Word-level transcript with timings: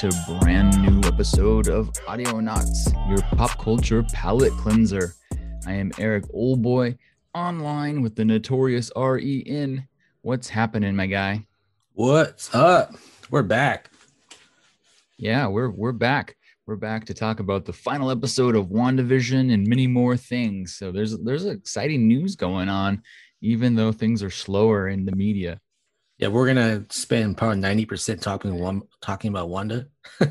to 0.00 0.08
a 0.08 0.38
brand 0.40 0.80
new 0.80 0.98
episode 1.06 1.68
of 1.68 1.92
Audionots, 2.08 2.90
your 3.10 3.20
pop 3.36 3.58
culture 3.58 4.02
palate 4.14 4.52
cleanser. 4.54 5.14
I 5.66 5.74
am 5.74 5.92
Eric 5.98 6.24
Oldboy, 6.32 6.96
online 7.34 8.00
with 8.00 8.16
the 8.16 8.24
notorious 8.24 8.90
REN. 8.96 9.86
What's 10.22 10.48
happening, 10.48 10.96
my 10.96 11.04
guy? 11.04 11.44
What's 11.92 12.54
up? 12.54 12.94
We're 13.30 13.42
back. 13.42 13.90
Yeah, 15.18 15.48
we're 15.48 15.68
we're 15.68 15.92
back. 15.92 16.34
We're 16.64 16.76
back 16.76 17.04
to 17.04 17.12
talk 17.12 17.38
about 17.38 17.66
the 17.66 17.74
final 17.74 18.10
episode 18.10 18.56
of 18.56 18.68
WandaVision 18.68 19.52
and 19.52 19.66
many 19.66 19.86
more 19.86 20.16
things. 20.16 20.76
So 20.76 20.92
there's 20.92 21.18
there's 21.18 21.44
exciting 21.44 22.08
news 22.08 22.36
going 22.36 22.70
on, 22.70 23.02
even 23.42 23.74
though 23.74 23.92
things 23.92 24.22
are 24.22 24.30
slower 24.30 24.88
in 24.88 25.04
the 25.04 25.14
media. 25.14 25.60
Yeah, 26.20 26.28
we're 26.28 26.46
gonna 26.46 26.84
spend 26.90 27.36
probably 27.38 27.58
ninety 27.58 27.86
percent 27.86 28.20
talking 28.22 28.58
one 28.58 28.82
talking 29.00 29.30
about 29.30 29.48
Wanda. 29.48 29.86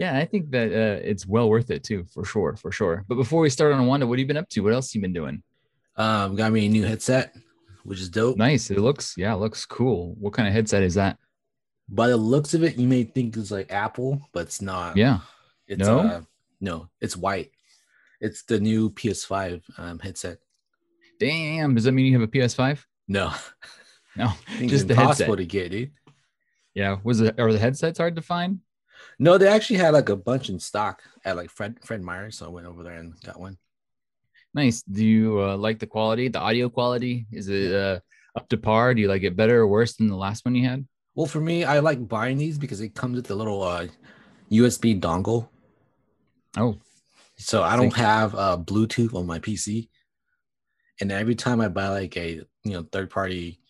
Yeah, 0.00 0.18
I 0.18 0.24
think 0.24 0.50
that 0.50 0.72
uh, 0.72 1.00
it's 1.04 1.24
well 1.24 1.48
worth 1.48 1.70
it 1.70 1.84
too, 1.84 2.04
for 2.12 2.24
sure, 2.24 2.56
for 2.56 2.72
sure. 2.72 3.04
But 3.06 3.14
before 3.14 3.40
we 3.40 3.48
start 3.48 3.72
on 3.72 3.86
Wanda, 3.86 4.08
what 4.08 4.18
have 4.18 4.20
you 4.20 4.26
been 4.26 4.36
up 4.36 4.48
to? 4.50 4.60
What 4.60 4.72
else 4.72 4.90
have 4.90 4.96
you 4.96 5.00
been 5.02 5.12
doing? 5.12 5.40
Um, 5.96 6.34
got 6.34 6.50
me 6.50 6.66
a 6.66 6.68
new 6.68 6.82
headset, 6.84 7.32
which 7.84 8.00
is 8.00 8.08
dope. 8.08 8.36
Nice. 8.36 8.72
It 8.72 8.80
looks, 8.80 9.14
yeah, 9.16 9.32
it 9.32 9.36
looks 9.36 9.64
cool. 9.64 10.16
What 10.18 10.32
kind 10.32 10.48
of 10.48 10.52
headset 10.52 10.82
is 10.82 10.94
that? 10.94 11.16
By 11.88 12.08
the 12.08 12.16
looks 12.16 12.54
of 12.54 12.64
it, 12.64 12.76
you 12.76 12.88
may 12.88 13.04
think 13.04 13.36
it's 13.36 13.52
like 13.52 13.72
Apple, 13.72 14.20
but 14.32 14.40
it's 14.46 14.60
not. 14.60 14.96
Yeah. 14.96 15.20
It's, 15.68 15.78
No? 15.78 16.00
uh, 16.00 16.20
no, 16.60 16.88
it's 17.00 17.16
white. 17.16 17.52
It's 18.20 18.42
the 18.42 18.58
new 18.58 18.90
PS5 18.90 19.62
um, 19.78 20.00
headset. 20.00 20.38
Damn. 21.20 21.76
Does 21.76 21.84
that 21.84 21.92
mean 21.92 22.06
you 22.06 22.18
have 22.18 22.28
a 22.28 22.30
PS5? 22.30 22.80
No, 23.06 23.32
No, 24.16 24.26
I 24.26 24.56
think 24.58 24.70
just 24.70 24.88
the 24.88 24.94
impossible 24.94 25.36
headset. 25.36 25.38
to 25.38 25.46
get, 25.46 25.70
dude. 25.70 25.90
Yeah. 26.74 26.98
Was 27.04 27.20
it, 27.20 27.38
are 27.38 27.52
the 27.52 27.58
headsets 27.58 27.98
hard 27.98 28.16
to 28.16 28.22
find? 28.22 28.60
No, 29.18 29.38
they 29.38 29.48
actually 29.48 29.78
had 29.78 29.94
like 29.94 30.08
a 30.08 30.16
bunch 30.16 30.48
in 30.48 30.58
stock 30.58 31.02
at 31.24 31.36
like 31.36 31.50
Fred 31.50 31.78
Fred 31.84 32.02
Meyer, 32.02 32.30
so 32.30 32.46
I 32.46 32.48
went 32.48 32.66
over 32.66 32.82
there 32.82 32.94
and 32.94 33.14
got 33.22 33.38
one. 33.40 33.58
Nice. 34.54 34.82
Do 34.82 35.04
you 35.04 35.40
uh, 35.40 35.56
like 35.56 35.78
the 35.78 35.86
quality, 35.86 36.28
the 36.28 36.40
audio 36.40 36.68
quality? 36.68 37.26
Is 37.32 37.48
it 37.48 37.74
uh, 37.74 38.00
up 38.36 38.48
to 38.48 38.56
par? 38.56 38.94
Do 38.94 39.02
you 39.02 39.08
like 39.08 39.22
it 39.22 39.36
better 39.36 39.60
or 39.60 39.66
worse 39.66 39.96
than 39.96 40.08
the 40.08 40.16
last 40.16 40.44
one 40.44 40.54
you 40.54 40.68
had? 40.68 40.86
Well, 41.14 41.26
for 41.26 41.40
me, 41.40 41.64
I 41.64 41.80
like 41.80 42.08
buying 42.08 42.38
these 42.38 42.58
because 42.58 42.80
it 42.80 42.94
comes 42.94 43.16
with 43.16 43.30
a 43.30 43.34
little 43.34 43.62
uh, 43.62 43.86
USB 44.50 45.00
dongle. 45.00 45.48
Oh, 46.56 46.78
So 47.36 47.62
I 47.62 47.76
don't 47.76 47.94
have 47.94 48.34
uh, 48.34 48.56
Bluetooth 48.56 49.14
on 49.14 49.26
my 49.26 49.38
PC, 49.40 49.88
and 51.00 51.10
every 51.10 51.34
time 51.34 51.60
I 51.60 51.68
buy 51.68 51.88
like 51.88 52.16
a 52.16 52.42
you 52.64 52.72
know 52.72 52.86
third 52.90 53.10
party 53.10 53.60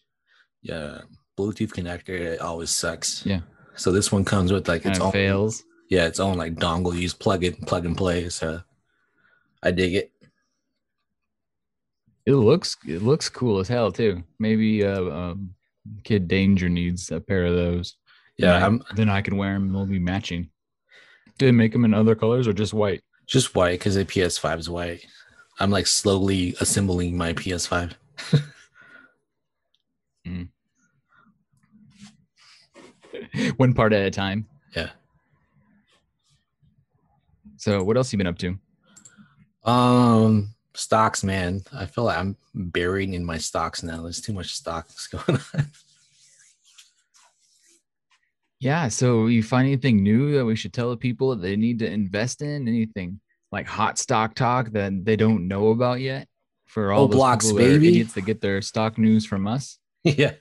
uh, 0.70 0.98
Bluetooth 1.38 1.72
connector, 1.72 2.10
it 2.18 2.40
always 2.40 2.70
sucks. 2.70 3.24
Yeah. 3.26 3.40
So 3.76 3.90
this 3.92 4.12
one 4.12 4.24
comes 4.24 4.52
with 4.52 4.68
like 4.68 4.86
its 4.86 5.00
own 5.00 5.10
fails. 5.12 5.64
yeah 5.90 6.06
its 6.06 6.20
own 6.20 6.36
like 6.36 6.54
dongle. 6.54 6.94
You 6.94 7.02
just 7.02 7.18
plug 7.18 7.42
it, 7.44 7.60
plug 7.66 7.84
and 7.86 7.96
play. 7.96 8.28
So 8.28 8.60
I 9.62 9.70
dig 9.72 9.94
it. 9.94 10.12
It 12.26 12.32
looks 12.34 12.76
it 12.86 13.02
looks 13.02 13.28
cool 13.28 13.58
as 13.58 13.68
hell 13.68 13.92
too. 13.92 14.22
Maybe 14.38 14.84
uh, 14.84 15.02
um, 15.10 15.54
Kid 16.04 16.28
Danger 16.28 16.68
needs 16.68 17.10
a 17.10 17.20
pair 17.20 17.44
of 17.46 17.54
those. 17.54 17.96
Yeah, 18.38 18.58
Then 18.60 18.80
I- 18.90 18.94
then 18.94 19.08
I 19.10 19.20
can 19.22 19.36
wear 19.36 19.52
them. 19.54 19.72
They'll 19.72 19.86
be 19.86 19.98
matching. 19.98 20.50
Do 21.38 21.46
they 21.46 21.52
make 21.52 21.72
them 21.72 21.84
in 21.84 21.92
other 21.94 22.14
colors 22.14 22.46
or 22.48 22.52
just 22.52 22.72
white? 22.74 23.02
just 23.26 23.54
white 23.54 23.78
because 23.78 23.94
the 23.94 24.04
PS5 24.04 24.58
is 24.58 24.68
white. 24.68 25.04
I'm 25.58 25.70
like 25.70 25.86
slowly 25.86 26.54
assembling 26.60 27.16
my 27.16 27.32
PS5. 27.32 27.92
One 33.56 33.74
part 33.74 33.92
at 33.92 34.06
a 34.06 34.10
time. 34.10 34.46
Yeah. 34.76 34.90
So 37.56 37.82
what 37.82 37.96
else 37.96 38.12
you 38.12 38.18
been 38.18 38.26
up 38.26 38.38
to? 38.38 38.58
Um, 39.64 40.54
stocks, 40.74 41.24
man. 41.24 41.62
I 41.72 41.86
feel 41.86 42.04
like 42.04 42.18
I'm 42.18 42.36
buried 42.54 43.12
in 43.12 43.24
my 43.24 43.38
stocks 43.38 43.82
now. 43.82 44.02
There's 44.02 44.20
too 44.20 44.32
much 44.32 44.54
stocks 44.54 45.06
going 45.08 45.40
on. 45.54 45.66
Yeah. 48.60 48.88
So 48.88 49.26
you 49.26 49.42
find 49.42 49.66
anything 49.66 50.02
new 50.02 50.36
that 50.36 50.44
we 50.44 50.56
should 50.56 50.72
tell 50.72 50.90
the 50.90 50.96
people 50.96 51.30
that 51.30 51.42
they 51.42 51.56
need 51.56 51.78
to 51.80 51.90
invest 51.90 52.42
in? 52.42 52.68
Anything 52.68 53.20
like 53.52 53.66
hot 53.66 53.98
stock 53.98 54.34
talk 54.34 54.70
that 54.72 55.04
they 55.04 55.16
don't 55.16 55.48
know 55.48 55.68
about 55.68 56.00
yet? 56.00 56.28
For 56.66 56.90
all 56.90 57.06
those 57.06 57.20
Roblox, 57.20 57.42
people 57.42 57.58
baby. 57.58 57.88
idiots 57.88 58.14
that 58.14 58.22
get 58.22 58.40
their 58.40 58.60
stock 58.60 58.98
news 58.98 59.24
from 59.24 59.46
us. 59.46 59.78
yeah. 60.04 60.32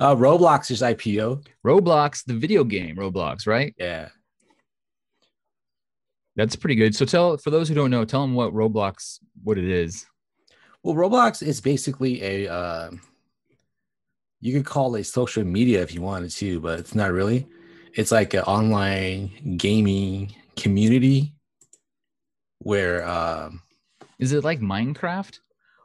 Uh, 0.00 0.14
Roblox 0.14 0.70
is 0.70 0.82
IPO. 0.82 1.44
Roblox, 1.66 2.24
the 2.24 2.34
video 2.34 2.64
game, 2.64 2.96
Roblox, 2.96 3.46
right? 3.46 3.74
Yeah. 3.78 4.08
That's 6.36 6.54
pretty 6.54 6.76
good. 6.76 6.94
So 6.94 7.04
tell 7.04 7.36
for 7.36 7.50
those 7.50 7.68
who 7.68 7.74
don't 7.74 7.90
know, 7.90 8.04
tell 8.04 8.20
them 8.20 8.34
what 8.34 8.54
Roblox, 8.54 9.18
what 9.42 9.58
it 9.58 9.64
is. 9.64 10.06
Well, 10.84 10.94
Roblox 10.94 11.42
is 11.42 11.60
basically 11.60 12.22
a 12.22 12.52
uh, 12.52 12.90
you 14.40 14.52
could 14.52 14.64
call 14.64 14.94
it 14.94 15.04
social 15.04 15.42
media 15.42 15.82
if 15.82 15.92
you 15.92 16.00
wanted 16.00 16.30
to, 16.30 16.60
but 16.60 16.78
it's 16.78 16.94
not 16.94 17.10
really. 17.10 17.48
It's 17.94 18.12
like 18.12 18.34
an 18.34 18.42
online 18.42 19.56
gaming 19.56 20.32
community 20.56 21.34
where 22.60 23.06
um 23.08 23.62
Is 24.18 24.32
it 24.32 24.44
like 24.44 24.60
Minecraft? 24.60 25.38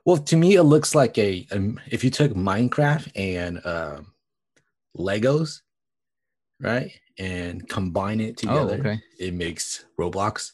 Well 0.06 0.18
to 0.18 0.36
me 0.38 0.56
it 0.56 0.64
looks 0.64 0.94
like 0.96 1.18
a 1.18 1.48
um, 1.52 1.80
if 1.90 2.04
you 2.04 2.10
took 2.10 2.32
Minecraft 2.34 3.12
and 3.16 3.66
um 3.66 4.14
Legos, 4.98 5.62
right? 6.60 6.92
And 7.18 7.68
combine 7.68 8.20
it 8.20 8.36
Oh, 8.38 8.68
together, 8.68 8.80
okay. 8.80 9.00
it 9.20 9.34
makes 9.34 9.86
Roblox. 10.00 10.52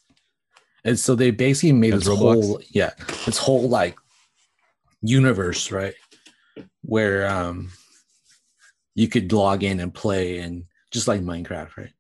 And 0.86 0.98
so 0.98 1.14
they 1.16 1.32
basically 1.32 1.74
made 1.74 1.94
That's 1.94 2.06
this 2.06 2.14
Roblox? 2.14 2.44
whole 2.44 2.62
yeah, 2.70 2.92
this 3.26 3.38
whole 3.38 3.68
like 3.68 3.98
universe, 5.02 5.72
right? 5.72 5.94
Where 6.84 7.28
um 7.28 7.72
you 8.96 9.08
could 9.08 9.32
log 9.32 9.64
in 9.64 9.80
and 9.80 9.94
play 9.94 10.40
and 10.40 10.66
just 10.92 11.08
like 11.08 11.22
Minecraft, 11.22 11.78
right? 11.78 11.94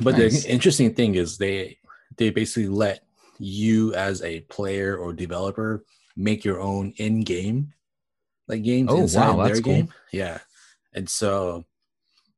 But 0.00 0.16
Nice. 0.16 0.44
the 0.44 0.50
interesting 0.50 0.94
thing 0.94 1.14
is 1.16 1.38
they 1.38 1.78
they 2.16 2.30
basically 2.30 2.68
let 2.68 3.04
you 3.38 3.94
as 3.94 4.22
a 4.22 4.40
player 4.40 4.96
or 4.96 5.12
developer 5.12 5.84
make 6.16 6.44
your 6.44 6.60
own 6.60 6.92
in-game 6.96 7.72
like 8.48 8.62
games 8.62 8.88
Oh, 8.90 9.00
inside 9.02 9.28
wow, 9.30 9.36
their 9.44 9.48
that's 9.54 9.60
cool. 9.60 9.74
game. 9.74 9.88
Yeah. 10.12 10.38
And 10.94 11.08
so 11.08 11.64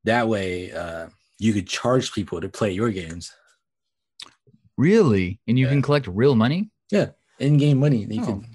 that 0.03 0.27
way 0.27 0.71
uh 0.71 1.07
you 1.39 1.53
could 1.53 1.67
charge 1.67 2.11
people 2.13 2.39
to 2.41 2.49
play 2.49 2.71
your 2.71 2.91
games. 2.91 3.33
Really? 4.77 5.39
And 5.47 5.57
you 5.57 5.65
Yeah. 5.65 5.71
can 5.71 5.81
collect 5.81 6.07
real 6.07 6.35
money? 6.35 6.69
Yeah, 6.91 7.11
in-game 7.39 7.79
money. 7.79 8.05
You 8.09 8.21
Oh. 8.21 8.25
can 8.25 8.47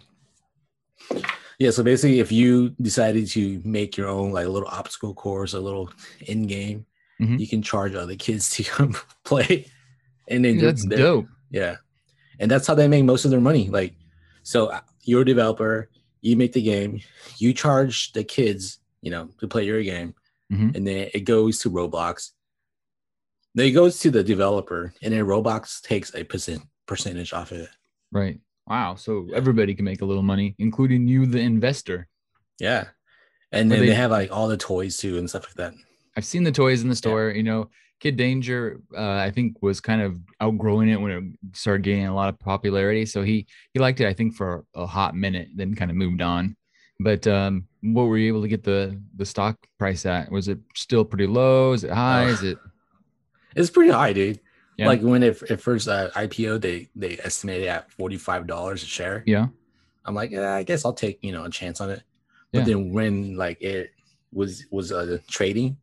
yeah, 1.58 1.70
so 1.70 1.82
basically 1.82 2.20
if 2.20 2.30
you 2.30 2.70
decided 2.82 3.26
to 3.28 3.62
make 3.64 3.96
your 3.96 4.08
own 4.08 4.30
like 4.30 4.44
a 4.46 4.48
little 4.50 4.68
obstacle 4.68 5.14
course, 5.14 5.54
a 5.54 5.60
little 5.60 5.90
in-game, 6.26 6.84
Mhm. 7.20 7.40
you 7.40 7.48
can 7.48 7.62
charge 7.62 7.94
other 7.94 8.14
kids 8.14 8.50
to 8.56 8.62
come 8.62 8.94
play. 9.24 9.66
And 10.28 10.44
then 10.44 10.58
That's 10.58 10.84
dope. 10.84 11.26
Yeah. 11.50 11.76
And 12.38 12.50
that's 12.50 12.66
how 12.66 12.74
they 12.74 12.88
make 12.88 13.04
most 13.04 13.24
of 13.24 13.30
their 13.30 13.40
money. 13.40 13.68
Like, 13.68 13.94
so 14.42 14.66
uh, 14.66 14.80
you're 15.04 15.22
a 15.22 15.24
developer, 15.24 15.90
you 16.20 16.36
make 16.36 16.52
the 16.52 16.62
game, 16.62 17.00
you 17.38 17.52
charge 17.52 18.12
the 18.12 18.24
kids, 18.24 18.78
you 19.02 19.10
know, 19.10 19.28
to 19.38 19.48
play 19.48 19.64
your 19.64 19.82
game, 19.82 20.14
Mhm. 20.52 20.76
and 20.76 20.86
then 20.86 21.10
it 21.14 21.20
goes 21.20 21.58
to 21.60 21.70
Roblox. 21.70 22.32
Then 23.54 23.66
it 23.66 23.70
goes 23.72 23.98
to 24.00 24.10
the 24.10 24.22
developer, 24.22 24.92
and 25.02 25.12
then 25.14 25.24
Roblox 25.24 25.80
takes 25.80 26.14
a 26.14 26.24
percent 26.24 26.62
percentage 26.86 27.32
off 27.32 27.52
of 27.52 27.58
it. 27.58 27.70
Right. 28.12 28.38
Wow. 28.66 28.96
So 28.96 29.28
everybody 29.34 29.74
can 29.74 29.84
make 29.84 30.02
a 30.02 30.04
little 30.04 30.22
money, 30.22 30.54
including 30.58 31.08
you, 31.08 31.26
the 31.26 31.40
investor. 31.40 32.06
Yeah. 32.58 32.88
And 33.52 33.70
then 33.70 33.80
they- 33.80 33.86
they, 33.86 33.94
have 33.94 34.10
like 34.10 34.30
all 34.30 34.48
the 34.48 34.56
toys 34.56 34.96
too 34.98 35.18
and 35.18 35.28
stuff 35.28 35.44
like 35.46 35.54
that. 35.54 35.74
I've 36.16 36.24
seen 36.24 36.42
the 36.44 36.52
toys 36.52 36.82
in 36.82 36.88
the 36.88 36.96
store. 36.96 37.30
You 37.30 37.42
know, 37.42 37.70
Kid 38.00 38.16
Danger, 38.16 38.80
uh, 38.96 39.12
I 39.12 39.30
think, 39.30 39.62
was 39.62 39.80
kind 39.80 40.02
of 40.02 40.18
outgrowing 40.40 40.88
it 40.90 41.00
when 41.00 41.10
it 41.12 41.56
started 41.56 41.82
gaining 41.82 42.06
a 42.06 42.14
lot 42.14 42.28
of 42.28 42.38
popularity. 42.38 43.06
So 43.06 43.22
he 43.22 43.46
he 43.72 43.80
liked 43.80 44.00
it, 44.00 44.06
I 44.06 44.12
think, 44.12 44.34
for 44.34 44.64
a 44.74 44.86
hot 44.86 45.14
minute, 45.14 45.48
then 45.54 45.74
kind 45.74 45.90
of 45.90 45.96
moved 45.96 46.20
on. 46.20 46.56
But 47.00 47.26
um, 47.26 47.68
what 47.82 48.04
were 48.04 48.18
you 48.18 48.28
able 48.28 48.42
to 48.42 48.48
get 48.48 48.62
the 48.64 49.00
the 49.16 49.24
stock 49.26 49.56
price 49.78 50.04
at? 50.06 50.30
Was 50.30 50.48
it 50.48 50.58
still 50.74 51.04
pretty 51.04 51.26
low? 51.26 51.72
Is 51.72 51.84
it 51.84 51.90
high? 51.90 52.26
Is 52.26 52.42
it 52.42 52.58
It's 53.54 53.70
pretty 53.70 53.90
high, 53.92 54.12
dude. 54.12 54.40
Yeah. 54.76 54.88
Like 54.88 55.00
when 55.00 55.22
it, 55.22 55.40
it 55.48 55.56
first 55.60 55.88
uh, 55.88 56.10
IPO, 56.10 56.60
they 56.60 56.88
they 56.94 57.18
estimated 57.24 57.68
at 57.68 57.90
forty 57.90 58.18
five 58.18 58.46
dollars 58.46 58.82
a 58.82 58.86
share. 58.86 59.22
yeah? 59.26 59.46
I'm 60.04 60.14
like, 60.14 60.30
yeah, 60.30 60.54
I 60.54 60.62
guess 60.62 60.84
I'll 60.84 60.92
take 60.92 61.18
you 61.22 61.32
know 61.32 61.44
a 61.44 61.50
chance 61.50 61.80
on 61.80 61.90
it. 61.90 62.02
But 62.52 62.60
Yeah. 62.60 62.64
then 62.66 62.92
when 62.92 63.36
like 63.36 63.60
it 63.62 63.90
was 64.32 64.66
was 64.70 64.92
uh, 64.92 65.18
trading, 65.28 65.78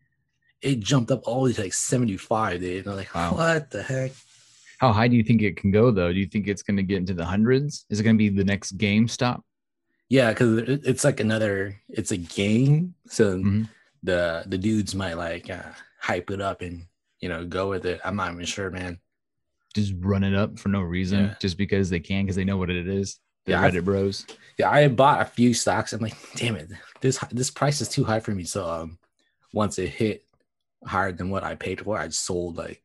it 0.63 0.79
jumped 0.79 1.11
up 1.11 1.21
all 1.27 1.43
the 1.43 1.49
way 1.49 1.53
to 1.53 1.61
like 1.63 1.73
75, 1.73 2.59
dude. 2.61 2.85
And 2.85 2.87
I'm 2.91 2.97
like, 2.97 3.13
Wow. 3.13 3.33
what 3.35 3.69
the 3.71 3.83
heck? 3.83 4.11
How 4.79 4.91
high 4.91 5.07
do 5.07 5.15
you 5.15 5.23
think 5.23 5.41
it 5.41 5.55
can 5.57 5.71
go 5.71 5.91
though? 5.91 6.11
Do 6.11 6.19
you 6.19 6.25
think 6.25 6.47
it's 6.47 6.63
going 6.63 6.77
to 6.77 6.83
get 6.83 6.97
into 6.97 7.13
the 7.13 7.25
hundreds? 7.25 7.85
Is 7.89 7.99
it 7.99 8.03
going 8.03 8.15
to 8.15 8.17
be 8.17 8.29
the 8.29 8.43
next 8.43 8.77
GameStop? 8.77 9.41
Yeah, 10.09 10.29
because 10.29 10.59
it's 10.67 11.03
like 11.03 11.19
another, 11.19 11.79
it's 11.89 12.11
a 12.11 12.17
game. 12.17 12.93
So 13.07 13.37
Mhm. 13.37 13.69
the 14.03 14.43
the 14.45 14.57
dudes 14.57 14.93
might 14.93 15.13
like 15.15 15.49
uh, 15.49 15.71
hype 15.99 16.29
it 16.29 16.41
up 16.41 16.61
and 16.61 16.85
you 17.19 17.29
know 17.29 17.45
go 17.45 17.69
with 17.69 17.85
it. 17.85 18.01
I'm 18.03 18.15
not 18.17 18.33
even 18.33 18.45
sure, 18.45 18.69
man. 18.69 18.99
Just 19.73 19.93
run 19.99 20.23
it 20.23 20.35
up 20.35 20.59
for 20.59 20.69
no 20.69 20.81
reason, 20.81 21.19
Yeah. 21.25 21.35
just 21.39 21.57
because 21.57 21.89
they 21.89 21.99
can, 21.99 22.25
because 22.25 22.35
they 22.35 22.43
know 22.43 22.57
what 22.57 22.69
it 22.69 22.87
is. 22.87 23.17
The 23.45 23.51
Yeah, 23.53 23.61
I- 23.61 23.71
Reddit 23.71 23.85
bros. 23.85 24.25
Yeah, 24.59 24.69
I 24.69 24.87
bought 24.87 25.21
a 25.21 25.25
few 25.25 25.53
stocks. 25.53 25.93
I'm 25.93 26.01
like, 26.01 26.15
damn 26.35 26.55
it, 26.57 26.69
this 27.01 27.17
this 27.31 27.49
price 27.49 27.81
is 27.81 27.89
too 27.89 28.03
high 28.03 28.19
for 28.19 28.31
me. 28.35 28.43
So 28.43 28.69
um, 28.69 28.99
once 29.53 29.79
it 29.79 29.87
hit 29.89 30.25
higher 30.85 31.11
than 31.11 31.29
what 31.29 31.43
I 31.43 31.55
paid 31.55 31.81
for, 31.81 31.97
I 31.97 32.09
sold. 32.09 32.57
Like, 32.57 32.83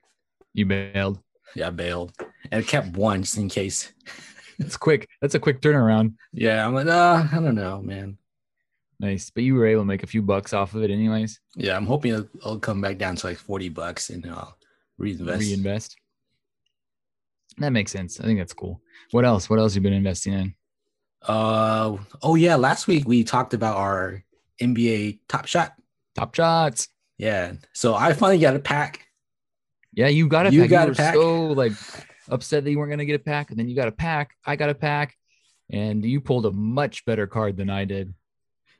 You 0.54 0.66
bailed. 0.66 1.20
yeah, 1.54 1.68
I 1.68 1.70
bailed 1.70 2.12
and 2.50 2.62
I 2.64 2.66
kept 2.66 2.96
one 2.96 3.22
just 3.22 3.36
in 3.38 3.48
case. 3.48 3.92
It's 4.60 4.76
quick. 4.76 5.08
That's 5.20 5.36
a 5.36 5.38
quick 5.40 5.60
turnaround. 5.60 6.14
Yeah, 6.32 6.66
I'm 6.66 6.74
like, 6.74 6.88
uh, 6.88 7.26
I 7.30 7.36
don't 7.36 7.54
know, 7.54 7.80
man. 7.80 8.18
Nice. 8.98 9.30
But 9.30 9.44
you 9.44 9.54
were 9.54 9.66
able 9.66 9.82
to 9.82 9.86
make 9.86 10.02
a 10.02 10.06
few 10.08 10.20
bucks 10.22 10.52
off 10.52 10.74
of 10.74 10.82
it, 10.82 10.90
anyways. 10.90 11.38
Yeah, 11.54 11.76
I'm 11.76 11.86
hoping 11.86 12.12
it'll, 12.14 12.28
it'll 12.34 12.58
come 12.58 12.80
back 12.80 12.98
down 12.98 13.14
to 13.16 13.26
like 13.28 13.36
40 13.38 13.68
bucks 13.68 14.10
and 14.10 14.26
I'll 14.26 14.56
reinvest. 14.98 15.40
Reinvest. 15.40 15.96
That 17.58 17.70
makes 17.70 17.92
sense. 17.92 18.18
I 18.18 18.24
think 18.24 18.38
that's 18.40 18.52
cool. 18.52 18.80
What 19.12 19.24
else? 19.24 19.48
What 19.48 19.58
else 19.60 19.74
you 19.76 19.80
been 19.80 19.92
investing 19.92 20.32
in? 20.32 20.54
Uh 21.22 21.96
oh 22.22 22.34
yeah, 22.36 22.54
last 22.54 22.86
week 22.86 23.06
we 23.06 23.24
talked 23.24 23.54
about 23.54 23.76
our 23.76 24.22
NBA 24.60 25.20
Top 25.28 25.46
Shot. 25.46 25.72
Top 26.14 26.34
shots. 26.34 26.88
Yeah, 27.19 27.55
so 27.75 27.94
I 27.94 28.12
finally 28.12 28.38
got 28.38 28.55
a 28.56 28.61
pack. 28.61 29.05
Yeah, 29.93 30.09
you 30.09 30.29
got 30.29 30.47
a 30.47 30.53
You 30.53 30.62
pack. 30.62 30.70
got 30.70 30.87
you 30.87 30.93
a 30.93 30.97
pack. 30.97 31.15
so 31.15 31.47
like 31.49 31.73
upset 32.29 32.65
that 32.65 32.70
you 32.70 32.79
weren't 32.79 32.91
gonna 32.91 33.05
get 33.05 33.17
a 33.20 33.25
pack, 33.25 33.50
and 33.50 33.59
then 33.59 33.69
you 33.69 33.75
got 33.75 33.88
a 33.88 33.93
pack. 33.93 34.31
I 34.47 34.55
got 34.56 34.70
a 34.70 34.75
pack, 34.75 35.17
and 35.70 36.05
you 36.05 36.20
pulled 36.20 36.47
a 36.47 36.53
much 36.53 37.05
better 37.05 37.26
card 37.26 37.56
than 37.56 37.70
I 37.70 37.85
did. 37.85 38.15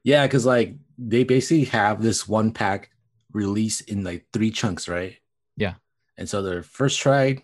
Yeah, 0.05 0.26
because 0.26 0.46
like 0.46 0.76
they 0.96 1.25
basically 1.25 1.64
have 1.67 2.00
this 2.02 2.29
one 2.29 2.52
pack 2.52 2.90
release 3.32 3.81
in 3.81 4.05
like 4.05 4.26
three 4.32 4.50
chunks, 4.50 4.88
right? 4.88 5.17
Yeah. 5.56 5.75
And 6.17 6.29
so 6.29 6.40
the 6.43 6.62
first 6.62 7.00
try, 7.00 7.43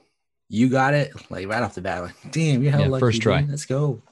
you 0.49 0.69
got 0.69 0.95
it 0.95 1.13
like 1.31 1.49
right 1.49 1.63
off 1.63 1.75
the 1.75 1.81
bat. 1.83 2.03
Like, 2.03 2.15
damn, 2.31 2.63
you 2.63 2.71
have 2.71 2.81
Yeah, 2.81 2.87
lucky, 2.89 3.01
first 3.01 3.23
try. 3.23 3.41
dude. 3.41 3.51
Let's 3.51 3.67
go. 3.67 4.03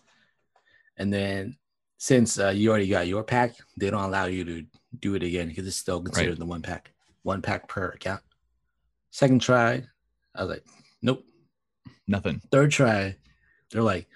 And 0.97 1.13
then 1.13 1.57
since 1.99 2.39
uh, 2.39 2.49
you 2.51 2.71
already 2.71 2.89
got 2.89 3.07
your 3.07 3.23
pack, 3.23 3.55
they 3.77 3.91
don't 3.91 4.03
allow 4.05 4.27
you 4.27 4.45
to 4.45 4.65
do 5.01 5.15
it 5.15 5.23
again 5.23 5.49
because 5.49 5.67
it's 5.67 5.77
still 5.77 6.01
considered 6.03 6.39
the 6.39 6.47
one 6.47 6.63
pack, 6.63 6.93
one 7.23 7.43
pack 7.43 7.69
per 7.69 7.89
account. 7.89 8.21
Second 9.11 9.41
try, 9.41 9.83
I 10.35 10.43
was 10.43 10.51
like, 10.51 10.65
nope. 11.03 11.25
Nothing. 12.09 12.41
Third 12.51 12.71
try, 12.71 13.17
they're 13.71 13.83
like, 13.83 14.07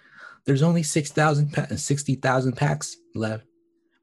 there's 0.45 0.63
only 0.63 0.83
6,000 0.83 1.53
pa- 1.53 1.67
60,000 1.75 2.53
packs 2.53 2.97
left, 3.15 3.45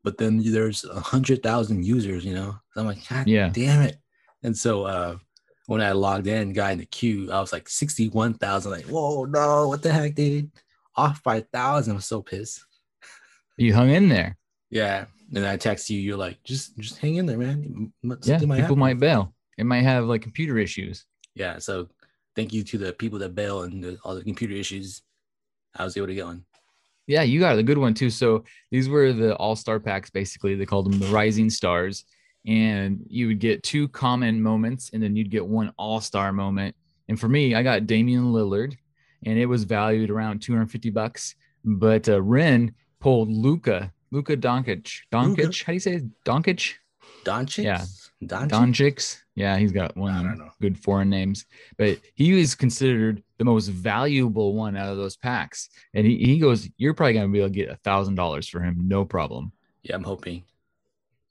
but 0.03 0.17
then 0.17 0.41
there's 0.43 0.83
100,000 0.85 1.85
users, 1.85 2.25
you 2.25 2.33
know? 2.33 2.55
So 2.73 2.81
I'm 2.81 2.87
like, 2.87 3.07
God 3.09 3.27
Yeah. 3.27 3.49
damn 3.49 3.81
it. 3.81 3.97
And 4.43 4.57
so 4.57 4.83
uh, 4.83 5.17
when 5.67 5.81
I 5.81 5.93
logged 5.93 6.27
in, 6.27 6.53
got 6.53 6.73
in 6.73 6.79
the 6.79 6.85
queue, 6.85 7.31
I 7.31 7.39
was 7.39 7.53
like 7.53 7.69
61,000. 7.69 8.71
Like, 8.71 8.85
whoa, 8.85 9.25
no, 9.25 9.67
what 9.69 9.81
the 9.81 9.91
heck, 9.91 10.15
dude? 10.15 10.51
Off 10.95 11.23
by 11.23 11.37
a 11.37 11.41
thousand. 11.41 11.95
I'm 11.95 12.01
so 12.01 12.21
pissed. 12.21 12.65
You 13.57 13.73
hung 13.73 13.89
in 13.89 14.09
there. 14.09 14.37
Yeah. 14.69 15.05
And 15.35 15.45
I 15.45 15.57
text 15.57 15.89
you, 15.89 15.99
you're 15.99 16.17
like, 16.17 16.41
just 16.43 16.77
just 16.77 16.97
hang 16.99 17.15
in 17.15 17.25
there, 17.25 17.37
man. 17.37 17.91
M- 18.03 18.19
Yeah. 18.23 18.37
something 18.37 18.49
People 18.49 18.61
happen. 18.61 18.79
might 18.79 18.99
bail. 18.99 19.33
It 19.57 19.65
might 19.65 19.81
have 19.83 20.05
like 20.05 20.21
computer 20.21 20.57
issues. 20.57 21.05
Yeah. 21.35 21.57
So 21.59 21.89
thank 22.35 22.53
you 22.53 22.63
to 22.63 22.77
the 22.77 22.93
people 22.93 23.19
that 23.19 23.35
bail 23.35 23.63
and 23.63 23.83
the, 23.83 23.97
all 24.03 24.15
the 24.15 24.23
computer 24.23 24.53
issues. 24.53 25.01
I 25.75 25.83
was 25.83 25.97
able 25.97 26.07
to 26.07 26.15
get 26.15 26.25
one. 26.25 26.45
Yeah, 27.07 27.23
you 27.23 27.39
got 27.39 27.57
a 27.57 27.63
good 27.63 27.77
one 27.77 27.93
too. 27.93 28.09
So 28.09 28.43
these 28.71 28.87
were 28.87 29.11
the 29.11 29.35
all 29.37 29.55
star 29.55 29.79
packs, 29.79 30.09
basically. 30.09 30.55
They 30.55 30.65
called 30.65 30.85
them 30.91 30.99
the 30.99 31.07
Rising 31.07 31.49
Stars. 31.49 32.05
And 32.45 33.03
you 33.07 33.27
would 33.27 33.39
get 33.39 33.63
two 33.63 33.87
common 33.87 34.41
moments, 34.41 34.89
and 34.93 35.01
then 35.01 35.15
you'd 35.15 35.29
get 35.31 35.45
one 35.45 35.71
all 35.77 36.01
star 36.01 36.31
moment. 36.33 36.75
And 37.07 37.17
for 37.19 37.27
me, 37.29 37.55
I 37.55 37.63
got 37.63 37.87
Damian 37.87 38.25
Lillard, 38.33 38.75
and 39.25 39.37
it 39.39 39.45
was 39.45 39.63
valued 39.63 40.09
around 40.09 40.41
250 40.41 40.89
bucks. 40.89 41.35
But 41.63 42.07
uh, 42.09 42.21
Ren 42.21 42.73
pulled 42.99 43.29
Luka, 43.31 43.91
Luka 44.13 44.37
Doncic. 44.37 45.01
Doncic? 45.11 45.37
Luka? 45.37 45.63
How 45.65 45.71
do 45.71 45.73
you 45.73 45.79
say 45.79 45.93
it? 45.95 46.23
Doncic? 46.23 46.75
Doncic? 47.25 47.63
Yeah. 47.63 47.83
Doncic? 48.23 48.49
Doncic. 48.49 49.17
Yeah, 49.35 49.57
he's 49.57 49.71
got 49.71 49.97
one 49.97 50.11
of 50.15 50.21
don't 50.21 50.37
them 50.37 50.37
know. 50.45 50.51
good 50.61 50.77
foreign 50.77 51.09
names, 51.09 51.47
but 51.77 51.97
he 52.13 52.39
is 52.39 52.53
considered 52.53 53.23
the 53.39 53.45
most 53.45 53.69
valuable 53.69 54.53
one 54.53 54.77
out 54.77 54.89
of 54.91 54.97
those 54.97 55.17
packs. 55.17 55.69
And 55.95 56.05
he, 56.05 56.17
he 56.17 56.37
goes, 56.37 56.69
You're 56.77 56.93
probably 56.93 57.13
going 57.13 57.25
to 57.25 57.31
be 57.31 57.39
able 57.39 57.49
to 57.49 57.55
get 57.55 57.69
a 57.69 57.77
thousand 57.77 58.13
dollars 58.13 58.47
for 58.47 58.59
him, 58.61 58.87
no 58.87 59.03
problem. 59.03 59.51
Yeah, 59.81 59.95
I'm 59.95 60.03
hoping. 60.03 60.43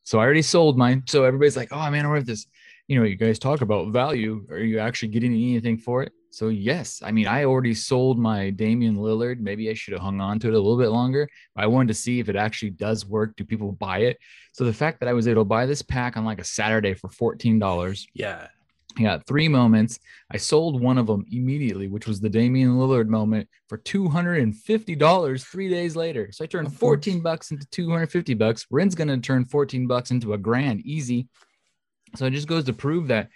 So 0.02 0.18
I 0.18 0.24
already 0.24 0.42
sold 0.42 0.76
mine. 0.76 1.04
So 1.06 1.22
everybody's 1.22 1.56
like, 1.56 1.68
Oh 1.70 1.88
man, 1.88 2.04
I 2.04 2.08
worth 2.08 2.26
this. 2.26 2.46
You 2.88 2.98
know, 2.98 3.04
you 3.06 3.14
guys 3.14 3.38
talk 3.38 3.60
about 3.60 3.92
value. 3.92 4.44
Are 4.50 4.58
you 4.58 4.80
actually 4.80 5.10
getting 5.10 5.32
anything 5.32 5.78
for 5.78 6.02
it? 6.02 6.12
So 6.32 6.48
yes, 6.48 7.02
I 7.04 7.12
mean, 7.12 7.26
I 7.26 7.44
already 7.44 7.74
sold 7.74 8.18
my 8.18 8.48
Damian 8.48 8.96
Lillard. 8.96 9.38
Maybe 9.38 9.68
I 9.68 9.74
should 9.74 9.92
have 9.92 10.00
hung 10.00 10.18
on 10.18 10.38
to 10.38 10.48
it 10.48 10.54
a 10.54 10.58
little 10.58 10.78
bit 10.78 10.88
longer. 10.88 11.28
I 11.54 11.66
wanted 11.66 11.88
to 11.88 11.94
see 11.94 12.20
if 12.20 12.30
it 12.30 12.36
actually 12.36 12.70
does 12.70 13.04
work. 13.04 13.36
Do 13.36 13.44
people 13.44 13.70
buy 13.72 13.98
it? 13.98 14.16
So 14.52 14.64
the 14.64 14.72
fact 14.72 15.00
that 15.00 15.10
I 15.10 15.12
was 15.12 15.28
able 15.28 15.42
to 15.42 15.44
buy 15.44 15.66
this 15.66 15.82
pack 15.82 16.16
on 16.16 16.24
like 16.24 16.40
a 16.40 16.44
Saturday 16.44 16.94
for 16.94 17.10
fourteen 17.10 17.58
dollars, 17.58 18.06
Yeah. 18.14 18.48
I 18.98 19.02
got 19.02 19.26
three 19.26 19.48
moments. 19.48 19.98
I 20.30 20.36
sold 20.36 20.78
one 20.80 20.98
of 20.98 21.06
them 21.06 21.24
immediately, 21.30 21.88
which 21.88 22.06
was 22.06 22.20
the 22.20 22.28
Damian 22.28 22.76
Lillard 22.76 23.08
moment 23.08 23.48
for 23.68 23.76
two 23.76 24.08
hundred 24.08 24.42
and 24.42 24.56
fifty 24.56 24.94
dollars 24.94 25.44
three 25.44 25.68
days 25.68 25.96
later. 25.96 26.30
So 26.32 26.44
I 26.44 26.46
turned 26.46 26.74
fourteen 26.74 27.20
bucks 27.20 27.50
into 27.50 27.66
two 27.66 27.90
hundred 27.90 28.10
fifty 28.10 28.32
bucks. 28.34 28.66
Ren's 28.70 28.94
gonna 28.94 29.18
turn 29.18 29.44
fourteen 29.44 29.86
bucks 29.86 30.10
into 30.10 30.32
a 30.32 30.38
grand 30.38 30.80
easy. 30.86 31.28
So 32.16 32.26
it 32.26 32.32
just 32.32 32.48
goes 32.48 32.64
to 32.64 32.72
prove 32.72 33.08
that 33.08 33.28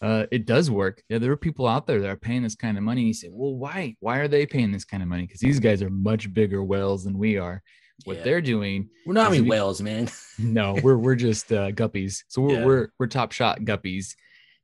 uh, 0.00 0.26
it 0.30 0.46
does 0.46 0.70
work. 0.70 1.02
Yeah, 1.08 1.18
there 1.18 1.32
are 1.32 1.36
people 1.36 1.66
out 1.66 1.86
there 1.86 2.00
that 2.00 2.08
are 2.10 2.16
paying 2.16 2.42
this 2.42 2.54
kind 2.54 2.76
of 2.78 2.84
money. 2.84 3.02
You 3.02 3.14
say, 3.14 3.28
well, 3.30 3.54
why? 3.56 3.96
Why 4.00 4.18
are 4.18 4.28
they 4.28 4.46
paying 4.46 4.70
this 4.72 4.84
kind 4.84 5.02
of 5.02 5.08
money? 5.08 5.22
Because 5.26 5.40
these 5.40 5.58
guys 5.60 5.82
are 5.82 5.90
much 5.90 6.32
bigger 6.32 6.62
whales 6.62 7.04
than 7.04 7.18
we 7.18 7.36
are. 7.38 7.62
What 8.04 8.18
Yeah. 8.18 8.22
they're 8.22 8.40
doing 8.40 8.90
We're 9.06 9.14
not 9.14 9.32
we- 9.32 9.40
whales, 9.40 9.80
man. 9.82 10.08
no, 10.38 10.76
we're 10.82 10.96
we're 10.98 11.16
just 11.16 11.50
uh, 11.52 11.72
guppies. 11.72 12.22
So 12.28 12.42
we're, 12.42 12.52
Yeah. 12.60 12.64
we're 12.64 12.88
we're 12.98 13.06
top 13.08 13.32
shot 13.32 13.60
guppies. 13.62 14.14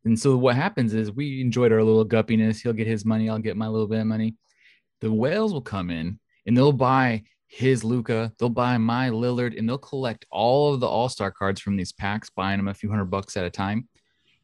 And 0.04 0.16
so 0.18 0.36
what 0.36 0.54
happens 0.54 0.94
is 0.94 1.10
we 1.10 1.40
enjoyed 1.40 1.72
our 1.72 1.82
little 1.82 2.04
guppiness. 2.06 2.62
He'll 2.62 2.72
get 2.74 2.86
his 2.86 3.04
money. 3.04 3.28
I'll 3.28 3.38
get 3.38 3.56
my 3.56 3.66
little 3.66 3.88
bit 3.88 4.00
of 4.00 4.06
money. 4.06 4.36
The 5.00 5.10
whales 5.10 5.52
will 5.52 5.62
come 5.62 5.90
in 5.90 6.20
and 6.46 6.56
they'll 6.56 6.72
buy 6.72 7.24
his 7.48 7.82
Luka. 7.82 8.32
They'll 8.38 8.50
buy 8.50 8.76
my 8.78 9.08
Lillard 9.10 9.58
and 9.58 9.68
they'll 9.68 9.78
collect 9.78 10.26
all 10.30 10.74
of 10.74 10.80
the 10.80 10.86
All 10.86 11.08
Star 11.08 11.30
cards 11.32 11.60
from 11.60 11.76
these 11.76 11.90
packs, 11.92 12.30
buying 12.30 12.58
them 12.58 12.68
a 12.68 12.74
few 12.74 12.88
hundred 12.90 13.06
bucks 13.06 13.36
at 13.36 13.44
a 13.46 13.50
time. 13.50 13.88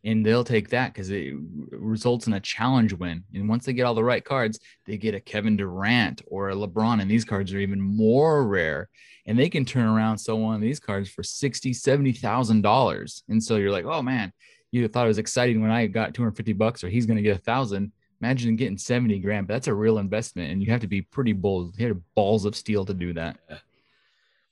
And 0.02 0.25
they'll 0.25 0.45
take 0.45 0.71
that 0.71 0.95
because 0.95 1.11
it 1.11 1.35
results 1.71 2.26
in 2.26 2.33
a 2.33 2.40
challenge 2.40 2.95
win. 2.95 3.25
And 3.35 3.49
once 3.49 3.66
they 3.66 3.75
get 3.75 3.85
all 3.85 3.95
the 3.95 4.02
right 4.02 4.25
cards, 4.25 4.59
they 4.87 4.97
get 4.97 5.14
a 5.14 5.21
Kevin 5.21 5.57
Durant 5.57 6.23
or 6.26 6.50
a 6.50 6.54
LeBron. 6.54 7.02
And 7.02 7.11
these 7.11 7.25
cards 7.25 7.52
are 7.52 7.59
even 7.59 7.80
more 7.80 8.47
rare 8.47 8.88
and 9.26 9.38
they 9.38 9.49
can 9.49 9.64
turn 9.64 9.87
around 9.87 10.19
sell 10.19 10.38
one 10.38 10.54
of 10.54 10.61
these 10.61 10.80
cards 10.80 11.09
for 11.09 11.23
60 11.23 11.73
70000 11.73 12.62
dollars 12.62 13.23
and 13.28 13.42
so 13.42 13.57
you're 13.57 13.71
like 13.71 13.85
oh 13.85 14.02
man 14.02 14.33
you 14.73 14.87
thought 14.88 15.04
it 15.04 15.09
was 15.09 15.19
exciting 15.19 15.61
when 15.61 15.71
i 15.71 15.87
got 15.87 16.14
250 16.14 16.52
bucks 16.54 16.83
or 16.83 16.88
he's 16.88 17.07
going 17.07 17.16
to 17.16 17.23
get 17.23 17.37
a 17.37 17.40
thousand 17.40 17.92
imagine 18.21 18.57
getting 18.57 18.78
70 18.78 19.19
grand 19.21 19.47
but 19.47 19.54
that's 19.54 19.69
a 19.69 19.75
real 19.75 19.99
investment 19.99 20.50
and 20.50 20.62
you 20.62 20.71
have 20.71 20.80
to 20.80 20.88
be 20.88 21.02
pretty 21.02 21.33
bold 21.33 21.78
you 21.78 21.88
have 21.88 22.14
balls 22.14 22.45
of 22.45 22.57
steel 22.57 22.85
to 22.85 22.95
do 22.95 23.12
that 23.12 23.38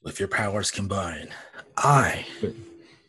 With 0.02 0.20
your 0.20 0.28
powers 0.28 0.70
combined, 0.70 1.30
I 1.76 2.24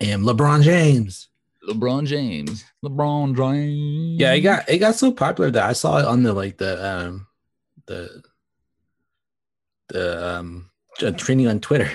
am 0.01 0.24
LeBron 0.24 0.63
James. 0.63 1.28
Lebron 1.67 2.05
james. 2.05 2.63
Lebron 2.83 3.35
james. 3.35 4.19
Yeah, 4.19 4.33
it 4.33 4.41
got 4.41 4.69
it 4.69 4.77
got 4.79 4.95
so 4.95 5.11
popular 5.11 5.51
that 5.51 5.63
I 5.69 5.73
saw 5.73 5.99
it 5.99 6.05
on 6.05 6.23
the 6.23 6.33
like 6.33 6.57
the 6.57 6.83
um 6.85 7.27
the 7.87 8.21
the 9.89 10.27
um 10.37 10.69
trending 11.17 11.47
on 11.47 11.59
Twitter. 11.59 11.89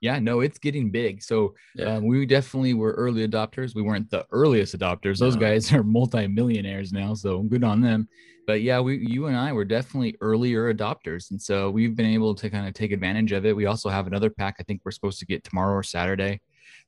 yeah 0.00 0.18
no 0.18 0.40
it's 0.40 0.58
getting 0.58 0.90
big. 0.90 1.22
So 1.22 1.54
Yeah. 1.76 1.94
um, 1.96 2.06
we 2.06 2.26
definitely 2.26 2.74
were 2.74 2.92
early 2.92 3.26
adopters. 3.26 3.74
We 3.74 3.82
weren't 3.82 4.10
the 4.10 4.26
earliest 4.32 4.76
adopters. 4.78 5.18
Those 5.18 5.36
No. 5.36 5.40
guys 5.40 5.72
are 5.72 5.82
multimillionaires 5.84 6.92
now 6.92 7.14
so 7.14 7.42
good 7.42 7.64
on 7.64 7.80
them. 7.80 8.08
But 8.46 8.62
yeah 8.62 8.80
we 8.80 8.96
you 9.08 9.26
and 9.26 9.36
i 9.36 9.52
were 9.52 9.64
definitely 9.64 10.16
earlier 10.20 10.72
adopters 10.74 11.30
and 11.30 11.40
so 11.40 11.70
we've 11.70 11.94
been 11.94 12.06
able 12.18 12.34
to 12.34 12.50
kind 12.50 12.66
of 12.66 12.74
take 12.74 12.90
advantage 12.90 13.30
of 13.32 13.46
it. 13.46 13.54
We 13.56 13.66
also 13.66 13.88
have 13.88 14.06
another 14.08 14.30
pack 14.30 14.56
i 14.58 14.64
think 14.64 14.80
we're 14.84 14.90
supposed 14.90 15.20
to 15.20 15.26
get 15.26 15.44
tomorrow 15.44 15.74
or 15.74 15.84
saturday 15.84 16.40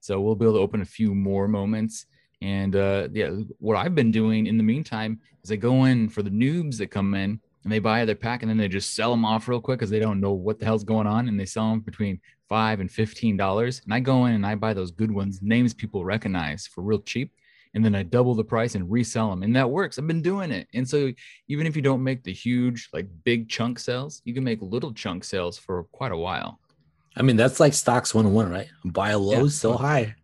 so 0.04 0.20
we'll 0.20 0.34
be 0.34 0.44
able 0.44 0.54
to 0.54 0.60
open 0.60 0.82
a 0.82 0.84
few 0.84 1.14
more 1.14 1.48
moments 1.48 2.06
and 2.42 2.76
uh 2.76 3.08
yeah 3.12 3.30
what 3.58 3.76
i've 3.76 3.94
been 3.94 4.10
doing 4.10 4.46
in 4.46 4.58
the 4.58 4.62
meantime 4.62 5.18
is 5.42 5.50
i 5.50 5.56
go 5.56 5.84
in 5.84 6.08
for 6.08 6.22
the 6.22 6.30
noobs 6.30 6.76
that 6.76 6.90
come 6.90 7.14
in 7.14 7.40
and 7.62 7.72
they 7.72 7.78
buy 7.78 8.04
their 8.04 8.14
pack 8.14 8.42
and 8.42 8.50
then 8.50 8.58
they 8.58 8.68
just 8.68 8.94
sell 8.94 9.10
them 9.10 9.24
off 9.24 9.48
real 9.48 9.60
quick 9.60 9.78
because 9.78 9.90
they 9.90 9.98
don't 9.98 10.20
know 10.20 10.32
what 10.32 10.58
the 10.58 10.64
hell's 10.66 10.84
going 10.84 11.06
on 11.06 11.28
and 11.28 11.40
they 11.40 11.46
sell 11.46 11.70
them 11.70 11.80
between 11.80 12.20
five 12.48 12.80
and 12.80 12.90
fifteen 12.90 13.36
dollars 13.36 13.80
and 13.84 13.94
i 13.94 14.00
go 14.00 14.26
in 14.26 14.34
and 14.34 14.46
i 14.46 14.54
buy 14.54 14.74
those 14.74 14.90
good 14.90 15.10
ones 15.10 15.40
names 15.40 15.72
people 15.72 16.04
recognize 16.04 16.66
for 16.66 16.82
real 16.82 17.00
cheap 17.00 17.32
and 17.74 17.84
then 17.84 17.94
I 17.94 18.04
double 18.04 18.34
the 18.34 18.44
price 18.44 18.76
and 18.76 18.90
resell 18.90 19.30
them. 19.30 19.42
And 19.42 19.54
that 19.56 19.68
works. 19.68 19.98
I've 19.98 20.06
been 20.06 20.22
doing 20.22 20.52
it. 20.52 20.68
And 20.74 20.88
so 20.88 21.12
even 21.48 21.66
if 21.66 21.74
you 21.74 21.82
don't 21.82 22.04
make 22.04 22.22
the 22.22 22.32
huge, 22.32 22.88
like 22.92 23.08
big 23.24 23.48
chunk 23.48 23.80
sales, 23.80 24.22
you 24.24 24.32
can 24.32 24.44
make 24.44 24.62
little 24.62 24.92
chunk 24.92 25.24
sales 25.24 25.58
for 25.58 25.82
quite 25.90 26.12
a 26.12 26.16
while. 26.16 26.60
I 27.16 27.22
mean, 27.22 27.36
that's 27.36 27.60
like 27.60 27.74
stocks 27.74 28.14
101, 28.14 28.50
right? 28.50 28.68
Buy 28.84 29.10
a 29.10 29.18
low, 29.18 29.42
Yeah. 29.44 29.48
sell 29.48 29.78
high. 29.78 30.16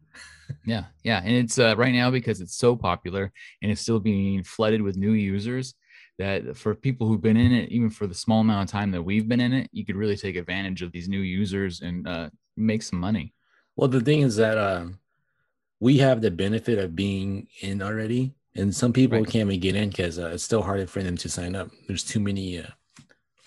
Yeah. 0.65 0.85
Yeah. 1.05 1.21
And 1.25 1.33
it's 1.37 1.59
uh, 1.59 1.75
right 1.77 1.95
now 1.95 2.11
because 2.11 2.41
it's 2.41 2.57
so 2.57 2.75
popular 2.75 3.33
and 3.63 3.71
it's 3.71 3.81
still 3.81 4.01
being 4.01 4.43
flooded 4.43 4.83
with 4.83 4.97
new 4.97 5.13
users 5.13 5.75
that 6.19 6.57
for 6.57 6.75
people 6.75 7.07
who've 7.07 7.21
been 7.23 7.37
in 7.37 7.53
it, 7.53 7.71
even 7.71 7.89
for 7.89 8.07
the 8.07 8.15
small 8.15 8.41
amount 8.41 8.69
of 8.69 8.73
time 8.73 8.91
that 8.91 9.03
we've 9.03 9.29
been 9.29 9.41
in 9.41 9.53
it, 9.53 9.71
you 9.73 9.85
could 9.87 9.97
really 9.97 10.17
take 10.17 10.37
advantage 10.37 10.83
of 10.83 10.91
these 10.93 11.09
new 11.09 11.21
users 11.21 11.81
and 11.81 12.07
uh, 12.09 12.29
make 12.57 12.83
some 12.83 12.99
money. 12.99 13.33
Well, 13.77 13.89
the 13.89 14.01
thing 14.01 14.23
is 14.23 14.37
that 14.37 14.59
um, 14.59 14.99
we 15.79 15.99
have 15.99 16.21
the 16.21 16.31
benefit 16.31 16.79
of 16.79 16.95
being 16.97 17.47
in 17.63 17.81
already, 17.81 18.35
and 18.57 18.75
some 18.75 18.93
people 18.93 19.19
Right. 19.19 19.27
can't 19.29 19.49
even 19.49 19.61
get 19.61 19.77
in 19.77 19.89
because 19.89 20.19
uh, 20.19 20.31
it's 20.35 20.43
still 20.45 20.63
harder 20.63 20.87
for 20.87 21.03
them 21.03 21.17
to 21.19 21.29
sign 21.29 21.55
up. 21.55 21.71
There's 21.87 22.05
too 22.05 22.21
many, 22.21 22.59
uh, 22.59 22.67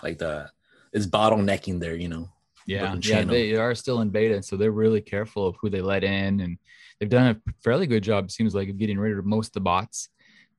like 0.02 0.18
the 0.18 0.50
it's 0.94 1.06
bottlenecking 1.06 1.80
there, 1.80 1.96
you 1.96 2.08
know. 2.08 2.30
Yeah, 2.66 2.96
yeah, 3.02 3.24
they 3.24 3.56
are 3.56 3.76
still 3.76 4.02
in 4.02 4.10
beta, 4.10 4.42
so 4.42 4.56
they're 4.56 4.72
really 4.72 5.02
careful 5.02 5.48
of 5.48 5.56
who 5.60 5.70
they 5.70 5.82
let 5.82 6.04
in, 6.04 6.40
and 6.40 6.58
they've 7.00 7.10
done 7.10 7.36
a 7.36 7.52
fairly 7.64 7.88
good 7.88 8.04
job. 8.04 8.32
Seems 8.32 8.56
like 8.56 8.70
of 8.70 8.78
getting 8.78 8.98
rid 8.98 9.18
of 9.18 9.26
most 9.26 9.48
of 9.50 9.54
the 9.54 9.62
bots. 9.62 10.10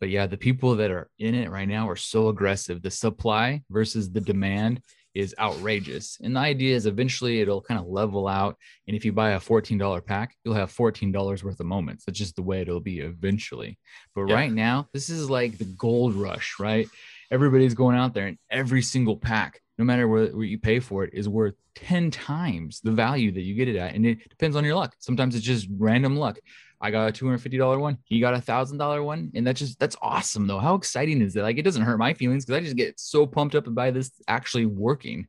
But 0.01 0.11
yeah, 0.11 0.27
the 0.27 0.37
people 0.37 0.75
that 0.77 0.91
are 0.91 1.09
in 1.19 1.35
it 1.35 1.51
right 1.51 1.69
now 1.69 1.89
are 1.89 1.97
so 1.97 2.29
aggressive. 2.29 2.83
The 2.83 2.91
supply 2.91 3.63
versus 3.71 4.11
the 4.11 4.21
demand 4.21 4.83
is 5.15 5.35
outrageous, 5.39 6.19
and 6.23 6.35
the 6.35 6.41
idea 6.41 6.75
is 6.75 6.87
eventually 6.87 7.41
it'll 7.41 7.63
kind 7.63 7.79
of 7.81 7.87
level 7.87 8.27
out. 8.27 8.57
And 8.89 8.97
if 8.97 9.05
you 9.05 9.13
buy 9.13 9.31
a 9.31 9.41
fourteen 9.41 9.79
dollar 9.79 10.01
pack, 10.01 10.35
you'll 10.45 10.55
have 10.55 10.73
fourteen 10.73 11.13
dollars 11.13 11.45
worth 11.45 11.61
of 11.61 11.67
moments. 11.67 12.05
That's 12.05 12.19
just 12.19 12.35
the 12.35 12.43
way 12.43 12.61
it'll 12.61 12.81
be 12.81 12.99
eventually. 12.99 13.79
But 14.15 14.27
Yeah. 14.27 14.35
right 14.35 14.53
now, 14.53 14.89
this 14.93 15.09
is 15.09 15.31
like 15.31 15.57
the 15.57 15.73
gold 15.79 16.15
rush, 16.17 16.57
right? 16.59 16.89
Everybody's 17.31 17.75
going 17.75 17.97
out 17.97 18.13
there, 18.13 18.27
and 18.27 18.39
every 18.51 18.83
single 18.83 19.17
pack, 19.17 19.61
no 19.79 19.85
matter 19.85 20.07
what, 20.09 20.35
what 20.35 20.43
you 20.43 20.59
pay 20.59 20.81
for 20.81 21.05
it, 21.05 21.11
is 21.13 21.29
worth 21.29 21.55
10 21.75 22.11
times 22.11 22.81
the 22.81 22.93
value 22.93 23.33
that 23.33 23.43
you 23.43 23.55
get 23.55 23.69
it 23.69 23.77
at. 23.77 23.95
And 23.95 24.07
it 24.07 24.29
depends 24.29 24.57
on 24.57 24.65
your 24.65 24.77
luck. 24.77 24.95
Sometimes 24.99 25.35
it's 25.35 25.45
just 25.45 25.69
random 25.77 26.17
luck. 26.17 26.39
I 26.81 26.91
got 26.91 27.09
a 27.09 27.25
$250 27.25 27.81
one, 27.81 27.99
he 28.05 28.21
got 28.21 28.35
a 28.35 28.41
thousand 28.41 28.79
dollar 28.79 29.03
one. 29.03 29.31
And 29.35 29.47
that's 29.47 29.59
just 29.59 29.79
that's 29.79 29.97
awesome 30.03 30.47
though. 30.47 30.59
How 30.59 30.75
exciting 30.75 31.23
is 31.23 31.33
that? 31.35 31.43
Like 31.43 31.57
it 31.57 31.63
doesn't 31.63 31.83
hurt 31.83 31.99
my 31.99 32.13
feelings 32.15 32.45
because 32.45 32.61
I 32.61 32.65
just 32.65 32.77
get 32.77 33.01
so 33.01 33.27
pumped 33.27 33.55
up 33.55 33.65
by 33.75 33.91
this 33.91 34.11
actually 34.29 34.67
working. 34.67 35.27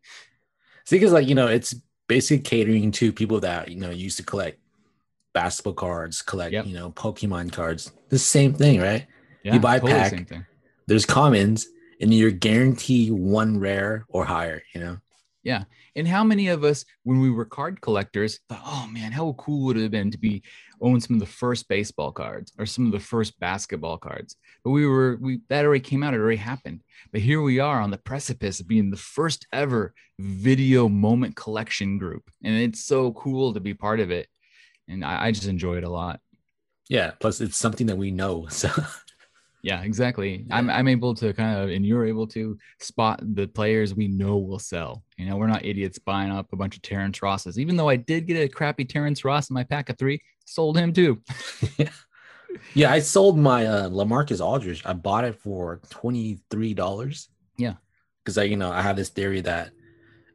See, 0.85 0.97
because 0.97 1.13
like 1.13 1.27
you 1.27 1.35
know, 1.35 1.47
it's 1.47 1.73
basically 2.07 2.43
catering 2.43 2.91
to 2.91 3.11
people 3.13 3.39
that 3.39 3.69
you 3.69 3.79
know 3.79 3.89
used 3.89 4.17
to 4.17 4.23
collect 4.23 4.59
basketball 5.33 5.73
cards, 5.73 6.21
collect 6.21 6.53
Yep. 6.53 6.65
you 6.67 6.73
know 6.73 6.91
Pokemon 6.91 7.51
cards. 7.53 7.91
The 8.09 8.19
same 8.19 8.53
thing, 8.53 8.81
right? 8.81 9.07
Yeah, 9.43 9.53
you 9.53 9.59
buy 9.59 9.77
a 9.77 9.81
pack. 9.81 10.27
There's 10.87 11.05
commons, 11.05 11.67
and 12.01 12.13
you're 12.13 12.31
guaranteed 12.31 13.11
one 13.11 13.59
rare 13.59 14.05
or 14.09 14.25
higher. 14.25 14.63
You 14.73 14.81
know. 14.81 14.97
Yeah. 15.45 15.65
And 15.95 16.07
how 16.07 16.23
many 16.23 16.47
of 16.47 16.63
us, 16.63 16.83
when 17.03 17.21
we 17.21 17.29
were 17.29 17.45
card 17.45 17.79
collectors, 17.79 18.39
thought, 18.49 18.63
oh 18.65 18.87
man, 18.91 19.11
how 19.11 19.33
cool 19.37 19.65
would 19.65 19.77
it 19.77 19.83
have 19.83 19.91
been 19.91 20.09
to 20.11 20.17
be 20.17 20.41
own 20.81 20.99
some 20.99 21.15
of 21.15 21.19
the 21.19 21.25
first 21.25 21.69
baseball 21.69 22.11
cards 22.11 22.51
or 22.57 22.65
some 22.65 22.87
of 22.87 22.91
the 22.91 22.99
first 22.99 23.39
basketball 23.39 23.99
cards? 23.99 24.35
But 24.63 24.71
we 24.71 24.87
were, 24.87 25.17
we 25.21 25.41
that 25.49 25.63
already 25.63 25.81
came 25.81 26.01
out, 26.01 26.15
it 26.15 26.17
already 26.17 26.37
happened. 26.37 26.81
But 27.11 27.21
here 27.21 27.43
we 27.43 27.59
are 27.59 27.79
on 27.79 27.91
the 27.91 27.99
precipice 27.99 28.59
of 28.59 28.67
being 28.67 28.89
the 28.89 28.97
first 28.97 29.45
ever 29.53 29.93
video 30.17 30.89
moment 30.89 31.35
collection 31.35 31.99
group. 31.99 32.23
And 32.43 32.55
it's 32.55 32.83
so 32.83 33.13
cool 33.13 33.53
to 33.53 33.59
be 33.59 33.75
part 33.75 33.99
of 33.99 34.09
it. 34.09 34.27
And 34.87 35.05
I, 35.05 35.27
I 35.27 35.31
just 35.31 35.47
enjoy 35.47 35.77
it 35.77 35.83
a 35.83 35.89
lot. 35.89 36.19
Yeah. 36.89 37.11
Plus, 37.19 37.39
it's 37.39 37.55
something 37.55 37.87
that 37.87 37.97
we 37.97 38.09
know. 38.11 38.47
So 38.55 38.69
Yeah, 39.65 39.81
exactly. 39.81 40.45
I'm 40.51 40.69
I'm 40.69 40.87
able 40.87 41.15
to 41.15 41.33
kind 41.33 41.57
of, 41.57 41.71
and 41.71 41.83
you're 41.83 42.05
able 42.05 42.27
to 42.27 42.55
spot 42.79 43.19
the 43.33 43.47
players 43.47 43.95
we 43.95 44.07
know 44.07 44.37
will 44.37 44.59
sell. 44.59 45.03
You 45.17 45.25
know, 45.25 45.37
we're 45.37 45.47
not 45.47 45.65
idiots 45.65 45.97
buying 45.97 46.31
up 46.31 46.53
a 46.53 46.55
bunch 46.55 46.75
of 46.75 46.83
Terrence 46.83 47.23
Rosses. 47.23 47.57
Even 47.57 47.75
though 47.75 47.89
I 47.89 47.95
did 47.95 48.27
get 48.27 48.35
a 48.39 48.47
crappy 48.47 48.85
Terrence 48.85 49.25
Ross 49.25 49.49
in 49.49 49.55
my 49.55 49.63
pack 49.63 49.89
of 49.89 49.97
three, 49.97 50.21
sold 50.45 50.77
him 50.77 50.93
too. 50.93 51.19
yeah, 52.75 52.91
I 52.91 52.99
sold 52.99 53.39
my 53.39 53.65
uh, 53.65 53.89
LaMarcus 53.89 54.39
Aldridge. 54.39 54.83
I 54.85 54.93
bought 54.93 55.23
it 55.23 55.33
for 55.41 55.81
twenty 55.89 56.41
three 56.51 56.75
dollars. 56.75 57.29
Yeah. 57.57 57.73
because 58.23 58.37
I 58.37 58.43
you 58.43 58.57
know 58.57 58.71
I 58.71 58.83
have 58.83 58.95
this 58.97 59.09
theory 59.09 59.41
that 59.41 59.71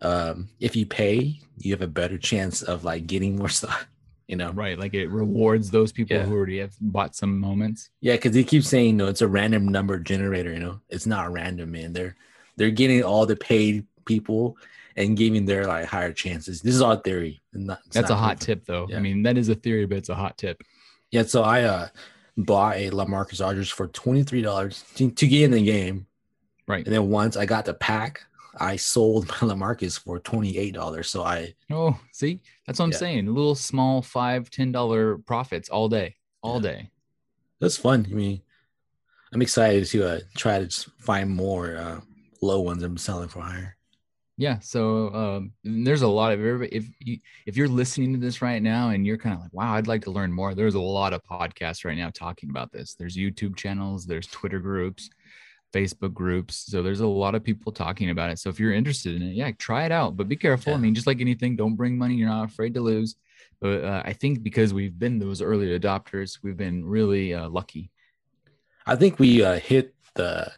um, 0.02 0.48
if 0.58 0.74
you 0.74 0.86
pay, 0.86 1.38
you 1.56 1.72
have 1.72 1.82
a 1.82 1.86
better 1.86 2.18
chance 2.18 2.62
of 2.62 2.82
like 2.82 3.06
getting 3.06 3.36
more 3.36 3.48
stuff. 3.60 3.86
You 4.30 4.36
know. 4.36 4.52
Right, 4.52 4.78
like 4.78 4.94
it 4.94 5.08
rewards 5.08 5.70
those 5.70 5.92
people 5.92 6.16
Yeah. 6.16 6.24
who 6.24 6.34
already 6.34 6.58
have 6.60 6.74
bought 6.80 7.14
some 7.16 7.38
moments. 7.38 7.90
Yeah, 8.00 8.14
because 8.14 8.34
he 8.34 8.44
keeps 8.44 8.68
saying 8.68 8.96
no, 8.96 9.06
it's 9.08 9.22
a 9.22 9.28
random 9.28 9.68
number 9.68 9.98
generator. 9.98 10.52
You 10.52 10.60
know, 10.60 10.80
it's 10.88 11.06
not 11.06 11.32
random, 11.32 11.70
man. 11.72 11.92
They're 11.92 12.16
they're 12.56 12.70
getting 12.70 13.02
all 13.02 13.26
the 13.26 13.36
paid 13.36 13.86
people 14.06 14.56
and 14.96 15.16
giving 15.16 15.44
their 15.46 15.66
like 15.66 15.86
higher 15.86 16.12
chances. 16.12 16.60
This 16.62 16.74
is 16.74 16.80
all 16.82 16.96
theory. 16.96 17.40
not- 17.52 17.80
That's 17.92 18.10
a 18.10 18.16
hot 18.16 18.40
tip, 18.40 18.64
though. 18.66 18.86
Yeah. 18.90 18.96
I 18.96 19.00
mean, 19.00 19.22
that 19.24 19.36
is 19.38 19.48
a 19.48 19.54
theory, 19.54 19.86
but 19.86 19.98
it's 19.98 20.08
a 20.08 20.14
hot 20.14 20.36
tip. 20.38 20.62
Yeah, 21.10 21.22
so 21.24 21.42
I 21.42 21.62
uh 21.64 21.88
bought 22.36 22.76
a 22.76 22.90
LaMarcus 22.90 23.44
Aldridge 23.44 23.72
for 23.72 23.88
twenty 23.88 24.22
three 24.22 24.42
dollars 24.42 24.84
to, 24.96 25.10
to 25.10 25.26
get 25.26 25.42
in 25.44 25.50
the 25.50 25.62
game, 25.64 26.06
Right. 26.66 26.84
and 26.86 26.94
then 26.94 27.08
once 27.08 27.36
I 27.36 27.46
got 27.46 27.64
the 27.64 27.74
pack, 27.74 28.22
I 28.58 28.76
sold 28.76 29.28
my 29.28 29.34
LaMarcus 29.54 29.98
for 30.00 30.18
twenty 30.18 30.56
eight 30.58 30.74
dollars. 30.74 31.10
So 31.10 31.22
I 31.22 31.54
Oh, 31.70 31.98
see, 32.12 32.40
that's 32.66 32.78
what 32.78 32.86
I'm 32.86 32.92
Yeah. 32.92 32.98
saying. 32.98 33.26
Little 33.26 33.54
small 33.54 34.02
five, 34.02 34.50
ten 34.50 34.72
dollar 34.72 35.18
profits 35.18 35.68
all 35.68 35.88
day, 35.88 36.16
all 36.42 36.56
Yeah. 36.56 36.70
day. 36.72 36.90
that's 37.60 37.76
fun. 37.76 38.06
I 38.10 38.14
mean, 38.14 38.40
I'm 39.32 39.42
excited 39.42 39.84
to 39.86 40.08
uh, 40.08 40.20
try 40.36 40.58
to 40.58 40.66
just 40.66 40.90
find 40.98 41.30
more 41.30 41.76
uh, 41.76 42.00
low 42.42 42.60
ones 42.60 42.82
I'm 42.82 42.96
selling 42.96 43.28
for 43.28 43.40
higher. 43.42 43.76
Yeah. 44.36 44.58
So 44.60 45.14
um, 45.14 45.52
there's 45.62 46.00
a 46.02 46.08
lot 46.08 46.32
of 46.32 46.40
everybody. 46.40 46.74
If 46.74 46.86
you 46.98 47.18
if 47.46 47.56
you're 47.58 47.68
listening 47.68 48.14
to 48.14 48.18
this 48.18 48.40
right 48.40 48.62
now 48.62 48.88
and 48.88 49.06
you're 49.06 49.18
kind 49.18 49.34
of 49.34 49.42
like, 49.42 49.52
wow, 49.52 49.74
I'd 49.74 49.86
like 49.86 50.02
to 50.04 50.10
learn 50.10 50.32
more. 50.32 50.54
There's 50.54 50.74
a 50.76 50.80
lot 50.80 51.12
of 51.12 51.22
podcasts 51.22 51.84
right 51.84 51.98
now 51.98 52.08
talking 52.10 52.48
about 52.48 52.72
this. 52.72 52.94
There's 52.94 53.16
YouTube 53.16 53.54
channels. 53.54 54.06
There's 54.06 54.26
Twitter 54.26 54.58
groups, 54.58 55.10
Facebook 55.72 56.12
groups. 56.12 56.66
So 56.70 56.82
there's 56.82 57.00
a 57.00 57.06
lot 57.06 57.34
of 57.34 57.44
people 57.44 57.72
talking 57.72 58.10
about 58.10 58.30
it. 58.30 58.38
So 58.38 58.48
if 58.48 58.58
you're 58.58 58.72
interested 58.72 59.14
in 59.14 59.22
it, 59.22 59.34
yeah, 59.34 59.50
try 59.52 59.84
it 59.84 59.92
out. 59.92 60.16
But 60.16 60.28
be 60.28 60.36
careful. 60.36 60.74
I 60.74 60.76
mean, 60.76 60.94
just 60.94 61.06
like 61.06 61.20
anything, 61.20 61.56
don't 61.56 61.76
bring 61.76 61.96
money. 61.98 62.14
You're 62.14 62.28
not 62.28 62.48
afraid 62.48 62.74
to 62.74 62.80
lose. 62.80 63.16
But 63.60 63.84
uh, 63.84 64.02
I 64.04 64.12
think 64.12 64.42
because 64.42 64.72
we've 64.72 64.98
been 64.98 65.18
those 65.18 65.42
early 65.42 65.78
adopters, 65.78 66.38
we've 66.42 66.56
been 66.56 66.84
really 66.84 67.34
uh, 67.34 67.48
lucky. 67.48 67.90
I 68.86 68.96
think 68.96 69.18
we 69.18 69.44
uh, 69.44 69.58
hit 69.58 69.94
the 70.14 70.52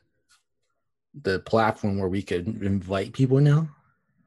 the 1.20 1.40
platform 1.40 1.98
where 1.98 2.08
we 2.08 2.22
could 2.22 2.46
invite 2.46 3.12
people 3.12 3.38
now. 3.38 3.68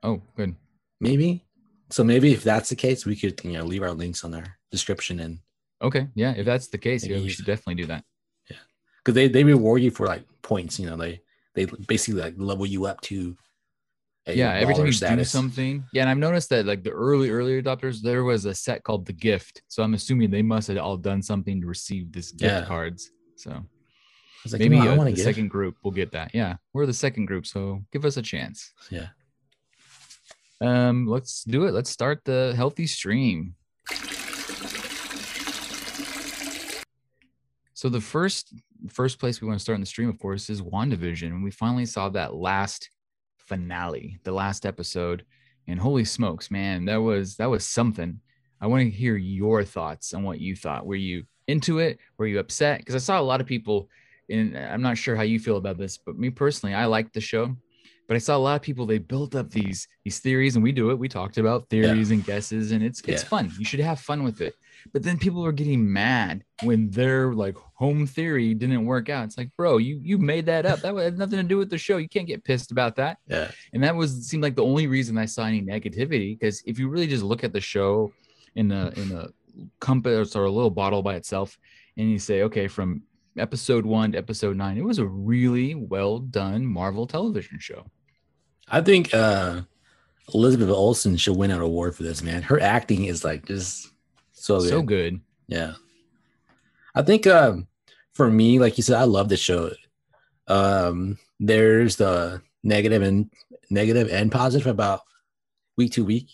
Oh, 0.03 0.21
good. 0.35 0.55
Maybe. 0.99 1.43
So 1.89 2.03
maybe 2.03 2.31
if 2.33 2.43
that's 2.43 2.69
the 2.69 2.75
case, 2.75 3.05
we 3.05 3.15
could 3.15 3.43
you 3.43 3.53
know 3.53 3.63
leave 3.63 3.81
our 3.81 3.93
links 3.93 4.23
on 4.23 4.33
our 4.35 4.57
description 4.71 5.19
and 5.19 5.39
Okay. 5.81 6.07
Yeah. 6.15 6.33
If 6.35 6.45
that's 6.45 6.67
the 6.67 6.77
case, 6.77 7.05
yeah, 7.05 7.17
we 7.17 7.29
should 7.29 7.45
definitely 7.45 7.75
do 7.75 7.87
that. 7.87 8.03
Because 9.05 9.13
they 9.13 9.27
they 9.27 9.43
reward 9.43 9.83
you 9.83 9.91
for 9.91 10.07
like 10.07 10.23
points. 10.41 10.79
You 10.79 10.89
know 10.89 10.97
they 10.97 11.21
they 11.53 11.65
basically 11.87 12.21
like 12.21 12.33
level 12.37 12.65
you 12.65 12.85
up 12.87 12.99
to. 13.01 13.37
a 14.27 14.33
yeah 14.33 14.53
every 14.57 14.73
time 14.73 14.87
you 14.87 15.17
do 15.17 15.23
something 15.23 15.83
yeah 15.93 16.01
and 16.01 16.09
i've 16.09 16.17
noticed 16.17 16.49
that 16.49 16.65
like 16.65 16.81
the 16.83 16.89
early 16.89 17.29
early 17.29 17.61
adopters 17.61 18.01
there 18.01 18.23
was 18.23 18.45
a 18.45 18.55
set 18.55 18.81
called 18.83 19.05
the 19.05 19.13
gift 19.13 19.61
so 19.67 19.83
i'm 19.83 19.93
assuming 19.93 20.31
they 20.31 20.41
must 20.41 20.67
have 20.67 20.79
all 20.85 20.97
done 20.97 21.21
something 21.21 21.61
to 21.61 21.67
receive 21.67 22.11
this 22.11 22.31
gift 22.31 22.57
Yeah. 22.59 22.65
cards 22.65 23.11
so 23.43 23.51
like, 24.51 24.59
maybe 24.63 24.77
you 24.77 24.83
know, 24.83 24.93
I 24.93 24.97
uh, 24.97 25.03
the 25.05 25.21
to 25.21 25.29
second 25.29 25.49
group 25.55 25.75
will 25.83 25.93
get 26.01 26.09
that 26.17 26.33
yeah 26.33 26.57
we're 26.73 26.87
the 26.93 26.99
second 27.05 27.25
group 27.29 27.45
so 27.45 27.61
give 27.93 28.03
us 28.09 28.17
a 28.17 28.25
chance 28.33 28.73
Yeah. 28.89 29.09
um 30.69 31.05
let's 31.05 31.43
do 31.43 31.65
it 31.67 31.71
let's 31.77 31.91
start 31.99 32.17
the 32.25 32.53
healthy 32.57 32.87
stream 32.87 33.53
so 37.85 37.89
the 37.89 38.01
first 38.01 38.51
first 38.89 39.19
place 39.19 39.39
we 39.39 39.47
want 39.47 39.59
to 39.59 39.61
start 39.61 39.75
in 39.75 39.79
the 39.79 39.85
stream 39.85 40.09
of 40.09 40.17
course 40.17 40.49
is 40.49 40.59
wandavision 40.59 41.27
and 41.27 41.43
we 41.43 41.51
finally 41.51 41.85
saw 41.85 42.09
that 42.09 42.33
last 42.33 42.89
finale 43.37 44.17
the 44.23 44.31
last 44.31 44.65
episode 44.65 45.23
and 45.67 45.79
holy 45.79 46.03
smokes 46.03 46.49
man 46.49 46.85
that 46.85 46.97
was 46.97 47.35
that 47.35 47.45
was 47.47 47.63
something. 47.67 48.19
I 48.59 48.65
want 48.65 48.81
to 48.81 48.89
hear 48.89 49.17
your 49.17 49.63
thoughts 49.63 50.15
on 50.15 50.23
what 50.23 50.39
you 50.39 50.55
thought. 50.55 50.87
Were 50.87 50.95
you 50.95 51.25
into 51.47 51.77
it? 51.77 51.99
Were 52.17 52.25
you 52.25 52.39
upset? 52.39 52.79
Because 52.79 52.95
i 52.95 52.97
saw 52.97 53.19
a 53.19 53.29
lot 53.31 53.39
of 53.39 53.45
people 53.45 53.87
and 54.31 54.57
i'm 54.57 54.81
not 54.81 54.97
sure 54.97 55.15
how 55.15 55.21
you 55.21 55.39
feel 55.39 55.57
about 55.57 55.77
this 55.77 55.99
but 55.99 56.17
me 56.17 56.31
personally 56.31 56.73
i 56.73 56.85
liked 56.85 57.13
the 57.13 57.21
show 57.21 57.55
but 58.07 58.15
i 58.15 58.17
saw 58.17 58.35
a 58.35 58.45
lot 58.47 58.55
of 58.55 58.63
people 58.63 58.87
they 58.87 58.97
built 58.97 59.35
up 59.35 59.51
these 59.51 59.87
these 60.03 60.17
theories 60.17 60.55
and 60.55 60.63
we 60.63 60.71
do 60.71 60.89
it. 60.89 60.97
We 60.97 61.07
talked 61.07 61.37
about 61.37 61.69
theories 61.69 62.09
and 62.09 62.25
guesses 62.25 62.71
and 62.71 62.83
it's 62.83 63.01
it's 63.01 63.21
Yeah. 63.21 63.29
fun. 63.29 63.51
You 63.59 63.65
should 63.65 63.79
have 63.81 63.99
fun 63.99 64.23
with 64.23 64.41
it 64.41 64.55
but 64.93 65.03
then 65.03 65.17
people 65.17 65.45
are 65.45 65.51
getting 65.51 65.91
mad 65.91 66.43
when 66.63 66.89
their 66.89 67.33
like 67.33 67.55
home 67.73 68.05
theory 68.07 68.53
didn't 68.53 68.85
work 68.85 69.09
out 69.09 69.25
it's 69.25 69.37
like 69.37 69.49
bro 69.57 69.77
you 69.77 69.99
you 70.03 70.17
made 70.17 70.45
that 70.45 70.65
up 70.65 70.79
that 70.79 70.95
had 70.95 71.17
nothing 71.17 71.37
to 71.37 71.43
do 71.43 71.57
with 71.57 71.69
the 71.69 71.77
show 71.77 71.97
you 71.97 72.07
can't 72.09 72.27
get 72.27 72.43
pissed 72.43 72.71
about 72.71 72.95
that 72.95 73.17
Yeah. 73.27 73.51
and 73.73 73.83
that 73.83 73.95
was 73.95 74.27
seemed 74.27 74.43
like 74.43 74.55
the 74.55 74.63
only 74.63 74.87
reason 74.87 75.17
I 75.17 75.25
saw 75.25 75.45
any 75.45 75.61
negativity. 75.61 76.37
Because 76.39 76.61
if 76.65 76.79
you 76.79 76.87
really 76.89 77.07
just 77.07 77.23
look 77.23 77.43
at 77.43 77.51
the 77.53 77.61
show 77.61 78.11
in 78.55 78.71
a 78.71 78.91
in 78.95 79.11
a 79.11 79.27
compass 79.79 80.35
or 80.35 80.45
a 80.45 80.51
little 80.51 80.69
bottle 80.69 81.01
by 81.01 81.15
itself, 81.15 81.57
and 81.97 82.09
you 82.09 82.19
say, 82.19 82.43
okay, 82.43 82.67
from 82.67 83.01
episode 83.37 83.85
one 83.85 84.11
to 84.13 84.17
episode 84.17 84.55
nine, 84.55 84.77
it 84.77 84.83
was 84.83 84.99
a 84.99 85.05
really 85.05 85.75
well 85.75 86.19
done 86.19 86.65
Marvel 86.65 87.05
television 87.07 87.57
show. 87.59 87.85
I 88.67 88.81
think 88.81 89.13
uh 89.13 89.61
Elizabeth 90.33 90.69
Olsen 90.69 91.17
should 91.17 91.37
win 91.37 91.51
an 91.51 91.61
award 91.61 91.95
for 91.95 92.03
this, 92.03 92.23
man. 92.23 92.41
Her 92.41 92.59
acting 92.61 93.05
is 93.05 93.23
like 93.23 93.45
just 93.45 93.91
so 94.45 94.59
good. 94.59 94.69
So 94.69 94.81
good. 94.81 95.19
Yeah. 95.47 95.73
I 96.93 97.01
think 97.01 97.27
um 97.27 97.67
for 98.13 98.29
me, 98.29 98.59
like 98.59 98.77
you 98.77 98.83
said, 98.83 98.97
I 98.97 99.03
love 99.03 99.29
the 99.29 99.37
show. 99.37 99.71
Um 100.47 101.17
there's 101.39 101.95
the 101.97 102.41
negative 102.63 103.01
and 103.01 103.29
negative 103.69 104.09
and 104.11 104.31
positive 104.31 104.67
about 104.67 105.01
week 105.77 105.91
to 105.93 106.05
week. 106.05 106.29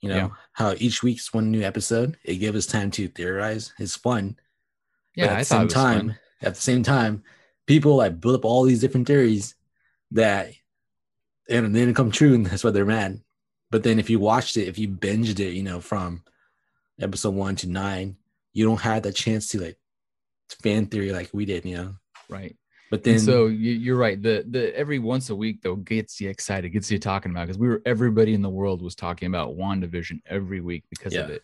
You 0.00 0.10
know, 0.10 0.16
Yeah. 0.16 0.28
how 0.52 0.74
each 0.78 1.02
week's 1.02 1.32
one 1.34 1.50
new 1.50 1.62
episode. 1.62 2.16
It 2.24 2.36
gives 2.36 2.56
us 2.56 2.66
time 2.66 2.90
to 2.92 3.08
theorize. 3.08 3.72
It's 3.78 3.96
fun. 3.96 4.36
But 5.16 5.22
Yeah, 5.24 5.30
at 5.32 5.36
I 5.36 5.38
the 5.40 5.44
same 5.44 5.68
time, 5.68 6.00
fun. 6.08 6.18
at 6.42 6.54
the 6.54 6.60
same 6.60 6.82
time, 6.84 7.24
people 7.66 7.96
like 7.96 8.20
build 8.20 8.36
up 8.36 8.44
all 8.44 8.62
these 8.64 8.80
different 8.80 9.06
theories 9.08 9.54
that 10.12 10.52
and 11.50 11.74
then 11.74 11.94
come 11.94 12.10
true, 12.10 12.34
and 12.34 12.46
that's 12.46 12.62
why 12.62 12.70
they're 12.70 12.84
mad. 12.84 13.20
But 13.70 13.82
then 13.82 13.98
if 13.98 14.08
you 14.10 14.20
watched 14.20 14.56
it, 14.56 14.68
if 14.68 14.78
you 14.78 14.86
binged 14.88 15.40
it, 15.40 15.54
you 15.54 15.62
know, 15.62 15.80
from 15.80 16.22
episode 17.00 17.34
one 17.34 17.56
to 17.56 17.68
nine, 17.68 18.16
you 18.52 18.64
don't 18.64 18.80
have 18.80 19.02
that 19.04 19.14
chance 19.14 19.48
to 19.48 19.60
like 19.60 19.78
fan 20.62 20.86
theory 20.86 21.12
like 21.12 21.30
we 21.32 21.44
did, 21.44 21.64
you 21.64 21.76
know. 21.76 21.94
Right. 22.28 22.56
But 22.90 23.04
then 23.04 23.14
and 23.14 23.22
so 23.22 23.46
you, 23.46 23.72
you're 23.72 23.96
right. 23.96 24.20
The 24.20 24.44
the 24.48 24.76
every 24.76 24.98
once 24.98 25.30
a 25.30 25.36
week 25.36 25.60
though 25.62 25.76
gets 25.76 26.20
you 26.20 26.30
excited, 26.30 26.70
gets 26.70 26.90
you 26.90 26.98
talking 26.98 27.32
about 27.32 27.46
because 27.46 27.58
we 27.58 27.68
were 27.68 27.82
everybody 27.84 28.34
in 28.34 28.42
the 28.42 28.48
world 28.48 28.80
was 28.80 28.94
talking 28.94 29.26
about 29.26 29.56
WandaVision 29.56 30.20
every 30.26 30.60
week 30.60 30.84
because 30.88 31.14
of 31.14 31.28
it. 31.30 31.42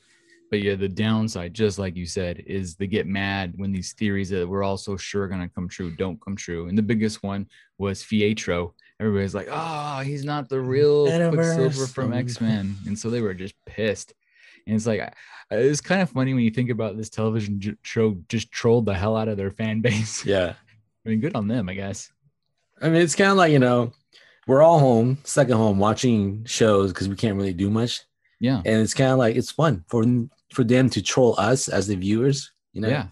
But 0.51 0.63
yeah, 0.63 0.75
the 0.75 0.89
downside, 0.89 1.53
just 1.53 1.79
like 1.79 1.97
you 1.97 2.07
said, 2.07 2.45
is 2.47 2.77
they 2.77 2.87
get 2.87 3.07
mad 3.07 3.55
when 3.57 3.73
these 3.73 3.93
theories 3.93 4.31
that 4.31 4.49
we're 4.49 4.63
all 4.63 4.77
so 4.77 4.97
sure 4.97 5.25
are 5.25 5.29
gonna 5.29 5.49
come 5.49 5.69
true 5.69 5.91
don't 5.91 6.21
come 6.21 6.37
true. 6.37 6.69
And 6.69 6.79
the 6.79 6.83
biggest 6.83 7.23
one 7.23 7.47
was 7.79 8.03
Fietro. 8.03 8.73
Everybody's 9.01 9.35
like, 9.35 9.49
"Oh, 9.51 10.01
he's 10.01 10.25
not 10.25 10.49
the 10.49 10.61
real 10.61 11.07
Quicksilver 11.07 11.87
from 11.87 12.13
X 12.13 12.41
Men," 12.41 12.77
and 12.87 12.99
so 12.99 13.11
they 13.11 13.21
were 13.21 13.35
just 13.35 13.55
pissed. 13.67 14.15
And 14.67 14.77
it's 14.77 14.87
like 14.87 15.15
it's 15.51 15.81
kind 15.81 16.03
of 16.03 16.11
funny 16.11 16.35
when 16.35 16.43
you 16.43 16.51
think 16.51 16.71
about 16.71 16.97
this 16.97 17.11
television 17.11 17.61
show 17.83 18.17
just 18.29 18.51
trolled 18.51 18.87
the 18.87 18.95
hell 18.95 19.17
out 19.17 19.29
of 19.29 19.37
their 19.37 19.51
fan 19.51 19.81
base. 19.83 20.25
yeah. 20.25 20.55
I 21.05 21.09
mean, 21.09 21.21
good 21.21 21.37
on 21.37 21.49
them, 21.49 21.69
I 21.69 21.75
guess. 21.75 22.11
I 22.81 22.89
mean, 22.89 23.03
it's 23.03 23.15
kind 23.15 23.31
of 23.31 23.37
like, 23.37 23.53
you 23.53 23.59
know, 23.59 23.93
we're 24.47 24.63
all 24.63 24.79
home, 24.79 25.19
stuck 25.25 25.49
at 25.49 25.55
home 25.57 25.79
watching 25.79 26.45
shows 26.45 26.93
because 26.93 27.09
we 27.09 27.17
can't 27.17 27.37
really 27.37 27.53
do 27.53 27.71
much. 27.71 28.03
Yeah. 28.41 28.63
And 28.65 28.81
it's 28.83 28.95
kind 28.95 29.11
of 29.11 29.19
like 29.19 29.37
it's 29.37 29.51
fun 29.51 29.85
for 29.89 30.05
for 30.51 30.65
them 30.65 30.89
to 30.91 31.03
troll 31.03 31.35
us 31.39 31.69
as 31.69 31.87
the 31.87 31.97
viewers, 31.97 32.53
you 32.73 32.81
know. 32.81 32.89
Yeah. 32.89 33.07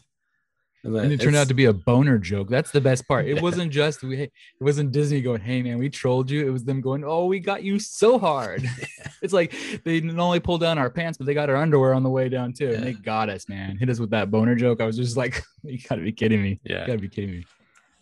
And, 0.84 0.96
And 0.96 1.12
it 1.12 1.20
turned 1.20 1.36
out 1.36 1.48
to 1.48 1.54
be 1.54 1.66
a 1.66 1.72
boner 1.72 2.18
joke. 2.18 2.48
That's 2.48 2.72
the 2.72 2.80
best 2.80 3.06
part. 3.06 3.26
It 3.26 3.40
wasn't 3.46 3.72
just 3.72 4.02
we 4.02 4.22
it 4.22 4.32
wasn't 4.60 4.92
Disney 4.92 5.20
going, 5.20 5.40
"Hey 5.40 5.62
man, 5.62 5.78
we 5.78 5.88
trolled 5.88 6.30
you." 6.30 6.46
It 6.46 6.50
was 6.50 6.64
them 6.64 6.80
going, 6.80 7.04
"Oh, 7.04 7.26
we 7.26 7.38
got 7.38 7.62
you 7.62 7.78
so 7.78 8.18
hard." 8.18 8.68
it's 9.22 9.32
like 9.32 9.52
they 9.84 10.00
didn't 10.00 10.18
only 10.18 10.40
pull 10.40 10.58
down 10.58 10.78
our 10.78 10.90
pants, 10.90 11.18
but 11.18 11.26
they 11.26 11.34
got 11.34 11.50
our 11.50 11.56
underwear 11.56 11.94
on 11.94 12.02
the 12.02 12.10
way 12.10 12.28
down 12.28 12.52
too. 12.52 12.70
And 12.70 12.82
they 12.82 12.94
got 12.94 13.28
us, 13.28 13.48
man. 13.48 13.76
Hit 13.76 13.90
us 13.90 14.00
with 14.00 14.10
that 14.10 14.30
boner 14.30 14.54
joke. 14.54 14.80
I 14.80 14.86
was 14.86 14.96
just 14.96 15.16
like, 15.16 15.42
"You 15.62 15.78
got 15.88 15.96
to 15.96 16.02
be 16.02 16.12
kidding 16.12 16.42
me. 16.42 16.60
Yeah, 16.64 16.72
You 16.72 16.78
yeah, 16.80 16.86
got 16.86 16.92
to 16.94 16.98
be 16.98 17.08
kidding 17.08 17.30
me." 17.30 17.44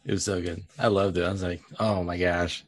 it 0.05 0.13
was 0.13 0.25
so 0.25 0.41
good. 0.41 0.63
I 0.79 0.87
loved 0.89 1.19
it. 1.19 1.25
I 1.25 1.31
was 1.31 1.43
like, 1.43 1.61
oh 1.79 2.03
my 2.03 2.17
gosh, 2.17 2.65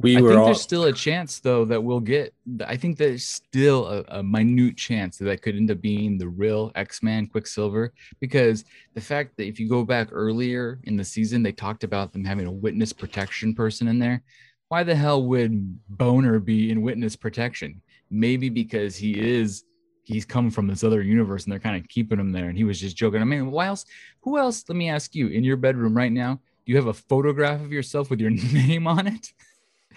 we 0.00 0.16
I 0.16 0.20
were 0.20 0.28
think 0.30 0.40
all 0.40 0.46
there's 0.46 0.60
still 0.60 0.84
a 0.84 0.92
chance 0.92 1.40
though 1.40 1.64
that 1.66 1.82
we'll 1.82 2.00
get. 2.00 2.34
I 2.66 2.76
think 2.76 2.96
there's 2.96 3.26
still 3.26 3.86
a, 3.86 4.04
a 4.08 4.22
minute 4.22 4.76
chance 4.76 5.18
that 5.18 5.26
that 5.26 5.42
could 5.42 5.56
end 5.56 5.70
up 5.70 5.80
being 5.80 6.18
the 6.18 6.28
real 6.28 6.72
X-Man 6.74 7.26
Quicksilver 7.26 7.92
because 8.20 8.64
the 8.94 9.00
fact 9.00 9.36
that 9.36 9.46
if 9.46 9.60
you 9.60 9.68
go 9.68 9.84
back 9.84 10.08
earlier 10.12 10.80
in 10.84 10.96
the 10.96 11.04
season, 11.04 11.42
they 11.42 11.52
talked 11.52 11.84
about 11.84 12.12
them 12.12 12.24
having 12.24 12.46
a 12.46 12.52
witness 12.52 12.92
protection 12.92 13.54
person 13.54 13.88
in 13.88 13.98
there. 13.98 14.22
Why 14.68 14.82
the 14.82 14.94
hell 14.94 15.24
would 15.26 15.78
Bohner 15.96 16.42
be 16.44 16.70
in 16.70 16.82
witness 16.82 17.16
protection? 17.16 17.82
Maybe 18.10 18.48
because 18.48 18.96
he 18.96 19.18
is. 19.18 19.64
He's 20.06 20.26
come 20.26 20.50
from 20.50 20.66
this 20.66 20.84
other 20.84 21.00
universe 21.00 21.44
and 21.44 21.52
they're 21.52 21.58
kind 21.58 21.80
of 21.80 21.88
keeping 21.88 22.20
him 22.20 22.30
there. 22.30 22.50
And 22.50 22.58
he 22.58 22.64
was 22.64 22.78
just 22.78 22.94
joking. 22.94 23.22
I 23.22 23.24
mean, 23.24 23.50
why 23.50 23.66
else? 23.66 23.86
Who 24.20 24.36
else? 24.36 24.62
Let 24.68 24.76
me 24.76 24.90
ask 24.90 25.14
you 25.14 25.28
in 25.28 25.44
your 25.44 25.56
bedroom 25.56 25.96
right 25.96 26.12
now, 26.12 26.40
do 26.66 26.72
you 26.72 26.76
have 26.76 26.88
a 26.88 26.94
photograph 26.94 27.62
of 27.62 27.72
yourself 27.72 28.10
with 28.10 28.20
your 28.20 28.30
name 28.52 28.86
on 28.86 29.06
it? 29.06 29.32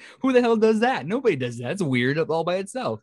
Who 0.21 0.33
the 0.33 0.41
hell 0.41 0.55
does 0.57 0.79
that? 0.81 1.05
Nobody 1.05 1.35
does 1.35 1.57
that. 1.59 1.71
It's 1.71 1.81
weird 1.81 2.17
all 2.17 2.43
by 2.43 2.55
itself. 2.55 3.01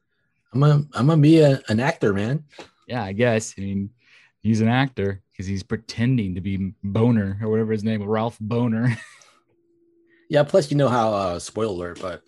I'm 0.53 0.61
gonna 0.61 0.85
I'm 0.95 1.07
gonna 1.09 1.21
be 1.21 1.41
a, 1.41 1.61
an 1.69 1.81
actor, 1.81 2.13
man. 2.13 2.45
Yeah, 2.87 3.03
I 3.03 3.13
guess. 3.13 3.55
I 3.59 3.63
mean, 3.63 3.91
he's 4.43 4.61
an 4.61 4.69
actor 4.69 5.21
because 5.33 5.47
he's 5.47 5.63
pretending 5.63 6.35
to 6.37 6.41
be 6.41 6.73
Bohner 6.85 7.41
or 7.43 7.49
whatever 7.49 7.73
his 7.73 7.83
name, 7.85 8.03
Ralph 8.05 8.39
Bohner. 8.39 8.97
Yeah. 10.31 10.43
Plus, 10.43 10.71
you 10.71 10.77
know 10.77 10.89
how 10.89 11.13
uh, 11.13 11.39
spoiler 11.39 11.75
alert, 11.93 11.99
but 12.01 12.23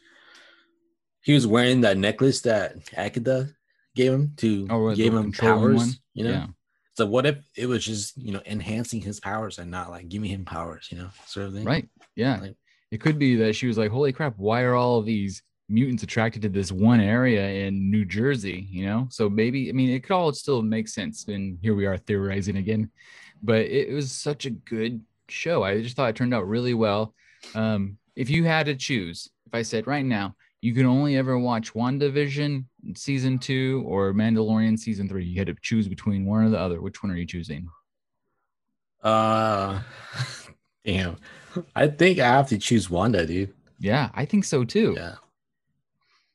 he 1.23 1.33
was 1.33 1.47
wearing 1.47 1.81
that 1.81 1.97
necklace 1.97 2.43
that 2.43 2.77
Agatha 2.95 3.49
gave 3.95 4.13
him 4.13 4.35
to 4.37 4.67
Oh, 4.71 4.95
gave 4.95 5.15
him 5.15 5.33
powers. 5.33 5.77
one? 5.77 5.89
You 6.15 6.25
know. 6.25 6.31
Yeah. 6.31 6.47
So 6.95 7.07
what 7.07 7.27
if 7.27 7.39
it 7.57 7.67
was 7.67 7.85
just 7.85 8.17
you 8.17 8.33
know 8.33 8.43
enhancing 8.47 9.01
his 9.01 9.19
powers 9.19 9.59
and 9.59 9.71
not 9.71 9.91
like 9.91 10.09
giving 10.09 10.31
him 10.31 10.45
powers, 10.45 10.89
you 10.91 10.99
know, 10.99 11.09
sort 11.27 11.47
of 11.47 11.55
thing. 11.55 11.65
Right. 11.65 11.89
Yeah. 12.15 12.39
Like- 12.41 12.57
it 12.97 13.03
could 13.03 13.19
be 13.19 13.37
that 13.37 13.55
she 13.55 13.67
was 13.67 13.77
like, 13.77 13.91
holy 13.91 14.11
crap, 14.11 14.33
why 14.39 14.63
are 14.63 14.75
all 14.75 14.99
of 14.99 15.05
these 15.05 15.43
mutants 15.69 16.03
attracted 16.03 16.41
to 16.41 16.49
this 16.49 16.73
one 16.73 16.99
area 16.99 17.67
in 17.67 17.91
New 17.91 18.07
Jersey? 18.07 18.67
You 18.71 18.87
know? 18.87 19.07
So 19.11 19.29
maybe, 19.29 19.69
I 19.69 19.73
mean, 19.73 19.91
it 19.91 20.03
could 20.03 20.15
all 20.15 20.33
still 20.33 20.63
make 20.63 20.89
sense. 20.89 21.29
And 21.29 21.59
here 21.61 21.75
we 21.75 21.85
are 21.85 21.99
theorizing 21.99 22.57
again. 22.57 22.91
But 23.43 23.67
it, 23.67 23.93
was 23.93 24.11
such 24.11 24.47
a 24.47 24.51
good 24.51 25.03
show. 25.29 25.63
I 25.63 25.83
just 25.83 25.95
thought 25.95 26.09
it 26.09 26.17
turned 26.17 26.33
out 26.33 26.49
really 26.49 26.73
well. 26.73 27.13
Um, 27.55 27.99
if 28.15 28.31
you 28.31 28.45
had 28.45 28.65
to 28.65 28.75
choose, 28.75 29.29
if 29.47 29.53
I 29.55 29.61
said 29.61 29.87
right 29.87 30.07
now, 30.07 30.35
you 30.63 30.73
can 30.73 30.87
only 30.87 31.19
ever 31.19 31.39
watch 31.39 31.75
WandaVision 31.75 32.65
season 32.95 33.39
two 33.39 33.85
or 33.87 34.15
Mandalorian 34.15 34.79
season 34.79 35.07
three, 35.07 35.27
you 35.27 35.37
had 35.37 35.49
to 35.49 35.57
choose 35.61 35.87
between 35.87 36.25
one 36.25 36.45
or 36.45 36.49
the 36.49 36.59
other. 36.59 36.81
Which 36.81 37.03
one 37.03 37.13
are 37.13 37.17
you 37.17 37.27
choosing? 37.27 37.69
Uh, 39.03 39.83
damn. 40.87 41.19
I 41.75 41.89
think 41.89 42.19
I 42.19 42.27
have 42.27 42.49
to 42.49 42.59
choose 42.59 42.91
Wanda, 42.91 43.27
dude. 43.27 43.53
Yeah, 43.79 44.11
I 44.15 44.25
think 44.25 44.45
so 44.45 44.65
too. 44.65 44.95
Yeah. 44.97 45.15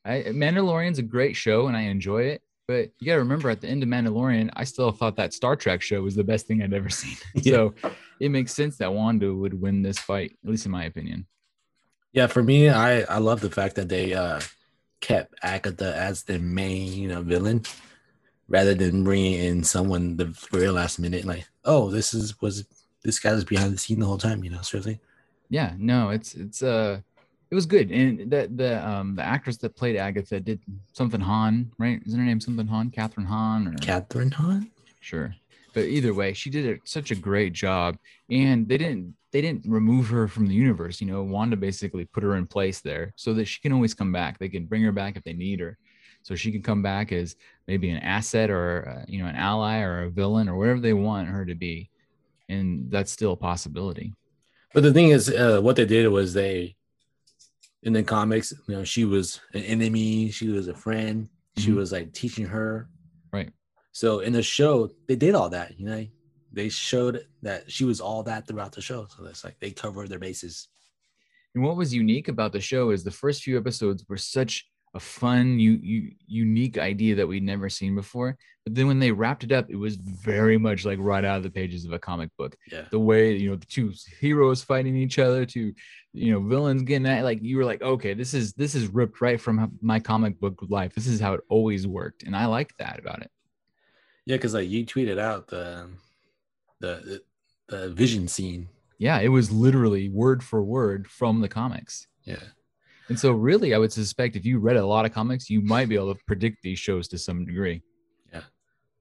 I, 0.04 0.24
Mandalorian's 0.28 0.98
a 0.98 1.02
great 1.02 1.36
show 1.36 1.68
and 1.68 1.76
I 1.76 1.82
enjoy 1.82 2.22
it. 2.24 2.42
But 2.68 2.90
you 2.98 3.06
got 3.06 3.14
to 3.14 3.20
remember 3.20 3.50
at 3.50 3.60
the 3.60 3.68
end 3.68 3.82
of 3.82 3.88
Mandalorian, 3.88 4.50
I 4.54 4.64
still 4.64 4.92
thought 4.92 5.16
that 5.16 5.34
Star 5.34 5.56
Trek 5.56 5.82
show 5.82 6.00
was 6.02 6.14
the 6.14 6.24
best 6.24 6.46
thing 6.46 6.62
I'd 6.62 6.72
ever 6.72 6.88
seen. 6.90 7.16
Yeah. 7.34 7.52
So 7.52 7.74
it 8.20 8.30
makes 8.30 8.54
sense 8.54 8.76
that 8.78 8.92
Wanda 8.92 9.34
would 9.34 9.60
win 9.60 9.82
this 9.82 9.98
fight, 9.98 10.36
at 10.44 10.50
least 10.50 10.66
in 10.66 10.72
my 10.72 10.84
opinion. 10.84 11.26
Yeah, 12.12 12.26
for 12.26 12.42
me, 12.42 12.68
I 12.68 13.00
I 13.02 13.18
love 13.18 13.40
the 13.40 13.50
fact 13.50 13.74
that 13.76 13.88
they 13.88 14.12
uh 14.12 14.40
kept 15.00 15.34
Agatha 15.42 15.96
as 15.96 16.22
the 16.22 16.38
main 16.38 16.92
you 16.92 17.08
know 17.08 17.22
villain, 17.22 17.62
rather 18.48 18.74
than 18.74 19.02
bringing 19.02 19.40
in 19.40 19.64
someone 19.64 20.16
the 20.18 20.26
very 20.50 20.68
last 20.68 20.98
minute. 20.98 21.24
Like, 21.24 21.48
oh, 21.64 21.90
this 21.90 22.12
is 22.12 22.40
was 22.40 22.66
this 23.02 23.18
guy 23.18 23.32
was 23.32 23.44
behind 23.44 23.72
the 23.72 23.78
scene 23.78 23.98
the 23.98 24.06
whole 24.06 24.18
time, 24.18 24.44
you 24.44 24.50
know, 24.50 24.60
sort 24.60 24.80
of 24.80 24.84
thing. 24.84 25.00
Yeah, 25.52 25.74
no, 25.76 26.08
it's 26.08 26.34
it's 26.34 26.62
uh 26.62 27.00
it 27.50 27.54
was 27.54 27.66
good. 27.66 27.90
And 27.92 28.30
the 28.30 28.50
the 28.54 28.88
um 28.88 29.14
the 29.14 29.22
actress 29.22 29.58
that 29.58 29.76
played 29.76 29.96
Agatha 29.96 30.40
did 30.40 30.60
something 30.94 31.20
Hahn, 31.20 31.70
right? 31.78 32.00
Isn't 32.06 32.18
her 32.18 32.24
name 32.24 32.40
something 32.40 32.66
Hahn? 32.66 32.90
Kathryn 32.90 33.26
Hahn 33.26 33.68
or 33.68 33.72
Kathryn 33.74 34.32
Hahn. 34.32 34.70
sure. 35.00 35.34
But 35.74 35.84
either 35.84 36.14
way, 36.14 36.32
she 36.32 36.48
did 36.48 36.66
a, 36.66 36.80
such 36.84 37.10
a 37.10 37.14
great 37.14 37.52
job. 37.52 37.98
And 38.30 38.66
they 38.66 38.78
didn't 38.78 39.14
they 39.30 39.42
didn't 39.42 39.66
remove 39.66 40.08
her 40.08 40.26
from 40.26 40.46
the 40.46 40.54
universe. 40.54 41.02
You 41.02 41.08
know, 41.08 41.22
Wanda 41.22 41.58
basically 41.58 42.06
put 42.06 42.22
her 42.22 42.36
in 42.36 42.46
place 42.46 42.80
there 42.80 43.12
so 43.16 43.34
that 43.34 43.44
she 43.44 43.60
can 43.60 43.74
always 43.74 43.92
come 43.92 44.10
back. 44.10 44.38
They 44.38 44.48
can 44.48 44.64
bring 44.64 44.82
her 44.82 44.92
back 44.92 45.16
if 45.16 45.22
they 45.22 45.34
need 45.34 45.60
her. 45.60 45.76
So 46.22 46.34
she 46.34 46.50
can 46.50 46.62
come 46.62 46.80
back 46.80 47.12
as 47.12 47.36
maybe 47.68 47.90
an 47.90 47.98
asset 47.98 48.48
or 48.48 48.88
uh, 48.88 49.04
you 49.06 49.22
know 49.22 49.28
an 49.28 49.36
ally 49.36 49.80
or 49.80 50.04
a 50.04 50.10
villain 50.10 50.48
or 50.48 50.56
whatever 50.56 50.80
they 50.80 50.94
want 50.94 51.28
her 51.28 51.44
to 51.44 51.54
be, 51.54 51.90
and 52.48 52.90
that's 52.90 53.12
still 53.12 53.32
a 53.32 53.36
possibility. 53.36 54.14
But 54.74 54.82
the 54.82 54.92
thing 54.92 55.08
is, 55.10 55.28
uh, 55.28 55.60
what 55.60 55.76
they 55.76 55.84
did 55.84 56.08
was 56.08 56.32
they, 56.32 56.76
in 57.82 57.92
the 57.92 58.02
comics, 58.02 58.52
you 58.68 58.76
know, 58.76 58.84
she 58.84 59.04
was 59.04 59.40
an 59.52 59.62
enemy, 59.62 60.30
she 60.30 60.48
was 60.48 60.68
a 60.68 60.74
friend, 60.74 61.28
she 61.58 61.70
Mhm. 61.70 61.76
was 61.76 61.92
like 61.92 62.12
teaching 62.12 62.46
her. 62.46 62.88
Right. 63.32 63.52
So 63.92 64.20
in 64.20 64.32
the 64.32 64.42
show, 64.42 64.90
they 65.08 65.16
did 65.16 65.34
all 65.34 65.50
that, 65.50 65.78
you 65.78 65.84
know, 65.84 66.06
they 66.52 66.68
showed 66.68 67.26
that 67.42 67.70
she 67.70 67.84
was 67.84 68.00
all 68.00 68.22
that 68.22 68.46
throughout 68.46 68.72
the 68.72 68.80
show. 68.80 69.06
So 69.06 69.24
it's 69.26 69.44
like 69.44 69.58
they 69.60 69.70
covered 69.70 70.08
their 70.08 70.18
bases. 70.18 70.68
And 71.54 71.62
what 71.64 71.76
was 71.76 71.92
unique 71.92 72.28
about 72.28 72.52
the 72.52 72.60
show 72.60 72.90
is 72.90 73.04
the 73.04 73.10
first 73.10 73.42
few 73.42 73.58
episodes 73.58 74.06
were 74.08 74.16
such 74.16 74.70
a 74.94 75.00
fun, 75.00 75.58
you, 75.58 75.78
you, 75.82 76.12
unique 76.26 76.78
idea 76.78 77.14
that 77.16 77.26
we'd 77.26 77.42
never 77.42 77.68
seen 77.68 77.94
before. 77.94 78.36
But 78.64 78.74
then 78.74 78.86
when 78.86 78.98
they 78.98 79.10
wrapped 79.10 79.42
it 79.42 79.52
up, 79.52 79.70
it 79.70 79.76
was 79.76 79.96
very 79.96 80.58
much 80.58 80.84
like 80.84 80.98
right 81.00 81.24
out 81.24 81.38
of 81.38 81.42
the 81.42 81.50
pages 81.50 81.84
of 81.84 81.92
a 81.92 81.98
comic 81.98 82.30
book. 82.38 82.56
Yeah. 82.70 82.84
The 82.90 82.98
way 82.98 83.34
you 83.36 83.50
know 83.50 83.56
the 83.56 83.66
two 83.66 83.92
heroes 84.20 84.62
fighting 84.62 84.96
each 84.96 85.18
other, 85.18 85.44
to 85.46 85.72
you 86.12 86.32
know 86.32 86.40
villains 86.40 86.82
getting 86.82 87.06
at 87.06 87.24
like 87.24 87.42
you 87.42 87.56
were 87.56 87.64
like, 87.64 87.82
okay, 87.82 88.14
this 88.14 88.34
is 88.34 88.52
this 88.52 88.74
is 88.74 88.86
ripped 88.86 89.20
right 89.20 89.40
from 89.40 89.76
my 89.80 89.98
comic 89.98 90.38
book 90.38 90.62
life. 90.68 90.94
This 90.94 91.08
is 91.08 91.20
how 91.20 91.34
it 91.34 91.40
always 91.48 91.86
worked, 91.86 92.22
and 92.22 92.36
I 92.36 92.46
like 92.46 92.76
that 92.78 93.00
about 93.00 93.22
it. 93.22 93.30
Yeah, 94.26 94.36
because 94.36 94.54
like 94.54 94.68
you 94.68 94.86
tweeted 94.86 95.18
out 95.18 95.48
the 95.48 95.88
the 96.78 97.22
uh, 97.68 97.88
vision 97.88 98.28
scene. 98.28 98.68
Yeah, 98.98 99.18
it 99.18 99.28
was 99.28 99.50
literally 99.50 100.08
word 100.08 100.44
for 100.44 100.62
word 100.62 101.08
from 101.08 101.40
the 101.40 101.48
comics. 101.48 102.06
Yeah. 102.24 102.36
And 103.12 103.20
so, 103.20 103.32
really, 103.32 103.74
I 103.74 103.78
would 103.78 103.92
suspect 103.92 104.36
if 104.36 104.46
you 104.46 104.58
read 104.58 104.76
a 104.76 104.86
lot 104.86 105.04
of 105.04 105.12
comics, 105.12 105.50
you 105.50 105.60
might 105.60 105.86
be 105.86 105.96
able 105.96 106.14
to 106.14 106.20
predict 106.26 106.62
these 106.62 106.78
shows 106.78 107.08
to 107.08 107.18
some 107.18 107.44
degree. 107.44 107.82
Yeah. 108.32 108.40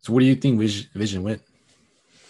So 0.02 0.12
what 0.12 0.20
do 0.20 0.26
you 0.26 0.36
think 0.36 0.60
Vision, 0.60 1.24
went? 1.24 1.42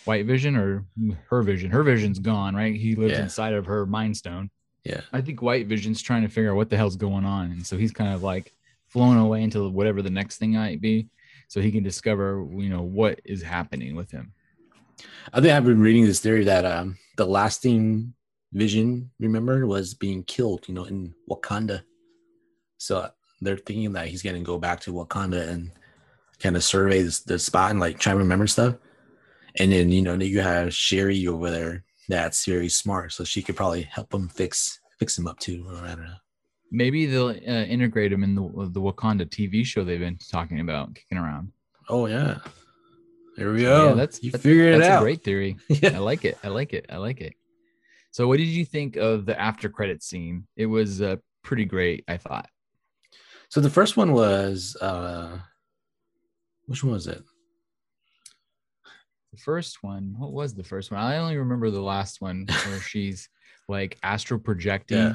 White 0.06 0.28
Vision 0.28 0.56
or 0.56 0.86
her 1.32 1.42
Vision? 1.42 1.72
Her 1.72 1.82
Vision's 1.82 2.20
gone, 2.20 2.56
right? 2.56 2.76
He 2.76 2.94
lives 2.96 3.14
Yeah. 3.14 3.24
inside 3.24 3.54
of 3.54 3.66
her 3.66 3.88
Mind 3.88 4.16
Stone. 4.16 4.52
Yeah. 4.84 5.02
I 5.12 5.22
think 5.22 5.42
White 5.42 5.66
Vision's 5.66 6.04
trying 6.04 6.22
to 6.22 6.28
figure 6.28 6.52
out 6.52 6.56
what 6.56 6.70
the 6.70 6.78
hell's 6.78 6.98
going 6.98 7.26
on, 7.26 7.50
and 7.52 7.66
so 7.66 7.78
he's 7.78 7.92
kind 7.92 8.14
of 8.14 8.22
like 8.22 8.54
flown 8.90 9.18
away 9.18 9.42
into 9.42 9.68
whatever 9.70 10.04
the 10.04 10.10
next 10.12 10.38
thing 10.38 10.52
might 10.52 10.82
be, 10.82 11.08
so 11.48 11.62
he 11.62 11.72
can 11.72 11.82
discover, 11.84 12.46
you 12.52 12.70
know, 12.70 12.84
what 12.84 13.20
is 13.26 13.42
happening 13.42 13.96
with 13.96 14.12
him. 14.12 14.34
I 15.34 15.42
think 15.42 15.52
I've 15.54 15.66
been 15.66 15.82
reading 15.82 16.06
this 16.06 16.20
theory 16.20 16.44
that 16.44 16.64
um 16.64 16.98
the 17.18 17.26
lasting 17.26 18.14
Vision, 18.54 19.10
remember, 19.20 19.66
was 19.66 19.94
being 19.94 20.24
killed, 20.24 20.68
you 20.68 20.74
know, 20.74 20.86
in 20.86 21.14
Wakanda. 21.30 21.84
So 22.78 23.10
they're 23.40 23.58
thinking 23.58 23.94
that 23.94 24.08
he's 24.08 24.22
gonna 24.24 24.42
go 24.42 24.58
back 24.58 24.82
to 24.82 24.94
Wakanda 24.94 25.48
and 25.50 25.72
kind 26.40 26.56
of 26.56 26.64
survey 26.64 27.02
this, 27.02 27.22
the 27.22 27.40
spot 27.40 27.72
and 27.72 27.80
like 27.80 28.00
try 28.00 28.14
to 28.14 28.20
remember 28.20 28.48
stuff. 28.48 28.76
And 29.60 29.72
then 29.72 29.90
you 29.92 30.02
know 30.02 30.16
you 30.16 30.42
have 30.42 30.74
Shuri 30.74 31.28
over 31.28 31.52
there 31.52 31.84
that's 32.08 32.46
very 32.46 32.70
smart, 32.70 33.14
so 33.14 33.24
she 33.24 33.42
could 33.42 33.56
probably 33.56 33.84
help 33.84 34.14
him 34.14 34.28
fix 34.28 34.80
fix 35.00 35.18
him 35.18 35.28
up 35.28 35.40
too. 35.40 35.66
I 35.82 35.88
don't 35.90 36.06
know. 36.06 36.14
Maybe 36.72 37.06
they'll 37.06 37.30
uh, 37.30 37.66
integrate 37.66 38.14
him 38.14 38.24
in 38.24 38.36
the 38.36 38.70
the 38.72 38.82
Wakanda 38.82 39.26
TV 39.26 39.66
show 39.66 39.84
they've 39.84 40.00
been 40.00 40.18
talking 40.30 40.60
about, 40.60 40.96
kicking 40.96 41.18
around. 41.18 41.52
Oh 41.90 42.06
yeah, 42.08 42.38
there 43.38 43.52
we 43.52 43.62
go. 43.62 43.90
yeah, 43.90 43.94
that's 43.94 44.24
you 44.24 44.32
that's, 44.32 44.44
figured 44.44 44.76
it 44.76 44.78
that's 44.80 44.90
out. 44.90 45.02
a 45.02 45.06
great 45.06 45.24
theory. 45.24 45.58
yeah. 45.70 45.96
I 45.96 46.00
like 46.00 46.26
it. 46.26 46.38
I 46.44 46.50
like 46.50 46.74
it. 46.74 46.86
I 46.90 46.98
like 46.98 47.22
it. 47.22 47.34
So, 48.12 48.28
what 48.28 48.38
did 48.38 48.48
you 48.48 48.66
think 48.66 48.98
of 48.98 49.26
the 49.26 49.40
after 49.40 49.70
credit 49.70 50.04
scene? 50.04 50.46
It 50.58 50.66
was 50.66 51.02
uh, 51.02 51.16
pretty 51.44 51.66
great, 51.66 52.04
I 52.08 52.18
thought. 52.18 52.48
So 53.50 53.60
the 53.60 53.70
first 53.70 53.98
one 53.98 54.14
was 54.14 54.78
uh 54.80 55.38
which 56.68 56.84
one 56.86 56.94
was 56.94 57.08
it? 57.08 57.22
The 59.34 59.38
first 59.38 59.82
one, 59.84 60.16
what 60.18 60.32
was 60.34 60.54
the 60.54 60.64
first 60.64 60.92
one? 60.92 61.00
I 61.02 61.18
only 61.18 61.38
remember 61.38 61.70
the 61.70 61.82
last 61.82 62.22
one 62.22 62.46
where 62.66 62.80
she's 62.80 63.30
like 63.68 63.98
astral 64.04 64.40
projecting, 64.40 64.98
Yeah. 64.98 65.14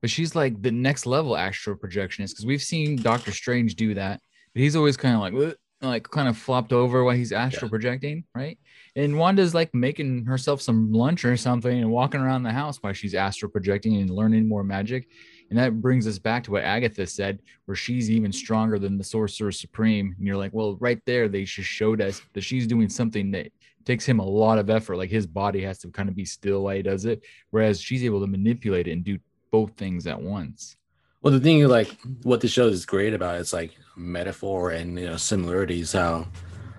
but 0.00 0.10
she's 0.10 0.34
like 0.34 0.60
the 0.62 0.70
next 0.70 1.06
level 1.06 1.36
astral 1.36 1.76
projectionist 1.76 2.30
because 2.30 2.46
we've 2.46 2.62
seen 2.62 2.96
Doctor 2.96 3.32
Strange 3.32 3.74
do 3.76 3.94
that, 3.94 4.20
but 4.54 4.60
he's 4.60 4.76
always 4.76 4.96
kind 4.96 5.14
of 5.14 5.20
like, 5.20 5.34
like 5.82 6.08
kind 6.10 6.28
of 6.28 6.36
flopped 6.36 6.72
over 6.72 7.04
while 7.04 7.14
he's 7.16 7.32
astral 7.32 7.68
Yeah. 7.68 7.70
projecting, 7.70 8.24
right? 8.34 8.58
And 8.96 9.16
Wanda's 9.16 9.54
like 9.54 9.74
making 9.74 10.26
herself 10.26 10.60
some 10.60 10.92
lunch 10.92 11.24
or 11.24 11.36
something 11.36 11.78
and 11.80 11.90
walking 11.90 12.20
around 12.20 12.42
the 12.42 12.52
house 12.52 12.78
while 12.82 12.92
she's 12.92 13.14
astral 13.14 13.50
projecting 13.50 13.96
and 13.96 14.10
learning 14.10 14.46
more 14.48 14.62
magic. 14.64 15.08
And 15.48 15.58
that 15.58 15.80
brings 15.80 16.06
us 16.06 16.18
back 16.18 16.44
to 16.44 16.52
what 16.52 16.64
Agatha 16.64 17.06
said, 17.06 17.40
where 17.64 17.74
she's 17.74 18.10
even 18.10 18.30
stronger 18.32 18.78
than 18.78 18.98
the 18.98 19.04
Sorcerer 19.04 19.52
Supreme. 19.52 20.14
And 20.16 20.26
you're 20.26 20.36
like, 20.36 20.52
well, 20.52 20.76
right 20.80 21.00
there, 21.06 21.28
they 21.28 21.44
just 21.44 21.68
showed 21.68 22.00
us 22.00 22.20
that 22.34 22.42
she's 22.42 22.66
doing 22.66 22.88
something 22.88 23.30
that 23.32 23.50
takes 23.84 24.04
him 24.06 24.18
a 24.20 24.24
lot 24.24 24.58
of 24.58 24.70
effort. 24.70 24.96
Like 24.96 25.10
his 25.10 25.26
body 25.26 25.62
has 25.62 25.78
to 25.80 25.88
kind 25.88 26.08
of 26.08 26.14
be 26.14 26.24
still 26.24 26.64
while 26.64 26.76
he 26.76 26.82
does 26.82 27.04
it, 27.04 27.22
whereas 27.50 27.80
she's 27.80 28.04
able 28.04 28.20
to 28.20 28.26
manipulate 28.26 28.86
it 28.86 28.92
and 28.92 29.02
do 29.02 29.18
both 29.50 29.72
things 29.76 30.06
at 30.06 30.20
once. 30.20 30.76
Well, 31.22 31.32
the 31.32 31.40
thing 31.40 31.66
like 31.68 31.96
what 32.22 32.40
the 32.40 32.48
show 32.48 32.68
is 32.68 32.86
great 32.86 33.12
about 33.12 33.40
it's 33.40 33.52
like 33.52 33.72
metaphor 33.96 34.70
and 34.70 34.98
you 34.98 35.06
know 35.06 35.16
similarities. 35.16 35.92
How 35.92 36.26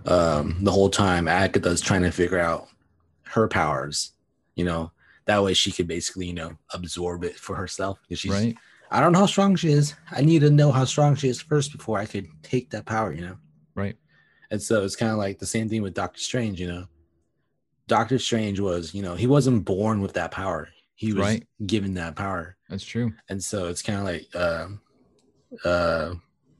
um, 0.06 0.58
the 0.62 0.72
whole 0.72 0.90
time 0.90 1.28
Agatha's 1.28 1.82
trying 1.82 2.02
to 2.04 2.12
figure 2.12 2.40
out 2.40 2.68
her 3.24 3.48
powers. 3.48 4.14
You 4.56 4.66
know 4.66 4.92
that 5.26 5.44
way 5.44 5.54
she 5.54 5.72
could 5.72 5.88
basically 5.88 6.28
you 6.28 6.34
know 6.34 6.58
absorb 6.74 7.24
it 7.24 7.36
for 7.36 7.56
herself. 7.56 8.00
She's, 8.12 8.32
right? 8.32 8.56
I 8.90 9.00
don't 9.00 9.14
know 9.14 9.20
how 9.20 9.26
strong 9.28 9.56
she 9.56 9.72
is. 9.72 9.94
I 10.12 10.22
need 10.22 10.40
to 10.40 10.50
know 10.50 10.72
how 10.72 10.86
strong 10.86 11.16
she 11.16 11.30
is 11.30 11.42
first 11.42 11.72
before 11.72 12.00
I 12.00 12.06
could 12.06 12.28
take 12.42 12.72
that 12.72 12.86
power. 12.86 13.14
You 13.14 13.22
know. 13.22 13.38
Right. 13.76 13.96
And 14.50 14.62
so 14.62 14.84
it's 14.84 14.98
kind 14.98 15.12
of 15.12 15.18
like 15.18 15.40
the 15.40 15.46
same 15.46 15.70
thing 15.70 15.82
with 15.82 15.94
Doctor 15.94 16.20
Strange. 16.20 16.60
You 16.60 16.68
know, 16.68 16.86
Doctor 17.88 18.18
Strange 18.18 18.60
was 18.60 18.96
you 18.96 19.04
know 19.04 19.14
he 19.14 19.28
wasn't 19.28 19.66
born 19.66 20.02
with 20.02 20.14
that 20.14 20.32
power. 20.32 20.68
He 21.02 21.14
was 21.14 21.26
Right. 21.26 21.48
given 21.66 21.96
that 21.96 22.16
power 22.16 22.58
That's 22.70 22.84
true. 22.84 23.12
and 23.28 23.44
so 23.44 23.70
it's 23.70 23.82
kind 23.82 23.98
of 23.98 24.06
like 24.06 24.28
uh, 24.36 24.68
uh, 25.68 26.14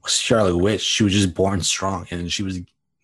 Scarlet 0.06 0.56
Witch. 0.56 0.80
She 0.80 1.04
was 1.04 1.12
just 1.12 1.32
born 1.32 1.60
strong, 1.62 2.08
and 2.10 2.30
she 2.32 2.42
was 2.42 2.58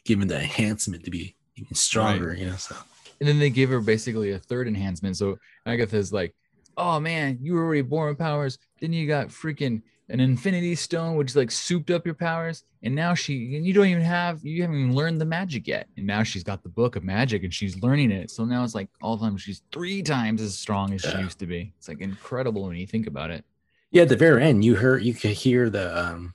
given 0.04 0.26
the 0.26 0.34
enhancement 0.40 1.04
to 1.04 1.12
be 1.12 1.36
even 1.56 1.76
stronger. 1.76 2.34
You 2.34 2.46
know, 2.46 2.56
so 2.56 2.74
And 3.20 3.28
then 3.28 3.38
they 3.38 3.50
give 3.50 3.70
her 3.70 3.80
basically 3.80 4.32
a 4.32 4.38
third 4.40 4.66
enhancement. 4.66 5.16
So 5.16 5.38
Agatha's 5.64 6.12
like, 6.12 6.34
oh 6.76 6.98
man, 6.98 7.38
you 7.40 7.54
were 7.54 7.64
already 7.64 7.82
born 7.82 8.08
with 8.08 8.18
powers. 8.18 8.58
Then 8.80 8.92
you 8.92 9.06
got 9.06 9.28
freaking 9.28 9.82
an 10.10 10.20
infinity 10.20 10.74
stone, 10.74 11.16
which 11.16 11.36
like 11.36 11.50
souped 11.50 11.90
up 11.90 12.06
your 12.06 12.14
powers. 12.14 12.64
And 12.82 12.94
now 12.94 13.12
she, 13.14 13.56
and 13.56 13.66
you 13.66 13.72
don't 13.74 13.86
even 13.88 14.02
have, 14.02 14.44
you 14.44 14.62
haven't 14.62 14.78
even 14.78 14.94
learned 14.94 15.20
the 15.20 15.24
magic 15.26 15.66
yet. 15.66 15.88
And 15.96 16.06
now 16.06 16.22
she's 16.22 16.44
got 16.44 16.62
the 16.62 16.68
book 16.68 16.96
of 16.96 17.04
magic 17.04 17.42
and 17.44 17.52
she's 17.52 17.82
learning 17.82 18.10
it. 18.12 18.30
So 18.30 18.44
now 18.44 18.64
it's 18.64 18.74
like 18.74 18.88
all 19.02 19.16
the 19.16 19.24
time 19.26 19.36
she's 19.36 19.62
three 19.72 20.02
times 20.02 20.40
as 20.40 20.56
strong 20.58 20.92
as 20.94 21.02
she 21.02 21.08
Yeah. 21.08 21.20
used 21.20 21.38
to 21.40 21.46
be. 21.46 21.72
It's 21.76 21.88
like 21.88 22.00
incredible 22.00 22.62
when 22.66 22.76
you 22.76 22.86
think 22.86 23.06
about 23.06 23.30
it. 23.30 23.44
yeah. 23.90 24.02
At 24.02 24.08
the 24.08 24.16
very 24.16 24.42
end, 24.44 24.64
you 24.64 24.76
heard 24.76 25.02
you 25.02 25.12
could 25.14 25.32
hear 25.32 25.68
the 25.70 25.86
um, 26.06 26.34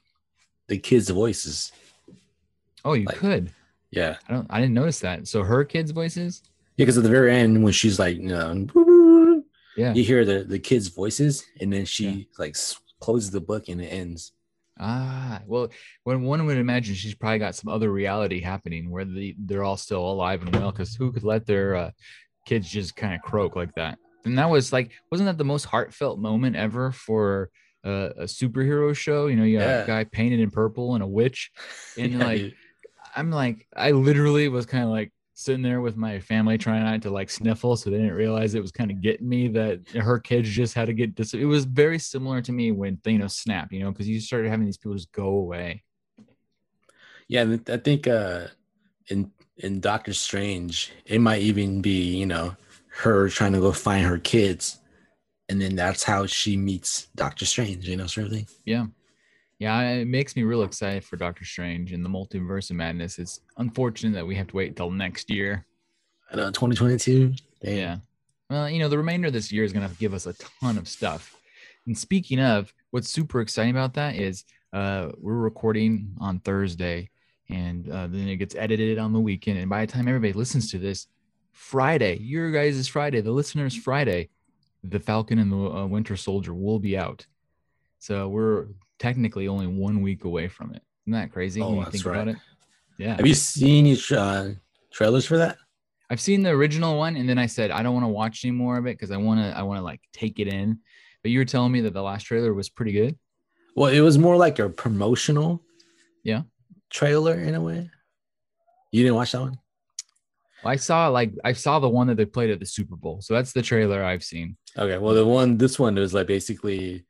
the 0.67 0.77
kids' 0.77 1.09
voices. 1.09 1.71
Oh, 2.85 2.93
you 2.93 3.05
Like- 3.05 3.17
could. 3.17 3.51
Yeah, 3.91 4.17
I 4.27 4.33
don't, 4.33 4.47
I 4.49 4.59
didn't 4.59 4.73
notice 4.73 4.99
that. 5.01 5.27
So 5.27 5.43
her 5.43 5.63
kids' 5.63 5.91
voices. 5.91 6.41
yeah. 6.77 6.83
Because 6.83 6.97
at 6.97 7.03
the 7.03 7.09
very 7.09 7.31
end, 7.35 7.63
when 7.63 7.71
she's 7.73 7.99
like, 7.99 8.17
you 8.17 8.23
know, 8.29 9.43
Yeah. 9.77 9.93
you 9.93 10.03
hear 10.03 10.25
the 10.25 10.43
the 10.43 10.59
kids' 10.59 10.87
voices, 10.89 11.43
and 11.61 11.71
then 11.71 11.85
she 11.85 12.09
Yeah. 12.09 12.23
like 12.39 12.55
closes 13.03 13.31
the 13.31 13.41
book 13.41 13.67
and 13.67 13.81
it 13.81 13.87
ends. 13.87 14.31
Ah, 14.79 15.41
well, 15.45 15.69
when 16.03 16.23
one 16.23 16.45
would 16.45 16.57
imagine 16.57 16.95
she's 16.95 17.13
probably 17.13 17.37
got 17.37 17.53
some 17.55 17.71
other 17.71 17.91
reality 17.91 18.41
happening 18.41 18.89
where 18.89 19.05
the, 19.05 19.35
they're 19.37 19.63
all 19.63 19.77
still 19.77 20.09
alive 20.09 20.41
and 20.41 20.55
well, 20.55 20.71
because 20.71 20.95
who 20.95 21.11
could 21.11 21.23
let 21.23 21.45
their 21.45 21.75
uh, 21.75 21.91
kids 22.47 22.67
just 22.69 22.95
kind 22.95 23.13
of 23.13 23.21
croak 23.21 23.55
like 23.55 23.75
that? 23.75 23.99
And 24.25 24.37
that 24.39 24.49
was 24.49 24.73
like, 24.73 24.91
wasn't 25.11 25.27
that 25.27 25.37
the 25.37 25.43
most 25.43 25.65
heartfelt 25.65 26.17
moment 26.17 26.55
ever 26.55 26.91
for 26.91 27.51
uh, 27.85 28.09
a 28.17 28.23
superhero 28.23 28.95
show? 28.95 29.27
You 29.27 29.35
know, 29.35 29.43
you 29.43 29.59
Yeah. 29.59 29.83
a 29.83 29.87
guy 29.87 30.03
painted 30.05 30.39
in 30.39 30.49
purple 30.49 30.95
and 30.95 31.03
a 31.03 31.07
witch. 31.07 31.51
And 31.97 32.13
Yeah, 32.13 32.25
like, 32.25 32.39
dude. 32.39 32.55
I'm 33.15 33.29
like, 33.29 33.67
I 33.75 33.91
literally 33.91 34.49
was 34.49 34.65
kind 34.65 34.83
of 34.83 34.89
like 34.89 35.12
sitting 35.33 35.61
there 35.61 35.81
with 35.81 35.97
my 35.97 36.19
family 36.19 36.57
trying 36.57 36.83
not 36.83 37.01
to 37.01 37.09
like 37.09 37.29
sniffle, 37.29 37.75
so 37.75 37.89
they 37.89 37.97
didn't 37.97 38.13
realize 38.13 38.53
it 38.53 38.61
was 38.61 38.71
kind 38.71 38.91
of 38.91 39.01
getting 39.01 39.27
me 39.27 39.47
that 39.49 39.87
her 39.89 40.19
kids 40.19 40.49
just 40.49 40.73
had 40.73 40.85
to 40.85 40.93
get 40.93 41.15
dis. 41.15 41.33
It 41.33 41.45
was 41.45 41.65
very 41.65 41.99
similar 41.99 42.41
to 42.41 42.51
me 42.51 42.71
when 42.71 42.97
Thanos 42.97 43.31
snapped, 43.31 43.71
you 43.73 43.79
know, 43.79 43.91
because 43.91 44.07
you 44.07 44.19
started 44.19 44.49
having 44.49 44.65
these 44.65 44.77
people 44.77 44.95
just 44.95 45.11
go 45.11 45.27
away. 45.27 45.83
Yeah, 47.27 47.57
I 47.67 47.77
think 47.77 48.07
uh 48.07 48.47
in 49.07 49.31
in 49.57 49.79
Doctor 49.79 50.13
Strange, 50.13 50.91
it 51.05 51.19
might 51.19 51.41
even 51.41 51.81
be, 51.81 52.15
you 52.15 52.25
know, 52.25 52.55
her 52.87 53.29
trying 53.29 53.53
to 53.53 53.59
go 53.59 53.71
find 53.71 54.05
her 54.05 54.19
kids. 54.19 54.79
And 55.49 55.61
then 55.61 55.75
that's 55.75 56.03
how 56.03 56.25
she 56.25 56.57
meets 56.57 57.07
Doctor 57.15 57.45
Strange, 57.45 57.87
you 57.87 57.97
know, 57.97 58.07
sort 58.07 58.27
of 58.27 58.33
thing. 58.33 58.47
Yeah. 58.65 58.85
Yeah, 59.63 59.91
it 59.91 60.09
makes 60.09 60.35
me 60.35 60.43
real 60.43 60.63
excited 60.63 61.05
for 61.05 61.15
Doctor 61.15 61.45
Strange 61.45 61.93
and 61.93 62.03
the 62.03 62.09
multiverse 62.09 62.69
of 62.69 62.75
madness. 62.75 63.17
It's 63.17 63.39
unfortunate 63.55 64.13
that 64.15 64.27
we 64.27 64.35
have 64.35 64.47
to 64.47 64.57
wait 64.57 64.75
till 64.75 64.91
next 64.91 65.29
year. 65.29 65.65
I 66.29 66.35
know 66.35 66.47
2022. 66.47 67.33
Damn. 67.63 67.77
Yeah. 67.77 67.97
Well, 68.49 68.69
you 68.69 68.79
know, 68.79 68.89
the 68.89 68.97
remainder 68.97 69.27
of 69.27 69.33
this 69.33 69.53
year 69.53 69.63
is 69.63 69.71
going 69.71 69.87
to 69.87 69.95
give 69.95 70.13
us 70.13 70.25
a 70.25 70.33
ton 70.33 70.77
of 70.77 70.89
stuff. 70.89 71.37
And 71.85 71.97
speaking 71.97 72.41
of, 72.41 72.73
what's 72.91 73.07
super 73.07 73.39
exciting 73.39 73.71
about 73.71 73.93
that 73.93 74.15
is 74.15 74.43
uh, 74.73 75.13
we're 75.17 75.33
recording 75.33 76.13
on 76.19 76.39
Thursday 76.39 77.09
and 77.49 77.89
uh, 77.89 78.07
then 78.07 78.27
it 78.27 78.35
gets 78.35 78.55
edited 78.55 78.99
on 78.99 79.13
the 79.13 79.19
weekend. 79.21 79.59
And 79.59 79.69
by 79.69 79.85
the 79.85 79.91
time 79.93 80.09
everybody 80.09 80.33
listens 80.33 80.71
to 80.71 80.77
this, 80.77 81.07
Friday, 81.53 82.17
your 82.17 82.51
guys' 82.51 82.75
is 82.75 82.89
Friday, 82.89 83.21
the 83.21 83.31
listeners' 83.31 83.77
Friday, 83.77 84.27
the 84.83 84.99
Falcon 84.99 85.39
and 85.39 85.49
the 85.49 85.55
uh, 85.55 85.85
Winter 85.85 86.17
Soldier 86.17 86.53
will 86.53 86.79
be 86.79 86.97
out. 86.97 87.25
So 88.03 88.27
we're 88.27 88.65
technically 88.99 89.47
only 89.47 89.65
one 89.65 90.01
week 90.01 90.25
away 90.25 90.49
from 90.49 90.73
it. 90.73 90.81
Isn't 91.07 91.13
that 91.13 91.31
crazy 91.31 91.61
Oh, 91.61 91.67
when 91.69 91.75
you 91.77 91.83
that's 91.85 91.91
think 92.03 92.05
about 92.05 92.27
right. 92.27 92.35
it? 92.35 92.41
Yeah. 92.97 93.15
Have 93.15 93.25
you 93.25 93.33
seen 93.33 93.85
any 93.87 93.97
uh, 94.11 94.49
trailers 94.91 95.25
for 95.25 95.37
that? 95.37 95.55
I've 96.09 96.19
seen 96.19 96.43
the 96.43 96.49
original 96.49 96.97
one, 96.97 97.15
and 97.15 97.29
then 97.29 97.37
I 97.37 97.45
said 97.45 97.71
I 97.71 97.81
don't 97.81 97.93
want 97.93 98.03
to 98.03 98.09
watch 98.09 98.43
any 98.43 98.51
more 98.51 98.77
of 98.77 98.87
it 98.87 98.97
because 98.97 99.09
I 99.09 99.15
want 99.15 99.39
to. 99.39 99.57
I 99.57 99.63
want 99.63 99.77
to 99.79 99.83
like 99.83 100.01
take 100.11 100.39
it 100.39 100.49
in. 100.49 100.79
But 101.21 101.31
you 101.31 101.39
were 101.39 101.45
telling 101.45 101.71
me 101.71 101.79
that 101.79 101.93
the 101.93 102.01
last 102.03 102.23
trailer 102.23 102.53
was 102.53 102.67
pretty 102.67 102.91
good. 102.91 103.17
Well, 103.73 103.89
it 103.89 104.01
was 104.01 104.17
more 104.17 104.35
like 104.35 104.59
a 104.59 104.67
promotional 104.67 105.63
Yeah. 106.25 106.41
trailer 106.89 107.39
in 107.39 107.55
a 107.55 107.61
way. 107.61 107.89
You 108.91 109.03
didn't 109.03 109.15
watch 109.15 109.31
that 109.31 109.41
one? 109.41 109.59
I 110.65 110.75
saw 110.75 111.07
like 111.07 111.31
I 111.45 111.53
saw 111.53 111.79
the 111.79 111.87
one 111.87 112.07
that 112.07 112.17
they 112.17 112.25
played 112.25 112.49
at 112.49 112.59
the 112.59 112.65
Super 112.65 112.97
Bowl, 112.97 113.21
so 113.21 113.33
that's 113.33 113.53
the 113.53 113.61
trailer 113.61 114.03
I've 114.03 114.25
seen. 114.25 114.57
Okay. 114.77 114.97
Well, 114.97 115.15
the 115.15 115.25
one, 115.25 115.57
this 115.57 115.79
one 115.79 115.95
was 115.95 116.13
like 116.13 116.27
basically 116.27 117.05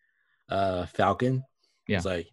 uh 0.50 0.86
Falcon. 0.88 1.44
Yeah. 1.88 1.98
It's 1.98 2.06
like, 2.06 2.28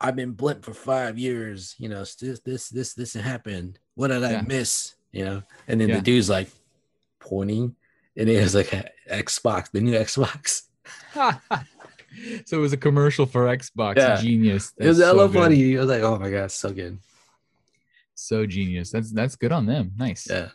I've 0.00 0.16
been 0.16 0.32
blimp 0.32 0.64
for 0.64 0.74
five 0.74 1.18
years. 1.18 1.74
You 1.78 1.88
know, 1.88 2.00
this, 2.00 2.40
this, 2.44 2.68
this, 2.68 2.94
this 2.94 3.14
happened. 3.14 3.78
What 3.94 4.08
did 4.08 4.24
I 4.24 4.42
miss? 4.42 4.94
You 5.12 5.24
know, 5.24 5.42
and 5.68 5.80
then 5.80 5.88
Yeah. 5.88 5.96
the 5.96 6.02
dude's 6.02 6.28
like 6.30 6.48
pointing 7.20 7.76
and 8.16 8.28
it 8.28 8.40
was 8.40 8.54
like 8.54 8.68
Xbox, 9.10 9.70
the 9.70 9.80
new 9.80 9.92
Xbox. 9.92 10.62
so 12.46 12.58
it 12.58 12.60
was 12.60 12.72
a 12.72 12.76
commercial 12.76 13.26
for 13.26 13.46
Xbox. 13.46 13.96
Yeah. 13.96 14.20
Genius. 14.20 14.72
it 14.78 14.86
was 14.88 14.98
That's 14.98 15.10
so 15.16 15.28
funny. 15.28 15.76
I 15.76 15.80
was 15.80 15.88
like, 15.88 16.02
oh 16.02 16.18
my 16.18 16.30
god, 16.30 16.50
so 16.50 16.72
good. 16.72 16.98
So 18.14 18.46
genius. 18.46 18.90
That's 18.90 19.10
that's 19.12 19.36
good 19.36 19.52
on 19.52 19.66
them. 19.66 19.92
Nice. 19.96 20.28
Yeah. 20.30 20.48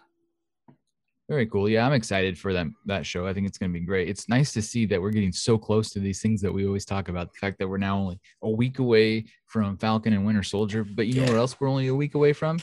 Very 1.30 1.46
cool. 1.46 1.70
Yeah, 1.70 1.86
I'm 1.86 1.94
excited 1.94 2.40
for 2.40 2.54
them 2.54 2.76
that 2.88 3.06
show. 3.06 3.28
I 3.28 3.36
think 3.36 3.46
it's 3.46 3.60
going 3.60 3.72
to 3.72 3.80
be 3.80 3.86
great. 3.86 4.10
It's 4.10 4.28
nice 4.28 4.52
to 4.54 4.64
see 4.64 4.88
that 4.88 5.00
we're 5.00 5.12
getting 5.12 5.32
so 5.32 5.60
close 5.60 5.92
to 5.92 6.00
these 6.00 6.24
things 6.24 6.42
that 6.42 6.52
we 6.52 6.66
always 6.66 6.86
talk 6.86 7.08
about. 7.08 7.32
The 7.32 7.38
fact 7.38 7.60
that 7.60 7.68
we're 7.68 7.78
now 7.78 8.00
only 8.00 8.20
a 8.42 8.50
week 8.50 8.80
away 8.80 9.26
from 9.46 9.78
Falcon 9.78 10.14
and 10.14 10.26
Winter 10.26 10.42
Soldier, 10.42 10.84
but 10.84 11.06
you 11.06 11.22
know 11.22 11.28
what 11.28 11.36
else 11.36 11.60
we're 11.60 11.70
only 11.70 11.88
a 11.88 11.94
week 11.94 12.16
away 12.16 12.34
from? 12.34 12.60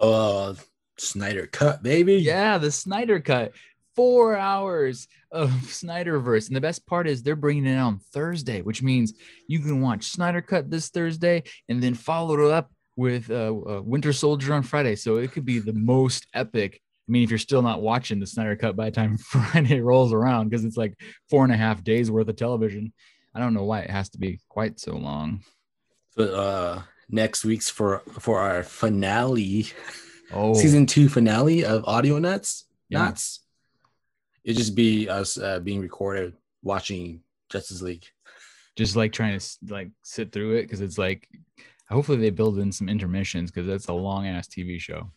Oh, 0.00 0.56
Snyder 0.98 1.46
cut, 1.46 1.84
baby. 1.84 2.16
Yeah, 2.16 2.58
the 2.58 2.72
Snyder 2.72 3.20
Cut. 3.20 3.52
Four 3.94 4.36
hours 4.36 5.06
of 5.30 5.50
Snyderverse, 5.62 6.48
and 6.48 6.56
the 6.56 6.60
best 6.60 6.84
part 6.88 7.06
is 7.06 7.22
they're 7.22 7.36
bringing 7.36 7.66
it 7.66 7.76
out 7.76 7.86
on 7.86 7.98
Thursday, 8.12 8.62
which 8.62 8.82
means 8.82 9.12
you 9.46 9.60
can 9.60 9.80
watch 9.80 10.06
Snyder 10.06 10.42
Cut 10.42 10.68
this 10.72 10.88
Thursday 10.88 11.44
and 11.68 11.80
then 11.80 11.94
follow 11.94 12.34
it 12.44 12.50
up 12.52 12.72
with 12.96 13.30
uh, 13.30 13.52
uh, 13.54 13.80
Winter 13.82 14.12
Soldier 14.12 14.54
on 14.54 14.62
Friday. 14.62 14.96
So 14.96 15.16
it 15.16 15.32
could 15.32 15.44
be 15.44 15.58
the 15.58 15.72
most 15.72 16.26
epic. 16.34 16.80
I 17.08 17.12
mean, 17.12 17.22
if 17.24 17.30
you're 17.30 17.38
still 17.38 17.62
not 17.62 17.82
watching 17.82 18.20
the 18.20 18.26
Snyder 18.26 18.56
Cut 18.56 18.76
by 18.76 18.86
the 18.86 18.90
time 18.92 19.18
Friday 19.18 19.80
rolls 19.80 20.12
around, 20.12 20.48
because 20.48 20.64
it's 20.64 20.76
like 20.76 20.94
four 21.28 21.44
and 21.44 21.52
a 21.52 21.56
half 21.56 21.84
days 21.84 22.10
worth 22.10 22.28
of 22.28 22.36
television. 22.36 22.92
I 23.34 23.40
don't 23.40 23.52
know 23.54 23.64
why 23.64 23.80
it 23.80 23.90
has 23.90 24.10
to 24.10 24.18
be 24.18 24.40
quite 24.48 24.78
so 24.78 24.92
long. 24.96 25.42
But 26.16 26.32
uh 26.32 26.82
next 27.10 27.44
week's 27.44 27.68
for 27.68 28.02
for 28.20 28.38
our 28.40 28.62
finale, 28.62 29.66
Oh, 30.32 30.54
season 30.54 30.86
two 30.86 31.08
finale 31.08 31.64
of 31.64 31.84
Audio 31.84 32.18
Nuts. 32.18 32.64
Yeah. 32.88 33.06
Nuts. 33.06 33.40
It'd 34.44 34.56
just 34.56 34.74
be 34.74 35.08
us 35.08 35.36
uh, 35.38 35.58
being 35.60 35.80
recorded 35.80 36.34
watching 36.62 37.22
Justice 37.50 37.82
League. 37.82 38.04
just 38.76 38.94
like 38.96 39.12
trying 39.12 39.38
to 39.38 39.46
like 39.68 39.90
sit 40.02 40.32
through 40.32 40.56
it 40.56 40.62
because 40.62 40.80
it's 40.80 40.98
like 40.98 41.28
hopefully 41.88 42.18
they 42.18 42.30
build 42.30 42.58
in 42.58 42.72
some 42.72 42.88
intermissions 42.88 43.50
because 43.50 43.66
that's 43.66 43.88
a 43.88 43.92
long 43.92 44.26
ass 44.26 44.48
TV 44.48 44.80
show. 44.80 45.10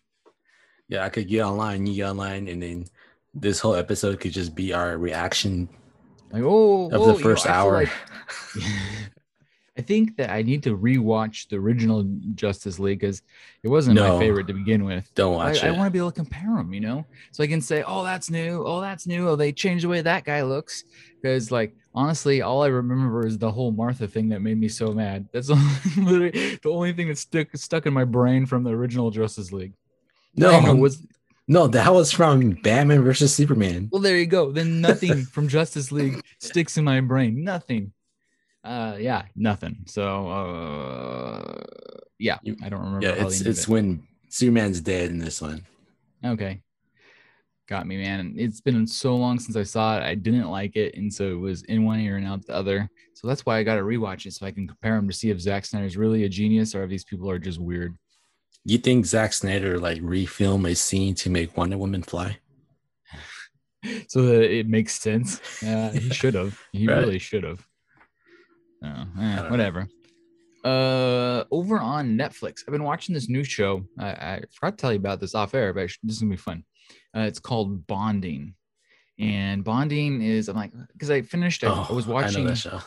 Yeah, 0.90 1.04
I 1.04 1.10
could 1.10 1.28
get 1.28 1.44
online, 1.44 1.86
you 1.86 1.96
get 1.96 2.10
online, 2.10 2.48
and 2.48 2.62
then 2.62 2.86
this 3.34 3.60
whole 3.60 3.76
episode 3.76 4.20
could 4.20 4.32
just 4.32 4.56
be 4.56 4.74
our 4.74 4.98
reaction 4.98 5.70
Like 6.32 6.44
oh, 6.44 6.88
of 6.88 6.94
oh, 6.94 7.06
the 7.08 7.12
you 7.14 7.18
know, 7.18 7.24
first 7.24 7.46
hour. 7.46 7.84
like- 7.84 7.92
I 9.78 9.82
think 9.82 10.18
that 10.18 10.32
I 10.32 10.42
need 10.42 10.64
to 10.64 10.76
rewatch 10.76 11.50
the 11.50 11.58
original 11.58 12.04
Justice 12.34 12.80
League 12.80 13.00
because 13.00 13.22
it 13.62 13.68
wasn't 13.68 13.96
No. 13.96 14.14
my 14.16 14.20
favorite 14.20 14.48
to 14.48 14.54
begin 14.54 14.84
with. 14.86 15.14
Don't 15.14 15.36
watch 15.36 15.64
I 15.64 15.68
it. 15.68 15.70
I 15.70 15.78
want 15.78 15.88
to 15.88 15.92
be 15.92 16.00
able 16.00 16.12
to 16.12 16.16
compare 16.16 16.56
them, 16.56 16.74
you 16.74 16.80
know, 16.80 17.06
so 17.32 17.44
I 17.44 17.48
can 17.48 17.62
say, 17.62 17.84
"Oh, 17.86 18.04
that's 18.04 18.30
new. 18.30 18.64
Oh, 18.66 18.82
that's 18.82 19.06
new. 19.06 19.30
Oh, 19.30 19.36
they 19.36 19.52
changed 19.52 19.84
the 19.86 19.90
way 19.90 20.02
that 20.02 20.24
guy 20.26 20.42
looks." 20.44 20.84
Because, 21.22 21.52
like, 21.52 21.76
honestly, 21.94 22.42
all 22.42 22.64
I 22.64 22.68
remember 22.68 23.26
is 23.26 23.38
the 23.38 23.52
whole 23.52 23.72
Martha 23.72 24.08
thing 24.08 24.30
that 24.30 24.42
made 24.42 24.58
me 24.60 24.68
so 24.68 24.92
mad. 24.94 25.28
That's 25.32 25.50
literally 25.98 26.60
the 26.62 26.70
only 26.70 26.94
thing 26.94 27.08
that 27.10 27.18
stuck 27.18 27.48
stuck 27.56 27.86
in 27.86 27.94
my 27.94 28.04
brain 28.06 28.46
from 28.46 28.64
the 28.64 28.72
original 28.72 29.12
Justice 29.12 29.52
League. 29.52 29.74
No, 30.36 30.60
know, 30.60 30.76
was 30.76 31.06
no, 31.48 31.68
that 31.68 31.94
was 31.94 32.12
from 32.12 32.52
Batman 32.62 33.04
versus 33.04 33.34
Superman. 33.34 33.90
well, 33.92 34.02
there 34.02 34.18
you 34.18 34.26
go. 34.26 34.52
Then 34.52 34.82
nothing 34.82 35.24
from 35.24 35.48
Justice 35.48 35.92
League 35.92 36.22
sticks 36.40 36.78
in 36.78 36.84
my 36.84 37.00
brain. 37.02 37.44
Nothing. 37.44 37.94
Uh, 38.68 38.98
yeah, 39.00 39.24
nothing. 39.36 39.78
So, 39.86 40.28
uh, 40.30 41.64
yeah, 42.20 42.38
You- 42.44 42.58
I 42.62 42.70
don't 42.70 42.82
remember. 42.84 43.06
Yeah, 43.08 43.26
it's 43.26 43.42
it's 43.42 43.64
it. 43.64 43.68
when 43.70 44.06
Superman's 44.30 44.82
dead 44.82 45.10
in 45.12 45.20
this 45.20 45.42
one. 45.42 45.66
Okay. 46.26 46.62
Got 47.70 47.86
me, 47.88 47.98
man. 47.98 48.34
It's 48.38 48.62
been 48.62 48.88
so 48.88 49.16
long 49.16 49.40
since 49.40 49.56
I 49.58 49.64
saw 49.64 49.98
it. 49.98 50.04
I 50.04 50.16
didn't 50.16 50.50
like 50.50 50.76
it. 50.76 50.96
And 50.96 51.14
so 51.14 51.30
it 51.32 51.40
was 51.40 51.64
in 51.64 51.84
one 51.86 52.00
ear 52.00 52.18
and 52.18 52.26
out 52.28 52.46
the 52.46 52.54
other. 52.56 52.90
So 53.14 53.28
that's 53.28 53.46
why 53.46 53.58
I 53.58 53.64
got 53.64 53.76
to 53.76 53.82
rewatch 53.82 54.26
it 54.26 54.34
so 54.34 54.46
I 54.46 54.52
can 54.52 54.68
compare 54.68 54.96
them 54.96 55.08
to 55.10 55.14
see 55.14 55.30
if 55.32 55.40
Zack 55.42 55.66
Snyder's 55.66 55.98
really 55.98 56.24
a 56.24 56.30
genius 56.30 56.76
or 56.76 56.84
if 56.84 56.90
these 56.90 57.04
people 57.04 57.30
are 57.30 57.40
just 57.40 57.60
weird. 57.60 57.98
You 58.64 58.78
think 58.78 59.06
Zack 59.06 59.34
Snyder 59.34 59.80
like 59.80 60.02
refilm 60.02 60.70
a 60.70 60.76
scene 60.76 61.14
to 61.16 61.30
make 61.30 61.58
Wonder 61.58 61.78
Woman 61.78 62.04
fly? 62.04 62.38
so 64.08 64.22
that 64.26 64.44
it 64.52 64.68
makes 64.68 64.94
sense. 65.00 65.42
Yeah, 65.62 65.92
he 65.92 66.10
should 66.10 66.36
have. 66.36 66.58
He 66.72 66.88
Right. 66.88 67.00
really 67.00 67.20
should 67.20 67.44
have. 67.44 67.67
Oh, 68.84 69.06
eh, 69.22 69.50
whatever. 69.50 69.88
Uh, 70.64 71.44
over 71.52 71.80
on 71.80 72.18
Netflix, 72.18 72.64
I've 72.68 72.72
been 72.72 72.84
watching 72.84 73.14
this 73.14 73.30
new 73.30 73.44
show. 73.44 73.84
I, 73.98 74.08
I 74.10 74.42
forgot 74.52 74.78
to 74.78 74.82
tell 74.82 74.92
you 74.92 75.00
about 75.00 75.20
this 75.20 75.36
off 75.36 75.54
air, 75.54 75.74
but 75.74 75.90
this 76.04 76.16
is 76.16 76.20
gonna 76.20 76.32
be 76.32 76.36
fun. 76.38 76.64
Uh, 77.16 77.22
it's 77.22 77.40
called 77.40 77.88
Bonding, 77.88 78.54
and 79.20 79.64
Bonding 79.64 80.22
is 80.22 80.50
I'm 80.50 80.56
like 80.56 80.72
because 80.94 81.10
I 81.10 81.22
finished. 81.22 81.64
I, 81.64 81.68
I 81.68 81.92
was 81.92 82.08
Oh, 82.08 82.12
I 82.12 82.14
watching. 82.14 82.44
know 82.44 82.50
that 82.50 82.58
show 82.58 82.80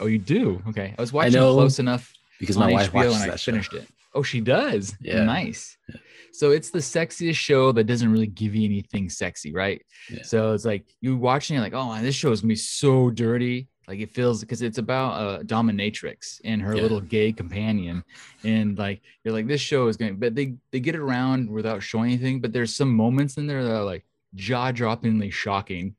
Oh, 0.00 0.06
you 0.06 0.18
do? 0.18 0.62
Okay, 0.68 0.94
I 0.96 1.00
was 1.00 1.12
watching 1.12 1.32
know 1.34 1.52
close 1.54 1.78
enough 1.78 2.12
because 2.38 2.56
my 2.58 2.70
wife 2.72 2.90
HBO 2.92 2.94
watches 2.94 3.14
and 3.14 3.22
I 3.24 3.26
that 3.28 3.40
show. 3.40 3.52
finished 3.52 3.72
it. 3.74 3.88
Oh, 4.14 4.22
she 4.22 4.40
does. 4.40 4.94
Yeah. 5.00 5.24
Nice. 5.24 5.76
Yeah. 5.88 5.96
So 6.32 6.50
it's 6.52 6.70
the 6.70 6.78
sexiest 6.80 7.34
show 7.36 7.72
that 7.72 7.84
doesn't 7.84 8.10
really 8.12 8.26
give 8.28 8.54
you 8.54 8.64
anything 8.64 9.08
sexy, 9.08 9.52
right? 9.52 9.82
Yeah. 10.10 10.22
So 10.22 10.52
it's 10.52 10.64
like 10.64 10.84
you 11.00 11.16
watching 11.16 11.56
it, 11.56 11.60
like, 11.60 11.74
oh, 11.74 12.00
this 12.00 12.14
show 12.14 12.30
is 12.32 12.40
gonna 12.42 12.48
be 12.50 12.56
so 12.56 13.10
dirty. 13.10 13.68
Like 13.86 14.00
it 14.00 14.10
feels 14.10 14.40
because 14.40 14.62
it's 14.62 14.78
about 14.78 15.40
a 15.40 15.44
dominatrix 15.44 16.40
and 16.44 16.62
her 16.62 16.74
Yeah. 16.74 16.82
little 16.82 17.00
gay 17.00 17.32
companion, 17.32 18.02
and 18.42 18.78
like 18.78 19.02
you're 19.22 19.34
like, 19.34 19.46
this 19.46 19.60
show 19.60 19.88
is 19.88 19.96
gonna. 19.96 20.14
But 20.14 20.34
they 20.34 20.54
they 20.70 20.80
get 20.80 20.96
around 20.96 21.50
without 21.50 21.82
showing 21.82 22.12
anything. 22.12 22.40
But 22.40 22.52
there's 22.52 22.74
some 22.74 22.92
moments 22.94 23.36
in 23.36 23.46
there 23.46 23.62
that 23.62 23.72
are 23.72 23.84
like 23.84 24.04
jaw-droppingly 24.34 25.32
shocking. 25.32 25.94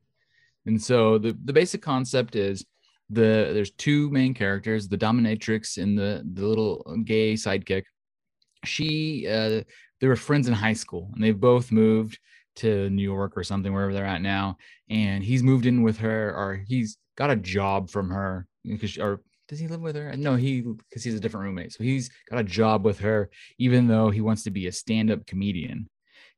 And 0.66 0.82
so 0.82 1.18
the 1.18 1.36
the 1.44 1.52
basic 1.52 1.80
concept 1.82 2.34
is 2.34 2.64
the 3.08 3.50
there's 3.54 3.70
two 3.70 4.10
main 4.10 4.34
characters, 4.34 4.88
the 4.88 4.98
dominatrix 4.98 5.80
and 5.80 5.96
the 5.96 6.24
the 6.34 6.44
little 6.46 6.82
gay 7.04 7.34
sidekick. 7.34 7.84
She 8.64 9.26
uh 9.28 9.62
they 10.00 10.08
were 10.08 10.16
friends 10.16 10.48
in 10.48 10.54
high 10.54 10.72
school 10.74 11.10
and 11.14 11.22
they've 11.22 11.38
both 11.38 11.70
moved 11.70 12.18
to 12.56 12.90
New 12.90 13.02
York 13.02 13.36
or 13.36 13.44
something 13.44 13.72
wherever 13.72 13.92
they're 13.92 14.04
at 14.04 14.22
now 14.22 14.56
and 14.88 15.22
he's 15.22 15.42
moved 15.42 15.66
in 15.66 15.82
with 15.82 15.98
her 15.98 16.34
or 16.34 16.64
he's 16.66 16.96
got 17.16 17.30
a 17.30 17.36
job 17.36 17.90
from 17.90 18.10
her 18.10 18.46
because 18.64 18.96
or 18.98 19.22
does 19.48 19.58
he 19.58 19.68
live 19.68 19.80
with 19.80 19.96
her? 19.96 20.14
No, 20.16 20.34
he 20.34 20.60
because 20.60 21.04
he's 21.04 21.14
a 21.14 21.20
different 21.20 21.44
roommate. 21.44 21.72
So 21.72 21.84
he's 21.84 22.10
got 22.30 22.40
a 22.40 22.44
job 22.44 22.84
with 22.84 22.98
her, 23.00 23.30
even 23.58 23.86
though 23.86 24.10
he 24.10 24.20
wants 24.20 24.42
to 24.44 24.50
be 24.50 24.66
a 24.66 24.72
stand-up 24.72 25.26
comedian. 25.26 25.88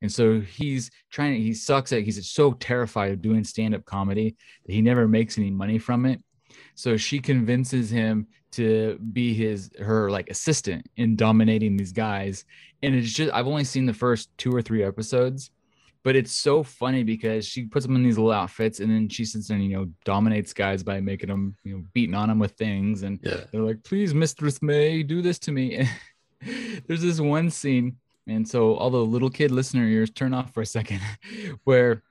And 0.02 0.12
so 0.12 0.40
he's 0.40 0.90
trying 1.10 1.34
to, 1.34 1.40
he 1.40 1.54
sucks 1.54 1.92
at, 1.92 2.02
he's 2.02 2.30
so 2.30 2.52
terrified 2.52 3.12
of 3.12 3.22
doing 3.22 3.44
stand 3.44 3.74
up 3.74 3.84
comedy 3.84 4.36
that 4.64 4.72
he 4.72 4.82
never 4.82 5.08
makes 5.08 5.38
any 5.38 5.50
money 5.50 5.78
from 5.78 6.06
it. 6.06 6.22
So 6.74 6.96
she 6.96 7.18
convinces 7.18 7.90
him 7.90 8.28
to 8.52 8.98
be 9.12 9.34
his, 9.34 9.70
her 9.80 10.10
like 10.10 10.30
assistant 10.30 10.86
in 10.96 11.16
dominating 11.16 11.76
these 11.76 11.92
guys. 11.92 12.44
And 12.82 12.94
it's 12.94 13.12
just, 13.12 13.32
I've 13.32 13.48
only 13.48 13.64
seen 13.64 13.86
the 13.86 13.94
first 13.94 14.30
two 14.38 14.54
or 14.54 14.62
three 14.62 14.84
episodes, 14.84 15.50
but 16.08 16.16
it's 16.16 16.32
so 16.32 16.62
funny 16.62 17.02
because 17.02 17.44
she 17.46 17.66
puts 17.66 17.84
them 17.84 17.94
in 17.94 18.02
these 18.02 18.16
little 18.16 18.32
outfits 18.32 18.80
and 18.80 18.90
then 18.90 19.10
she 19.10 19.26
sits 19.26 19.48
there 19.48 19.58
and, 19.58 19.66
you 19.66 19.76
know, 19.76 19.86
dominates 20.06 20.54
guys 20.54 20.82
by 20.82 21.00
making 21.02 21.28
them, 21.28 21.54
you 21.64 21.76
know, 21.76 21.84
beating 21.92 22.14
on 22.14 22.30
them 22.30 22.38
with 22.38 22.52
things. 22.52 23.02
And 23.02 23.20
Yeah. 23.22 23.44
they're 23.52 23.60
like, 23.60 23.84
please, 23.84 24.14
Mistress 24.14 24.62
May, 24.62 25.02
do 25.02 25.20
this 25.20 25.38
to 25.40 25.52
me. 25.52 25.86
There's 26.86 27.02
this 27.02 27.20
one 27.20 27.50
scene, 27.50 27.98
and 28.26 28.48
so 28.48 28.74
all 28.76 28.88
the 28.88 29.04
little 29.04 29.28
kid 29.28 29.50
listener 29.50 29.84
ears 29.84 30.08
turn 30.08 30.32
off 30.32 30.54
for 30.54 30.62
a 30.62 30.66
second, 30.66 31.02
where 31.64 32.02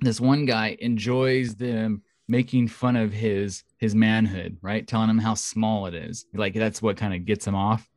this 0.00 0.20
one 0.20 0.44
guy 0.44 0.76
enjoys 0.80 1.54
them 1.54 2.02
making 2.26 2.66
fun 2.66 2.96
of 2.96 3.12
his 3.12 3.62
his 3.78 3.94
manhood, 3.94 4.58
right? 4.62 4.84
Telling 4.84 5.10
him 5.10 5.18
how 5.18 5.34
small 5.34 5.86
it 5.86 5.94
is. 5.94 6.26
Like 6.34 6.54
that's 6.54 6.82
what 6.82 6.96
kind 6.96 7.14
of 7.14 7.24
gets 7.24 7.46
him 7.46 7.54
off. 7.54 7.88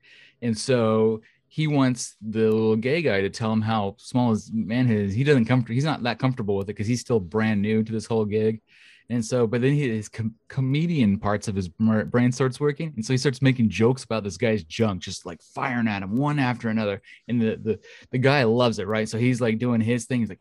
And 0.43 0.55
so 0.55 1.21
he 1.53 1.67
wants 1.67 2.15
the 2.21 2.49
little 2.49 2.77
gay 2.77 3.01
guy 3.01 3.19
to 3.19 3.29
tell 3.29 3.51
him 3.51 3.59
how 3.59 3.93
small 3.97 4.29
his 4.29 4.49
manhood 4.53 5.09
is. 5.09 5.13
He 5.13 5.25
doesn't 5.25 5.43
comfort. 5.43 5.73
He's 5.73 5.83
not 5.83 6.01
that 6.03 6.17
comfortable 6.17 6.55
with 6.55 6.69
it 6.69 6.73
because 6.77 6.87
he's 6.87 7.01
still 7.01 7.19
brand 7.19 7.61
new 7.61 7.83
to 7.83 7.91
this 7.91 8.05
whole 8.05 8.23
gig. 8.23 8.61
And 9.09 9.23
so, 9.23 9.45
but 9.45 9.59
then 9.59 9.73
he, 9.73 9.89
his 9.89 10.07
com- 10.07 10.35
comedian 10.47 11.19
parts 11.19 11.49
of 11.49 11.55
his 11.57 11.67
brain 11.67 12.31
starts 12.31 12.57
working, 12.61 12.93
and 12.95 13.05
so 13.05 13.11
he 13.11 13.17
starts 13.17 13.41
making 13.41 13.67
jokes 13.69 14.05
about 14.05 14.23
this 14.23 14.37
guy's 14.37 14.63
junk, 14.63 15.01
just 15.01 15.25
like 15.25 15.41
firing 15.41 15.89
at 15.89 16.03
him 16.03 16.15
one 16.15 16.39
after 16.39 16.69
another. 16.69 17.01
And 17.27 17.41
the 17.41 17.59
the 17.61 17.79
the 18.11 18.17
guy 18.17 18.45
loves 18.45 18.79
it, 18.79 18.87
right? 18.87 19.09
So 19.09 19.17
he's 19.17 19.41
like 19.41 19.59
doing 19.59 19.81
his 19.81 20.05
thing, 20.05 20.21
he's 20.21 20.29
like, 20.29 20.39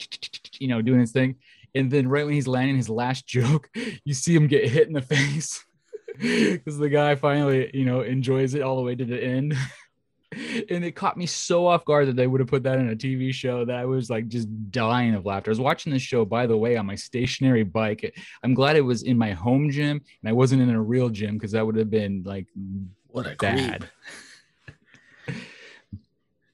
you 0.58 0.68
know, 0.68 0.80
doing 0.80 1.00
his 1.00 1.12
thing. 1.12 1.36
And 1.74 1.90
then 1.90 2.08
right 2.08 2.24
when 2.24 2.32
he's 2.32 2.48
landing 2.48 2.78
his 2.78 2.88
last 2.88 3.26
joke, 3.26 3.68
you 4.04 4.14
see 4.14 4.34
him 4.34 4.46
get 4.46 4.70
hit 4.70 4.86
in 4.86 4.94
the 4.94 5.02
face 5.12 5.62
because 6.18 6.78
the 6.78 6.88
guy 6.88 7.14
finally, 7.14 7.70
you 7.74 7.84
know, 7.84 8.00
enjoys 8.00 8.54
it 8.54 8.62
all 8.62 8.76
the 8.76 8.82
way 8.82 8.94
to 8.94 9.04
the 9.04 9.22
end. 9.22 9.54
And 10.70 10.84
it 10.84 10.92
caught 10.92 11.16
me 11.16 11.26
so 11.26 11.66
off 11.66 11.84
guard 11.84 12.08
that 12.08 12.16
they 12.16 12.26
would 12.26 12.40
have 12.40 12.48
put 12.48 12.62
that 12.64 12.78
in 12.78 12.90
a 12.90 12.96
TV 12.96 13.32
show 13.32 13.64
that 13.64 13.76
I 13.76 13.84
was 13.84 14.10
like 14.10 14.28
just 14.28 14.48
dying 14.70 15.14
of 15.14 15.24
laughter. 15.26 15.50
I 15.50 15.52
was 15.52 15.60
watching 15.60 15.92
this 15.92 16.02
show, 16.02 16.24
by 16.24 16.46
the 16.46 16.56
way, 16.56 16.76
on 16.76 16.86
my 16.86 16.94
stationary 16.94 17.62
bike. 17.62 18.14
I'm 18.42 18.54
glad 18.54 18.76
it 18.76 18.80
was 18.82 19.02
in 19.02 19.16
my 19.18 19.32
home 19.32 19.70
gym 19.70 20.00
and 20.22 20.28
I 20.28 20.32
wasn't 20.32 20.62
in 20.62 20.70
a 20.70 20.80
real 20.82 21.08
gym 21.08 21.34
because 21.34 21.52
that 21.52 21.64
would 21.64 21.76
have 21.76 21.90
been 21.90 22.22
like 22.24 22.46
What 23.08 23.26
a 23.26 23.36
bad. 23.36 23.88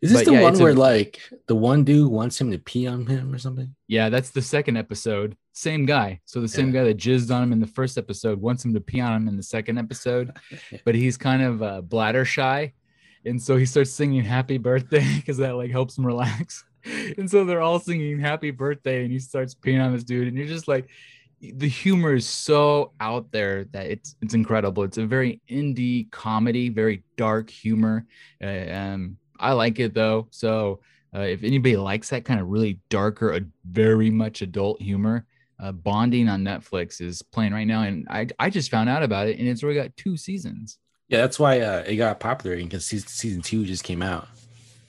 Is 0.00 0.10
this 0.10 0.20
But 0.22 0.24
the 0.26 0.32
yeah, 0.32 0.42
one 0.42 0.52
it's 0.52 0.60
a- 0.60 0.64
where 0.64 0.74
like 0.74 1.20
the 1.46 1.54
one 1.54 1.84
dude 1.84 2.10
wants 2.10 2.40
him 2.40 2.50
to 2.50 2.58
pee 2.58 2.88
on 2.88 3.06
him 3.06 3.32
or 3.32 3.38
something? 3.38 3.72
Yeah, 3.86 4.08
that's 4.08 4.30
the 4.30 4.42
second 4.42 4.76
episode. 4.76 5.36
Same 5.52 5.86
guy. 5.86 6.20
So 6.24 6.40
the 6.40 6.48
same 6.48 6.72
guy 6.72 6.82
that 6.82 6.96
jizzed 6.96 7.32
on 7.32 7.40
him 7.44 7.52
in 7.52 7.60
the 7.60 7.68
first 7.68 7.96
episode 7.96 8.40
wants 8.40 8.64
him 8.64 8.74
to 8.74 8.80
pee 8.80 9.00
on 9.00 9.12
him 9.14 9.28
in 9.28 9.36
the 9.36 9.44
second 9.44 9.78
episode, 9.78 10.32
but 10.84 10.96
he's 10.96 11.16
kind 11.16 11.40
of 11.40 11.62
uh, 11.62 11.80
bladder 11.82 12.24
shy, 12.24 12.72
and 13.24 13.40
so 13.40 13.56
he 13.56 13.66
starts 13.66 13.92
singing 13.92 14.24
"Happy 14.24 14.58
Birthday" 14.58 15.06
because 15.16 15.38
that 15.38 15.56
like 15.56 15.70
helps 15.70 15.98
him 15.98 16.06
relax. 16.06 16.64
And 17.16 17.30
so 17.30 17.44
they're 17.44 17.60
all 17.60 17.78
singing 17.78 18.18
"Happy 18.18 18.50
Birthday," 18.50 19.04
and 19.04 19.12
he 19.12 19.20
starts 19.20 19.54
peeing 19.54 19.80
on 19.80 19.92
this 19.92 20.02
dude, 20.02 20.26
and 20.26 20.36
you're 20.36 20.48
just 20.48 20.66
like, 20.66 20.88
the 21.40 21.68
humor 21.68 22.14
is 22.14 22.26
so 22.26 22.92
out 23.00 23.30
there 23.32 23.64
that 23.66 23.86
it's 23.86 24.16
it's 24.22 24.34
incredible. 24.34 24.84
It's 24.84 24.98
a 24.98 25.06
very 25.06 25.40
indie 25.50 26.10
comedy, 26.10 26.68
very 26.68 27.02
dark 27.16 27.50
humor. 27.50 28.06
Uh, 28.42 28.96
I 29.38 29.52
like 29.52 29.80
it 29.80 29.94
though. 29.94 30.28
So 30.30 30.80
uh, 31.14 31.20
if 31.20 31.42
anybody 31.42 31.76
likes 31.76 32.10
that 32.10 32.24
kind 32.24 32.40
of 32.40 32.48
really 32.48 32.78
darker, 32.88 33.38
very 33.64 34.10
much 34.10 34.40
adult 34.40 34.80
humor, 34.80 35.26
uh, 35.60 35.72
Bonding 35.72 36.28
on 36.28 36.42
Netflix 36.42 37.00
is 37.00 37.22
playing 37.22 37.52
right 37.52 37.66
now, 37.66 37.82
and 37.82 38.06
I 38.08 38.28
I 38.38 38.48
just 38.48 38.70
found 38.70 38.88
out 38.88 39.02
about 39.02 39.26
it, 39.28 39.38
and 39.38 39.48
it's 39.48 39.62
already 39.62 39.80
got 39.80 39.96
two 39.96 40.16
seasons. 40.16 40.78
Yeah, 41.12 41.20
that's 41.20 41.38
why 41.38 41.60
uh, 41.60 41.84
it 41.86 41.96
got 41.96 42.18
popular 42.20 42.56
because 42.56 42.86
season, 42.86 43.06
season 43.06 43.42
two 43.42 43.66
just 43.66 43.84
came 43.84 44.00
out. 44.00 44.28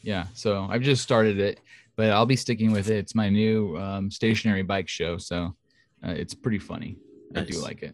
Yeah, 0.03 0.27
so 0.33 0.65
I've 0.69 0.81
just 0.81 1.03
started 1.03 1.37
it, 1.37 1.59
but 1.97 2.11
I'll 2.11 2.25
be 2.25 2.37
sticking 2.37 2.71
with 2.71 2.89
it. 2.89 2.95
It's 2.95 3.13
my 3.13 3.27
new 3.27 3.77
um, 3.77 4.09
stationary 4.09 4.63
bike 4.63 4.87
show, 4.87 5.17
so 5.17 5.53
uh, 6.01 6.11
it's 6.11 6.33
pretty 6.33 6.59
funny. 6.59 6.95
I 7.35 7.41
do 7.41 7.59
like 7.59 7.83
it. 7.83 7.93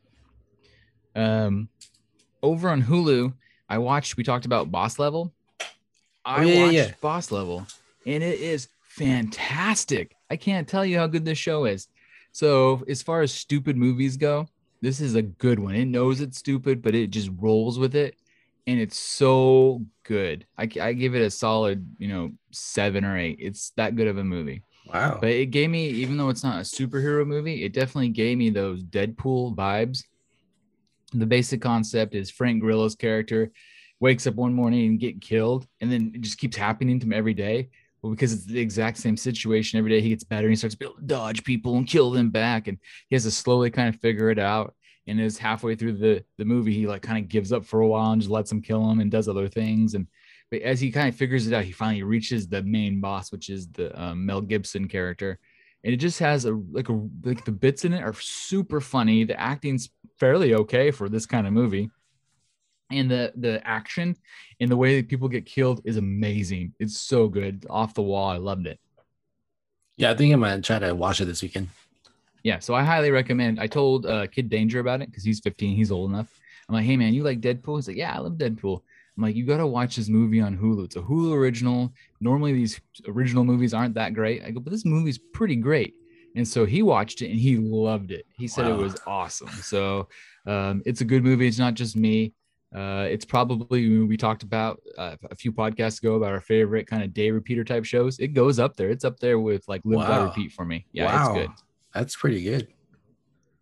Um, 1.15 1.69
over 2.43 2.69
on 2.69 2.83
Hulu, 2.83 3.33
I 3.67 3.79
watched. 3.79 4.15
We 4.15 4.23
talked 4.23 4.45
about 4.45 4.69
Boss 4.69 4.99
Level. 4.99 5.33
I 6.23 6.43
Oh, 6.43 6.47
yeah, 6.47 6.53
yeah, 6.53 6.61
watched 6.65 6.73
yeah. 6.75 6.91
Boss 7.01 7.31
Level, 7.31 7.65
and 8.05 8.21
it 8.23 8.39
is 8.39 8.67
fantastic. 8.83 10.15
I 10.29 10.35
can't 10.35 10.67
tell 10.67 10.85
you 10.85 10.99
how 10.99 11.07
good 11.07 11.25
this 11.25 11.39
show 11.39 11.65
is. 11.65 11.87
So, 12.31 12.83
as 12.87 13.01
far 13.01 13.21
as 13.23 13.33
stupid 13.33 13.75
movies 13.75 14.17
go, 14.17 14.47
this 14.81 15.01
is 15.01 15.15
a 15.15 15.21
good 15.21 15.59
one. 15.59 15.75
It 15.75 15.85
knows 15.85 16.21
it's 16.21 16.37
stupid, 16.37 16.81
but 16.81 16.95
it 16.95 17.09
just 17.09 17.29
rolls 17.37 17.77
with 17.79 17.95
it, 17.95 18.15
and 18.67 18.79
it's 18.79 18.97
so 18.97 19.85
good. 20.03 20.45
I, 20.57 20.69
I 20.81 20.93
give 20.93 21.15
it 21.15 21.21
a 21.21 21.29
solid, 21.29 21.87
you 21.97 22.07
know, 22.07 22.31
seven 22.51 23.05
or 23.05 23.17
eight. 23.17 23.37
It's 23.39 23.71
that 23.71 23.95
good 23.95 24.07
of 24.07 24.17
a 24.17 24.23
movie. 24.23 24.63
Wow. 24.93 25.19
But 25.21 25.29
it 25.29 25.47
gave 25.47 25.69
me, 25.69 25.87
even 25.89 26.17
though 26.17 26.29
it's 26.29 26.43
not 26.43 26.57
a 26.57 26.61
superhero 26.61 27.25
movie, 27.25 27.63
it 27.63 27.73
definitely 27.73 28.09
gave 28.09 28.37
me 28.37 28.49
those 28.49 28.83
Deadpool 28.83 29.55
vibes. 29.55 30.03
The 31.13 31.25
basic 31.25 31.61
concept 31.61 32.15
is 32.15 32.31
Frank 32.31 32.61
Grillo's 32.61 32.95
character 32.95 33.51
wakes 33.99 34.27
up 34.27 34.35
one 34.35 34.53
morning 34.53 34.87
and 34.87 34.99
get 34.99 35.21
killed, 35.21 35.67
and 35.81 35.91
then 35.91 36.11
it 36.15 36.21
just 36.21 36.37
keeps 36.37 36.55
happening 36.55 36.99
to 36.99 37.05
him 37.05 37.13
every 37.13 37.33
day. 37.33 37.69
Well, 38.01 38.11
because 38.11 38.31
it's 38.33 38.45
the 38.45 38.59
exact 38.59 38.97
same 38.97 39.17
situation 39.17 39.77
every 39.77 39.91
day, 39.91 40.01
he 40.01 40.09
gets 40.09 40.23
better 40.23 40.47
and 40.47 40.51
he 40.51 40.55
starts 40.55 40.75
to 40.75 40.93
dodge 41.05 41.43
people 41.43 41.75
and 41.77 41.87
kill 41.87 42.11
them 42.11 42.29
back, 42.29 42.67
and 42.67 42.77
he 43.09 43.15
has 43.15 43.23
to 43.23 43.31
slowly 43.31 43.69
kind 43.69 43.93
of 43.93 43.99
figure 43.99 44.29
it 44.29 44.39
out. 44.39 44.73
And 45.07 45.19
is 45.19 45.39
halfway 45.39 45.75
through 45.75 45.93
the 45.93 46.23
the 46.37 46.45
movie, 46.45 46.73
he 46.73 46.85
like 46.85 47.01
kind 47.01 47.23
of 47.23 47.29
gives 47.29 47.51
up 47.51 47.65
for 47.65 47.81
a 47.81 47.87
while 47.87 48.11
and 48.11 48.21
just 48.21 48.29
lets 48.29 48.51
him 48.51 48.61
kill 48.61 48.87
him 48.89 48.99
and 48.99 49.09
does 49.09 49.27
other 49.27 49.47
things. 49.47 49.95
And 49.95 50.07
but 50.51 50.61
as 50.61 50.79
he 50.79 50.91
kind 50.91 51.09
of 51.09 51.15
figures 51.15 51.47
it 51.47 51.53
out, 51.53 51.63
he 51.63 51.71
finally 51.71 52.03
reaches 52.03 52.47
the 52.47 52.61
main 52.61 53.01
boss, 53.01 53.31
which 53.31 53.49
is 53.49 53.67
the 53.69 53.99
um, 53.99 54.25
Mel 54.25 54.41
Gibson 54.41 54.87
character, 54.87 55.39
and 55.83 55.93
it 55.93 55.97
just 55.97 56.19
has 56.19 56.45
a 56.45 56.53
like 56.71 56.89
a 56.89 57.07
like 57.23 57.43
the 57.43 57.51
bits 57.51 57.85
in 57.85 57.93
it 57.93 58.03
are 58.03 58.13
super 58.13 58.79
funny. 58.79 59.23
The 59.23 59.39
acting's 59.39 59.89
fairly 60.19 60.53
okay 60.53 60.91
for 60.91 61.09
this 61.09 61.25
kind 61.25 61.47
of 61.47 61.53
movie, 61.53 61.89
and 62.91 63.09
the 63.09 63.31
the 63.35 63.65
action 63.67 64.15
and 64.59 64.69
the 64.69 64.77
way 64.77 64.97
that 64.99 65.09
people 65.09 65.27
get 65.27 65.45
killed 65.45 65.81
is 65.85 65.97
amazing. 65.97 66.73
It's 66.79 66.97
so 66.99 67.27
good, 67.27 67.65
off 67.69 67.93
the 67.93 68.01
wall. 68.01 68.29
I 68.29 68.37
loved 68.37 68.67
it. 68.67 68.79
yeah, 69.97 70.11
I 70.11 70.15
think 70.15 70.33
I'm 70.33 70.41
gonna 70.41 70.61
try 70.61 70.79
to 70.79 70.93
watch 70.95 71.21
it 71.21 71.25
this 71.25 71.41
weekend. 71.41 71.69
Yeah, 72.43 72.59
so 72.59 72.73
I 72.73 72.83
highly 72.83 73.11
recommend. 73.11 73.59
I 73.59 73.67
told 73.67 74.05
uh, 74.05 74.27
Kid 74.27 74.49
Danger 74.49 74.79
about 74.79 75.01
it 75.01 75.09
because 75.09 75.23
he's 75.25 75.41
15, 75.41 75.75
he's 75.75 75.91
old 75.91 76.09
enough. 76.09 76.39
I'm 76.67 76.75
like, 76.75 76.85
hey 76.85 76.95
man, 76.97 77.13
you 77.13 77.23
like 77.23 77.41
Deadpool? 77.41 77.77
He's 77.77 77.87
like, 77.87 77.97
yeah, 77.97 78.15
I 78.15 78.19
love 78.19 78.33
Deadpool. 78.33 78.81
I'm 79.17 79.23
like, 79.23 79.35
you 79.35 79.45
gotta 79.45 79.67
watch 79.67 79.97
this 79.97 80.07
movie 80.07 80.39
on 80.39 80.57
Hulu. 80.57 80.85
It's 80.85 80.95
a 80.95 81.01
Hulu 81.01 81.33
original. 81.33 81.93
Normally 82.21 82.53
these 82.53 82.79
original 83.07 83.43
movies 83.43 83.73
aren't 83.73 83.95
that 83.95 84.13
great. 84.13 84.43
I 84.43 84.51
go, 84.51 84.61
but 84.61 84.71
this 84.71 84.85
movie's 84.85 85.17
pretty 85.17 85.57
great. 85.57 85.95
And 86.35 86.47
so 86.47 86.65
he 86.65 86.83
watched 86.83 87.21
it 87.21 87.31
and 87.31 87.39
he 87.39 87.57
loved 87.57 88.11
it. 88.11 88.25
He 88.37 88.47
said 88.47 88.67
it 88.67 88.77
was 88.77 88.95
awesome. 89.07 89.49
So 89.49 90.07
um, 90.45 90.81
it's 90.85 91.01
a 91.01 91.05
good 91.05 91.23
movie. 91.23 91.47
It's 91.47 91.59
not 91.59 91.73
just 91.73 91.95
me. 91.97 92.33
Uh, 92.75 93.07
it's 93.09 93.25
probably 93.25 93.99
we 94.03 94.15
talked 94.15 94.43
about 94.43 94.79
uh, 94.97 95.15
a 95.31 95.35
few 95.35 95.51
podcasts 95.51 95.99
ago 95.99 96.15
about 96.15 96.31
our 96.31 96.41
favorite 96.41 96.85
kind 96.85 97.01
of 97.03 97.13
day 97.13 97.31
repeater 97.31 97.63
type 97.63 97.83
shows. 97.83 98.19
It 98.19 98.29
goes 98.29 98.59
up 98.59 98.75
there. 98.75 98.89
It's 98.89 99.03
up 99.03 99.19
there 99.19 99.39
with 99.39 99.67
like 99.67 99.81
Live 99.85 100.07
by 100.07 100.19
Wow. 100.19 100.25
Repeat 100.25 100.51
for 100.51 100.65
me. 100.65 100.85
Yeah, 100.91 101.05
wow. 101.05 101.33
it's 101.33 101.39
good. 101.47 101.49
That's 101.95 102.15
pretty 102.15 102.43
good. 102.43 102.67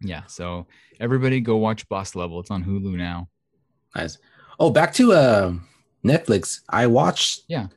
Yeah. 0.02 0.24
So 0.28 0.68
everybody 1.00 1.40
go 1.40 1.56
watch 1.58 1.88
Boss 1.88 2.16
Level. 2.16 2.40
It's 2.42 2.52
on 2.52 2.64
Hulu 2.64 2.98
now. 2.98 3.30
Nice. 3.96 4.18
Oh, 4.60 4.70
back 4.72 4.94
to 4.96 5.14
uh, 5.14 5.54
Netflix. 6.06 6.60
I 6.70 6.88
watched 6.88 7.44
Yeah. 7.48 7.68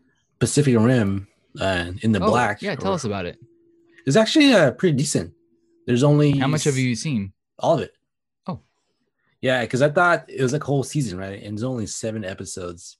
Pacific 0.40 0.76
Rim 0.78 1.28
uh, 1.60 1.92
in 2.02 2.10
the 2.12 2.20
Oh, 2.22 2.26
Black. 2.26 2.60
Yeah. 2.60 2.74
Tell 2.74 2.92
or- 2.92 2.94
us 2.94 3.04
about 3.04 3.26
it. 3.26 3.38
It's 4.06 4.16
actually 4.16 4.52
uh, 4.52 4.72
pretty 4.72 4.96
decent. 4.96 5.32
There's 5.86 6.02
only 6.02 6.38
How 6.38 6.48
much 6.48 6.64
have 6.64 6.76
you 6.76 6.94
seen? 6.96 7.32
all 7.58 7.74
of 7.74 7.80
it. 7.82 7.92
Yeah, 9.40 9.62
because 9.62 9.80
I 9.82 9.88
thought 9.88 10.28
it 10.28 10.42
was 10.42 10.52
like 10.52 10.62
a 10.62 10.66
whole 10.66 10.82
season, 10.82 11.18
right? 11.18 11.42
And 11.42 11.54
it's 11.54 11.62
only 11.62 11.86
seven 11.86 12.24
episodes. 12.24 12.98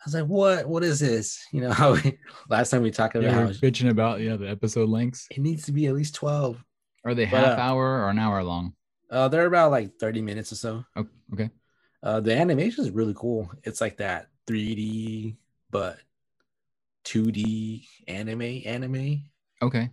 I 0.00 0.04
was 0.06 0.14
like, 0.14 0.24
what? 0.26 0.68
What 0.68 0.82
is 0.84 1.00
this? 1.00 1.46
You 1.52 1.60
know, 1.62 1.70
how 1.72 1.94
we, 1.94 2.18
last 2.48 2.70
time 2.70 2.82
we 2.82 2.90
talked 2.90 3.14
about 3.14 3.24
Yeah, 3.26 3.32
how 3.34 3.46
bitching 3.48 3.90
about 3.90 4.20
yeah 4.20 4.36
the 4.36 4.48
episode 4.48 4.88
lengths. 4.88 5.26
it 5.30 5.38
needs 5.38 5.64
to 5.66 5.72
be 5.72 5.86
at 5.86 5.94
least 5.94 6.14
12. 6.16 6.62
Are 7.04 7.14
they 7.14 7.24
But, 7.26 7.44
half 7.44 7.58
uh, 7.58 7.62
hour 7.62 8.02
or 8.02 8.10
an 8.10 8.18
hour 8.18 8.42
long? 8.42 8.74
Uh, 9.10 9.28
they're 9.28 9.46
about 9.46 9.70
like 9.70 9.96
30 10.00 10.22
minutes 10.22 10.50
or 10.50 10.56
so. 10.56 10.84
Oh, 10.96 11.06
okay. 11.32 11.50
Uh, 12.02 12.20
the 12.20 12.36
animation 12.36 12.84
is 12.84 12.90
really 12.90 13.14
cool. 13.14 13.50
It's 13.62 13.80
like 13.80 13.98
that 13.98 14.28
3D, 14.48 15.36
but 15.70 15.98
2D 17.04 17.86
anime, 18.08 18.62
anime. 18.66 19.22
Okay. 19.62 19.90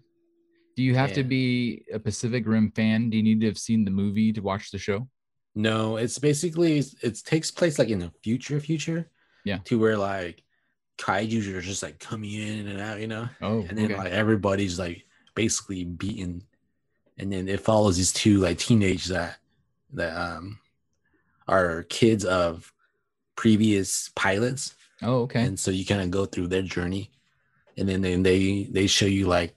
Do 0.76 0.84
you 0.84 0.96
have 0.96 1.14
to 1.14 1.24
be 1.24 1.84
a 1.94 2.00
Pacific 2.00 2.48
Rim 2.48 2.72
fan? 2.72 3.10
Do 3.10 3.18
you 3.18 3.24
need 3.24 3.42
to 3.42 3.48
have 3.48 3.58
seen 3.58 3.86
the 3.86 3.92
movie 3.92 4.34
to 4.34 4.42
watch 4.42 4.72
the 4.72 4.78
show? 4.80 5.08
No, 5.56 5.98
it's 5.98 6.18
basically 6.18 6.78
it 7.02 7.22
takes 7.26 7.52
place 7.52 7.78
like 7.78 7.90
in 7.90 8.00
the 8.00 8.12
future, 8.24 8.60
future. 8.60 9.10
Yeah. 9.44 9.58
To 9.66 9.80
where 9.80 9.98
like 9.98 10.44
kaiju's 10.98 11.48
are 11.48 11.62
just 11.62 11.82
like 11.84 12.00
coming 12.00 12.34
in 12.34 12.68
and 12.68 12.80
out, 12.80 13.00
you 13.00 13.08
know, 13.08 13.28
Oh, 13.42 13.66
and 13.68 13.78
then 13.78 13.86
okay. 13.86 13.98
like 13.98 14.12
everybody's 14.12 14.78
like 14.80 15.06
basically 15.36 15.84
beaten, 15.84 16.44
and 17.18 17.32
then 17.32 17.48
it 17.48 17.60
follows 17.62 17.98
these 17.98 18.14
two 18.14 18.38
like 18.38 18.58
teenagers 18.60 19.08
that 19.08 19.38
that 19.94 20.16
um 20.16 20.60
are 21.48 21.84
kids 21.90 22.24
of 22.24 22.72
previous 23.36 24.10
pilots, 24.16 24.76
oh, 25.02 25.22
okay. 25.24 25.44
and 25.44 25.60
so 25.60 25.72
you 25.72 25.86
kind 25.86 26.02
of 26.02 26.12
go 26.12 26.26
through 26.26 26.48
their 26.48 26.62
journey, 26.62 27.12
and 27.78 27.90
then 27.90 28.02
then 28.02 28.22
they 28.24 28.70
they 28.72 28.88
show 28.88 29.08
you 29.08 29.26
like 29.26 29.56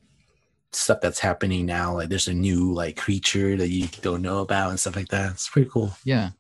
stuff 0.74 1.00
that's 1.00 1.18
happening 1.18 1.66
now. 1.66 1.94
Like 1.94 2.08
there's 2.08 2.28
a 2.28 2.34
new 2.34 2.72
like 2.72 2.96
creature 2.96 3.56
that 3.56 3.70
you 3.70 3.88
don't 4.02 4.22
know 4.22 4.40
about 4.40 4.70
and 4.70 4.80
stuff 4.80 4.96
like 4.96 5.08
that. 5.08 5.32
It's 5.32 5.48
pretty 5.48 5.70
cool. 5.70 5.92
Yeah. 6.04 6.30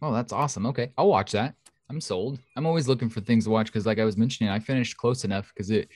Oh, 0.00 0.12
that's 0.12 0.32
awesome. 0.32 0.66
Okay. 0.66 0.92
I'll 0.98 1.08
watch 1.08 1.32
that. 1.32 1.54
I'm 1.88 2.00
sold. 2.00 2.38
I'm 2.56 2.66
always 2.66 2.88
looking 2.88 3.10
for 3.10 3.20
things 3.20 3.44
to 3.44 3.50
watch 3.50 3.66
because, 3.66 3.84
like 3.86 3.98
I 3.98 4.04
was 4.04 4.16
mentioning, 4.16 4.50
I 4.50 4.58
finished 4.58 4.96
close 4.96 5.24
enough 5.24 5.52
because 5.54 5.70
it 5.70 5.90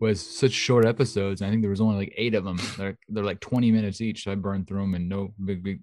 was 0.00 0.20
such 0.20 0.52
short 0.52 0.86
episodes. 0.86 1.40
And 1.40 1.48
I 1.48 1.50
think 1.50 1.62
there 1.62 1.70
was 1.70 1.80
only 1.80 1.96
like 1.96 2.14
eight 2.16 2.34
of 2.34 2.44
them. 2.44 2.58
They're, 2.78 2.96
they're 3.08 3.24
like 3.24 3.40
20 3.40 3.70
minutes 3.72 4.00
each. 4.00 4.24
So 4.24 4.32
I 4.32 4.36
burned 4.36 4.68
through 4.68 4.80
them 4.80 4.94
in 4.94 5.08
no 5.08 5.34
big, 5.44 5.62
big, 5.62 5.82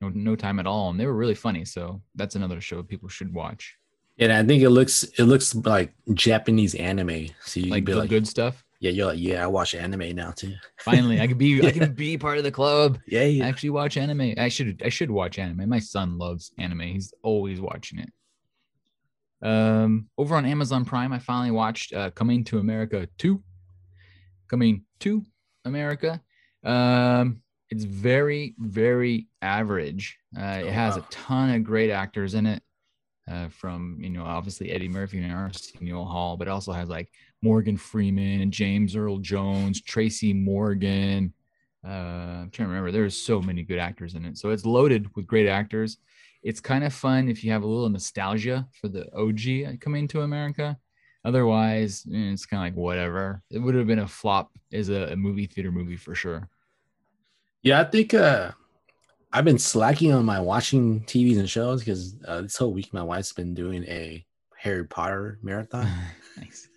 no, 0.00 0.08
no 0.08 0.36
time 0.36 0.60
at 0.60 0.66
all. 0.66 0.90
And 0.90 0.98
they 0.98 1.06
were 1.06 1.14
really 1.14 1.34
funny. 1.34 1.64
So 1.64 2.00
that's 2.14 2.36
another 2.36 2.60
show 2.60 2.82
people 2.82 3.08
should 3.08 3.34
watch. 3.34 3.76
And 4.20 4.32
I 4.32 4.44
think 4.44 4.62
it 4.62 4.70
looks 4.70 5.04
it 5.04 5.24
looks 5.24 5.54
like 5.54 5.94
Japanese 6.12 6.74
anime. 6.74 7.28
So 7.44 7.60
you 7.60 7.70
Like 7.70 7.84
be 7.84 7.92
the 7.92 8.00
like, 8.00 8.10
good 8.10 8.26
stuff. 8.26 8.64
Yeah, 8.80 8.90
you're 8.90 9.06
like, 9.06 9.18
yeah, 9.18 9.42
I 9.42 9.46
watch 9.46 9.74
anime 9.74 10.14
now 10.14 10.30
too. 10.30 10.54
Finally, 10.80 11.20
I 11.20 11.26
can 11.26 11.36
be, 11.38 11.66
I 11.66 11.70
can 11.72 11.92
be 11.94 12.16
part 12.16 12.38
of 12.38 12.44
the 12.44 12.50
club. 12.52 12.98
Yeah, 13.06 13.22
I 13.22 13.40
actually 13.48 13.70
watch 13.70 13.96
anime. 13.96 14.34
I 14.36 14.48
should 14.48 14.82
I 14.84 14.88
should 14.88 15.10
watch 15.10 15.38
anime. 15.38 15.68
My 15.68 15.80
son 15.80 16.18
loves 16.18 16.52
anime. 16.58 16.80
He's 16.80 17.12
always 17.22 17.60
watching 17.60 17.98
it. 17.98 18.12
Um, 19.40 20.08
over 20.16 20.34
on 20.34 20.44
Amazon 20.44 20.84
Prime, 20.84 21.12
I 21.12 21.18
finally 21.18 21.50
watched 21.50 21.92
uh, 21.92 22.10
Coming 22.10 22.44
to 22.44 22.58
America 22.58 23.08
2. 23.18 23.42
Coming 24.48 24.84
to 25.00 25.24
America. 25.64 26.20
Um, 26.64 27.42
it's 27.70 27.84
very, 27.84 28.54
very 28.58 29.28
average. 29.42 30.18
Uh, 30.36 30.42
Oh, 30.42 30.66
it 30.66 30.72
has 30.72 30.96
a 30.96 31.02
ton 31.10 31.54
of 31.54 31.62
great 31.64 31.90
actors 31.90 32.34
in 32.34 32.46
it. 32.46 32.62
Uh, 33.28 33.48
from 33.48 33.98
you 34.00 34.08
know 34.08 34.24
obviously 34.24 34.70
Eddie 34.70 34.88
Murphy 34.88 35.18
and 35.18 35.32
Arsenio 35.32 36.04
Hall, 36.04 36.36
but 36.36 36.48
also 36.48 36.72
has 36.72 36.88
like 36.88 37.10
Morgan 37.42 37.76
Freeman 37.76 38.40
and 38.40 38.52
James 38.52 38.96
Earl 38.96 39.18
Jones, 39.18 39.82
Tracy 39.82 40.32
Morgan, 40.32 41.34
uh, 41.86 42.42
I'm 42.42 42.50
trying 42.50 42.66
to 42.66 42.74
remember. 42.74 42.90
There's 42.90 43.16
so 43.16 43.40
many 43.40 43.62
good 43.62 43.78
actors 43.78 44.14
in 44.14 44.24
it. 44.24 44.36
So 44.38 44.50
it's 44.50 44.66
loaded 44.66 45.14
with 45.14 45.26
great 45.26 45.48
actors. 45.48 45.98
It's 46.42 46.60
kind 46.60 46.84
of 46.84 46.92
fun 46.92 47.28
if 47.28 47.44
you 47.44 47.52
have 47.52 47.62
a 47.62 47.66
little 47.66 47.88
nostalgia 47.88 48.66
for 48.80 48.88
the 48.88 49.06
OG 49.14 49.80
coming 49.80 50.08
to 50.08 50.22
America. 50.22 50.76
Otherwise, 51.24 52.06
eh, 52.12 52.32
it's 52.32 52.46
kind 52.46 52.62
of 52.62 52.66
like 52.66 52.82
whatever. 52.82 53.42
It 53.50 53.58
would 53.58 53.74
have 53.74 53.86
been 53.86 54.00
a 54.00 54.08
flop 54.08 54.50
as 54.72 54.88
a, 54.88 55.12
a 55.12 55.16
movie 55.16 55.46
theater 55.46 55.72
movie 55.72 55.96
for 55.96 56.14
sure. 56.14 56.48
Yeah, 57.62 57.80
I 57.80 57.84
think 57.84 58.14
uh, 58.14 58.52
I've 59.32 59.44
been 59.44 59.58
slacking 59.58 60.12
on 60.12 60.24
my 60.24 60.40
watching 60.40 61.00
TVs 61.02 61.38
and 61.38 61.48
shows 61.48 61.80
because 61.80 62.16
uh, 62.26 62.42
this 62.42 62.56
whole 62.56 62.72
week 62.72 62.92
my 62.94 63.02
wife's 63.02 63.32
been 63.32 63.52
doing 63.52 63.84
a 63.84 64.24
Harry 64.56 64.84
Potter 64.84 65.38
marathon. 65.42 65.86
nice. 66.36 66.68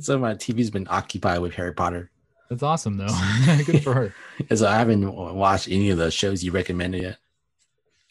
so 0.00 0.18
my 0.18 0.34
TV's 0.34 0.70
been 0.70 0.88
occupied 0.90 1.40
with 1.40 1.54
Harry 1.54 1.72
Potter. 1.72 2.10
That's 2.50 2.62
awesome 2.62 2.96
though. 2.96 3.06
Good 3.66 3.84
for 3.84 3.94
her. 3.94 4.14
And 4.50 4.58
so 4.58 4.66
I 4.66 4.76
haven't 4.76 5.14
watched 5.14 5.68
any 5.68 5.90
of 5.90 5.98
the 5.98 6.10
shows 6.10 6.42
you 6.42 6.50
recommended 6.50 7.02
yet. 7.02 7.18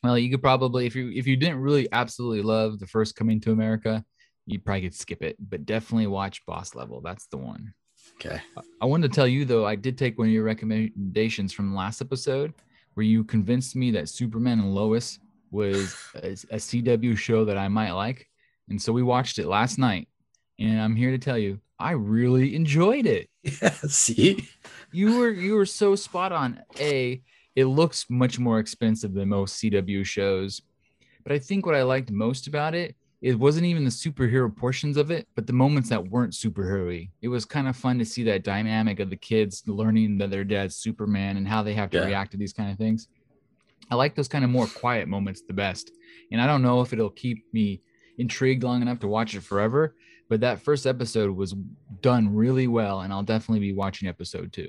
Well, 0.04 0.18
you 0.18 0.30
could 0.30 0.42
probably 0.42 0.86
if 0.86 0.96
you 0.96 1.12
if 1.12 1.28
you 1.28 1.36
didn't 1.36 1.60
really 1.60 1.88
absolutely 1.92 2.42
love 2.42 2.80
the 2.80 2.88
first 2.88 3.16
Coming 3.16 3.42
to 3.42 3.52
America, 3.52 4.06
you 4.46 4.60
probably 4.60 4.82
could 4.84 4.96
skip 4.96 5.22
it, 5.22 5.36
but 5.40 5.66
definitely 5.66 6.08
watch 6.08 6.46
Boss 6.46 6.76
Level. 6.76 7.02
That's 7.02 7.28
the 7.28 7.38
one. 7.38 7.74
Okay. 8.16 8.42
I 8.82 8.86
wanted 8.86 9.12
to 9.12 9.16
tell 9.16 9.28
you 9.28 9.44
though, 9.44 9.66
I 9.66 9.76
did 9.76 9.98
take 9.98 10.18
one 10.18 10.28
of 10.28 10.34
your 10.34 10.44
recommendations 10.44 11.52
from 11.52 11.76
last 11.76 12.02
episode 12.02 12.54
where 12.94 13.06
you 13.06 13.24
convinced 13.24 13.76
me 13.76 13.92
that 13.92 14.10
Superman 14.10 14.60
and 14.60 14.76
Lois 14.76 15.20
was 15.52 15.96
a, 16.16 16.32
a 16.32 16.58
CW 16.58 17.18
show 17.18 17.46
that 17.46 17.58
I 17.58 17.68
might 17.68 17.92
like. 17.92 18.28
And 18.70 18.82
so 18.82 18.94
we 18.94 19.04
watched 19.04 19.40
it 19.40 19.48
last 19.48 19.78
night. 19.78 20.08
And 20.60 20.80
I'm 20.80 20.96
here 20.96 21.12
to 21.12 21.18
tell 21.18 21.38
you, 21.38 21.60
I 21.80 21.92
really 21.92 22.56
enjoyed 22.56 23.06
it. 23.06 23.30
Yeah, 23.62 23.72
see? 23.88 24.48
You 24.94 25.20
were 25.20 25.30
you 25.30 25.56
were 25.56 25.66
so 25.66 25.96
spot 25.96 26.32
on. 26.32 26.62
A, 26.80 27.22
it 27.58 27.66
looks 27.66 28.06
much 28.10 28.40
more 28.40 28.60
expensive 28.60 29.14
than 29.14 29.30
most 29.30 29.62
CW 29.62 30.06
shows. 30.06 30.62
But 31.24 31.34
I 31.34 31.40
think 31.40 31.66
what 31.66 31.76
I 31.76 31.84
liked 31.84 32.10
most 32.10 32.48
about 32.48 32.74
it 32.74 32.96
it 33.24 33.40
wasn't 33.40 33.66
even 33.66 33.86
the 33.86 33.90
superhero 33.90 34.54
portions 34.54 34.98
of 34.98 35.10
it, 35.10 35.30
but 35.34 35.48
the 35.48 35.54
moments 35.54 35.88
that 35.88 36.10
weren't 36.10 36.34
superhero 36.34 37.10
It 37.22 37.30
was 37.30 37.46
kind 37.46 37.70
of 37.70 37.78
fun 37.78 37.98
to 38.00 38.06
see 38.06 38.22
that 38.24 38.44
dynamic 38.44 39.00
of 39.00 39.10
the 39.10 39.16
kids 39.16 39.64
learning 39.66 40.18
that 40.18 40.30
their 40.30 40.44
dad's 40.44 40.76
Superman 40.76 41.38
and 41.38 41.48
how 41.48 41.64
they 41.64 41.74
have 41.74 41.90
to 41.92 42.00
Yeah. 42.00 42.06
react 42.08 42.32
to 42.32 42.38
these 42.38 42.52
kind 42.52 42.70
of 42.70 42.78
things. 42.78 43.08
I 43.90 43.96
like 43.96 44.16
those 44.16 44.28
kind 44.28 44.44
of 44.44 44.52
more 44.52 44.68
quiet 44.68 45.08
moments 45.08 45.42
the 45.42 45.54
best. 45.54 45.92
And 46.34 46.42
I 46.42 46.46
don't 46.46 46.62
know 46.62 46.82
if 46.82 46.92
it'll 46.92 47.10
keep 47.10 47.46
me 47.54 47.82
intrigued 48.18 48.62
long 48.62 48.82
enough 48.82 49.00
to 49.00 49.08
watch 49.08 49.36
it 49.36 49.42
forever, 49.42 49.96
but 50.28 50.42
that 50.42 50.62
first 50.62 50.86
episode 50.86 51.34
was 51.34 51.56
done 52.02 52.36
really 52.36 52.68
well. 52.68 53.00
And 53.02 53.14
I'll 53.14 53.24
definitely 53.24 53.62
be 53.62 53.72
watching 53.74 54.10
episode 54.10 54.52
two. 54.52 54.68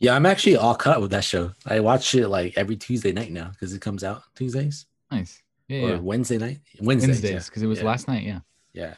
Yeah, 0.00 0.16
I'm 0.16 0.26
actually 0.26 0.56
all 0.56 0.74
caught 0.74 0.96
up 0.96 1.02
with 1.02 1.12
that 1.12 1.22
show. 1.22 1.52
I 1.64 1.78
watch 1.78 2.12
it 2.16 2.26
like 2.26 2.54
every 2.56 2.76
Tuesday 2.76 3.12
night 3.12 3.30
now 3.30 3.50
because 3.50 3.72
it 3.72 3.80
comes 3.80 4.02
out 4.02 4.22
Tuesdays 4.34 4.86
Nice. 5.12 5.40
Yeah. 5.72 5.82
or 5.82 5.88
yeah. 5.90 5.96
Wednesday 5.98 6.38
night. 6.38 6.60
Wednesdays. 6.80 7.08
Wednesdays, 7.08 7.30
yeah. 7.32 7.38
because 7.44 7.62
it 7.62 7.66
was 7.66 7.78
Yeah. 7.78 7.84
last 7.86 8.08
night. 8.08 8.24
Yeah. 8.24 8.40
Yeah. 8.72 8.94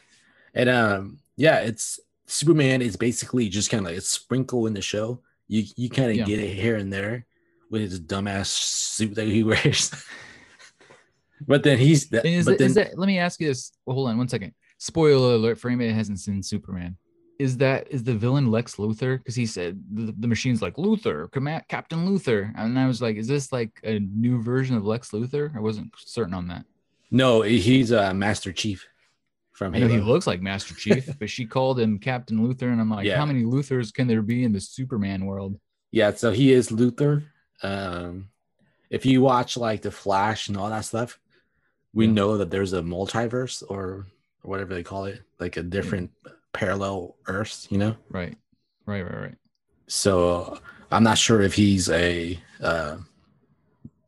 And 0.53 0.69
um, 0.69 1.19
yeah, 1.37 1.59
it's 1.59 1.99
Superman 2.27 2.81
is 2.81 2.95
basically 2.97 3.49
just 3.49 3.69
kind 3.69 3.85
of 3.85 3.91
like 3.91 3.97
a 3.97 4.01
sprinkle 4.01 4.67
in 4.67 4.73
the 4.73 4.81
show. 4.81 5.21
You 5.47 5.63
you 5.75 5.89
kind 5.89 6.09
of 6.11 6.17
Yeah. 6.17 6.25
get 6.25 6.39
it 6.39 6.53
here 6.55 6.75
and 6.75 6.91
there 6.91 7.25
with 7.69 7.81
his 7.81 7.99
dumbass 7.99 8.47
suit 8.47 9.15
that 9.15 9.27
he 9.27 9.43
wears. 9.49 9.91
but 11.47 11.63
then 11.63 11.77
he's 11.77 12.07
that, 12.09 12.23
but 12.23 12.53
it, 12.53 12.57
then 12.59 12.67
is 12.67 12.75
that 12.75 12.97
let 12.97 13.07
me 13.07 13.19
ask 13.19 13.39
you 13.39 13.47
this 13.47 13.71
well, 13.85 13.95
hold 13.95 14.09
on 14.09 14.17
one 14.17 14.27
second 14.29 14.53
spoiler 14.77 15.35
alert 15.35 15.57
for 15.59 15.69
anybody 15.69 15.89
that 15.89 15.95
hasn't 15.95 16.19
seen 16.19 16.41
superman 16.43 16.97
is 17.39 17.57
that 17.57 17.87
is 17.91 18.03
the 18.03 18.13
villain 18.13 18.49
lex 18.51 18.75
luthor? 18.75 19.17
Because 19.17 19.35
he 19.35 19.45
said 19.45 19.81
the, 19.91 20.13
the 20.17 20.27
machine's 20.27 20.61
like 20.61 20.75
luthor 20.75 21.29
captain 21.67 22.07
luthor. 22.07 22.51
And 22.55 22.79
i 22.79 22.87
was 22.87 23.01
like 23.01 23.17
is 23.17 23.27
this 23.27 23.51
like 23.51 23.79
a 23.83 23.99
new 23.99 24.41
version 24.41 24.75
of 24.75 24.85
lex 24.85 25.11
luthor? 25.11 25.55
I 25.55 25.59
wasn't 25.59 25.93
certain 25.97 26.33
on 26.33 26.47
that. 26.47 26.65
No, 27.11 27.41
he's 27.41 27.91
a 27.91 28.09
uh, 28.09 28.13
Master 28.13 28.51
Chief 28.51 28.87
from 29.55 29.71
know 29.71 29.87
he 29.87 30.01
looks 30.01 30.27
like 30.27 30.41
master 30.41 30.73
chief 30.73 31.15
but 31.19 31.29
she 31.29 31.45
called 31.45 31.79
him 31.79 31.97
captain 31.97 32.39
luthor 32.39 32.73
and 32.73 32.81
i'm 32.81 32.89
like 32.89 33.05
Yeah. 33.05 33.17
how 33.17 33.25
many 33.25 33.43
luthors 33.43 33.93
can 33.93 34.05
there 34.05 34.21
be 34.21 34.43
in 34.43 34.51
the 34.51 34.59
superman 34.59 35.25
world? 35.25 35.57
Yeah, 35.91 36.13
so 36.13 36.33
he 36.33 36.51
is 36.51 36.69
Luthor. 36.71 37.23
Um, 37.63 38.27
if 38.89 39.05
you 39.05 39.21
watch 39.21 39.55
like 39.55 39.81
the 39.81 39.91
Flash 39.91 40.49
and 40.49 40.57
all 40.57 40.69
that 40.69 40.83
stuff, 40.83 41.17
we 41.93 42.05
Yeah. 42.05 42.11
know 42.11 42.37
that 42.37 42.51
there's 42.51 42.73
a 42.73 42.81
multiverse 42.81 43.63
or, 43.69 44.07
or 44.43 44.49
whatever 44.49 44.73
they 44.73 44.83
call 44.83 45.05
it, 45.05 45.21
like 45.39 45.55
a 45.55 45.63
different 45.63 46.11
parallel 46.55 47.15
Earths. 47.27 47.67
You 47.69 47.77
know. 47.77 47.95
right 48.09 48.35
right 48.85 49.03
right 49.03 49.21
right 49.21 49.37
So 49.87 50.59
I'm 50.91 51.03
not 51.03 51.17
sure 51.17 51.41
if 51.41 51.53
he's 51.53 51.89
a 51.89 52.39
uh, 52.61 52.97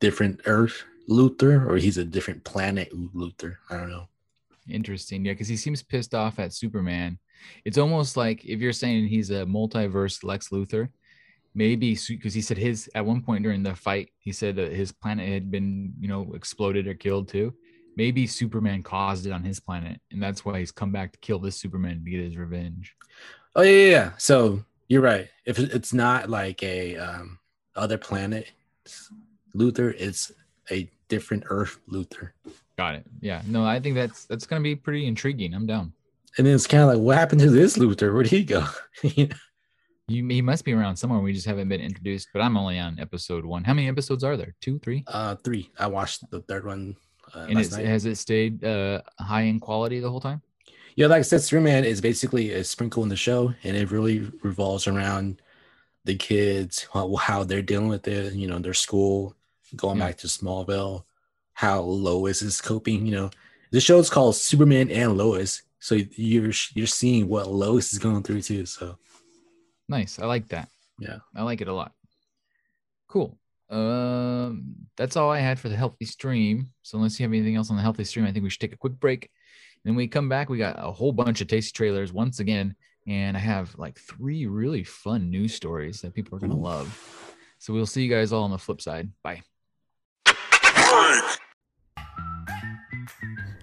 different 0.00 0.40
Earth 0.46 0.84
Luthor 1.08 1.66
or 1.66 1.76
he's 1.76 1.98
a 1.98 2.04
different 2.04 2.44
planet 2.44 2.92
Luthor. 2.92 3.56
I 3.70 3.76
don't 3.76 3.90
know. 3.90 4.08
Interesting. 4.68 5.24
Yeah, 5.24 5.32
because 5.32 5.48
he 5.48 5.56
seems 5.56 5.82
pissed 5.82 6.14
off 6.14 6.38
at 6.38 6.52
Superman. 6.52 7.18
It's 7.64 7.78
almost 7.78 8.16
like 8.16 8.44
if 8.44 8.60
you're 8.60 8.72
saying 8.72 9.08
he's 9.08 9.30
a 9.30 9.46
multiverse 9.46 10.24
Lex 10.24 10.48
Luthor, 10.48 10.88
maybe 11.54 11.98
because 12.08 12.34
he 12.34 12.40
said 12.42 12.58
his 12.58 12.90
at 12.94 13.06
one 13.06 13.22
point 13.22 13.42
during 13.42 13.62
the 13.62 13.74
fight, 13.74 14.10
he 14.18 14.32
said 14.32 14.56
that 14.56 14.72
his 14.72 14.92
planet 14.92 15.28
had 15.28 15.50
been, 15.50 15.94
you 15.98 16.08
know, 16.08 16.32
exploded 16.34 16.86
or 16.86 16.94
killed 16.94 17.28
too. 17.28 17.54
Maybe 17.98 18.28
Superman 18.28 18.84
caused 18.84 19.26
it 19.26 19.32
on 19.32 19.42
his 19.42 19.58
planet, 19.58 20.00
and 20.12 20.22
that's 20.22 20.44
why 20.44 20.60
he's 20.60 20.70
come 20.70 20.92
back 20.92 21.10
to 21.10 21.18
kill 21.18 21.40
this 21.40 21.56
Superman 21.56 22.04
to 22.04 22.10
get 22.10 22.20
his 22.20 22.36
revenge. 22.36 22.94
Oh 23.56 23.62
yeah, 23.62 23.70
yeah. 23.70 23.90
yeah. 23.90 24.10
So 24.18 24.64
you're 24.86 25.02
right. 25.02 25.28
If 25.44 25.58
it's 25.58 25.92
not 25.92 26.30
like 26.30 26.62
a 26.62 26.96
um, 26.96 27.40
other 27.74 27.98
planet 27.98 28.52
Luthor, 29.52 29.92
it's 29.98 30.30
a 30.70 30.88
different 31.08 31.42
Earth 31.48 31.80
Luthor. 31.90 32.30
Got 32.76 32.94
it. 32.94 33.06
Yeah. 33.20 33.42
No, 33.48 33.64
I 33.64 33.80
think 33.80 33.96
that's 33.96 34.26
that's 34.26 34.46
gonna 34.46 34.62
be 34.62 34.76
pretty 34.76 35.06
intriguing. 35.08 35.52
I'm 35.52 35.66
down. 35.66 35.92
And 36.36 36.46
then 36.46 36.54
it's 36.54 36.68
kind 36.68 36.84
of 36.84 36.90
like, 36.90 36.98
what 37.00 37.18
happened 37.18 37.40
to 37.40 37.50
this 37.50 37.76
Luthor? 37.76 38.14
Where'd 38.14 38.28
he 38.28 38.44
go? 38.44 38.64
You 39.02 39.26
know? 39.26 39.36
You, 40.10 40.26
he 40.26 40.40
must 40.40 40.64
be 40.64 40.72
around 40.72 40.96
somewhere. 40.96 41.20
We 41.20 41.34
just 41.34 41.46
haven't 41.46 41.68
been 41.68 41.80
introduced. 41.82 42.28
But 42.32 42.40
I'm 42.40 42.56
only 42.56 42.78
on 42.78 42.98
episode 42.98 43.44
one. 43.44 43.64
How 43.64 43.74
many 43.74 43.88
episodes 43.88 44.24
are 44.24 44.36
there? 44.38 44.54
Two, 44.62 44.78
three? 44.78 45.04
uh, 45.08 45.34
three. 45.34 45.70
I 45.78 45.88
watched 45.88 46.30
the 46.30 46.40
third 46.42 46.64
one 46.64 46.96
uh, 47.34 47.46
and 47.48 47.58
it's, 47.58 47.72
night. 47.72 47.86
has 47.86 48.04
it 48.06 48.16
stayed 48.16 48.64
uh, 48.64 49.02
high 49.18 49.42
in 49.42 49.60
quality 49.60 50.00
the 50.00 50.10
whole 50.10 50.20
time? 50.20 50.42
Yeah, 50.96 51.06
like 51.06 51.20
I 51.20 51.22
said, 51.22 51.42
Superman 51.42 51.84
is 51.84 52.00
basically 52.00 52.52
a 52.52 52.64
sprinkle 52.64 53.02
in 53.04 53.08
the 53.08 53.16
show, 53.16 53.54
and 53.62 53.76
it 53.76 53.90
really 53.90 54.30
revolves 54.42 54.86
around 54.88 55.40
the 56.04 56.16
kids, 56.16 56.88
how, 56.92 57.14
how 57.16 57.44
they're 57.44 57.62
dealing 57.62 57.88
with 57.88 58.08
it, 58.08 58.34
you 58.34 58.48
know, 58.48 58.58
their 58.58 58.74
school, 58.74 59.36
going 59.76 59.98
Yeah. 59.98 60.06
back 60.08 60.16
to 60.18 60.26
Smallville, 60.26 61.04
how 61.52 61.80
Lois 61.82 62.42
is 62.42 62.60
coping. 62.60 63.06
You 63.06 63.12
know, 63.12 63.30
the 63.70 63.80
show 63.80 63.98
is 63.98 64.10
called 64.10 64.34
Superman 64.36 64.90
and 64.90 65.16
Lois, 65.16 65.62
so 65.78 65.94
you're 66.16 66.52
you're 66.74 66.86
seeing 66.86 67.28
what 67.28 67.48
Lois 67.48 67.92
is 67.92 67.98
going 67.98 68.22
through 68.22 68.42
too. 68.42 68.66
So 68.66 68.98
Nice. 69.88 70.18
I 70.18 70.26
like 70.26 70.48
that. 70.48 70.68
Yeah. 70.98 71.18
I 71.36 71.42
like 71.42 71.60
it 71.60 71.68
a 71.68 71.72
lot. 71.74 71.92
Cool. 73.06 73.38
Um, 73.70 74.74
that's 74.96 75.16
all 75.16 75.30
I 75.30 75.40
had 75.40 75.58
for 75.58 75.68
the 75.68 75.76
healthy 75.76 76.04
stream. 76.04 76.70
So 76.82 76.98
unless 76.98 77.18
you 77.18 77.24
have 77.24 77.32
anything 77.32 77.56
else 77.56 77.70
on 77.70 77.76
the 77.76 77.82
healthy 77.82 78.04
stream, 78.04 78.24
I 78.24 78.32
think 78.32 78.42
we 78.42 78.50
should 78.50 78.60
take 78.60 78.72
a 78.72 78.78
quick 78.78 78.94
break. 78.94 79.30
Then 79.84 79.94
we 79.94 80.08
come 80.08 80.28
back. 80.28 80.48
We 80.48 80.58
got 80.58 80.76
a 80.78 80.90
whole 80.90 81.12
bunch 81.12 81.40
of 81.40 81.48
tasty 81.48 81.72
trailers 81.72 82.12
once 82.12 82.40
again, 82.40 82.74
and 83.06 83.36
I 83.36 83.40
have 83.40 83.74
like 83.78 83.98
three 83.98 84.46
really 84.46 84.84
fun 84.84 85.30
news 85.30 85.54
stories 85.54 86.00
that 86.00 86.14
people 86.14 86.36
are 86.36 86.40
gonna 86.40 86.56
Ooh. 86.56 86.62
love. 86.62 87.34
So 87.58 87.72
we'll 87.72 87.86
see 87.86 88.02
you 88.02 88.10
guys 88.10 88.32
all 88.32 88.44
on 88.44 88.50
the 88.50 88.58
flip 88.58 88.80
side. 88.80 89.10
Bye. 89.22 89.42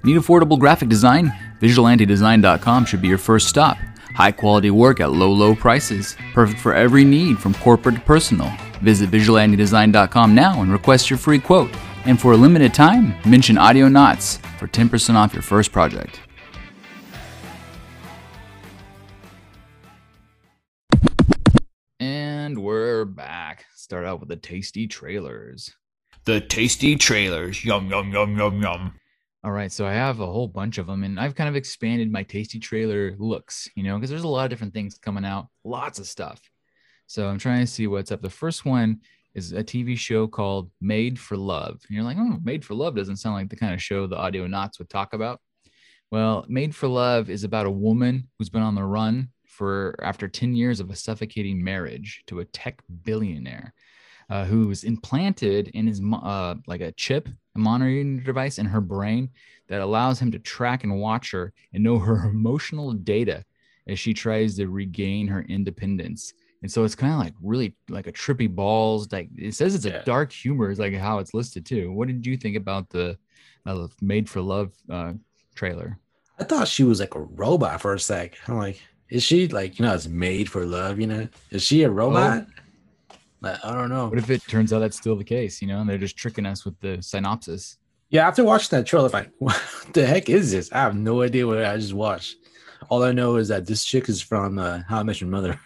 Need 0.04 0.18
affordable 0.18 0.60
graphic 0.60 0.88
design? 0.88 1.34
VisualAntiDesign.com 1.62 2.86
should 2.86 3.02
be 3.02 3.08
your 3.08 3.18
first 3.18 3.48
stop. 3.48 3.78
High 4.16 4.32
quality 4.32 4.70
work 4.70 5.00
at 5.00 5.12
low, 5.12 5.32
low 5.32 5.56
prices. 5.56 6.16
Perfect 6.34 6.60
for 6.60 6.74
every 6.74 7.04
need 7.04 7.40
from 7.40 7.56
corporate 7.56 7.96
to 7.96 8.02
personal. 8.02 8.52
Visit 8.82 9.12
VisualAntiDesign.com 9.12 10.36
now 10.36 10.62
and 10.62 10.72
request 10.72 11.10
your 11.10 11.18
free 11.18 11.40
quote. 11.40 11.72
And 12.06 12.20
for 12.20 12.34
a 12.34 12.38
limited 12.38 12.74
time, 12.74 13.16
mention 13.26 13.56
Audionots 13.56 14.38
for 14.58 14.68
10% 14.68 15.16
off 15.16 15.34
your 15.34 15.42
first 15.42 15.72
project. 15.72 16.20
And 22.00 22.60
we're 22.60 23.06
back. 23.06 23.66
Start 23.76 24.06
out 24.06 24.20
with 24.20 24.30
the 24.30 24.36
tasty 24.36 24.88
trailers. 24.88 25.74
The 26.26 26.42
tasty 26.42 26.96
trailers. 26.96 27.64
Yum, 27.64 27.90
yum, 27.90 28.12
yum, 28.12 28.38
yum, 28.38 28.62
yum. 28.62 28.94
All 29.44 29.52
right, 29.52 29.72
so 29.72 29.86
I 29.86 29.94
have 29.94 30.20
a 30.22 30.26
whole 30.26 30.48
bunch 30.48 30.80
of 30.80 30.88
them, 30.88 31.04
and 31.04 31.20
I've 31.20 31.36
kind 31.36 31.48
of 31.48 31.56
expanded 31.56 32.12
my 32.12 32.24
tasty 32.24 32.60
trailer 32.60 33.16
looks, 33.20 33.70
you 33.76 33.84
know, 33.84 33.96
because 33.96 34.10
there's 34.10 34.24
a 34.24 34.28
lot 34.28 34.46
of 34.46 34.50
different 34.50 34.74
things 34.74 34.98
coming 34.98 35.24
out, 35.24 35.50
lots 35.64 36.00
of 36.00 36.08
stuff. 36.08 36.42
So 37.08 37.28
I'm 37.28 37.38
trying 37.38 37.62
to 37.62 37.72
see 37.72 37.88
what's 37.88 38.12
up. 38.12 38.22
The 38.22 38.30
first 38.30 38.66
one 38.66 39.02
is 39.34 39.52
a 39.52 39.64
TV 39.64 39.98
show 39.98 40.28
called 40.28 40.72
Made 40.82 41.20
for 41.20 41.38
Love. 41.38 41.82
And 41.88 41.96
you're 41.96 42.04
like, 42.04 42.18
oh, 42.20 42.40
Made 42.44 42.64
for 42.64 42.74
Love 42.74 42.96
doesn't 42.96 43.18
sound 43.18 43.36
like 43.36 43.50
the 43.50 43.56
kind 43.56 43.74
of 43.74 43.82
show 43.82 44.08
the 44.08 44.16
Audionots 44.16 44.80
would 44.80 44.90
talk 44.90 45.14
about. 45.14 45.42
Well, 46.12 46.46
Made 46.48 46.76
for 46.76 46.88
Love 46.88 47.30
is 47.30 47.44
about 47.44 47.66
a 47.66 47.72
woman 47.72 48.30
who's 48.38 48.50
been 48.50 48.62
on 48.62 48.76
the 48.76 48.84
run 48.84 49.30
for 49.46 49.96
after 50.02 50.28
10 50.28 50.56
years 50.56 50.80
of 50.80 50.90
a 50.90 50.96
suffocating 50.96 51.64
marriage 51.64 52.24
to 52.28 52.40
a 52.40 52.46
tech 52.46 52.82
billionaire 53.04 53.74
uh, 54.30 54.46
who 54.46 54.68
was 54.68 54.84
implanted 54.84 55.70
in 55.70 55.88
his 55.88 56.02
uh, 56.14 56.56
like 56.68 56.82
a 56.82 56.92
chip 56.94 57.30
a 57.56 57.60
monitoring 57.60 58.20
device 58.20 58.60
in 58.60 58.66
her 58.66 58.82
brain 58.82 59.30
that 59.68 59.82
allows 59.82 60.20
him 60.20 60.32
to 60.32 60.40
track 60.40 60.84
and 60.84 61.00
watch 61.00 61.32
her 61.32 61.54
and 61.74 61.84
know 61.84 61.98
her 61.98 62.30
emotional 62.30 62.94
data 62.94 63.44
as 63.88 64.00
she 64.00 64.14
tries 64.14 64.56
to 64.56 64.68
regain 64.68 65.28
her 65.28 65.44
independence. 65.44 66.34
And 66.66 66.72
so 66.72 66.84
it's 66.84 66.96
kind 66.96 67.14
of 67.14 67.20
like 67.20 67.36
really 67.44 67.76
like 67.90 68.08
a 68.08 68.12
trippy 68.12 68.50
balls. 68.50 69.12
Like 69.12 69.30
it 69.38 69.54
says 69.54 69.76
it's 69.76 69.86
Yeah. 69.86 69.98
a 70.02 70.04
dark 70.04 70.32
humor, 70.32 70.72
is 70.72 70.80
like 70.80 70.96
how 70.96 71.20
it's 71.20 71.36
listed 71.36 71.64
too. 71.64 71.92
What 71.92 72.08
did 72.08 72.26
you 72.26 72.38
think 72.38 72.58
about 72.58 72.90
the 72.90 73.20
uh, 73.68 73.86
Made 74.02 74.28
for 74.28 74.42
Love 74.42 74.74
uh, 74.90 75.14
trailer? 75.54 76.00
I 76.40 76.44
thought 76.44 76.68
she 76.68 76.84
was 76.84 77.00
like 77.00 77.14
a 77.14 77.20
robot 77.22 77.82
for 77.82 77.94
a 77.94 78.00
sec. 78.00 78.36
I'm 78.48 78.58
like, 78.58 78.82
is 79.10 79.22
she 79.22 79.48
like 79.48 79.78
you 79.78 79.86
know 79.86 79.94
it's 79.94 80.08
made 80.08 80.50
for 80.50 80.66
love? 80.66 81.00
You 81.00 81.06
know, 81.06 81.28
is 81.52 81.62
she 81.62 81.84
a 81.84 81.90
robot? 81.92 82.48
Like, 83.42 83.64
I 83.64 83.76
don't 83.76 83.90
know. 83.90 84.08
What 84.08 84.18
if 84.18 84.32
it 84.32 84.42
turns 84.48 84.74
out 84.74 84.80
that's 84.80 84.98
still 84.98 85.16
the 85.16 85.24
case? 85.24 85.62
You 85.62 85.68
know, 85.68 85.82
and 85.82 85.88
they're 85.88 86.00
just 86.00 86.18
tricking 86.18 86.48
us 86.48 86.66
with 86.66 86.80
the 86.80 87.00
synopsis. 87.00 87.78
Yeah, 88.10 88.28
after 88.28 88.44
watching 88.44 88.76
that 88.76 88.88
trailer, 88.88 89.06
I'm 89.06 89.12
like, 89.12 89.30
what 89.38 89.62
the 89.94 90.04
heck 90.08 90.30
is 90.30 90.52
this? 90.52 90.72
I 90.72 90.80
have 90.80 90.96
no 90.96 91.22
idea 91.22 91.46
what 91.46 91.64
I 91.64 91.78
just 91.78 91.94
watched. 91.94 92.38
All 92.90 93.04
I 93.04 93.12
know 93.12 93.36
is 93.36 93.50
that 93.50 93.68
this 93.68 93.86
chick 93.86 94.10
is 94.10 94.20
from 94.20 94.58
uh, 94.58 94.80
How 94.90 95.02
I 95.02 95.04
Met 95.04 95.22
Your 95.22 95.30
Mother. 95.30 95.60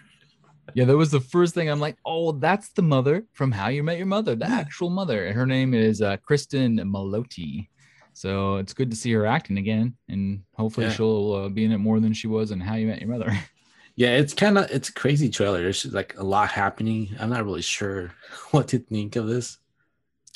Yeah, 0.76 0.86
that 0.86 0.98
was 0.98 1.12
the 1.12 1.20
first 1.20 1.54
thing. 1.54 1.70
I'm 1.70 1.80
like, 1.80 1.98
oh, 2.06 2.32
that's 2.34 2.70
the 2.70 2.82
mother 2.82 3.26
from 3.34 3.52
How 3.52 3.68
You 3.68 3.84
Met 3.84 3.98
Your 3.98 4.06
Mother, 4.08 4.36
the 4.36 4.48
actual 4.50 4.90
mother. 4.90 5.26
And 5.26 5.36
Her 5.36 5.46
name 5.46 5.74
is 5.74 6.02
uh, 6.02 6.18
Cristin 6.18 6.80
Milioti. 6.82 7.68
So 8.14 8.58
it's 8.58 8.74
good 8.74 8.90
to 8.92 8.98
see 8.98 9.12
her 9.14 9.26
acting 9.26 9.58
again, 9.58 9.96
and 10.10 10.42
hopefully 10.56 10.88
Yeah. 10.88 10.94
she'll 10.94 11.34
uh, 11.34 11.50
be 11.50 11.64
in 11.64 11.72
it 11.72 11.78
more 11.78 12.00
than 12.00 12.12
she 12.14 12.28
was 12.28 12.52
in 12.52 12.60
How 12.60 12.76
You 12.76 12.88
Met 12.88 13.02
Your 13.02 13.10
Mother. 13.10 13.32
Yeah, 13.96 14.16
it's 14.16 14.34
kind 14.34 14.58
of 14.58 14.72
it's 14.72 14.88
a 14.88 14.94
crazy 14.94 15.28
trailer. 15.30 15.62
There's 15.62 15.84
like 15.88 16.16
a 16.18 16.24
lot 16.24 16.50
happening. 16.52 17.10
I'm 17.20 17.30
not 17.30 17.44
really 17.44 17.62
sure 17.62 18.14
what 18.52 18.70
to 18.70 18.80
think 18.80 19.18
of 19.18 19.28
this. 19.28 19.58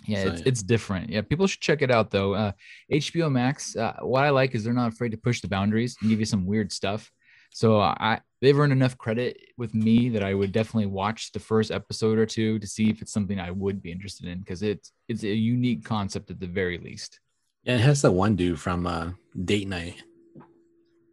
yeah, 0.06 0.24
So, 0.24 0.30
it's, 0.32 0.42
yeah. 0.42 0.48
it's 0.50 0.64
different. 0.64 1.10
Yeah, 1.10 1.22
people 1.22 1.48
should 1.48 1.62
check 1.62 1.82
it 1.82 1.90
out 1.90 2.12
though. 2.12 2.34
Uh, 2.34 2.52
HBO 2.92 3.32
Max. 3.32 3.74
Uh, 3.78 3.94
what 4.02 4.26
I 4.26 4.32
like 4.32 4.54
is 4.54 4.66
they're 4.66 4.74
not 4.74 4.92
afraid 4.92 5.12
to 5.12 5.18
push 5.18 5.40
the 5.40 5.48
boundaries 5.48 5.96
and 6.02 6.10
give 6.10 6.20
you 6.20 6.26
some 6.26 6.46
weird 6.46 6.74
stuff. 6.74 7.10
So 7.54 7.80
I 7.80 8.20
they've 8.42 8.58
earned 8.58 8.74
enough 8.74 8.98
credit 8.98 9.40
with 9.58 9.74
me 9.76 10.10
that 10.10 10.24
I 10.24 10.34
would 10.34 10.52
definitely 10.52 10.88
watch 10.88 11.32
the 11.32 11.40
first 11.40 11.70
episode 11.72 12.18
or 12.18 12.26
two 12.26 12.58
to 12.60 12.68
see 12.68 12.90
if 12.90 13.02
it's 13.02 13.14
something 13.14 13.40
I 13.40 13.52
would 13.52 13.82
be 13.82 13.92
interested 13.92 14.28
in 14.28 14.40
because 14.40 14.64
it's 14.64 14.92
it's 15.08 15.24
a 15.24 15.28
unique 15.28 15.86
concept 15.86 16.32
at 16.32 16.40
the 16.40 16.48
very 16.48 16.80
least. 16.80 17.20
Yeah, 17.64 17.76
it 17.76 17.82
has 17.82 18.02
that 18.02 18.12
one 18.12 18.36
dude 18.36 18.60
from 18.60 18.88
uh, 18.88 19.12
Date 19.46 19.68
Night. 19.68 20.04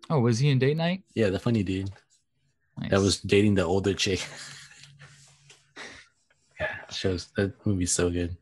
Oh, 0.09 0.18
was 0.18 0.41
he 0.41 0.49
in 0.51 0.59
date 0.59 0.76
night? 0.76 1.05
Yeah, 1.14 1.28
the 1.28 1.38
funny 1.38 1.62
dude 1.62 1.91
Nice. 2.76 2.91
that 2.91 3.01
was 3.01 3.20
dating 3.20 3.55
the 3.55 3.62
older 3.64 3.95
chick. 3.95 4.26
yeah, 6.61 6.74
shows 6.91 7.28
that 7.36 7.55
movie's 7.64 7.93
so 7.93 8.11
good. 8.11 8.36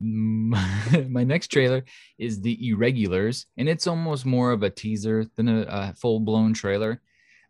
My 0.00 1.24
next 1.24 1.48
trailer 1.48 1.84
is 2.18 2.40
the 2.40 2.68
irregulars 2.68 3.46
and 3.56 3.68
it's 3.68 3.86
almost 3.86 4.24
more 4.24 4.52
of 4.52 4.62
a 4.62 4.70
teaser 4.70 5.26
than 5.36 5.48
a, 5.48 5.62
a 5.68 5.94
full-blown 5.94 6.54
trailer. 6.54 7.00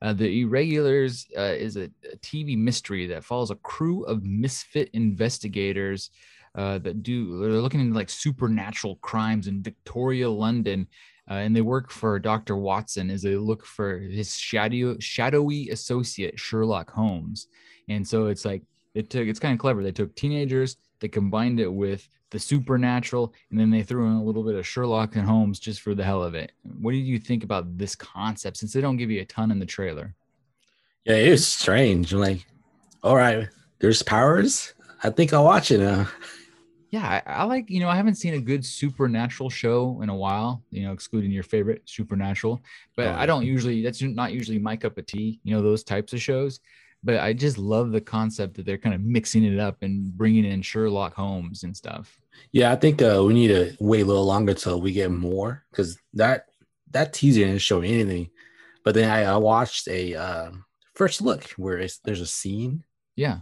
Uh, 0.01 0.13
the 0.13 0.43
irregulars 0.43 1.27
uh, 1.37 1.55
is 1.59 1.77
a, 1.77 1.91
a 2.13 2.17
tv 2.19 2.57
mystery 2.57 3.07
that 3.09 3.25
follows 3.25 3.51
a 3.51 3.57
crew 3.57 4.05
of 4.05 4.25
misfit 4.25 4.89
investigators 4.93 6.11
uh, 6.55 6.79
that 6.79 7.03
do 7.03 7.41
they're 7.41 7.61
looking 7.61 7.81
into 7.81 7.95
like 7.95 8.09
supernatural 8.09 8.95
crimes 9.03 9.49
in 9.49 9.61
victoria 9.61 10.31
london 10.31 10.87
uh, 11.29 11.35
and 11.35 11.55
they 11.55 11.63
work 11.63 11.91
for 11.91 12.17
dr 12.21 12.57
watson 12.57 13.11
as 13.11 13.23
they 13.23 13.35
look 13.35 13.67
for 13.67 13.99
his 13.99 14.37
shadow 14.37 14.97
shadowy 15.01 15.69
associate 15.71 16.39
sherlock 16.39 16.91
holmes. 16.91 17.49
And 17.89 18.07
so 18.07 18.27
it's 18.27 18.45
like 18.45 18.63
it 18.95 19.11
took 19.11 19.27
it's 19.27 19.41
kind 19.41 19.53
of 19.53 19.59
clever. 19.59 19.83
They 19.83 19.93
took 19.93 20.15
teenagers 20.15 20.77
they 21.01 21.09
combined 21.09 21.61
it 21.61 21.73
with 21.73 22.09
the 22.31 22.39
supernatural, 22.39 23.33
and 23.51 23.59
then 23.59 23.71
they 23.71 23.83
threw 23.83 24.07
in 24.07 24.13
a 24.13 24.23
little 24.23 24.43
bit 24.45 24.55
of 24.55 24.67
Sherlock 24.67 25.17
and 25.17 25.25
Holmes 25.25 25.59
just 25.59 25.81
for 25.81 25.95
the 25.95 26.05
hell 26.05 26.23
of 26.23 26.35
it. 26.35 26.53
What 26.81 26.93
do 26.93 26.99
you 26.99 27.19
think 27.19 27.45
about 27.45 27.79
this 27.79 27.95
concept? 27.95 28.57
Since 28.57 28.73
they 28.73 28.81
don't 28.81 28.97
give 28.97 29.11
you 29.11 29.21
a 29.21 29.25
ton 29.25 29.51
in 29.51 29.59
the 29.59 29.67
trailer. 29.67 30.15
Yeah, 31.05 31.17
it 31.17 31.31
was 31.31 31.47
strange. 31.47 32.13
I'm 32.13 32.21
like, 32.21 32.47
all 33.03 33.17
right, 33.17 33.49
there's 33.79 34.03
powers. 34.03 34.75
I 35.03 35.11
think 35.11 35.33
I'll 35.33 35.45
watch 35.45 35.71
it 35.71 35.79
now. 35.79 36.09
Yeah, 36.91 37.23
I, 37.27 37.43
I 37.43 37.45
like 37.45 37.69
you 37.69 37.81
know 37.81 37.89
I 37.89 37.97
haven't 37.97 38.15
seen 38.15 38.35
a 38.35 38.41
good 38.41 38.65
supernatural 38.65 39.51
show 39.51 40.01
in 40.03 40.09
a 40.09 40.15
while. 40.15 40.63
You 40.71 40.85
know, 40.85 40.93
excluding 40.93 41.31
your 41.31 41.43
favorite 41.43 41.83
supernatural, 41.85 42.63
but 42.97 43.09
Oh, 43.09 43.15
I 43.15 43.27
don't 43.27 43.45
usually. 43.45 43.83
That's 43.83 44.01
not 44.01 44.33
usually 44.33 44.59
my 44.59 44.77
cup 44.77 44.97
of 44.97 45.07
tea. 45.07 45.39
You 45.45 45.55
know 45.55 45.63
those 45.63 45.85
types 45.85 46.13
of 46.15 46.21
shows. 46.21 46.61
But 47.05 47.21
I 47.21 47.33
just 47.33 47.59
love 47.59 47.93
the 47.93 48.01
concept 48.01 48.55
that 48.55 48.67
they're 48.67 48.79
kind 48.79 48.95
of 48.95 49.01
mixing 49.01 49.45
it 49.45 49.59
up 49.59 49.79
and 49.83 50.13
bringing 50.17 50.45
in 50.45 50.63
Sherlock 50.63 51.15
Holmes 51.15 51.63
and 51.63 51.77
stuff. 51.77 52.19
Yeah, 52.53 52.73
I 52.73 52.77
think 52.77 53.01
uh, 53.03 53.23
we 53.25 53.35
need 53.35 53.49
to 53.49 53.77
wait 53.79 54.03
a 54.03 54.05
little 54.05 54.27
longer 54.27 54.55
till 54.55 54.81
we 54.81 54.93
get 54.93 55.11
more 55.11 55.65
because 55.71 55.99
that 56.15 56.47
that 56.91 57.13
teaser 57.13 57.41
didn't 57.45 57.59
show 57.59 57.81
anything. 57.81 58.31
But 58.85 58.95
then 58.95 59.11
I, 59.11 59.25
I 59.25 59.37
watched 59.37 59.87
a 59.89 60.15
uh, 60.15 60.51
first 60.95 61.21
look 61.21 61.45
where 61.51 61.79
it's, 61.79 61.99
there's 61.99 62.21
a 62.21 62.27
scene 62.27 62.85
Yeah, 63.17 63.41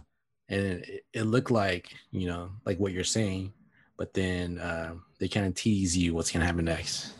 and 0.49 0.65
it, 0.83 1.05
it 1.13 1.23
looked 1.23 1.51
like 1.51 1.95
you 2.11 2.27
know 2.27 2.51
like 2.65 2.79
what 2.79 2.91
you're 2.91 3.03
saying, 3.03 3.53
but 3.97 4.13
then 4.13 4.59
uh, 4.59 4.95
they 5.19 5.27
kind 5.27 5.47
of 5.47 5.55
tease 5.55 5.97
you 5.97 6.13
what's 6.13 6.31
gonna 6.31 6.45
happen 6.45 6.65
next. 6.65 7.13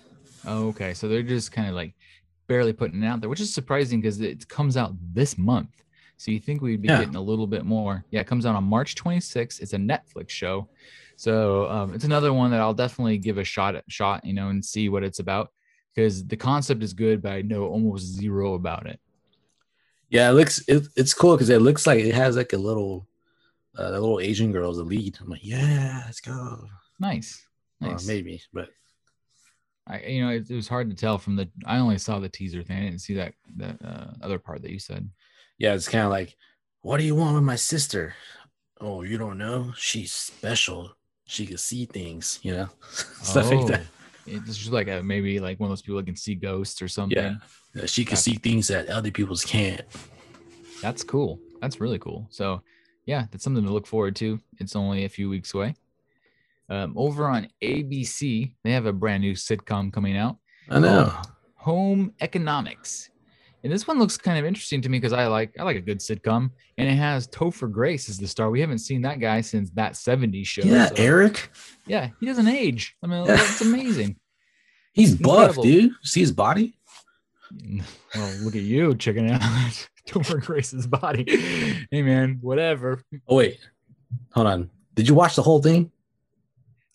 Oh, 0.46 0.68
okay. 0.70 0.94
So 0.94 1.08
they're 1.08 1.24
just 1.24 1.52
kind 1.52 1.68
of 1.68 1.76
like 1.76 1.94
barely 2.48 2.74
putting 2.74 3.04
it 3.04 3.08
out 3.08 3.22
there, 3.22 3.30
which 3.30 3.42
is 3.42 3.54
surprising 3.54 4.00
because 4.02 4.22
it 4.22 4.48
comes 4.48 4.78
out 4.78 4.94
this 5.14 5.38
month. 5.38 5.70
So 6.18 6.32
you 6.32 6.40
think 6.40 6.62
we'd 6.62 6.82
be 6.82 6.88
Yeah. 6.88 7.00
getting 7.00 7.16
a 7.16 7.22
little 7.22 7.48
bit 7.48 7.64
more. 7.64 8.04
Yeah, 8.12 8.22
it 8.22 8.28
comes 8.28 8.46
out 8.46 8.56
on 8.56 8.64
March 8.64 8.96
26th. 8.96 9.62
It's 9.62 9.74
a 9.74 9.78
Netflix 9.78 10.30
show. 10.30 10.68
So 11.16 11.70
um, 11.70 11.94
it's 11.94 12.04
another 12.04 12.34
one 12.34 12.52
that 12.52 12.60
I'll 12.60 12.74
definitely 12.74 13.18
give 13.18 13.38
a 13.38 13.44
shot 13.44 13.76
at 13.76 13.84
shot, 13.88 14.26
you 14.26 14.34
know, 14.34 14.50
and 14.50 14.64
see 14.64 14.90
what 14.90 15.04
it's 15.04 15.20
about 15.20 15.52
because 15.96 16.26
the 16.26 16.38
concept 16.38 16.84
is 16.84 16.94
good, 16.94 17.22
but 17.22 17.32
I 17.32 17.42
know 17.42 17.66
almost 17.66 18.06
zero 18.06 18.54
about 18.56 18.86
it. 18.88 19.00
Yeah, 20.10 20.30
it 20.30 20.34
looks 20.34 20.64
it, 20.68 20.88
it's 20.96 21.14
cool 21.14 21.36
because 21.36 21.50
it 21.50 21.62
looks 21.62 21.86
like 21.86 22.00
it 22.00 22.14
has 22.16 22.36
like 22.38 22.54
a 22.54 22.58
little 22.58 23.08
uh, 23.78 23.92
the 23.92 24.00
little 24.00 24.20
Asian 24.20 24.52
girl 24.52 24.72
as 24.72 24.78
the 24.78 24.84
lead. 24.84 25.18
I'm 25.22 25.28
like, 25.30 25.44
yeah, 25.44 26.04
let's 26.06 26.20
go. 26.22 26.66
Nice. 27.00 27.46
Nice. 27.80 28.08
maybe, 28.08 28.42
but 28.54 28.70
I, 29.86 30.00
you 30.02 30.24
know, 30.26 30.32
it, 30.32 30.50
it 30.50 30.56
was 30.56 30.68
hard 30.68 30.90
to 30.90 30.96
tell 30.96 31.18
from 31.20 31.36
the, 31.36 31.48
I 31.66 31.78
only 31.78 31.98
saw 32.00 32.20
the 32.20 32.28
teaser 32.30 32.64
thing. 32.64 32.78
I 32.78 32.82
didn't 32.86 33.02
see 33.02 33.14
that, 33.16 33.34
that 33.58 33.78
uh, 33.86 34.08
other 34.22 34.40
part 34.40 34.62
that 34.64 34.72
you 34.72 34.80
said. 34.80 35.08
Yeah, 35.58 35.74
it's 35.74 35.88
kind 35.88 36.04
of 36.06 36.12
like, 36.12 36.36
what 36.82 36.98
do 36.98 37.04
you 37.04 37.16
want 37.16 37.36
with 37.36 37.44
my 37.44 37.56
sister? 37.56 38.14
Oh, 38.80 39.02
you 39.02 39.18
don't 39.18 39.38
know? 39.38 39.74
She's 39.78 40.12
special. 40.14 40.92
She 41.26 41.46
can 41.46 41.58
see 41.58 41.86
things, 41.86 42.40
you 42.44 42.54
know, 42.54 42.70
stuff 43.22 43.52
like 43.52 43.68
that. 43.68 43.82
Oh, 43.82 43.86
It's 44.28 44.58
just 44.58 44.72
like 44.72 44.88
a, 44.88 45.02
maybe 45.04 45.40
like 45.40 45.60
one 45.60 45.68
of 45.68 45.72
those 45.72 45.82
people 45.82 45.98
that 45.98 46.06
can 46.06 46.16
see 46.16 46.36
ghosts 46.36 46.82
or 46.82 46.88
something. 46.88 47.18
Yeah. 47.18 47.82
Uh, 47.84 47.86
She 47.86 48.06
can 48.06 48.18
see 48.18 48.36
things 48.36 48.68
that 48.68 48.88
other 48.88 49.12
people's 49.12 49.44
can't. 49.44 49.82
That's 50.82 51.04
cool. 51.04 51.40
That's 51.62 51.82
really 51.82 52.00
cool. 52.00 52.28
So, 52.30 52.62
yeah, 53.06 53.26
that's 53.32 53.44
something 53.44 53.66
to 53.66 53.72
look 53.72 53.88
forward 53.88 54.16
to. 54.18 54.40
It's 54.60 54.76
only 54.76 55.06
a 55.06 55.10
few 55.10 55.28
weeks 55.30 55.54
away. 55.54 55.76
Um, 56.70 56.94
over 56.98 57.28
on 57.28 57.48
ABC, 57.64 58.52
they 58.64 58.72
have 58.72 58.86
a 58.86 58.94
brand 58.94 59.22
new 59.24 59.34
sitcom 59.34 59.92
coming 59.92 60.18
out, 60.18 60.38
I 60.70 60.80
know. 60.80 61.14
Home 61.56 62.14
Economics, 62.20 63.10
and 63.68 63.74
this 63.74 63.86
one 63.86 64.00
looks 64.00 64.18
kind 64.18 64.40
of 64.40 64.46
interesting 64.46 64.82
to 64.82 64.88
me 64.88 64.98
because 64.98 65.12
I 65.12 65.28
like 65.28 65.54
I 65.60 65.64
like 65.64 65.76
a 65.76 65.82
good 65.82 66.00
sitcom, 66.00 66.52
and 66.78 66.88
it 66.90 66.96
has 66.96 67.28
Topher 67.28 67.70
Grace 67.70 68.08
as 68.08 68.18
the 68.18 68.26
star. 68.28 68.50
We 68.50 68.62
haven't 68.62 68.80
seen 68.80 69.02
that 69.02 69.20
guy 69.20 69.42
since 69.42 69.70
that 69.72 69.94
'70s 69.94 70.46
show. 70.48 70.62
yeah, 70.64 70.88
so- 70.88 70.96
Eric. 70.96 71.50
Yeah, 71.86 72.10
he 72.22 72.26
doesn't 72.26 72.48
age. 72.48 72.96
I 73.04 73.08
mean, 73.08 73.24
that's 73.28 73.60
amazing. 73.60 74.16
He's 74.94 75.16
buff, 75.16 75.50
Incredible. 75.58 75.64
dude. 75.64 75.92
See 76.04 76.22
his 76.22 76.32
body? 76.32 76.78
Well, 78.16 78.34
look 78.44 78.56
at 78.56 78.62
you 78.62 78.96
checking 78.96 79.30
out 79.30 79.40
Topher 80.08 80.42
Grace's 80.44 80.88
body. 80.88 81.26
Hey, 81.92 82.02
man, 82.02 82.40
whatever. 82.42 83.02
Oh 83.28 83.36
wait, 83.36 83.60
hold 84.34 84.48
on. 84.48 84.70
Did 84.96 85.08
you 85.08 85.14
watch 85.14 85.36
the 85.36 85.44
whole 85.44 85.62
thing? 85.62 85.92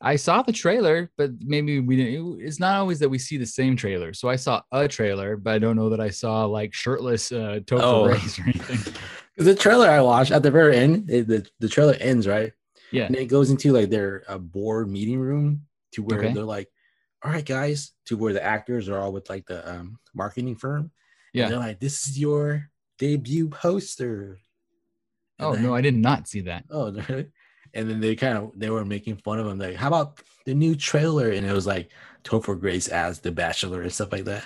I 0.04 0.16
saw 0.16 0.42
the 0.42 0.52
trailer, 0.52 1.10
but 1.16 1.30
maybe 1.40 1.78
we 1.78 1.96
didn't. 1.96 2.40
It's 2.42 2.58
not 2.58 2.74
always 2.76 2.98
that 2.98 3.08
we 3.08 3.18
see 3.18 3.36
the 3.36 3.46
same 3.46 3.76
trailer. 3.76 4.12
So 4.12 4.28
I 4.28 4.36
saw 4.36 4.60
a 4.72 4.88
trailer, 4.88 5.36
but 5.36 5.54
I 5.54 5.58
don't 5.58 5.76
know 5.76 5.88
that 5.90 6.00
I 6.00 6.10
saw 6.10 6.44
like 6.44 6.74
shirtless 6.74 7.30
uh, 7.30 7.60
Topher 7.64 7.80
Oh. 7.82 8.04
Grace 8.08 8.38
or 8.38 8.42
anything. 8.42 8.94
The 9.38 9.54
trailer 9.54 9.88
I 9.88 10.02
watched 10.02 10.30
at 10.30 10.42
the 10.42 10.50
very 10.50 10.76
end, 10.76 11.10
it, 11.10 11.26
the, 11.26 11.46
the 11.58 11.68
trailer 11.68 11.94
ends 11.98 12.28
right, 12.28 12.52
Yeah. 12.90 13.06
and 13.06 13.16
it 13.16 13.24
goes 13.28 13.48
into 13.50 13.72
like 13.72 13.88
their 13.88 14.24
uh, 14.28 14.36
board 14.36 14.90
meeting 14.90 15.18
room 15.18 15.62
to 15.92 16.02
where 16.02 16.18
Okay. 16.18 16.34
they're 16.34 16.44
like, 16.44 16.68
"All 17.24 17.32
right, 17.32 17.44
guys," 17.44 17.92
to 18.06 18.18
where 18.18 18.34
the 18.34 18.44
actors 18.44 18.90
are 18.90 18.98
all 18.98 19.10
with 19.10 19.30
like 19.30 19.46
the 19.46 19.58
um, 19.68 19.98
marketing 20.14 20.56
firm. 20.56 20.90
Yeah. 21.32 21.44
And 21.44 21.52
they're 21.52 21.60
like, 21.60 21.80
"This 21.80 22.06
is 22.06 22.18
your 22.18 22.68
debut 22.98 23.48
poster." 23.48 24.38
And 25.38 25.46
Oh 25.48 25.54
then- 25.54 25.62
no, 25.62 25.74
I 25.74 25.80
did 25.80 25.96
not 25.96 26.28
see 26.28 26.42
that. 26.42 26.64
Oh, 26.70 26.90
really? 27.08 27.28
And 27.74 27.88
then 27.88 28.00
they 28.00 28.14
kind 28.14 28.38
of 28.38 28.52
they 28.54 28.70
were 28.70 28.84
making 28.84 29.16
fun 29.16 29.38
of 29.38 29.46
him, 29.46 29.58
like, 29.58 29.76
"How 29.76 29.88
about 29.88 30.20
the 30.44 30.54
new 30.54 30.74
trailer?" 30.74 31.30
And 31.30 31.46
it 31.46 31.52
was 31.52 31.66
like 31.66 31.90
Topher 32.24 32.58
Grace 32.58 32.88
as 32.88 33.20
the 33.20 33.32
Bachelor 33.32 33.82
and 33.82 33.92
stuff 33.92 34.12
like 34.12 34.24
that. 34.24 34.44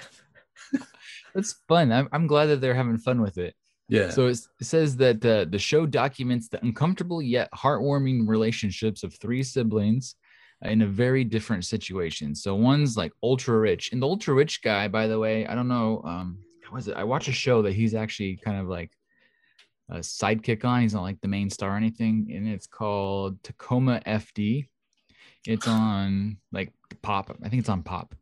That's 1.35 1.55
fun. 1.69 1.93
I'm, 1.93 2.09
I'm 2.13 2.27
glad 2.27 2.47
that 2.47 2.61
they're 2.61 2.75
having 2.75 2.99
fun 2.99 3.21
with 3.21 3.39
it. 3.39 3.55
Yeah. 3.89 4.11
So 4.11 4.27
it's, 4.27 4.49
it 4.61 4.65
says 4.65 4.97
that 4.97 5.25
uh, 5.25 5.47
the 5.49 5.59
show 5.59 5.87
documents 5.87 6.49
the 6.49 6.65
uncomfortable 6.65 7.23
yet 7.23 7.49
heartwarming 7.53 8.27
relationships 8.27 9.03
of 9.05 9.15
three 9.15 9.43
siblings 9.43 10.17
in 10.63 10.83
a 10.83 10.87
very 10.87 11.23
different 11.23 11.65
situation. 11.65 12.35
So 12.35 12.55
one's 12.55 12.97
like 12.97 13.13
ultra 13.23 13.59
rich, 13.59 13.93
and 13.93 14.03
the 14.03 14.07
ultra 14.07 14.35
rich 14.35 14.63
guy, 14.63 14.89
by 14.89 15.07
the 15.07 15.19
way, 15.19 15.47
I 15.47 15.55
don't 15.55 15.69
know, 15.69 16.03
um, 16.05 16.39
was 16.73 16.89
it? 16.89 16.97
I 16.97 17.05
watched 17.05 17.29
a 17.29 17.33
show 17.33 17.63
that 17.63 17.75
he's 17.75 17.95
actually 17.95 18.37
kind 18.37 18.59
of 18.59 18.67
like 18.67 18.91
a 19.89 19.99
sidekick 19.99 20.65
on. 20.65 20.83
He's 20.83 20.95
not 20.95 21.03
like 21.03 21.21
the 21.21 21.29
main 21.29 21.51
star 21.51 21.75
or 21.75 21.77
anything, 21.77 22.31
and 22.35 22.49
it's 22.49 22.67
called 22.67 23.43
Tacoma 23.43 24.01
FD. 24.07 24.67
It's 25.47 25.69
on 25.69 26.39
like 26.53 26.73
Pop. 27.03 27.37
I 27.45 27.49
think 27.49 27.61
it's 27.61 27.69
on 27.69 27.83
Pop, 27.83 28.15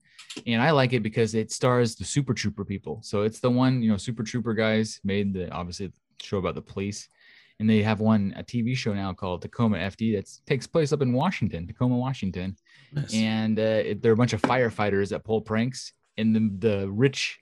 and 0.46 0.60
I 0.60 0.70
like 0.72 0.92
it 0.92 1.02
because 1.02 1.34
it 1.34 1.50
stars 1.52 1.94
the 1.94 2.04
Super 2.04 2.34
Trooper 2.34 2.64
people. 2.64 3.00
So 3.02 3.22
it's 3.22 3.40
the 3.40 3.50
one 3.50 3.82
you 3.82 3.90
know 3.90 3.96
Super 3.96 4.22
Trooper 4.22 4.54
guys 4.54 5.00
made 5.04 5.32
the 5.32 5.50
obviously 5.50 5.86
the 5.88 5.92
show 6.22 6.38
about 6.38 6.54
the 6.54 6.62
police, 6.62 7.08
and 7.60 7.68
they 7.68 7.82
have 7.82 8.00
one 8.00 8.34
a 8.36 8.42
TV 8.42 8.76
show 8.76 8.92
now 8.92 9.12
called 9.12 9.42
Tacoma 9.42 9.78
FD 9.78 10.16
that 10.16 10.30
takes 10.46 10.66
place 10.66 10.92
up 10.92 11.02
in 11.02 11.12
Washington, 11.12 11.66
Tacoma, 11.66 11.96
Washington, 11.96 12.56
Nice. 12.92 13.14
and 13.14 13.58
uh, 13.58 13.62
it, 13.62 14.02
they're 14.02 14.12
a 14.12 14.16
bunch 14.16 14.32
of 14.34 14.42
firefighters 14.42 15.10
that 15.10 15.24
pull 15.24 15.40
pranks, 15.40 15.92
and 16.18 16.34
the 16.34 16.68
the 16.68 16.90
rich 16.90 17.38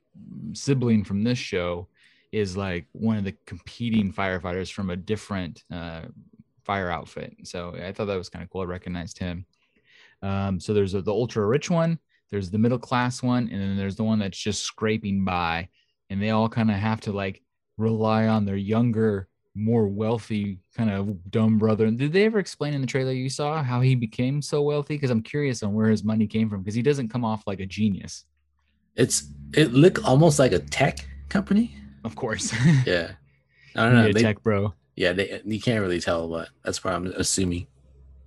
sibling 0.52 1.02
from 1.04 1.24
this 1.24 1.38
show 1.38 1.88
is 2.32 2.56
like 2.56 2.86
one 2.92 3.18
of 3.18 3.24
the 3.24 3.36
competing 3.46 4.12
firefighters 4.12 4.72
from 4.72 4.90
a 4.90 4.96
different 4.96 5.62
uh, 5.72 6.02
fire 6.64 6.90
outfit. 6.90 7.36
So 7.44 7.76
I 7.76 7.92
thought 7.92 8.06
that 8.06 8.16
was 8.16 8.30
kind 8.30 8.42
of 8.42 8.50
cool. 8.50 8.62
I 8.62 8.64
recognized 8.64 9.18
him. 9.18 9.46
Um, 10.22 10.58
so 10.58 10.72
there's 10.72 10.94
a, 10.94 11.02
the 11.02 11.12
ultra 11.12 11.46
rich 11.46 11.68
one, 11.68 11.98
there's 12.30 12.50
the 12.50 12.58
middle 12.58 12.78
class 12.78 13.22
one, 13.22 13.48
and 13.50 13.60
then 13.60 13.76
there's 13.76 13.96
the 13.96 14.04
one 14.04 14.20
that's 14.20 14.38
just 14.38 14.62
scraping 14.62 15.24
by, 15.24 15.68
and 16.10 16.22
they 16.22 16.30
all 16.30 16.48
kind 16.48 16.70
of 16.70 16.76
have 16.76 17.00
to 17.02 17.12
like 17.12 17.42
rely 17.76 18.28
on 18.28 18.44
their 18.44 18.56
younger, 18.56 19.28
more 19.54 19.86
wealthy 19.86 20.60
kind 20.76 20.90
of 20.90 21.30
dumb 21.30 21.58
brother. 21.58 21.90
Did 21.90 22.12
they 22.12 22.24
ever 22.24 22.38
explain 22.38 22.72
in 22.72 22.80
the 22.80 22.86
trailer 22.86 23.12
you 23.12 23.28
saw 23.28 23.62
how 23.62 23.80
he 23.80 23.94
became 23.94 24.40
so 24.40 24.62
wealthy? 24.62 24.94
Because 24.94 25.10
I'm 25.10 25.22
curious 25.22 25.62
on 25.62 25.74
where 25.74 25.90
his 25.90 26.04
money 26.04 26.26
came 26.26 26.48
from 26.48 26.62
because 26.62 26.74
he 26.74 26.82
doesn't 26.82 27.08
come 27.08 27.24
off 27.24 27.42
like 27.46 27.60
a 27.60 27.66
genius, 27.66 28.24
It's 28.96 29.24
it 29.54 29.72
looked 29.72 30.02
almost 30.04 30.38
like 30.38 30.52
a 30.52 30.60
tech 30.60 31.06
company. 31.28 31.76
Of 32.04 32.16
course. 32.16 32.52
Yeah. 32.86 33.12
I 33.74 33.84
don't 33.84 33.94
know. 33.94 34.06
Yeah, 34.06 34.12
They, 34.12 34.22
tech 34.22 34.42
bro. 34.42 34.74
yeah, 34.96 35.12
they, 35.14 35.40
you 35.46 35.60
can't 35.60 35.80
really 35.80 36.00
tell, 36.00 36.28
but 36.28 36.50
that's 36.62 36.84
what 36.84 36.92
I'm 36.92 37.06
assuming. 37.16 37.66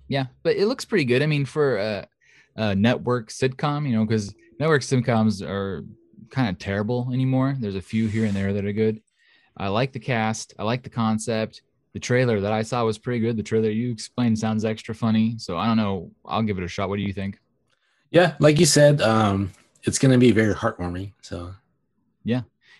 Yeah, 0.08 0.26
but 0.42 0.56
it 0.56 0.66
looks 0.66 0.84
pretty 0.84 1.04
good. 1.04 1.22
I 1.22 1.26
mean, 1.26 1.44
for 1.44 1.76
a, 1.78 2.08
a 2.56 2.74
network 2.74 3.28
sitcom, 3.30 3.88
you 3.88 3.94
know, 3.94 4.04
because 4.04 4.34
network 4.58 4.82
sitcoms 4.82 5.46
are 5.46 5.84
kind 6.30 6.48
of 6.48 6.58
terrible 6.58 7.10
anymore. 7.12 7.54
There's 7.58 7.76
a 7.76 7.80
few 7.80 8.08
here 8.08 8.24
and 8.24 8.34
there 8.34 8.52
that 8.52 8.64
are 8.64 8.72
good. 8.72 9.00
I 9.56 9.68
like 9.68 9.92
the 9.92 10.00
cast. 10.00 10.54
I 10.58 10.64
like 10.64 10.82
the 10.82 10.90
concept. 10.90 11.62
The 11.92 12.00
trailer 12.00 12.40
that 12.40 12.52
I 12.52 12.62
saw 12.62 12.84
was 12.84 12.98
pretty 12.98 13.20
good. 13.20 13.36
The 13.36 13.42
trailer 13.42 13.70
you 13.70 13.90
explained 13.92 14.38
sounds 14.38 14.64
extra 14.64 14.94
funny. 14.94 15.36
So 15.38 15.56
I 15.56 15.66
don't 15.66 15.76
know. 15.78 16.10
I'll 16.24 16.42
give 16.42 16.58
it 16.58 16.64
a 16.64 16.68
shot. 16.68 16.88
What 16.88 16.96
do 16.96 17.02
you 17.02 17.12
think? 17.12 17.38
Yeah, 18.10 18.34
like 18.38 18.58
you 18.58 18.66
said, 18.66 19.00
um, 19.00 19.52
it's 19.84 19.98
gonna 19.98 20.18
be 20.18 20.30
very 20.32 20.54
heartwarming. 20.54 21.12
So 21.22 21.54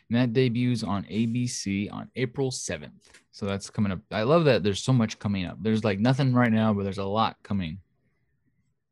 And 0.08 0.18
that 0.18 0.32
debuts 0.32 0.84
on 0.84 1.04
ABC 1.04 1.92
on 1.92 2.10
April 2.14 2.50
7th. 2.50 2.92
So 3.32 3.44
that's 3.46 3.70
coming 3.70 3.92
up. 3.92 4.00
I 4.10 4.22
love 4.22 4.44
that 4.44 4.62
there's 4.62 4.82
so 4.82 4.92
much 4.92 5.18
coming 5.18 5.46
up. 5.46 5.58
There's 5.60 5.84
like 5.84 5.98
nothing 5.98 6.32
right 6.32 6.52
now, 6.52 6.72
but 6.72 6.84
there's 6.84 6.98
a 6.98 7.04
lot 7.04 7.36
coming. 7.42 7.78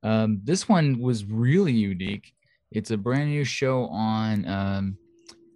Um, 0.02 0.40
this 0.44 0.68
one 0.68 1.00
was 1.00 1.24
really 1.24 1.72
unique. 1.72 2.34
It's 2.70 2.90
a 2.90 2.96
brand 2.96 3.30
new 3.30 3.44
show 3.44 3.86
on 3.86 4.46
um, 4.46 4.98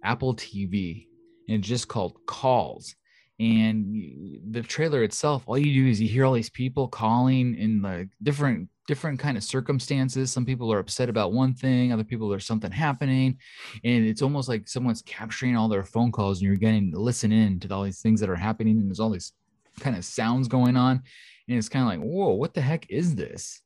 Apple 0.03 0.33
TV, 0.35 1.05
and 1.47 1.59
it's 1.59 1.67
just 1.67 1.87
called 1.87 2.17
Calls. 2.25 2.95
And 3.39 4.41
the 4.49 4.61
trailer 4.61 5.03
itself, 5.03 5.43
all 5.45 5.57
you 5.57 5.83
do 5.83 5.89
is 5.89 6.01
you 6.01 6.07
hear 6.09 6.25
all 6.25 6.33
these 6.33 6.49
people 6.49 6.87
calling 6.87 7.55
in 7.55 7.81
like 7.81 8.09
different 8.23 8.69
different 8.89 9.19
kind 9.19 9.37
of 9.37 9.43
circumstances. 9.43 10.31
Some 10.31 10.45
people 10.45 10.73
are 10.73 10.79
upset 10.79 11.09
about 11.09 11.31
one 11.31 11.53
thing, 11.53 11.93
other 11.93 12.03
people 12.03 12.27
there's 12.27 12.47
something 12.47 12.71
happening, 12.71 13.37
and 13.83 14.03
it's 14.03 14.23
almost 14.23 14.49
like 14.49 14.67
someone's 14.67 15.03
capturing 15.03 15.55
all 15.55 15.69
their 15.69 15.83
phone 15.83 16.11
calls, 16.11 16.39
and 16.39 16.47
you're 16.47 16.55
getting 16.55 16.91
to 16.91 16.99
listen 16.99 17.31
in 17.31 17.59
to 17.59 17.71
all 17.71 17.83
these 17.83 18.01
things 18.01 18.19
that 18.19 18.31
are 18.31 18.35
happening, 18.35 18.79
and 18.79 18.89
there's 18.89 18.99
all 18.99 19.11
these 19.11 19.33
kind 19.79 19.95
of 19.95 20.03
sounds 20.03 20.47
going 20.47 20.75
on, 20.75 21.03
and 21.47 21.55
it's 21.55 21.69
kind 21.69 21.83
of 21.83 21.89
like, 21.89 21.99
whoa, 21.99 22.33
what 22.33 22.55
the 22.55 22.61
heck 22.61 22.89
is 22.89 23.13
this? 23.13 23.61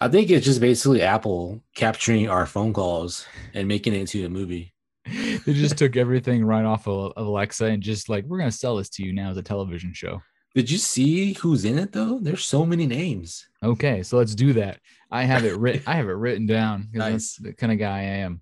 I 0.00 0.08
think 0.08 0.28
it's 0.28 0.44
just 0.44 0.60
basically 0.60 1.02
Apple 1.02 1.62
capturing 1.76 2.28
our 2.28 2.46
phone 2.46 2.72
calls 2.72 3.26
and 3.54 3.68
making 3.68 3.94
it 3.94 4.00
into 4.00 4.26
a 4.26 4.28
movie. 4.28 4.74
they 5.06 5.52
just 5.52 5.78
took 5.78 5.94
everything 5.94 6.44
right 6.44 6.64
off 6.64 6.88
of 6.88 7.12
Alexa 7.16 7.66
and 7.66 7.80
just 7.80 8.08
like 8.08 8.24
we're 8.24 8.38
gonna 8.38 8.50
sell 8.50 8.76
this 8.76 8.90
to 8.90 9.04
you 9.04 9.12
now 9.12 9.30
as 9.30 9.36
a 9.36 9.42
television 9.42 9.94
show. 9.94 10.20
Did 10.56 10.70
you 10.70 10.78
see 10.78 11.34
who's 11.34 11.66
in 11.66 11.78
it 11.78 11.92
though? 11.92 12.18
There's 12.18 12.46
so 12.46 12.64
many 12.64 12.86
names. 12.86 13.46
Okay, 13.62 14.02
so 14.02 14.16
let's 14.16 14.34
do 14.34 14.54
that. 14.54 14.80
I 15.10 15.24
have 15.24 15.44
it 15.44 15.58
written. 15.58 15.82
I 15.86 15.96
have 15.96 16.08
it 16.08 16.12
written 16.12 16.46
down. 16.46 16.88
Nice. 16.94 17.12
That's 17.12 17.36
the 17.36 17.52
kind 17.52 17.74
of 17.74 17.78
guy 17.78 17.98
I 17.98 18.02
am. 18.24 18.40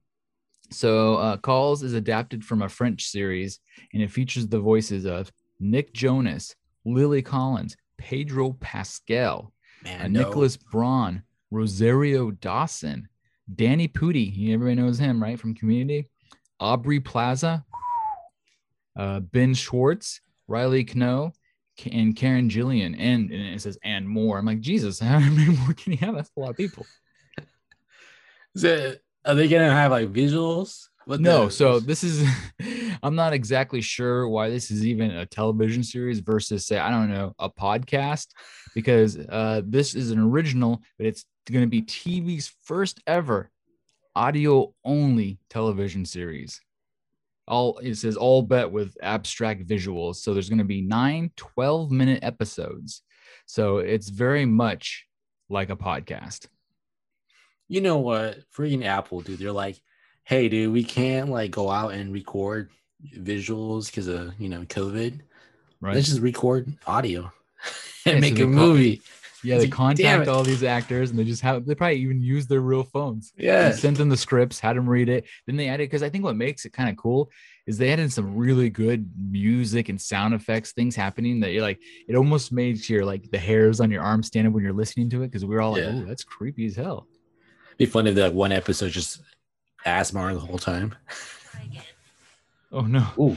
So, 0.71 1.17
uh, 1.17 1.37
Calls 1.39 1.83
is 1.83 1.93
adapted 1.93 2.45
from 2.45 2.62
a 2.62 2.69
French 2.69 3.07
series, 3.07 3.59
and 3.93 4.01
it 4.01 4.12
features 4.12 4.47
the 4.47 4.61
voices 4.61 5.07
of 5.07 5.33
Nick 5.59 5.93
Jonas, 5.93 6.55
Lily 6.85 7.21
Collins, 7.21 7.77
Pedro 7.99 8.53
Pascal, 8.61 9.53
uh, 9.85 9.89
Man, 9.89 10.12
no. 10.12 10.21
Nicholas 10.21 10.57
Braun, 10.57 11.25
Rosario 11.51 12.31
Dawson, 12.31 13.09
Danny 13.57 13.89
Pudi. 13.89 14.53
Everybody 14.53 14.81
knows 14.81 15.01
him, 15.01 15.21
right, 15.21 15.39
from 15.39 15.55
Community. 15.55 16.09
Aubrey 16.61 17.01
Plaza, 17.01 17.65
uh, 18.97 19.19
Ben 19.19 19.55
Schwartz, 19.55 20.21
Riley 20.47 20.85
K- 20.85 21.33
and 21.91 22.16
Karen 22.16 22.49
Gillan, 22.49 22.95
and, 22.99 23.31
and 23.31 23.55
it 23.55 23.61
says 23.61 23.79
and 23.83 24.09
more. 24.09 24.39
I'm 24.39 24.47
like, 24.47 24.61
Jesus, 24.61 24.99
how 25.01 25.18
many 25.18 25.57
more 25.57 25.75
can 25.75 25.93
you 25.93 25.99
have? 25.99 26.14
That's 26.14 26.31
a 26.37 26.41
lot 26.41 26.51
of 26.51 26.57
people. 26.57 26.87
Is 28.55 28.64
it, 28.64 29.03
are 29.25 29.35
they 29.35 29.49
gonna 29.49 29.70
have 29.70 29.91
like 29.91 30.12
visuals? 30.12 30.89
What 31.07 31.20
No, 31.20 31.49
so 31.49 31.81
this 31.81 32.03
is 32.03 32.27
I'm 33.03 33.14
not 33.14 33.33
exactly 33.33 33.81
sure 33.81 34.29
why 34.29 34.49
this 34.49 34.70
is 34.70 34.87
even 34.87 35.11
a 35.11 35.27
television 35.27 35.83
series 35.83 36.20
versus 36.20 36.66
say 36.66 36.79
I 36.79 36.91
don't 36.91 37.11
know 37.11 37.35
a 37.39 37.51
podcast 37.51 38.29
because 38.75 39.18
uh, 39.18 39.62
this 39.64 39.95
is 39.95 40.11
an 40.11 40.18
original, 40.18 40.81
but 40.97 41.07
it's 41.07 41.27
going 41.51 41.64
to 41.64 41.68
be 41.68 41.83
TV's 41.83 42.53
first 42.62 43.03
ever 43.07 43.51
audio 44.16 44.72
only 44.85 45.39
television 45.51 46.05
series. 46.05 46.61
All 47.47 47.78
it 47.78 47.97
says 47.97 48.16
all 48.16 48.42
bet 48.42 48.70
with 48.70 48.97
abstract 49.03 49.66
visuals. 49.66 50.16
So 50.16 50.32
there's 50.32 50.49
going 50.49 50.59
to 50.59 50.64
be 50.64 50.80
nine 50.80 51.30
12 51.36 51.90
minute 51.90 52.20
episodes. 52.22 53.03
So 53.47 53.78
it's 53.78 54.09
very 54.09 54.47
much 54.47 55.07
like 55.51 55.70
a 55.70 55.76
podcast. 55.76 56.47
you 57.68 57.80
know 57.80 57.99
what? 57.99 58.38
Freaking 58.57 58.84
Apple, 58.84 59.20
dude. 59.20 59.38
They're 59.38 59.53
like, 59.53 59.80
hey, 60.24 60.49
dude, 60.49 60.72
we 60.72 60.84
can't 60.84 61.28
like 61.28 61.51
go 61.51 61.70
out 61.70 61.92
and 61.92 62.12
record 62.12 62.70
visuals 63.18 63.86
because 63.86 64.09
of 64.09 64.32
you 64.40 64.49
know 64.49 64.62
COVID. 64.62 65.20
Right. 65.80 65.95
Let's 65.95 66.09
just 66.09 66.20
record 66.20 66.72
audio 66.86 67.30
and 68.07 68.14
Yeah, 68.14 68.20
make 68.20 68.38
so 68.38 68.45
a 68.45 68.47
movie. 68.47 69.03
Yeah, 69.45 69.57
they 69.57 69.64
like, 69.64 69.72
contact 69.72 70.28
all 70.28 70.42
these 70.42 70.62
actors 70.62 71.11
and 71.11 71.18
they 71.18 71.24
just 71.24 71.42
have 71.42 71.66
they 71.66 71.74
probably 71.74 71.97
even 71.99 72.20
use 72.20 72.47
their 72.47 72.61
real 72.61 72.82
phones. 72.82 73.32
Yeah. 73.36 73.70
Sent 73.72 73.99
them 73.99 74.09
the 74.09 74.16
scripts, 74.16 74.59
had 74.59 74.76
them 74.76 74.88
read 74.88 75.09
it. 75.09 75.26
Then 75.47 75.57
they 75.57 75.68
added 75.68 75.84
because 75.90 76.03
I 76.03 76.09
think 76.09 76.24
what 76.24 76.36
makes 76.36 76.64
it 76.64 76.72
kind 76.72 76.88
of 76.88 76.97
cool 76.97 77.30
is 77.66 77.78
they 77.78 77.92
added 77.92 78.12
some 78.12 78.36
really 78.36 78.70
good 78.70 79.11
music 79.30 79.88
and 79.88 80.01
sound 80.01 80.34
effects 80.34 80.72
things 80.72 80.97
happening 80.97 81.40
that 81.40 81.53
you're 81.53 81.62
like 81.62 81.80
it 82.09 82.14
almost 82.14 82.53
made 82.53 82.86
your 82.88 83.05
like 83.05 83.30
the 83.30 83.38
hairs 83.38 83.80
on 83.80 83.90
your 83.90 84.03
arm 84.03 84.22
stand 84.22 84.47
up 84.47 84.53
when 84.53 84.62
you're 84.64 84.72
listening 84.72 85.09
to 85.11 85.22
it 85.22 85.28
because 85.28 85.45
we 85.45 85.55
are 85.57 85.61
all 85.61 85.72
like, 85.72 85.84
oh, 85.84 86.05
that's 86.07 86.24
creepy 86.24 86.66
as 86.66 86.76
hell. 86.76 87.07
Be 87.76 87.86
fun 87.86 88.07
if 88.07 88.14
that 88.16 88.34
one 88.34 88.53
episode 88.53 88.90
just 88.90 89.20
ASMR 89.86 90.32
the 90.34 90.40
whole 90.40 90.59
time. 90.59 90.95
Oh 92.72 92.80
no. 92.80 93.07
Ooh, 93.20 93.36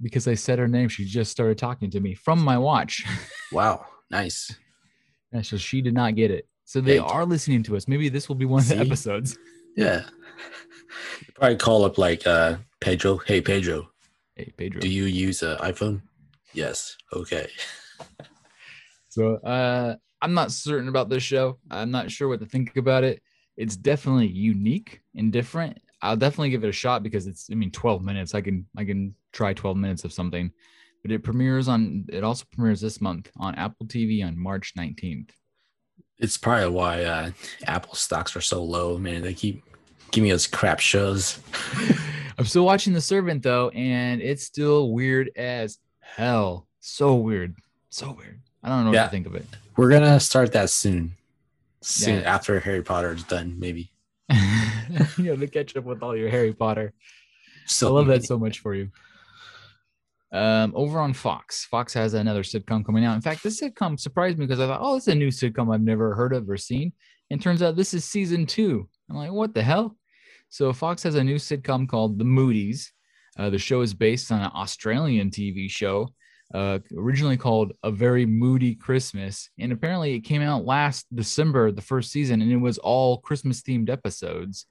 Because 0.00 0.28
I 0.28 0.34
said 0.34 0.60
her 0.60 0.68
name, 0.68 0.88
she 0.88 1.04
just 1.04 1.32
started 1.32 1.58
talking 1.58 1.90
to 1.90 1.98
me 1.98 2.14
from 2.14 2.38
my 2.40 2.56
watch. 2.56 3.04
wow, 3.52 3.84
nice. 4.10 4.56
And 5.32 5.44
so 5.44 5.56
she 5.56 5.80
did 5.82 5.94
not 5.94 6.14
get 6.14 6.30
it. 6.30 6.48
So 6.64 6.80
they 6.80 6.94
Hey. 6.94 6.98
are 6.98 7.24
listening 7.24 7.62
to 7.64 7.76
us. 7.76 7.88
Maybe 7.88 8.08
this 8.08 8.28
will 8.28 8.36
be 8.36 8.44
one 8.44 8.62
of 8.62 8.68
the 8.68 8.74
See? 8.74 8.80
episodes. 8.80 9.38
Yeah. 9.76 10.04
Probably 11.34 11.56
call 11.56 11.84
up 11.84 11.98
like 11.98 12.26
uh 12.26 12.58
Pedro. 12.80 13.18
Hey 13.18 13.40
Pedro, 13.40 13.90
Hey, 14.36 14.52
Pedro. 14.56 14.80
do 14.80 14.88
you 14.88 15.04
use 15.04 15.42
an 15.42 15.56
iPhone? 15.58 16.02
Yes. 16.52 16.96
Okay. 17.12 17.48
So 19.10 19.36
uh, 19.36 19.96
I'm 20.20 20.34
not 20.34 20.52
certain 20.52 20.88
about 20.88 21.08
this 21.08 21.22
show. 21.22 21.58
I'm 21.70 21.90
not 21.90 22.10
sure 22.10 22.28
what 22.28 22.40
to 22.40 22.46
think 22.46 22.76
about 22.76 23.04
it. 23.04 23.22
It's 23.56 23.76
definitely 23.76 24.28
unique 24.28 25.00
and 25.16 25.32
different. 25.32 25.78
I'll 26.02 26.16
definitely 26.16 26.50
give 26.50 26.62
it 26.62 26.68
a 26.68 26.72
shot 26.72 27.02
because 27.02 27.26
it's 27.26 27.48
I 27.50 27.54
mean 27.54 27.70
12 27.70 28.02
minutes. 28.04 28.34
I 28.34 28.40
can 28.42 28.66
I 28.76 28.84
can 28.84 29.14
try 29.32 29.54
12 29.54 29.76
minutes 29.76 30.04
of 30.04 30.12
something. 30.12 30.52
But 31.08 31.14
it 31.14 31.24
premieres 31.24 31.68
on 31.68 32.04
it 32.10 32.22
also 32.22 32.44
premieres 32.52 32.82
this 32.82 33.00
month 33.00 33.30
on 33.38 33.54
Apple 33.54 33.86
TV 33.86 34.22
on 34.22 34.38
March 34.38 34.74
19th. 34.76 35.30
It's 36.18 36.36
probably 36.36 36.68
why 36.68 37.02
uh 37.04 37.30
Apple 37.66 37.94
stocks 37.94 38.36
are 38.36 38.42
so 38.42 38.62
low, 38.62 38.98
man. 38.98 39.22
They 39.22 39.32
keep 39.32 39.62
giving 40.10 40.30
us 40.32 40.46
crap 40.46 40.80
shows. 40.80 41.40
I'm 42.38 42.44
still 42.44 42.66
watching 42.66 42.92
The 42.92 43.00
Servant 43.00 43.42
though, 43.42 43.70
and 43.70 44.20
it's 44.20 44.44
still 44.44 44.92
weird 44.92 45.30
as 45.34 45.78
hell. 46.00 46.68
So 46.80 47.14
weird. 47.14 47.56
So 47.88 48.12
weird. 48.12 48.42
I 48.62 48.68
don't 48.68 48.84
know 48.84 48.90
what 48.90 49.04
to 49.04 49.08
think 49.08 49.26
of 49.26 49.34
it. 49.34 49.46
We're 49.78 49.90
gonna 49.90 50.20
start 50.20 50.52
that 50.52 50.68
soon. 50.68 51.14
soon 51.80 52.20
Yeah. 52.20 52.34
after 52.34 52.60
Harry 52.60 52.82
Potter 52.82 53.14
is 53.14 53.22
done, 53.22 53.58
maybe. 53.58 53.92
you 55.16 55.30
have 55.30 55.40
to 55.40 55.46
catch 55.46 55.74
up 55.74 55.84
with 55.84 56.02
all 56.02 56.14
your 56.14 56.28
Harry 56.28 56.52
Potter. 56.52 56.92
So 57.64 57.88
I 57.88 57.90
love 57.92 58.08
that 58.08 58.26
so 58.26 58.38
much 58.38 58.58
for 58.58 58.74
you. 58.74 58.90
Um, 60.30 60.72
over 60.76 61.00
on 61.00 61.14
Fox, 61.14 61.64
Fox 61.64 61.94
has 61.94 62.12
another 62.14 62.42
sitcom 62.42 62.84
coming 62.84 63.04
out. 63.04 63.14
In 63.14 63.22
fact, 63.22 63.42
this 63.42 63.60
sitcom 63.60 63.98
surprised 63.98 64.38
me 64.38 64.46
because 64.46 64.60
I 64.60 64.66
thought, 64.66 64.80
oh, 64.82 64.96
it's 64.96 65.08
a 65.08 65.14
new 65.14 65.28
sitcom 65.28 65.72
I've 65.72 65.80
never 65.80 66.14
heard 66.14 66.34
of 66.34 66.48
or 66.50 66.58
seen. 66.58 66.92
And 67.30 67.40
turns 67.40 67.62
out 67.62 67.76
this 67.76 67.94
is 67.94 68.04
season 68.04 68.46
two. 68.46 68.88
I'm 69.08 69.16
like, 69.16 69.32
what 69.32 69.54
the 69.54 69.62
hell? 69.62 69.96
So 70.50 70.72
Fox 70.72 71.02
has 71.02 71.14
a 71.14 71.24
new 71.24 71.36
sitcom 71.36 71.88
called 71.88 72.18
The 72.18 72.24
Moody's. 72.24 72.92
Uh, 73.38 73.50
the 73.50 73.58
show 73.58 73.82
is 73.82 73.94
based 73.94 74.32
on 74.32 74.40
an 74.40 74.50
Australian 74.54 75.30
TV 75.30 75.70
show, 75.70 76.08
uh, 76.54 76.78
originally 76.96 77.36
called 77.36 77.72
A 77.82 77.90
Very 77.90 78.26
Moody 78.26 78.74
Christmas. 78.74 79.50
And 79.58 79.72
apparently 79.72 80.14
it 80.14 80.20
came 80.20 80.42
out 80.42 80.64
last 80.64 81.06
December, 81.14 81.70
the 81.70 81.82
first 81.82 82.10
season, 82.10 82.42
and 82.42 82.50
it 82.50 82.56
was 82.56 82.78
all 82.78 83.18
Christmas 83.18 83.62
themed 83.62 83.90
episodes. 83.90 84.66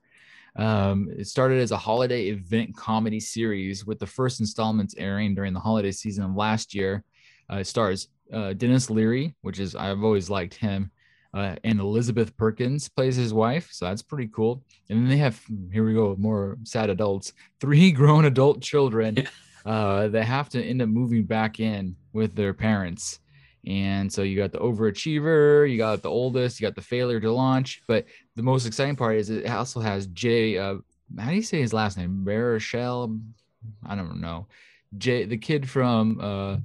Um, 0.58 1.10
it 1.16 1.28
started 1.28 1.60
as 1.62 1.72
a 1.72 1.78
holiday 1.78 2.30
event 2.30 2.76
comedy 2.76 3.20
series 3.20 3.86
with 3.86 4.00
the 4.00 4.08
first 4.08 4.40
installments 4.40 4.96
airing 4.98 5.36
during 5.36 5.54
the 5.54 5.60
holiday 5.60 5.92
season 5.92 6.24
of 6.24 6.36
last 6.36 6.74
year. 6.74 7.04
Uh, 7.52 7.58
it 7.58 7.68
stars 7.68 8.08
uh, 8.34 8.54
Denis 8.54 8.90
Leary, 8.90 9.36
which 9.42 9.60
is 9.60 9.76
I've 9.76 10.04
always 10.04 10.30
liked 10.30 10.56
him, 10.56 10.92
uh, 11.34 11.56
and 11.64 11.80
Elizabeth 11.80 12.36
Perkins 12.38 12.90
plays 12.90 13.16
his 13.16 13.34
wife, 13.34 13.70
so 13.72 13.86
that's 13.86 14.02
pretty 14.02 14.30
cool. 14.34 14.64
And 14.90 15.00
then 15.00 15.08
they 15.08 15.18
have 15.18 15.40
here 15.72 15.86
we 15.86 15.94
go 15.94 16.16
more 16.18 16.58
sad 16.64 16.90
adults, 16.90 17.34
three 17.62 17.92
grown 17.94 18.26
adult 18.26 18.62
children 18.62 19.28
uh, 19.66 20.08
that 20.08 20.24
have 20.24 20.50
to 20.50 20.64
end 20.64 20.82
up 20.82 20.90
moving 20.90 21.24
back 21.24 21.60
in 21.60 21.96
with 22.14 22.36
their 22.36 22.54
parents. 22.54 23.20
And 23.68 24.12
so 24.12 24.22
you 24.24 24.38
got 24.38 24.54
the 24.54 24.60
overachiever, 24.60 25.70
you 25.70 25.78
got 25.78 26.02
the 26.02 26.10
oldest, 26.10 26.60
you 26.60 26.66
got 26.66 26.76
the 26.76 26.82
failure 26.82 27.20
to 27.20 27.32
launch. 27.32 27.82
But 27.86 28.06
the 28.38 28.42
most 28.44 28.66
exciting 28.66 28.96
part 28.96 29.18
is 29.18 29.30
it 29.30 29.46
also 29.50 29.82
has 29.82 30.08
Jay. 30.08 30.58
Uh, 30.58 30.76
how 31.20 31.30
do 31.32 31.36
you 31.36 31.42
say 31.42 31.60
his 31.60 31.74
last 31.74 31.98
name? 31.98 32.24
Baruchel? 32.26 33.20
I 33.86 33.96
don't 33.96 34.22
know. 34.22 34.48
Jay, 34.98 35.26
the 35.26 35.38
kid 35.38 35.70
from 35.70 36.20
uh, 36.22 36.58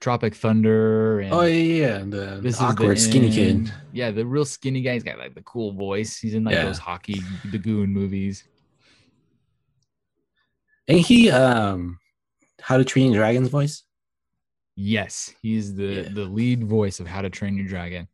Tropic 0.00 0.34
Thunder. 0.36 1.20
And 1.20 1.32
Oh 1.32 1.42
yeah, 1.42 1.86
yeah. 1.86 1.98
The, 1.98 2.38
this 2.40 2.54
is 2.54 2.58
the 2.60 2.66
awkward 2.66 3.00
skinny 3.00 3.30
kid. 3.30 3.72
Yeah, 3.92 4.12
the 4.12 4.24
real 4.26 4.44
skinny 4.44 4.82
guy. 4.82 4.94
He's 4.94 5.02
got 5.02 5.18
like 5.18 5.34
the 5.34 5.42
cool 5.42 5.72
voice. 5.72 6.18
He's 6.18 6.34
in 6.34 6.44
like 6.44 6.54
Yeah. 6.54 6.66
those 6.66 6.78
hockey 6.78 7.24
the 7.44 7.58
goon 7.58 7.90
movies. 7.90 8.44
Ain't 10.86 11.06
he 11.06 11.30
um 11.30 11.98
How 12.60 12.76
to 12.76 12.84
Train 12.84 13.12
Dragon's 13.12 13.48
voice? 13.48 13.83
Yes, 14.76 15.32
he's 15.42 15.74
the 15.74 15.84
Yeah. 15.84 16.08
the 16.12 16.24
lead 16.24 16.64
voice 16.64 17.00
of 17.00 17.06
How 17.06 17.22
to 17.22 17.30
Train 17.30 17.56
Your 17.56 17.66
Dragon. 17.66 18.08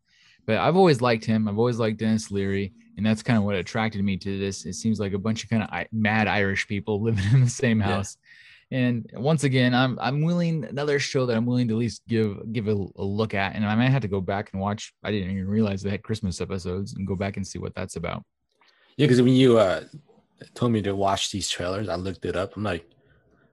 But 0.47 0.59
I've 0.59 0.77
always 0.77 1.01
liked 1.01 1.25
him. 1.25 1.49
I've 1.49 1.59
always 1.59 1.79
liked 1.79 1.99
Denis 1.99 2.31
Leary, 2.31 2.73
and 2.97 3.05
that's 3.07 3.23
kind 3.23 3.39
of 3.39 3.45
what 3.45 3.55
attracted 3.57 4.03
me 4.03 4.17
to 4.19 4.39
this. 4.39 4.67
It 4.67 4.75
seems 4.75 4.99
like 4.99 5.13
a 5.13 5.19
bunch 5.19 5.45
of 5.45 5.51
kind 5.51 5.63
of 5.63 5.87
mad 5.93 6.29
Irish 6.29 6.67
people 6.67 7.03
living 7.07 7.25
in 7.33 7.41
the 7.43 7.51
same 7.51 7.81
Yeah. 7.81 7.87
house. 7.87 8.17
And 8.73 9.11
once 9.15 9.43
again, 9.45 9.75
I'm 9.75 9.99
I'm 10.01 10.23
willing 10.23 10.65
another 10.65 10.99
show 11.01 11.27
that 11.27 11.37
I'm 11.37 11.45
willing 11.47 11.67
to 11.69 11.75
at 11.75 11.79
least 11.79 12.03
give 12.07 12.53
give 12.53 12.69
a, 12.69 12.73
a 12.97 13.05
look 13.05 13.35
at, 13.35 13.57
and 13.57 13.65
I 13.67 13.75
might 13.75 13.89
have 13.91 14.03
to 14.03 14.09
go 14.09 14.21
back 14.21 14.51
and 14.53 14.61
watch. 14.61 14.93
I 15.03 15.11
didn't 15.11 15.31
even 15.33 15.49
realize 15.49 15.83
they 15.83 15.91
had 15.91 16.03
Christmas 16.03 16.41
episodes, 16.41 16.95
and 16.95 17.07
go 17.07 17.17
back 17.17 17.37
and 17.37 17.47
see 17.47 17.59
what 17.59 17.75
that's 17.75 17.97
about. 17.97 18.23
Yeah, 18.97 19.07
because 19.07 19.23
when 19.23 19.33
you 19.35 19.59
uh 19.59 19.85
told 20.55 20.73
me 20.73 20.83
to 20.83 20.95
watch 20.95 21.33
these 21.33 21.49
trailers, 21.49 21.89
I 21.89 21.97
looked 21.97 22.25
it 22.25 22.37
up. 22.37 22.57
I'm 22.57 22.63
like, 22.63 22.89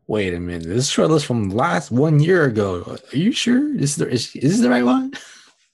wait 0.08 0.34
a 0.34 0.40
minute, 0.40 0.68
this 0.68 0.90
trailer's 0.90 1.24
from 1.24 1.50
last 1.50 1.92
one 1.92 2.20
year 2.20 2.46
ago. 2.46 2.98
Are 3.12 3.18
you 3.18 3.32
sure? 3.32 3.76
Is 3.78 3.96
the 3.96 4.08
is, 4.10 4.36
is 4.36 4.54
this 4.54 4.62
the 4.62 4.70
right 4.70 4.86
one? 4.86 5.14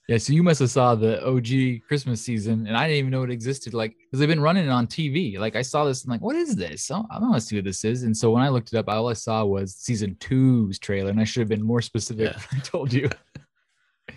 Yeah, 0.06 0.18
so 0.18 0.34
you 0.34 0.42
must 0.42 0.60
have 0.60 0.70
saw 0.70 0.94
the 0.94 1.26
OG 1.26 1.88
Christmas 1.88 2.20
season, 2.20 2.66
and 2.66 2.76
I 2.76 2.86
didn't 2.86 2.98
even 2.98 3.10
know 3.10 3.22
it 3.22 3.30
existed. 3.30 3.72
Like, 3.72 3.96
because 3.96 4.20
they've 4.20 4.28
been 4.28 4.40
running 4.40 4.66
it 4.66 4.70
on 4.70 4.86
TV. 4.86 5.38
Like, 5.38 5.56
I 5.56 5.62
saw 5.62 5.86
this, 5.86 6.02
and 6.02 6.10
like, 6.10 6.20
what 6.20 6.36
is 6.36 6.56
this? 6.56 6.90
I 6.90 6.96
don't 6.96 7.30
want 7.30 7.36
to 7.36 7.40
see 7.40 7.56
what 7.56 7.64
this 7.64 7.86
is. 7.86 8.02
And 8.02 8.14
so 8.14 8.30
when 8.30 8.42
I 8.42 8.50
looked 8.50 8.70
it 8.70 8.76
up, 8.76 8.86
all 8.86 9.08
I 9.08 9.14
saw 9.14 9.46
was 9.46 9.74
season 9.74 10.14
two's 10.20 10.78
trailer, 10.78 11.08
and 11.08 11.18
I 11.18 11.24
should 11.24 11.40
have 11.40 11.48
been 11.48 11.62
more 11.62 11.80
specific. 11.80 12.34
Yeah. 12.34 12.42
I 12.52 12.58
told 12.58 12.92
you. 12.92 13.08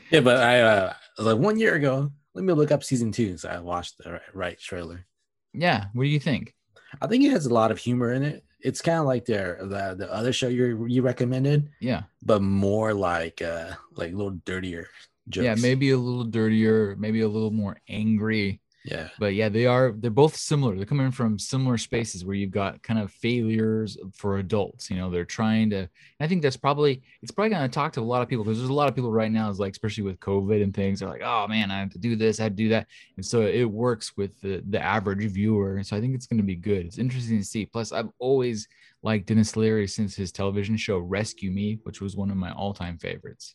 Yeah, 0.10 0.22
but 0.22 0.38
I 0.38 0.62
uh 0.62 0.94
I 0.94 1.22
was 1.22 1.34
like 1.34 1.44
one 1.44 1.60
year 1.60 1.76
ago. 1.76 2.12
Let 2.34 2.46
me 2.46 2.54
look 2.54 2.72
up 2.72 2.84
season 2.84 3.12
two. 3.12 3.38
So 3.38 3.50
I 3.50 3.60
watched 3.60 3.98
the 3.98 4.14
right, 4.14 4.22
right 4.34 4.60
trailer. 4.60 5.06
Yeah, 5.54 5.86
what 5.94 6.04
do 6.04 6.10
you 6.10 6.20
think? 6.20 6.54
I 7.02 7.08
think 7.08 7.26
it 7.26 7.32
has 7.32 7.46
a 7.46 7.54
lot 7.54 7.72
of 7.72 7.78
humor 7.78 8.14
in 8.14 8.24
it. 8.24 8.44
It's 8.60 8.82
kind 8.82 9.00
of 9.00 9.06
like 9.06 9.26
their 9.26 9.58
the 9.62 9.96
the 9.98 10.12
other 10.12 10.34
show 10.34 10.48
you 10.48 10.86
you 10.88 11.02
recommended, 11.02 11.70
Yeah, 11.80 12.04
but 12.24 12.42
more 12.42 12.94
like 12.94 13.42
uh 13.42 13.74
like 13.94 14.14
a 14.14 14.16
little 14.16 14.40
dirtier 14.46 14.88
jokes. 15.30 15.46
yeah, 15.46 15.56
maybe 15.56 15.92
a 15.92 15.98
little 15.98 16.24
dirtier, 16.26 16.96
maybe 16.98 17.22
a 17.22 17.28
little 17.30 17.52
more 17.52 17.78
angry. 17.88 18.62
Yeah. 18.88 19.10
But 19.20 19.34
yeah, 19.34 19.50
they 19.50 19.66
are. 19.66 19.94
They're 19.98 20.10
both 20.10 20.38
similar. 20.38 20.78
They're 20.78 20.86
coming 20.86 21.12
from 21.12 21.38
similar 21.38 21.78
spaces 21.78 22.24
where 22.24 22.36
you've 22.38 22.52
got 22.52 22.82
kind 22.84 23.00
of 23.02 23.12
failures 23.12 23.98
for 24.16 24.38
adults. 24.38 24.90
You 24.90 24.96
know, 24.96 25.10
they're 25.10 25.26
trying 25.26 25.70
to. 25.72 25.90
I 26.22 26.28
think 26.28 26.42
that's 26.42 26.56
probably 26.56 27.02
it's 27.22 27.32
probably 27.32 27.50
going 27.50 27.70
to 27.70 27.74
talk 27.74 27.92
to 27.94 28.00
a 28.00 28.02
lot 28.02 28.22
of 28.22 28.30
people 28.30 28.46
because 28.46 28.60
there's 28.60 28.70
a 28.70 28.74
lot 28.74 28.88
of 28.88 28.96
people 28.96 29.12
right 29.12 29.32
now 29.32 29.50
is 29.50 29.60
like, 29.60 29.74
especially 29.74 30.06
with 30.06 30.22
COVID 30.22 30.64
and 30.64 30.74
things, 30.74 31.02
they're 31.02 31.10
like, 31.10 31.22
oh 31.22 31.50
man, 31.50 31.70
I 31.70 31.80
have 31.80 31.90
to 31.92 32.00
do 32.00 32.16
this, 32.16 32.40
I 32.40 32.44
have 32.44 32.54
to 32.54 32.56
do 32.56 32.70
that, 32.70 32.88
and 33.18 33.26
so 33.26 33.42
it 33.42 33.66
works 33.66 34.16
with 34.16 34.40
the 34.40 34.64
the 34.70 34.82
average 34.82 35.30
viewer. 35.32 35.76
And 35.76 35.86
so 35.86 35.98
I 35.98 36.00
think 36.00 36.16
it's 36.16 36.28
going 36.28 36.38
to 36.40 36.44
be 36.44 36.56
good. 36.56 36.86
It's 36.86 36.98
interesting 36.98 37.40
to 37.40 37.46
see. 37.46 37.66
Plus, 37.66 37.92
I've 37.92 38.10
always 38.20 38.70
liked 39.04 39.28
Denis 39.28 39.58
Leary 39.58 39.88
since 39.88 40.16
his 40.16 40.32
television 40.32 40.78
show 40.78 40.98
Rescue 41.00 41.52
Me, 41.52 41.80
which 41.84 42.00
was 42.00 42.16
one 42.16 42.32
of 42.32 42.38
my 42.38 42.54
all 42.54 42.74
time 42.74 42.98
favorites. 43.00 43.54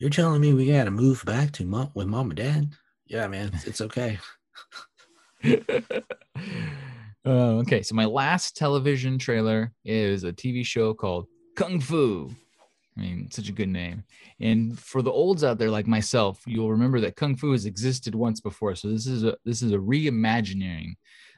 You're 0.00 0.10
telling 0.10 0.40
me 0.40 0.52
we 0.52 0.66
gotta 0.66 0.90
move 0.90 1.22
back 1.24 1.52
to 1.52 1.64
mom 1.64 1.92
with 1.94 2.08
mom 2.08 2.30
and 2.30 2.36
dad? 2.36 2.70
Yeah, 3.10 3.26
man, 3.26 3.50
it's, 3.66 3.80
okay. 3.80 4.18
Uh, 7.26 7.58
okay, 7.58 7.82
so 7.82 7.94
my 7.94 8.06
last 8.06 8.56
television 8.56 9.18
trailer 9.18 9.72
is 9.84 10.24
a 10.24 10.32
TV 10.32 10.64
show 10.64 10.94
called 10.94 11.26
Kung 11.54 11.78
Fu. 11.78 12.30
I 12.96 13.00
mean, 13.00 13.30
such 13.30 13.50
a 13.50 13.52
good 13.52 13.68
name. 13.68 14.04
And 14.40 14.78
for 14.78 15.02
the 15.02 15.12
olds 15.12 15.44
out 15.44 15.58
there 15.58 15.70
like 15.70 15.86
myself, 15.86 16.40
you'll 16.46 16.70
remember 16.70 16.98
that 17.00 17.16
Kung 17.16 17.36
Fu 17.36 17.52
has 17.52 17.66
existed 17.66 18.14
once 18.14 18.40
before. 18.40 18.74
So 18.74 18.88
this 18.88 19.06
is 19.06 19.24
a 19.24 19.36
this 19.44 19.60
is 19.60 19.72
a 19.72 19.78
reimagining. 19.78 20.94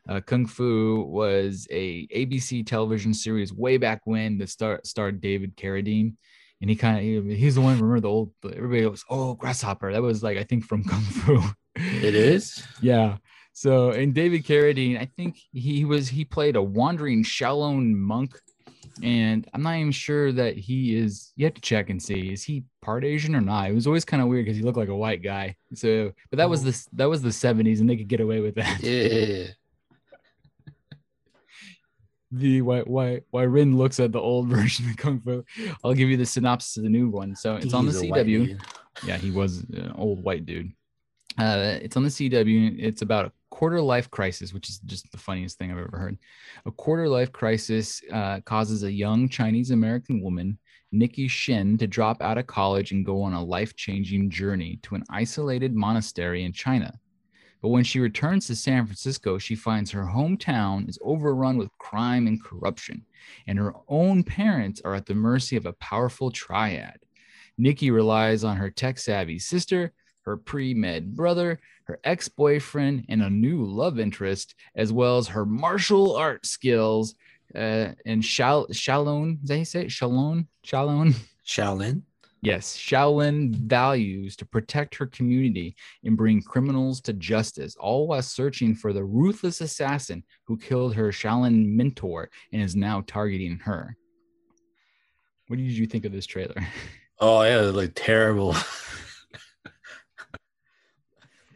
Uh, 0.09 0.21
Kung 0.21 0.47
Fu 0.47 1.03
was 1.03 1.67
a 1.71 2.07
ABC 2.09 2.65
television 2.65 3.13
series 3.13 3.53
way 3.53 3.77
back 3.77 4.03
when 4.05 4.39
that 4.39 4.51
star, 4.51 4.81
starred 4.85 5.21
David 5.21 5.57
Carradine. 5.57 6.15
And 6.61 6.71
he 6.71 6.77
kind 6.77 6.97
of 6.99 7.25
he, 7.27 7.35
he's 7.35 7.57
the 7.57 7.61
one. 7.61 7.75
Remember 7.75 7.99
the 7.99 8.09
old 8.09 8.31
everybody 8.45 8.83
goes, 8.83 9.05
oh 9.11 9.35
grasshopper. 9.35 9.93
That 9.93 10.03
was 10.03 10.23
like 10.23 10.39
I 10.39 10.45
think 10.45 10.65
from 10.65 10.85
Kung 10.89 11.03
Fu. 11.03 11.43
It 11.77 12.15
is. 12.15 12.67
Yeah. 12.81 13.17
So 13.53 13.91
and 13.91 14.15
David 14.15 14.45
Carradine, 14.45 14.99
I 14.99 15.07
think 15.17 15.39
he 15.53 15.85
was 15.85 16.09
he 16.09 16.25
played 16.25 16.57
a 16.57 16.63
wandering 16.63 17.23
Shaolin 17.23 17.95
monk, 17.95 18.39
and 19.03 19.49
I'm 19.53 19.63
not 19.63 19.77
even 19.77 19.93
sure 19.93 20.33
that 20.33 20.57
he 20.57 20.97
is. 20.97 21.33
You 21.37 21.47
have 21.47 21.55
to 21.55 21.61
check 21.61 21.91
and 21.91 22.03
see 22.03 22.33
is 22.33 22.43
he 22.43 22.65
part 22.81 23.05
Asian 23.05 23.37
or 23.37 23.41
not. 23.41 23.71
It 23.71 23.75
was 23.75 23.87
always 23.87 24.05
kind 24.05 24.23
of 24.23 24.29
weird 24.29 24.47
because 24.47 24.57
he 24.57 24.63
looked 24.63 24.79
like 24.79 24.89
a 24.89 24.97
white 24.97 25.23
guy. 25.23 25.57
So, 25.75 26.13
but 26.31 26.39
that 26.39 26.49
was 26.49 26.65
the 26.65 26.89
that 26.95 27.09
was 27.09 27.23
the 27.23 27.29
70s, 27.29 27.81
and 27.81 27.89
they 27.89 27.97
could 27.97 28.09
get 28.09 28.21
away 28.21 28.41
with 28.41 28.55
that. 28.57 28.83
Yeah. 28.83 29.49
The 32.35 32.63
why 32.63 32.81
why 32.81 33.21
why 33.31 33.43
Rin 33.43 33.77
looks 33.77 34.01
at 34.01 34.11
the 34.11 34.19
old 34.19 34.49
version 34.57 34.89
of 34.89 34.97
Kung 34.97 35.21
Fu. 35.21 35.45
I'll 35.85 35.93
give 35.93 36.09
you 36.09 36.17
the 36.17 36.25
synopsis 36.25 36.79
of 36.79 36.85
the 36.85 36.89
new 36.89 37.11
one. 37.11 37.37
So 37.37 37.57
it's 37.57 37.75
on 37.75 37.85
the 37.85 37.93
He's 37.93 38.03
a 38.03 38.07
white 38.07 38.27
CW. 38.27 38.61
Yeah, 39.05 39.19
he 39.19 39.31
was 39.31 39.59
an 39.59 39.93
old 39.95 40.25
white 40.25 40.47
dude. 40.47 40.73
Uh, 41.39 41.79
it's 41.81 41.97
on 41.97 42.03
the 42.03 42.09
CW. 42.09 42.77
It's 42.79 43.03
about 43.03 43.27
a 43.27 43.33
quarter 43.51 43.81
life 43.81 44.11
crisis, 44.11 44.53
which 44.53 44.69
is 44.69 44.79
just 44.81 45.11
the 45.13 45.19
funniest 45.19 45.59
thing 45.59 45.71
I've 45.71 45.79
ever 45.79 45.97
heard. 45.97 46.19
A 46.67 46.71
quarter 46.71 47.09
life 47.09 47.33
crisis 47.33 48.03
uh, 48.13 48.41
causes 48.41 48.83
a 48.83 48.93
young 48.93 49.29
Chinese 49.29 49.71
American 49.71 50.21
woman, 50.21 50.59
Nicky 50.91 51.29
Shen, 51.29 51.79
to 51.79 51.87
drop 51.87 52.21
out 52.23 52.39
of 52.39 52.47
college 52.47 52.93
and 52.93 53.07
go 53.07 53.23
on 53.23 53.33
a 53.33 53.43
life 53.43 53.77
changing 53.77 54.31
journey 54.31 54.79
to 54.83 54.95
an 54.95 55.05
isolated 55.11 55.75
monastery 55.75 56.45
in 56.45 56.53
China. 56.53 56.93
But 57.63 57.69
when 57.69 57.85
she 57.85 58.01
returns 58.01 58.49
to 58.49 58.57
San 58.57 58.85
Francisco, 58.87 59.39
she 59.39 59.55
finds 59.55 59.93
her 59.93 60.03
hometown 60.03 60.89
is 60.89 60.99
overrun 61.01 61.57
with 61.57 61.71
crime 61.79 62.27
and 62.27 62.43
corruption, 62.43 63.07
and 63.47 63.57
her 63.59 63.75
own 63.89 64.25
parents 64.25 64.83
are 64.85 64.95
at 64.95 65.07
the 65.07 65.15
mercy 65.15 65.57
of 65.57 65.65
a 65.65 65.73
powerful 65.75 66.33
triad. 66.33 66.99
Nikki 67.57 67.93
relies 67.93 68.43
on 68.43 68.57
her 68.57 68.71
tech 68.71 68.99
savvy 68.99 69.39
sister, 69.39 69.93
her 70.25 70.37
pre 70.37 70.75
med 70.75 71.15
brother, 71.17 71.61
her 71.85 71.99
ex 72.05 72.29
boyfriend, 72.29 73.07
and 73.09 73.23
a 73.23 73.31
new 73.31 73.65
love 73.65 73.99
interest, 73.99 74.55
as 74.75 74.93
well 74.93 75.19
as 75.19 75.29
her 75.29 75.45
martial 75.45 76.17
art 76.17 76.47
skills. 76.47 77.15
Uh, 77.55 77.93
and 78.07 78.25
Shal- 78.25 78.69
Shalon, 78.69 79.43
is 79.43 79.49
that 79.49 79.59
you 79.59 79.65
say 79.65 79.83
it? 79.83 79.89
Shalon? 79.89 80.47
Shalon? 80.67 81.15
Shaolin. 81.47 82.03
Yes, 82.45 82.77
Shaolin 82.77 83.55
values 83.55 84.35
to 84.37 84.45
protect 84.45 84.97
her 84.97 85.07
community 85.07 85.77
and 86.03 86.17
bring 86.17 86.43
criminals 86.43 87.01
to 87.03 87.13
justice, 87.13 87.77
all 87.77 88.09
while 88.09 88.21
searching 88.21 88.75
for 88.75 88.93
the 88.93 89.05
ruthless 89.05 89.61
assassin 89.61 90.25
who 90.45 90.59
killed 90.59 90.97
her 90.97 91.13
Shaolin 91.13 91.69
mentor 91.69 92.31
and 92.53 92.61
is 92.61 92.75
now 92.75 93.05
targeting 93.07 93.61
her. 93.61 93.97
What 95.47 95.59
did 95.59 95.71
you 95.71 95.87
think 95.87 96.05
of 96.05 96.13
this 96.13 96.27
trailer? 96.27 96.67
Oh 97.25 97.43
yeah, 97.43 97.71
like 97.71 97.93
terrible. 97.95 98.57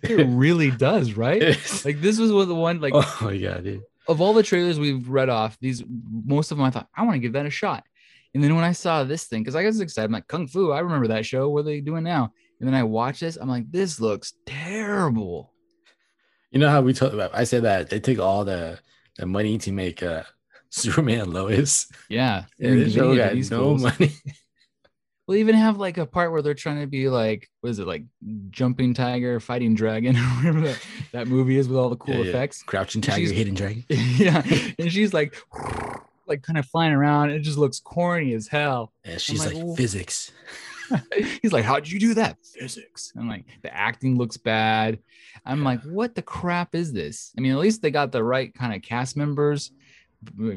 It 0.02 0.26
really 0.28 0.70
does, 0.70 1.14
right? 1.14 1.42
Like 1.84 2.00
this 2.00 2.18
was 2.18 2.32
what 2.32 2.48
the 2.48 2.54
one 2.54 2.80
like 2.80 2.92
oh 2.94 3.18
my 3.20 3.36
god, 3.36 3.64
dude. 3.64 3.82
of 4.08 4.20
all 4.20 4.32
the 4.34 4.42
trailers 4.42 4.78
we've 4.78 5.08
read 5.08 5.28
off, 5.28 5.58
these 5.60 5.82
most 6.24 6.50
of 6.50 6.58
them 6.58 6.66
I 6.66 6.70
thought 6.70 6.88
I 6.94 7.02
want 7.02 7.14
to 7.14 7.20
give 7.20 7.32
that 7.34 7.46
a 7.46 7.50
shot. 7.50 7.84
And 8.34 8.42
then 8.44 8.54
when 8.54 8.64
I 8.64 8.72
saw 8.72 9.02
this 9.04 9.24
thing, 9.24 9.42
because 9.42 9.54
I 9.56 9.64
was 9.64 9.80
excited, 9.80 10.06
I'm 10.06 10.12
like 10.12 10.28
Kung 10.28 10.46
Fu. 10.46 10.70
I 10.70 10.80
remember 10.80 11.08
that 11.08 11.24
show. 11.24 11.48
What 11.48 11.60
are 11.60 11.62
they 11.64 11.80
doing 11.80 12.04
now? 12.04 12.32
And 12.60 12.68
then 12.68 12.74
I 12.74 12.82
watch 12.82 13.20
this. 13.20 13.36
I'm 13.36 13.48
like, 13.48 13.70
this 13.70 13.98
looks 14.00 14.34
terrible. 14.44 15.52
You 16.50 16.60
know 16.60 16.68
how 16.70 16.80
we 16.82 16.92
talked 16.92 17.14
about? 17.14 17.30
I 17.34 17.44
said 17.44 17.62
that 17.64 17.90
they 17.90 18.00
take 18.00 18.18
all 18.18 18.44
the 18.44 18.78
the 19.16 19.26
money 19.26 19.56
to 19.58 19.72
make 19.72 20.02
uh 20.02 20.22
Superman 20.70 21.30
Lois. 21.32 21.86
Yeah, 22.10 22.44
And 22.60 22.80
this 22.80 22.92
show 22.94 23.16
got 23.16 23.34
no 23.34 23.42
fools. 23.42 23.82
money. 23.82 24.12
We'll 25.26 25.38
even 25.38 25.56
have 25.56 25.78
like 25.78 25.98
a 25.98 26.06
part 26.06 26.30
where 26.30 26.40
they're 26.40 26.54
trying 26.54 26.80
to 26.80 26.86
be 26.86 27.08
like, 27.08 27.50
what 27.60 27.70
is 27.70 27.78
it 27.80 27.86
like, 27.86 28.04
jumping 28.50 28.94
tiger, 28.94 29.40
fighting 29.40 29.74
dragon, 29.74 30.16
or 30.16 30.20
whatever 30.20 30.60
that, 30.60 30.78
that 31.12 31.26
movie 31.28 31.56
is 31.58 31.68
with 31.68 31.76
all 31.78 31.90
the 31.90 31.96
cool 31.96 32.14
Yeah, 32.14 32.20
yeah. 32.22 32.28
effects. 32.28 32.62
Crouching 32.62 33.02
Tiger, 33.02 33.32
Hidden 33.32 33.54
Dragon. 33.54 33.84
yeah, 33.88 34.42
and 34.78 34.92
she's 34.92 35.12
like, 35.12 35.34
like 36.26 36.42
kind 36.42 36.58
of 36.58 36.66
flying 36.66 36.92
around. 36.92 37.30
It 37.30 37.40
just 37.40 37.58
looks 37.58 37.80
corny 37.80 38.34
as 38.34 38.46
hell. 38.48 38.92
And 39.04 39.20
she's 39.20 39.44
like, 39.44 39.54
like, 39.54 39.76
physics. 39.76 40.30
He's 41.42 41.52
like, 41.52 41.64
How'd 41.64 41.88
you 41.88 41.98
do 41.98 42.14
that? 42.14 42.36
Physics. 42.44 43.12
I'm 43.16 43.28
like, 43.28 43.44
the 43.62 43.74
acting 43.74 44.16
looks 44.16 44.36
bad. 44.36 45.00
I'm 45.44 45.64
like, 45.64 45.82
what 45.82 46.14
the 46.14 46.22
crap 46.22 46.74
is 46.74 46.92
this? 46.92 47.32
I 47.36 47.40
mean, 47.40 47.52
at 47.52 47.58
least 47.58 47.82
they 47.82 47.90
got 47.90 48.12
the 48.12 48.22
right 48.22 48.54
kind 48.54 48.74
of 48.74 48.82
cast 48.82 49.16
members 49.16 49.72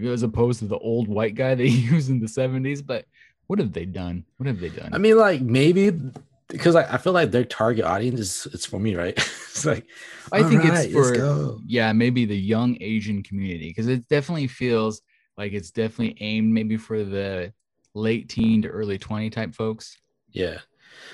as 0.06 0.24
opposed 0.24 0.60
to 0.60 0.66
the 0.66 0.78
old 0.78 1.08
white 1.08 1.36
guy 1.36 1.54
they 1.56 1.66
used 1.68 2.10
in 2.10 2.20
the 2.20 2.28
70s. 2.28 2.86
But 2.86 3.06
what 3.50 3.58
have 3.58 3.74
they 3.74 3.86
done? 3.86 4.26
What 4.38 4.46
have 4.46 4.60
they 4.60 4.70
done? 4.70 4.94
I 4.94 5.00
mean, 5.00 5.18
like 5.18 5.42
maybe 5.42 5.92
because 6.50 6.76
I, 6.76 6.94
I 6.94 6.98
feel 6.98 7.14
like 7.14 7.32
their 7.32 7.44
target 7.44 7.84
audience 7.84 8.20
is 8.20 8.48
it's 8.54 8.66
for 8.68 8.80
me, 8.80 8.94
right? 8.96 9.18
it's 9.18 9.66
like 9.66 9.88
I 10.32 10.44
think 10.44 10.62
"Alright, 10.64 10.92
it's 10.92 10.94
for 10.94 11.58
yeah, 11.66 11.92
maybe 11.92 12.26
the 12.26 12.38
young 12.38 12.78
Asian 12.80 13.24
community 13.24 13.70
because 13.70 13.88
it 13.88 14.08
definitely 14.08 14.46
feels 14.46 15.02
like 15.36 15.54
it's 15.54 15.72
definitely 15.72 16.16
aimed 16.20 16.54
maybe 16.54 16.78
for 16.78 17.04
the 17.04 17.52
late 17.96 18.30
teen 18.30 18.62
to 18.62 18.68
early 18.68 19.00
20 19.00 19.32
type 19.32 19.56
folks. 19.56 19.98
Yeah. 20.30 20.60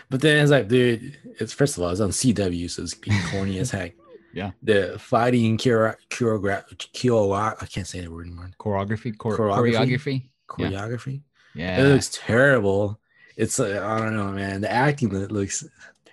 But 0.09 0.19
then 0.19 0.41
it's 0.41 0.51
like, 0.51 0.67
dude, 0.67 1.17
it's 1.39 1.53
first 1.53 1.77
of 1.77 1.83
all, 1.83 1.89
it's 1.89 2.01
on 2.01 2.09
CW, 2.09 2.69
so 2.69 2.83
it's 2.83 2.95
being 2.95 3.17
corny 3.31 3.59
as 3.59 3.71
heck. 3.71 3.93
Yeah. 4.33 4.51
The 4.61 4.97
fighting 4.99 5.57
choro- 5.57 5.95
choreograph, 6.09 6.65
choreo- 6.93 7.55
I 7.61 7.65
can't 7.67 7.87
say 7.87 8.01
the 8.01 8.11
word 8.11 8.25
anymore. 8.25 8.51
Choreography, 8.59 9.17
chor- 9.17 9.37
Choreography? 9.37 9.71
choreography. 9.77 10.29
Choreography. 10.49 11.13
Yeah. 11.13 11.34
Yeah, 11.55 11.81
it 11.81 11.87
looks 11.87 12.09
terrible. 12.11 12.99
It's 13.37 13.59
like, 13.59 13.73
I 13.73 13.99
don't 13.99 14.15
know, 14.15 14.31
man. 14.31 14.61
The 14.61 14.71
acting 14.71 15.09
looks 15.09 15.65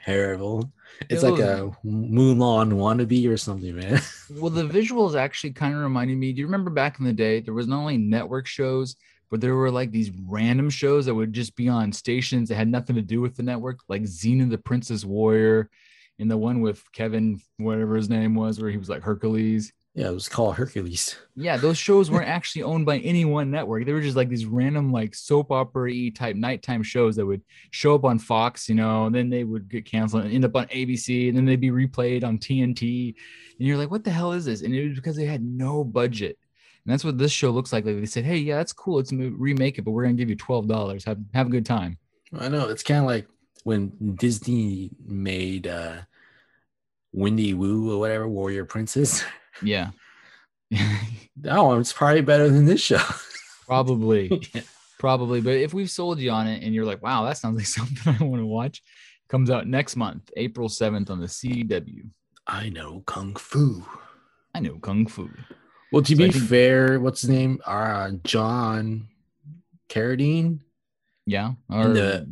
terrible. 0.05 0.73
It's 1.09 1.23
It 1.23 1.31
like 1.31 1.41
a 1.41 1.71
Mulan 1.85 2.73
wannabe 2.73 3.29
or 3.29 3.37
something, 3.37 3.77
man. 3.77 4.01
Well, 4.31 4.51
the 4.51 4.65
visuals 4.65 5.15
actually 5.15 5.53
kind 5.53 5.75
of 5.75 5.81
reminded 5.81 6.17
me. 6.17 6.33
Do 6.33 6.41
you 6.41 6.47
remember 6.47 6.71
back 6.71 6.99
in 6.99 7.05
the 7.05 7.13
day, 7.13 7.41
there 7.41 7.55
was 7.55 7.67
not 7.67 7.79
only 7.81 7.99
network 7.99 8.47
shows, 8.47 8.97
but 9.31 9.41
there 9.41 9.55
were 9.55 9.71
like 9.71 9.91
these 9.91 10.11
random 10.27 10.71
shows 10.71 11.07
that 11.07 11.15
would 11.15 11.33
just 11.33 11.55
be 11.57 11.69
on 11.69 11.93
stations 11.93 12.49
that 12.49 12.55
had 12.57 12.69
nothing 12.69 12.97
to 12.97 13.03
do 13.03 13.21
with 13.21 13.37
the 13.37 13.43
network, 13.43 13.81
like 13.89 14.03
Xena 14.03 14.49
the 14.49 14.59
Princess 14.59 15.05
Warrior, 15.05 15.71
and 16.19 16.31
the 16.31 16.37
one 16.37 16.61
with 16.61 16.83
Kevin, 16.93 17.41
whatever 17.59 17.97
his 17.97 18.09
name 18.09 18.35
was, 18.35 18.61
where 18.61 18.71
he 18.71 18.77
was 18.79 18.89
like 18.89 19.03
Hercules. 19.03 19.73
Yeah, 19.95 20.09
it 20.09 20.15
was 20.15 20.29
called 20.29 20.55
Hercules. 20.55 21.17
Yeah, 21.37 21.59
those 21.59 21.77
shows 21.77 22.11
weren't 22.11 22.29
actually 22.29 22.63
owned 22.63 22.87
by 22.87 22.99
any 23.01 23.27
one 23.27 23.51
network. 23.51 23.85
They 23.85 23.93
were 23.93 24.01
just 24.01 24.17
like 24.17 24.31
these 24.31 24.47
random, 24.47 24.91
like 24.91 25.15
soap 25.15 25.53
opera 25.53 26.11
type 26.13 26.35
nighttime 26.35 26.83
shows 26.83 27.17
that 27.17 27.27
would 27.27 27.43
show 27.73 27.95
up 27.95 28.05
on 28.05 28.19
Fox, 28.19 28.71
you 28.71 28.75
know, 28.75 29.05
and 29.05 29.15
then 29.15 29.29
they 29.29 29.45
would 29.45 29.69
get 29.69 29.85
canceled 29.85 30.25
and 30.25 30.33
end 30.33 30.47
up 30.47 30.57
on 30.57 30.67
ABC, 30.69 31.29
and 31.29 31.37
then 31.37 31.45
they'd 31.45 31.61
be 31.61 31.71
replayed 31.71 32.25
on 32.25 32.39
TNT. 32.39 33.15
And 33.59 33.69
you're 33.69 33.77
like, 33.77 33.91
what 33.91 34.03
the 34.03 34.11
hell 34.11 34.33
is 34.33 34.47
this? 34.47 34.63
And 34.63 34.75
it 34.75 34.89
was 34.89 34.97
because 34.97 35.17
they 35.17 35.27
had 35.27 35.45
no 35.45 35.85
budget. 35.85 36.39
And 36.87 36.93
that's 36.93 37.05
what 37.05 37.19
this 37.19 37.31
show 37.31 37.51
looks 37.51 37.71
like. 37.71 37.85
Like 37.85 38.01
they 38.01 38.07
said, 38.07 38.25
hey, 38.25 38.39
yeah, 38.39 38.57
that's 38.57 38.73
cool. 38.73 38.97
Let's 38.97 39.13
remake 39.13 39.77
it, 39.77 39.83
but 39.83 39.91
we're 39.91 40.05
gonna 40.05 40.15
give 40.15 40.31
you 40.31 40.37
twelve 40.37 40.69
dollars. 40.69 41.05
Have 41.05 41.19
have 41.35 41.49
a 41.49 41.51
good 41.51 41.67
time. 41.67 41.99
I 42.37 42.49
know 42.49 42.69
it's 42.71 42.83
kind 42.83 43.01
of 43.01 43.07
like 43.07 43.29
when 43.65 43.93
Disney 44.15 44.91
made 45.05 45.67
uh 45.67 45.99
Wendy 47.13 47.53
Wu 47.53 47.93
or 47.93 48.01
whatever 48.01 48.27
Warrior 48.27 48.65
Princess. 48.65 49.23
Yeah, 49.63 49.91
That 50.71 51.59
one's 51.63 51.93
probably 51.93 52.21
better 52.23 52.49
than 52.49 52.65
this 52.67 52.81
show. 52.81 53.01
probably. 53.67 54.43
Probably, 54.99 55.41
but 55.41 55.55
if 55.55 55.75
we've 55.75 55.91
sold 55.91 56.21
you 56.21 56.31
on 56.31 56.47
it 56.47 56.63
and 56.63 56.73
you're 56.73 56.85
like, 56.85 57.03
wow, 57.03 57.25
that 57.25 57.37
sounds 57.37 57.57
like 57.57 57.67
something 57.67 58.17
I 58.21 58.23
want 58.23 58.41
to 58.41 58.47
watch, 58.47 58.81
comes 59.29 59.51
out 59.51 59.67
next 59.67 59.97
month, 59.97 60.31
April 60.37 60.69
7th 60.69 61.11
on 61.11 61.19
the 61.19 61.27
CW. 61.27 62.09
I 62.47 62.69
know 62.69 63.03
kung 63.05 63.35
fu. 63.35 63.85
I 64.55 64.61
know 64.61 64.79
Kung 64.79 65.07
Fu. 65.09 65.29
Well, 65.91 66.03
to 66.03 66.13
So 66.15 66.19
be 66.19 66.31
think- 66.31 66.45
fair, 66.49 67.01
what's 67.01 67.23
his 67.23 67.31
name? 67.31 67.61
Uh, 67.67 68.13
John 68.23 69.09
Carradine. 69.89 70.61
Yeah. 71.27 71.55
Or 71.69 71.89
the- 71.89 72.29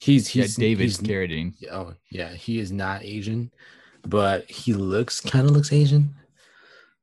He's 0.00 0.34
yeah, 0.34 0.44
he's 0.44 0.56
David 0.56 0.84
he's- 0.84 0.96
Carradine. 1.00 1.52
Oh 1.70 1.92
yeah, 2.10 2.30
he 2.32 2.58
is 2.58 2.70
not 2.72 3.02
Asian, 3.02 3.50
but 4.06 4.50
he 4.50 4.74
looks 4.74 5.20
kind 5.20 5.48
of 5.48 5.52
looks 5.52 5.72
Asian. 5.72 6.14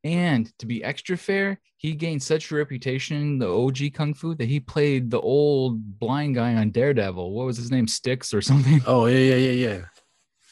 And 0.04 0.56
to 0.60 0.66
be 0.66 0.84
extra 0.84 1.18
fair, 1.18 1.60
he 1.78 1.93
gained 1.93 2.22
such 2.22 2.52
a 2.52 2.56
reputation 2.56 3.18
in 3.18 3.39
the 3.39 3.48
OG 3.48 3.93
Kung 3.93 4.14
Fu 4.14 4.36
that 4.36 4.48
he 4.48 4.60
played 4.60 5.10
the 5.10 5.20
old 5.20 6.00
blind 6.00 6.36
guy 6.36 6.54
on 6.56 6.72
Daredevil. 6.72 7.32
What 7.32 7.46
was 7.46 7.58
his 7.58 7.72
name? 7.72 7.88
Sticks 7.88 8.34
or 8.34 8.41
something? 8.41 8.82
Oh 8.86 9.08
yeah, 9.08 9.36
yeah, 9.36 9.36
yeah, 9.36 9.70
yeah. 9.70 9.82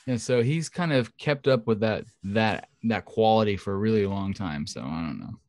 Yeah, 0.06 0.18
so 0.18 0.44
he's 0.44 0.70
kind 0.70 0.92
of 0.92 1.16
kept 1.18 1.48
up 1.48 1.66
with 1.66 1.80
that 1.80 2.06
that 2.24 2.68
that 2.84 3.06
quality 3.06 3.56
for 3.56 3.74
a 3.74 3.78
really 3.78 4.06
long 4.06 4.34
time. 4.34 4.68
So 4.68 4.82
I 4.82 5.02
don't 5.02 5.20
know. 5.20 5.40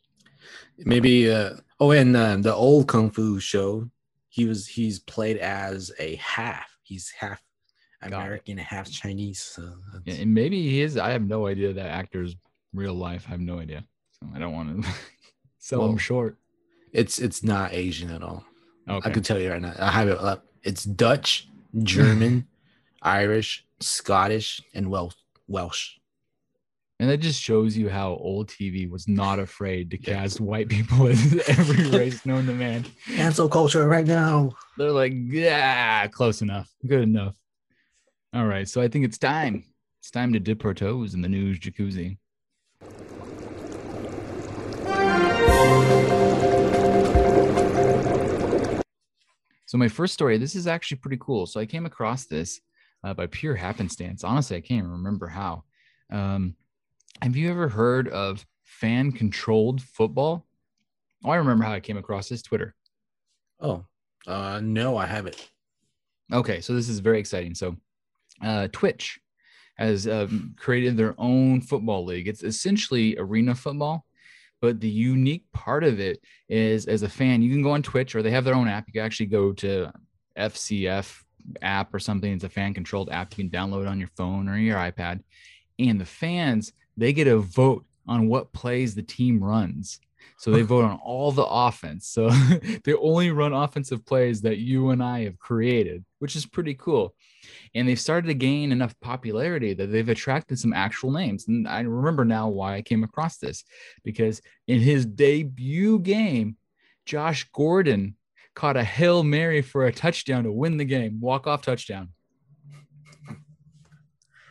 Maybe. 0.78 1.30
Uh, 1.30 1.54
oh, 1.80 1.90
and 1.90 2.16
uh, 2.16 2.36
the 2.36 2.54
old 2.54 2.88
kung 2.88 3.10
fu 3.10 3.40
show, 3.40 3.90
he 4.28 4.46
was 4.46 4.66
he's 4.66 5.00
played 5.00 5.38
as 5.38 5.90
a 5.98 6.16
half. 6.16 6.66
He's 6.82 7.10
half. 7.18 7.42
American, 8.06 8.58
half 8.58 8.90
Chinese. 8.90 9.40
So 9.40 9.72
Yeah, 10.04 10.14
and 10.14 10.34
maybe 10.34 10.60
he 10.62 10.80
is. 10.80 10.96
I 10.96 11.10
have 11.10 11.22
no 11.22 11.46
idea 11.46 11.72
that 11.72 11.86
actor's 11.86 12.36
real 12.72 12.94
life. 12.94 13.24
I 13.28 13.30
have 13.30 13.40
no 13.40 13.58
idea. 13.58 13.84
So 14.12 14.26
I 14.34 14.38
don't 14.38 14.52
want 14.52 14.84
to 14.84 14.90
sell 15.58 15.84
him 15.86 15.96
short. 15.98 16.36
it's 16.92 17.18
it's 17.18 17.42
not 17.42 17.72
Asian 17.72 18.10
at 18.10 18.22
all. 18.22 18.44
Okay. 18.88 19.08
I 19.08 19.12
can 19.12 19.22
tell 19.22 19.38
you 19.38 19.50
right 19.50 19.62
now. 19.62 19.74
I 19.78 19.90
have 19.90 20.08
it 20.08 20.18
up. 20.18 20.46
It's 20.62 20.84
Dutch, 20.84 21.48
German, 21.82 22.46
Irish, 23.02 23.64
Scottish, 23.80 24.60
and 24.74 24.90
Welsh. 24.90 25.14
Welsh. 25.48 25.92
And 27.00 27.10
that 27.10 27.18
just 27.18 27.40
shows 27.42 27.76
you 27.76 27.88
how 27.88 28.10
old 28.12 28.48
TV 28.48 28.88
was 28.88 29.08
not 29.08 29.38
afraid 29.40 29.90
to 29.90 29.98
cast 29.98 30.40
white 30.40 30.68
people 30.68 31.08
as 31.08 31.34
every 31.48 31.90
race 31.98 32.24
known 32.24 32.46
to 32.46 32.52
man. 32.52 32.84
Cancel 33.16 33.48
culture 33.48 33.86
right 33.88 34.06
now. 34.06 34.52
They're 34.78 34.92
like, 34.92 35.12
yeah, 35.14 36.06
close 36.06 36.40
enough, 36.40 36.70
good 36.86 37.02
enough. 37.02 37.34
All 38.34 38.46
right, 38.46 38.68
so 38.68 38.80
I 38.80 38.88
think 38.88 39.04
it's 39.04 39.18
time. 39.18 39.64
It's 40.00 40.10
time 40.10 40.34
to 40.34 40.38
dip 40.38 40.62
our 40.66 40.74
toes 40.74 41.14
in 41.14 41.22
the 41.22 41.30
news 41.30 41.58
jacuzzi. 41.58 42.18
So 49.64 49.78
my 49.78 49.88
first 49.88 50.12
story, 50.12 50.36
this 50.36 50.54
is 50.54 50.66
actually 50.66 50.98
pretty 50.98 51.16
cool. 51.22 51.46
So 51.46 51.58
I 51.58 51.64
came 51.64 51.86
across 51.86 52.26
this 52.26 52.60
uh, 53.02 53.14
by 53.14 53.28
pure 53.28 53.54
happenstance. 53.54 54.24
Honestly, 54.24 54.58
I 54.58 54.60
can't 54.60 54.80
even 54.80 54.90
remember 54.90 55.26
how. 55.26 55.64
Um, 56.10 56.54
have 57.22 57.34
you 57.34 57.50
ever 57.50 57.70
heard 57.70 58.08
of 58.08 58.44
fan-controlled 58.64 59.80
football? 59.80 60.46
Oh, 61.24 61.30
I 61.30 61.36
remember 61.36 61.64
how 61.64 61.72
I 61.72 61.80
came 61.80 61.96
across 61.96 62.28
this 62.28 62.42
Twitter. 62.42 62.74
Oh, 63.58 63.86
uh, 64.26 64.60
no, 64.62 64.98
I 64.98 65.06
haven't. 65.06 65.50
Okay, 66.30 66.60
so 66.60 66.74
this 66.74 66.90
is 66.90 66.98
very 66.98 67.20
exciting. 67.20 67.54
So, 67.54 67.78
uh, 68.42 68.68
Twitch 68.72 69.20
has 69.76 70.06
um, 70.06 70.54
created 70.58 70.96
their 70.96 71.14
own 71.18 71.60
football 71.60 72.04
league. 72.04 72.28
It's 72.28 72.42
essentially 72.42 73.16
arena 73.18 73.54
football, 73.54 74.04
but 74.60 74.80
the 74.80 74.88
unique 74.88 75.44
part 75.52 75.84
of 75.84 76.00
it 76.00 76.20
is, 76.48 76.86
as 76.86 77.02
a 77.02 77.08
fan, 77.08 77.42
you 77.42 77.50
can 77.50 77.62
go 77.62 77.72
on 77.72 77.82
Twitch 77.82 78.14
or 78.14 78.22
they 78.22 78.30
have 78.30 78.44
their 78.44 78.54
own 78.54 78.68
app. 78.68 78.86
You 78.86 78.94
can 78.94 79.02
actually 79.02 79.26
go 79.26 79.52
to 79.54 79.92
FCF 80.38 81.22
app 81.62 81.92
or 81.92 81.98
something. 81.98 82.32
It's 82.32 82.44
a 82.44 82.48
fan-controlled 82.48 83.10
app 83.10 83.36
you 83.36 83.44
can 83.44 83.50
download 83.50 83.88
on 83.88 83.98
your 83.98 84.10
phone 84.16 84.48
or 84.48 84.56
your 84.56 84.78
iPad, 84.78 85.20
and 85.78 86.00
the 86.00 86.06
fans 86.06 86.72
they 86.96 87.12
get 87.12 87.26
a 87.26 87.38
vote 87.38 87.84
on 88.06 88.28
what 88.28 88.52
plays 88.52 88.94
the 88.94 89.02
team 89.02 89.42
runs. 89.42 89.98
So 90.36 90.50
they 90.50 90.62
vote 90.62 90.84
on 90.84 90.98
all 91.02 91.32
the 91.32 91.44
offense. 91.44 92.08
So 92.08 92.28
they 92.84 92.94
only 92.94 93.30
run 93.30 93.52
offensive 93.52 94.04
plays 94.04 94.42
that 94.42 94.58
you 94.58 94.90
and 94.90 95.02
I 95.02 95.24
have 95.24 95.38
created, 95.38 96.04
which 96.18 96.36
is 96.36 96.46
pretty 96.46 96.74
cool. 96.74 97.14
And 97.74 97.88
they've 97.88 98.00
started 98.00 98.28
to 98.28 98.34
gain 98.34 98.72
enough 98.72 98.98
popularity 99.00 99.74
that 99.74 99.86
they've 99.86 100.08
attracted 100.08 100.58
some 100.58 100.72
actual 100.72 101.10
names. 101.10 101.48
And 101.48 101.68
I 101.68 101.80
remember 101.80 102.24
now 102.24 102.48
why 102.48 102.74
I 102.74 102.82
came 102.82 103.04
across 103.04 103.38
this 103.38 103.64
because 104.02 104.40
in 104.66 104.80
his 104.80 105.06
debut 105.06 105.98
game, 105.98 106.56
Josh 107.06 107.48
Gordon 107.52 108.16
caught 108.54 108.76
a 108.76 108.84
Hail 108.84 109.22
Mary 109.22 109.62
for 109.62 109.86
a 109.86 109.92
touchdown 109.92 110.44
to 110.44 110.52
win 110.52 110.76
the 110.76 110.84
game, 110.84 111.20
walk 111.20 111.46
off 111.46 111.62
touchdown. 111.62 112.10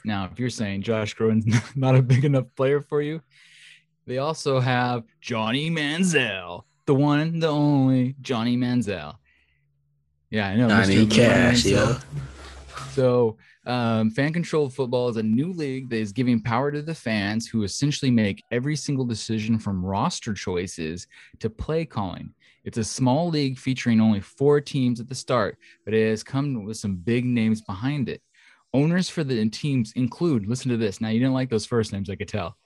Now, 0.06 0.30
if 0.32 0.38
you're 0.38 0.50
saying 0.50 0.82
Josh 0.82 1.14
Gordon's 1.14 1.56
not 1.76 1.96
a 1.96 2.02
big 2.02 2.26
enough 2.26 2.46
player 2.56 2.82
for 2.82 3.02
you, 3.02 3.22
they 4.06 4.18
also 4.18 4.60
have 4.60 5.04
Johnny 5.22 5.70
Manziel, 5.70 6.64
the 6.86 6.96
one, 6.96 7.40
the 7.40 7.48
only 7.48 8.16
Johnny 8.22 8.58
Manziel. 8.58 9.16
Yeah, 10.30 10.48
I 10.48 10.56
know. 10.56 10.68
Johnny 10.68 11.06
Cash, 11.06 11.64
Manziel. 11.64 12.04
So, 12.92 13.38
um, 13.66 14.12
fan 14.12 14.34
controlled 14.34 14.74
football 14.74 15.08
is 15.10 15.18
a 15.18 15.24
new 15.24 15.54
league 15.54 15.90
that 15.90 15.98
is 15.98 16.12
giving 16.12 16.42
power 16.42 16.72
to 16.72 16.82
the 16.82 16.94
fans 16.94 17.48
who 17.48 17.64
essentially 17.64 18.12
make 18.12 18.44
every 18.52 18.76
single 18.76 19.06
decision 19.06 19.58
from 19.58 19.86
roster 19.86 20.34
choices 20.34 21.08
to 21.40 21.50
play 21.50 21.86
calling. 21.86 22.34
It's 22.66 22.78
a 22.78 22.84
small 22.84 23.30
league 23.30 23.58
featuring 23.58 24.00
only 24.00 24.20
four 24.20 24.62
teams 24.62 25.00
at 25.00 25.10
the 25.10 25.16
start, 25.16 25.58
but 25.86 25.94
it 25.94 26.10
has 26.10 26.24
come 26.24 26.66
with 26.66 26.78
some 26.78 26.96
big 26.96 27.26
names 27.26 27.62
behind 27.62 28.10
it. 28.10 28.22
Owners 28.74 29.10
for 29.10 29.24
the 29.24 29.48
teams 29.50 29.94
include, 29.96 30.48
listen 30.48 30.72
to 30.72 30.78
this. 30.78 31.00
Now, 31.00 31.10
you 31.10 31.20
didn't 31.20 31.34
like 31.34 31.50
those 31.50 31.66
first 31.66 31.94
names, 31.94 32.10
I 32.10 32.16
could 32.16 32.28
tell. 32.28 32.58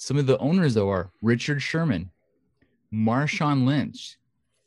Some 0.00 0.16
of 0.16 0.24
the 0.26 0.38
owners, 0.38 0.72
though, 0.72 0.88
are 0.88 1.10
Richard 1.20 1.60
Sherman, 1.60 2.10
Marshawn 2.90 3.66
Lynch, 3.66 4.16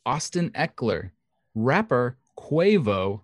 Austin 0.06 0.52
Ekeler, 0.52 1.10
rapper 1.56 2.18
Quavo, 2.38 3.22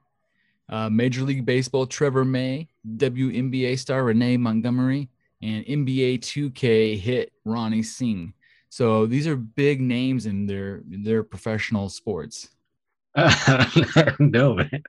uh, 0.69 0.89
Major 0.89 1.21
League 1.21 1.45
Baseball 1.45 1.85
Trevor 1.85 2.25
May, 2.25 2.67
WNBA 2.97 3.77
star 3.77 4.05
Renee 4.05 4.37
Montgomery, 4.37 5.07
and 5.43 5.63
NBA 5.65 6.21
2K 6.21 6.97
hit 6.97 7.31
Ronnie 7.45 7.83
Singh. 7.83 8.33
So 8.69 9.05
these 9.05 9.27
are 9.27 9.35
big 9.35 9.79
names 9.79 10.25
in 10.25 10.47
their 10.47 10.81
their 10.87 11.21
professional 11.21 11.89
sports. 11.89 12.49
no, 14.19 14.55
man. 14.55 14.83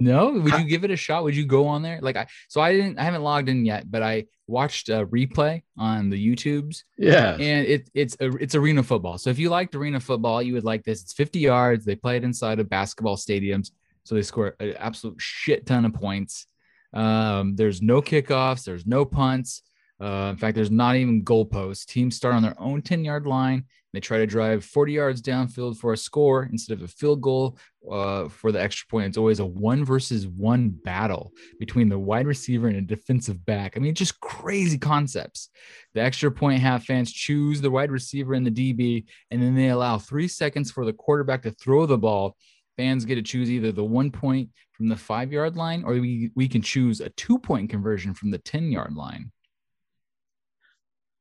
No, 0.00 0.30
would 0.32 0.54
you 0.54 0.64
give 0.64 0.82
it 0.84 0.90
a 0.90 0.96
shot? 0.96 1.22
Would 1.24 1.36
you 1.36 1.46
go 1.46 1.66
on 1.66 1.82
there? 1.82 2.00
Like 2.00 2.16
I, 2.16 2.26
so 2.48 2.60
I 2.60 2.72
didn't, 2.72 2.98
I 2.98 3.04
haven't 3.04 3.22
logged 3.22 3.48
in 3.48 3.64
yet, 3.64 3.90
but 3.90 4.02
I 4.02 4.24
watched 4.46 4.88
a 4.88 5.06
replay 5.06 5.62
on 5.78 6.10
the 6.10 6.16
YouTubes, 6.34 6.82
Yeah. 6.98 7.34
and 7.34 7.66
it 7.66 7.90
it's 7.94 8.16
a, 8.20 8.28
it's 8.38 8.54
arena 8.54 8.82
football. 8.82 9.18
So 9.18 9.30
if 9.30 9.38
you 9.38 9.50
liked 9.50 9.74
arena 9.74 10.00
football, 10.00 10.42
you 10.42 10.54
would 10.54 10.64
like 10.64 10.82
this. 10.84 11.02
It's 11.02 11.12
50 11.12 11.38
yards. 11.38 11.84
They 11.84 11.94
play 11.96 12.16
it 12.16 12.24
inside 12.24 12.58
of 12.60 12.68
basketball 12.68 13.16
stadiums, 13.16 13.70
so 14.04 14.14
they 14.14 14.22
score 14.22 14.56
an 14.58 14.74
absolute 14.78 15.20
shit 15.20 15.66
ton 15.66 15.84
of 15.84 15.92
points. 15.94 16.46
Um, 16.92 17.54
there's 17.54 17.80
no 17.82 18.02
kickoffs. 18.02 18.64
There's 18.64 18.86
no 18.86 19.04
punts. 19.04 19.62
Uh, 20.00 20.28
in 20.30 20.36
fact, 20.36 20.54
there's 20.54 20.70
not 20.70 20.96
even 20.96 21.24
goalposts. 21.24 21.84
Teams 21.84 22.16
start 22.16 22.34
on 22.34 22.42
their 22.42 22.58
own 22.58 22.80
10 22.82 23.04
yard 23.04 23.26
line. 23.26 23.64
They 23.92 24.00
try 24.00 24.18
to 24.18 24.26
drive 24.26 24.64
40 24.64 24.92
yards 24.92 25.20
downfield 25.20 25.76
for 25.76 25.92
a 25.92 25.96
score 25.96 26.44
instead 26.44 26.78
of 26.78 26.84
a 26.84 26.88
field 26.88 27.20
goal 27.20 27.58
uh, 27.90 28.28
for 28.28 28.52
the 28.52 28.60
extra 28.60 28.86
point. 28.88 29.08
It's 29.08 29.18
always 29.18 29.40
a 29.40 29.46
one 29.46 29.84
versus 29.84 30.28
one 30.28 30.68
battle 30.70 31.32
between 31.58 31.88
the 31.88 31.98
wide 31.98 32.26
receiver 32.26 32.68
and 32.68 32.76
a 32.76 32.82
defensive 32.82 33.44
back. 33.44 33.76
I 33.76 33.80
mean, 33.80 33.94
just 33.94 34.20
crazy 34.20 34.78
concepts. 34.78 35.50
The 35.94 36.02
extra 36.02 36.30
point 36.30 36.60
half 36.60 36.84
fans 36.84 37.12
choose 37.12 37.60
the 37.60 37.70
wide 37.70 37.90
receiver 37.90 38.34
and 38.34 38.46
the 38.46 38.50
DB, 38.50 39.06
and 39.30 39.42
then 39.42 39.56
they 39.56 39.70
allow 39.70 39.98
three 39.98 40.28
seconds 40.28 40.70
for 40.70 40.84
the 40.84 40.92
quarterback 40.92 41.42
to 41.42 41.50
throw 41.50 41.84
the 41.86 41.98
ball. 41.98 42.36
Fans 42.76 43.04
get 43.04 43.16
to 43.16 43.22
choose 43.22 43.50
either 43.50 43.72
the 43.72 43.84
one 43.84 44.12
point 44.12 44.50
from 44.72 44.88
the 44.88 44.96
five 44.96 45.32
yard 45.32 45.56
line, 45.56 45.82
or 45.84 45.94
we, 45.94 46.30
we 46.36 46.48
can 46.48 46.62
choose 46.62 47.00
a 47.00 47.10
two 47.10 47.38
point 47.38 47.68
conversion 47.68 48.14
from 48.14 48.30
the 48.30 48.38
10 48.38 48.70
yard 48.70 48.94
line. 48.94 49.32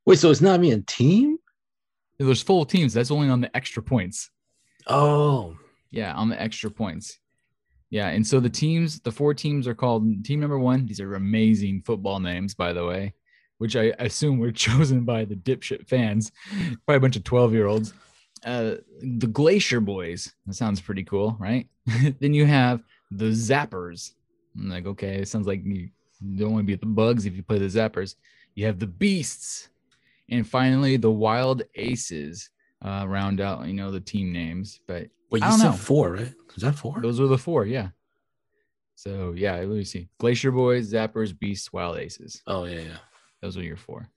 Wait, 0.09 0.17
so 0.17 0.31
it's 0.31 0.41
not 0.41 0.59
me 0.59 0.71
a 0.71 0.79
team? 0.79 1.37
There's 2.17 2.41
full 2.41 2.65
teams. 2.65 2.95
That's 2.95 3.11
only 3.11 3.29
on 3.29 3.41
the 3.41 3.55
extra 3.55 3.83
points. 3.83 4.31
Oh, 4.87 5.55
Yeah, 5.91 6.15
on 6.15 6.29
the 6.29 6.41
extra 6.41 6.71
points. 6.71 7.19
Yeah, 7.91 8.07
and 8.07 8.25
so 8.25 8.39
the 8.39 8.49
teams, 8.49 8.99
the 9.01 9.11
four 9.11 9.35
teams 9.35 9.67
are 9.67 9.75
called 9.75 10.25
team 10.25 10.39
number 10.39 10.57
one. 10.57 10.87
These 10.87 10.99
are 10.99 11.13
amazing 11.13 11.83
football 11.85 12.19
names, 12.19 12.55
by 12.55 12.73
the 12.73 12.87
way, 12.87 13.13
which 13.59 13.75
I 13.75 13.93
assume 13.99 14.39
were 14.39 14.51
chosen 14.67 15.05
by 15.05 15.25
the 15.25 15.35
dipshit 15.35 15.87
fans, 15.87 16.31
by 16.87 16.95
a 16.95 16.99
bunch 16.99 17.15
of 17.15 17.23
12 17.23 17.53
year 17.53 17.67
olds. 17.67 17.93
Uh, 18.43 18.77
the 19.01 19.27
Glacier 19.27 19.79
Boys. 19.79 20.33
That 20.47 20.55
sounds 20.55 20.81
pretty 20.81 21.03
cool, 21.03 21.37
right? 21.39 21.67
then 22.19 22.33
you 22.33 22.47
have 22.47 22.81
the 23.11 23.25
Zappers. 23.25 24.13
I'm 24.57 24.69
like, 24.69 24.87
okay, 24.87 25.17
it 25.17 25.27
sounds 25.27 25.45
like 25.45 25.63
you 25.63 25.89
don't 26.35 26.53
want 26.53 26.63
to 26.63 26.67
be 26.67 26.73
the 26.73 26.87
bugs 26.87 27.27
if 27.27 27.35
you 27.35 27.43
play 27.43 27.59
the 27.59 27.65
Zappers. 27.65 28.15
You 28.55 28.65
have 28.65 28.79
the 28.79 28.87
Beasts. 28.87 29.69
And 30.31 30.47
finally, 30.47 30.97
the 30.97 31.11
Wild 31.11 31.63
Aces 31.75 32.49
uh, 32.83 33.05
round 33.07 33.41
out, 33.41 33.67
you 33.67 33.73
know, 33.73 33.91
the 33.91 33.99
team 33.99 34.31
names. 34.31 34.79
But 34.87 35.07
I 35.33 35.51
you 35.51 35.57
said 35.57 35.63
know. 35.65 35.71
four, 35.73 36.13
right? 36.13 36.33
Is 36.55 36.63
that 36.63 36.75
four? 36.75 36.99
those 37.01 37.19
are 37.19 37.27
the 37.27 37.37
four, 37.37 37.65
yeah. 37.65 37.89
So 38.95 39.33
yeah, 39.35 39.55
let 39.55 39.69
me 39.69 39.85
see. 39.85 40.09
Glacier 40.19 40.51
Boys, 40.51 40.91
Zappers, 40.91 41.37
Beasts, 41.37 41.71
Wild 41.71 41.97
Aces. 41.97 42.41
Oh 42.47 42.65
yeah, 42.65 42.81
yeah. 42.81 42.97
Those 43.41 43.57
are 43.57 43.63
your 43.63 43.77
four. 43.77 44.09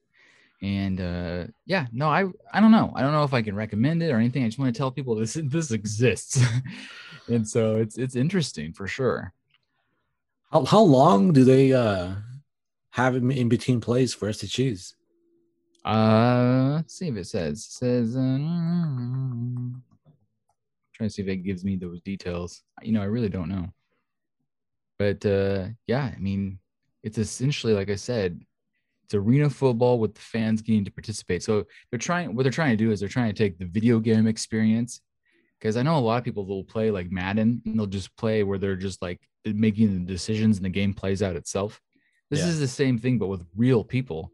And 0.60 1.00
uh 1.00 1.44
yeah, 1.66 1.86
no, 1.92 2.08
I 2.08 2.24
I 2.52 2.60
don't 2.60 2.72
know. 2.72 2.92
I 2.96 3.02
don't 3.02 3.12
know 3.12 3.22
if 3.24 3.32
I 3.32 3.42
can 3.42 3.54
recommend 3.54 4.02
it 4.02 4.10
or 4.10 4.16
anything. 4.16 4.42
I 4.42 4.48
just 4.48 4.58
want 4.58 4.74
to 4.74 4.78
tell 4.78 4.90
people 4.90 5.14
this 5.14 5.34
this 5.44 5.70
exists. 5.70 6.44
and 7.28 7.46
so 7.48 7.76
it's 7.76 7.96
it's 7.96 8.16
interesting 8.16 8.72
for 8.72 8.88
sure. 8.88 9.32
How 10.50 10.64
how 10.64 10.82
long 10.82 11.32
do 11.32 11.44
they 11.44 11.72
uh 11.72 12.14
have 12.90 13.14
in 13.14 13.48
between 13.48 13.80
plays 13.80 14.12
for 14.14 14.28
us 14.28 14.38
to 14.38 14.48
choose? 14.48 14.96
Uh 15.84 16.74
let's 16.76 16.94
see 16.94 17.08
if 17.08 17.16
it 17.16 17.26
says. 17.26 17.58
It 17.58 17.72
says 17.72 18.16
uh, 18.16 18.38
trying 20.94 21.08
to 21.08 21.10
see 21.10 21.22
if 21.22 21.28
it 21.28 21.38
gives 21.38 21.64
me 21.64 21.76
those 21.76 22.00
details. 22.02 22.62
You 22.82 22.92
know, 22.92 23.02
I 23.02 23.06
really 23.06 23.28
don't 23.28 23.48
know. 23.48 23.68
But 24.98 25.24
uh 25.26 25.68
yeah, 25.86 26.12
I 26.14 26.18
mean, 26.20 26.58
it's 27.02 27.18
essentially 27.18 27.74
like 27.74 27.90
I 27.90 27.96
said, 27.96 28.40
it's 29.04 29.14
arena 29.14 29.50
football 29.50 29.98
with 29.98 30.14
the 30.14 30.20
fans 30.20 30.62
getting 30.62 30.84
to 30.84 30.92
participate. 30.92 31.42
So 31.42 31.64
they're 31.90 31.98
trying 31.98 32.34
what 32.34 32.44
they're 32.44 32.52
trying 32.52 32.76
to 32.76 32.84
do 32.84 32.92
is 32.92 33.00
they're 33.00 33.08
trying 33.08 33.34
to 33.34 33.38
take 33.42 33.58
the 33.58 33.66
video 33.66 33.98
game 33.98 34.26
experience 34.28 35.00
because 35.58 35.76
I 35.76 35.82
know 35.82 35.96
a 35.96 36.00
lot 36.00 36.18
of 36.18 36.24
people 36.24 36.46
will 36.46 36.64
play 36.64 36.90
like 36.92 37.10
Madden 37.10 37.60
and 37.66 37.78
they'll 37.78 37.86
just 37.86 38.16
play 38.16 38.44
where 38.44 38.58
they're 38.58 38.76
just 38.76 39.02
like 39.02 39.20
making 39.44 39.92
the 40.06 40.12
decisions 40.12 40.56
and 40.58 40.64
the 40.64 40.70
game 40.70 40.94
plays 40.94 41.22
out 41.22 41.34
itself. 41.34 41.80
This 42.30 42.40
Yeah. 42.40 42.48
is 42.48 42.60
the 42.60 42.68
same 42.68 42.98
thing 42.98 43.18
but 43.18 43.26
with 43.26 43.44
real 43.56 43.82
people. 43.82 44.30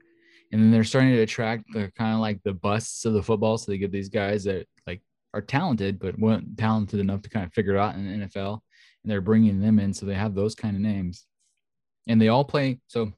And 0.51 0.63
then 0.63 0.71
they're 0.71 0.85
starting 0.85 1.11
to 1.11 1.21
attract 1.21 1.65
the 1.73 1.93
kind 1.97 2.15
of 2.15 2.21
like 2.21 2.43
the 2.43 2.55
busts 2.55 3.05
of 3.05 3.13
the 3.13 3.23
football. 3.23 3.59
So 3.59 3.71
they 3.71 3.79
get 3.79 3.93
these 3.93 4.09
guys 4.09 4.45
that 4.45 4.67
like 4.87 5.03
are 5.35 5.43
talented 5.43 5.99
but 5.99 6.19
weren't 6.19 6.57
talented 6.57 7.01
enough 7.01 7.23
to 7.23 7.31
kind 7.31 7.45
of 7.45 7.53
figure 7.53 7.75
it 7.75 7.79
out 7.79 7.95
in 7.95 8.21
the 8.21 8.27
NFL. 8.27 8.61
And 9.03 9.11
they're 9.11 9.21
bringing 9.21 9.61
them 9.61 9.79
in 9.79 9.93
so 9.93 10.07
they 10.07 10.15
have 10.15 10.35
those 10.35 10.55
kind 10.55 10.75
of 10.75 10.83
names. 10.83 11.27
And 12.07 12.21
they 12.21 12.29
all 12.29 12.45
play. 12.45 12.81
So 12.87 13.13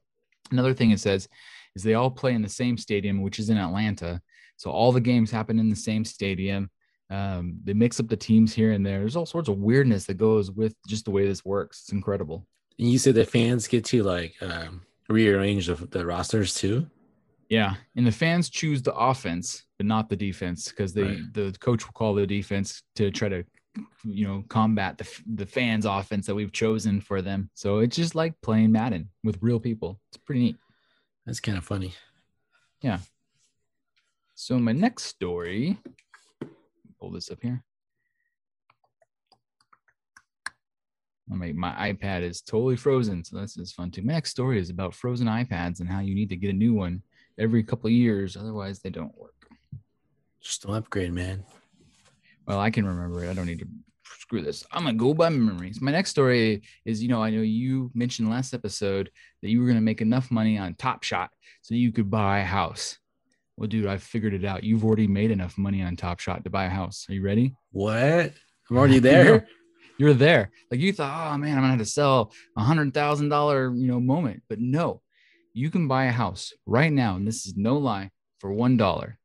another 0.51 0.73
thing 0.73 0.91
it 0.91 0.99
says 0.99 1.29
is 1.75 1.83
they 1.83 1.93
all 1.93 2.11
play 2.11 2.33
in 2.33 2.41
the 2.41 2.49
same 2.49 2.77
stadium, 2.77 3.21
which 3.21 3.39
is 3.39 3.49
in 3.49 3.57
Atlanta. 3.57 4.21
So 4.57 4.69
all 4.69 4.91
the 4.91 4.99
games 4.99 5.31
happen 5.31 5.57
in 5.57 5.69
the 5.69 5.75
same 5.75 6.03
stadium. 6.03 6.69
Um, 7.09 7.59
they 7.63 7.73
mix 7.73 7.99
up 7.99 8.07
the 8.07 8.17
teams 8.17 8.53
here 8.53 8.71
and 8.71 8.85
there. 8.85 8.99
There's 8.99 9.15
all 9.15 9.25
sorts 9.25 9.49
of 9.49 9.57
weirdness 9.57 10.05
that 10.05 10.17
goes 10.17 10.51
with 10.51 10.75
just 10.87 11.05
the 11.05 11.11
way 11.11 11.25
this 11.25 11.43
works. 11.43 11.81
It's 11.81 11.91
incredible. 11.91 12.45
And 12.79 12.89
you 12.89 12.97
said 12.97 13.15
the 13.15 13.25
fans 13.25 13.67
get 13.67 13.85
to 13.85 14.03
like 14.03 14.35
um, 14.41 14.81
rearrange 15.09 15.67
the, 15.67 15.75
the 15.75 16.05
rosters 16.05 16.53
too. 16.53 16.87
Yeah, 17.51 17.75
and 17.97 18.07
the 18.07 18.13
fans 18.13 18.49
choose 18.49 18.81
the 18.81 18.95
offense, 18.95 19.65
but 19.77 19.85
not 19.85 20.07
the 20.07 20.15
defense, 20.15 20.69
because 20.69 20.93
they 20.93 21.03
Right. 21.03 21.33
the 21.33 21.53
coach 21.59 21.85
will 21.85 21.91
call 21.91 22.13
the 22.15 22.25
defense 22.25 22.81
to 22.95 23.11
try 23.11 23.27
to, 23.27 23.43
you 24.05 24.25
know, 24.25 24.45
combat 24.47 24.97
the 24.97 25.05
the 25.35 25.45
fans' 25.45 25.85
offense 25.85 26.27
that 26.27 26.35
we've 26.35 26.53
chosen 26.53 27.01
for 27.01 27.21
them. 27.21 27.49
So 27.53 27.79
it's 27.79 27.97
just 27.97 28.15
like 28.15 28.39
playing 28.41 28.71
Madden 28.71 29.09
with 29.25 29.37
real 29.41 29.59
people. 29.59 29.99
It's 30.09 30.17
pretty 30.17 30.39
neat. 30.39 30.55
That's 31.25 31.41
kind 31.41 31.57
of 31.57 31.65
funny. 31.65 31.93
Yeah. 32.81 32.99
So 34.35 34.57
my 34.57 34.71
next 34.71 35.03
story, 35.03 35.77
pull 37.01 37.11
this 37.11 37.29
up 37.29 37.41
here. 37.41 37.65
Oh, 41.29 41.35
my, 41.35 41.51
my 41.51 41.91
iPad 41.91 42.21
is 42.23 42.41
totally 42.41 42.77
frozen, 42.77 43.25
so 43.25 43.41
this 43.41 43.57
is 43.57 43.73
fun 43.73 43.91
too. 43.91 44.03
My 44.03 44.13
next 44.13 44.31
story 44.31 44.57
is 44.57 44.69
about 44.69 44.95
frozen 44.95 45.27
iPads 45.27 45.81
and 45.81 45.89
how 45.89 45.99
you 45.99 46.15
need 46.15 46.29
to 46.29 46.37
get 46.37 46.49
a 46.49 46.53
new 46.65 46.73
one 46.73 47.03
every 47.37 47.63
couple 47.63 47.87
of 47.87 47.93
years, 47.93 48.35
otherwise 48.35 48.79
they 48.79 48.89
don't 48.89 49.17
work. 49.17 49.35
Just 50.41 50.63
don't 50.63 50.75
upgrade, 50.75 51.13
man. 51.13 51.43
Well, 52.47 52.59
I 52.59 52.71
can 52.71 52.85
remember 52.85 53.23
it. 53.23 53.29
I 53.29 53.33
don't 53.33 53.45
need 53.45 53.59
to 53.59 53.67
screw 54.19 54.41
this. 54.41 54.65
I'm 54.71 54.83
gonna 54.83 54.97
go 54.97 55.13
by 55.13 55.29
memories. 55.29 55.81
My 55.81 55.91
next 55.91 56.09
story 56.09 56.63
is, 56.85 57.01
you 57.01 57.09
know, 57.09 57.21
I 57.21 57.29
know 57.29 57.41
you 57.41 57.91
mentioned 57.93 58.29
last 58.29 58.53
episode 58.53 59.11
that 59.41 59.49
you 59.49 59.61
were 59.61 59.67
gonna 59.67 59.81
make 59.81 60.01
enough 60.01 60.31
money 60.31 60.57
on 60.57 60.75
Top 60.75 61.03
Shot 61.03 61.29
so 61.61 61.75
you 61.75 61.91
could 61.91 62.09
buy 62.09 62.39
a 62.39 62.45
house. 62.45 62.97
Well, 63.57 63.67
dude, 63.67 63.85
I 63.85 63.97
figured 63.97 64.33
it 64.33 64.45
out. 64.45 64.63
You've 64.63 64.85
already 64.85 65.07
made 65.07 65.31
enough 65.31 65.57
money 65.57 65.81
on 65.81 65.95
Top 65.95 66.19
Shot 66.19 66.43
to 66.43 66.49
buy 66.49 66.65
a 66.65 66.69
house. 66.69 67.05
Are 67.09 67.13
you 67.13 67.21
ready? 67.21 67.55
What? 67.71 68.33
I'm 68.69 68.77
already 68.77 68.99
there. 68.99 69.47
You're 69.97 70.13
there. 70.13 70.49
Like 70.71 70.79
you 70.79 70.93
thought, 70.93 71.33
oh 71.33 71.37
man, 71.37 71.51
I'm 71.51 71.63
gonna 71.63 71.67
have 71.67 71.79
to 71.79 71.85
sell 71.85 72.31
a 72.57 72.63
hundred 72.63 72.93
thousand 72.93 73.29
dollar, 73.29 73.73
you 73.75 73.87
know, 73.87 73.99
moment. 73.99 74.41
But 74.49 74.59
no, 74.59 75.01
you 75.53 75.69
can 75.69 75.87
buy 75.87 76.05
a 76.05 76.11
house 76.11 76.53
right 76.65 76.91
now, 76.91 77.15
and 77.15 77.27
this 77.27 77.45
is 77.45 77.55
no 77.55 77.77
lie, 77.77 78.09
for 78.39 78.51
one 78.51 78.77
dollar. 78.77 79.17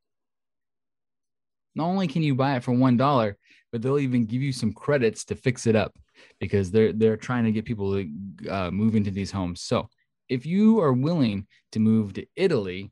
Not 1.74 1.86
only 1.86 2.08
can 2.08 2.22
you 2.22 2.34
buy 2.34 2.56
it 2.56 2.64
for 2.64 2.72
one 2.72 2.96
dollar, 2.96 3.36
but 3.70 3.82
they'll 3.82 3.98
even 3.98 4.24
give 4.24 4.42
you 4.42 4.52
some 4.52 4.72
credits 4.72 5.24
to 5.26 5.34
fix 5.34 5.66
it 5.66 5.76
up 5.76 5.94
because 6.40 6.70
they're 6.70 6.92
they're 6.92 7.16
trying 7.16 7.44
to 7.44 7.52
get 7.52 7.64
people 7.64 7.94
to 7.94 8.48
uh, 8.48 8.70
move 8.70 8.94
into 8.94 9.10
these 9.10 9.30
homes. 9.30 9.60
So 9.60 9.88
if 10.28 10.46
you 10.46 10.80
are 10.80 10.92
willing 10.92 11.46
to 11.72 11.78
move 11.78 12.14
to 12.14 12.26
Italy, 12.34 12.90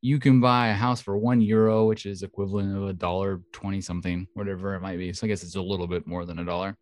you 0.00 0.18
can 0.18 0.40
buy 0.40 0.68
a 0.68 0.74
house 0.74 1.00
for 1.00 1.16
one 1.16 1.40
euro, 1.40 1.86
which 1.86 2.06
is 2.06 2.22
equivalent 2.22 2.76
of 2.76 2.88
a 2.88 2.92
dollar 2.92 3.40
twenty 3.52 3.80
something, 3.80 4.26
whatever 4.34 4.74
it 4.74 4.80
might 4.80 4.98
be. 4.98 5.12
So 5.12 5.26
I 5.26 5.28
guess 5.28 5.44
it's 5.44 5.54
a 5.54 5.62
little 5.62 5.86
bit 5.86 6.06
more 6.06 6.24
than 6.24 6.40
a 6.40 6.44
dollar. 6.44 6.76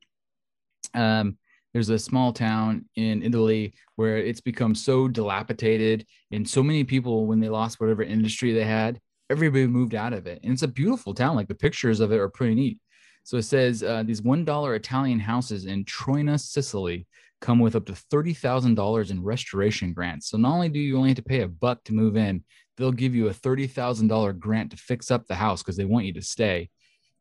Um, 0.94 1.36
there's 1.72 1.88
a 1.88 1.98
small 1.98 2.32
town 2.32 2.84
in 2.96 3.22
Italy 3.22 3.74
where 3.96 4.18
it's 4.18 4.40
become 4.40 4.74
so 4.74 5.08
dilapidated, 5.08 6.06
and 6.32 6.48
so 6.48 6.62
many 6.62 6.84
people, 6.84 7.26
when 7.26 7.40
they 7.40 7.48
lost 7.48 7.80
whatever 7.80 8.02
industry 8.02 8.52
they 8.52 8.64
had, 8.64 9.00
everybody 9.28 9.66
moved 9.66 9.94
out 9.94 10.12
of 10.12 10.26
it. 10.26 10.40
And 10.42 10.52
it's 10.52 10.62
a 10.62 10.68
beautiful 10.68 11.14
town. 11.14 11.36
Like 11.36 11.48
the 11.48 11.54
pictures 11.54 12.00
of 12.00 12.12
it 12.12 12.18
are 12.18 12.28
pretty 12.28 12.54
neat. 12.54 12.78
So 13.22 13.36
it 13.36 13.42
says 13.42 13.82
uh, 13.82 14.02
these 14.02 14.22
one 14.22 14.44
dollar 14.44 14.74
Italian 14.74 15.20
houses 15.20 15.66
in 15.66 15.84
Troina, 15.84 16.40
Sicily, 16.40 17.06
come 17.40 17.58
with 17.58 17.76
up 17.76 17.86
to 17.86 17.94
thirty 17.94 18.34
thousand 18.34 18.74
dollars 18.74 19.10
in 19.10 19.22
restoration 19.22 19.92
grants. 19.92 20.28
So 20.28 20.38
not 20.38 20.54
only 20.54 20.68
do 20.68 20.80
you 20.80 20.96
only 20.96 21.10
have 21.10 21.16
to 21.16 21.22
pay 21.22 21.42
a 21.42 21.48
buck 21.48 21.84
to 21.84 21.94
move 21.94 22.16
in, 22.16 22.42
they'll 22.76 22.90
give 22.92 23.14
you 23.14 23.28
a 23.28 23.32
thirty 23.32 23.66
thousand 23.66 24.08
dollar 24.08 24.32
grant 24.32 24.72
to 24.72 24.76
fix 24.76 25.10
up 25.10 25.26
the 25.26 25.34
house 25.34 25.62
because 25.62 25.76
they 25.76 25.84
want 25.84 26.06
you 26.06 26.14
to 26.14 26.22
stay. 26.22 26.68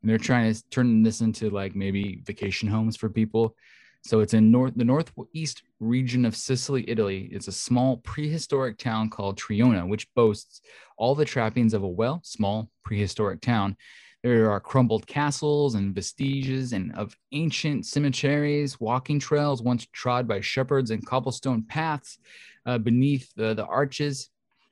And 0.01 0.09
they're 0.09 0.17
trying 0.17 0.51
to 0.53 0.69
turn 0.69 1.03
this 1.03 1.21
into 1.21 1.49
like 1.49 1.75
maybe 1.75 2.21
vacation 2.25 2.69
homes 2.69 2.95
for 2.97 3.09
people. 3.09 3.55
So 4.01 4.21
it's 4.21 4.33
in 4.33 4.51
north 4.51 4.73
the 4.75 4.85
northeast 4.85 5.63
region 5.79 6.25
of 6.25 6.35
Sicily, 6.35 6.89
Italy. 6.89 7.29
It's 7.31 7.47
a 7.47 7.51
small 7.51 7.97
prehistoric 7.97 8.77
town 8.77 9.09
called 9.09 9.37
Triona, 9.37 9.87
which 9.87 10.11
boasts 10.13 10.61
all 10.97 11.15
the 11.15 11.25
trappings 11.25 11.73
of 11.73 11.83
a 11.83 11.87
well, 11.87 12.21
small 12.23 12.69
prehistoric 12.83 13.41
town. 13.41 13.75
There 14.23 14.51
are 14.51 14.59
crumbled 14.59 15.07
castles 15.07 15.75
and 15.75 15.95
vestiges 15.95 16.73
and 16.73 16.93
of 16.95 17.15
ancient 17.31 17.85
cemeteries, 17.85 18.79
walking 18.79 19.19
trails 19.19 19.61
once 19.61 19.87
trod 19.93 20.27
by 20.27 20.41
shepherds 20.41 20.91
and 20.91 21.05
cobblestone 21.05 21.63
paths 21.63 22.17
uh, 22.65 22.77
beneath 22.77 23.33
the, 23.35 23.53
the 23.53 23.65
arches. 23.65 24.29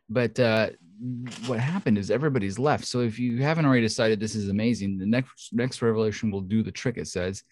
But 0.10 0.38
uh, 0.40 0.72
what 1.46 1.60
happened 1.60 1.98
is 1.98 2.12
everybody's 2.12 2.60
left. 2.60 2.86
So 2.86 3.02
if 3.02 3.20
you 3.20 3.42
haven't 3.42 3.66
already 3.66 3.84
decided 3.84 4.20
this 4.20 4.36
is 4.36 4.50
amazing, 4.50 4.98
the 4.98 5.06
next 5.06 5.54
next 5.54 5.82
revelation 5.82 6.32
will 6.32 6.42
do 6.42 6.64
the 6.64 6.72
trick. 6.72 6.98
It 6.98 7.08
says 7.08 7.44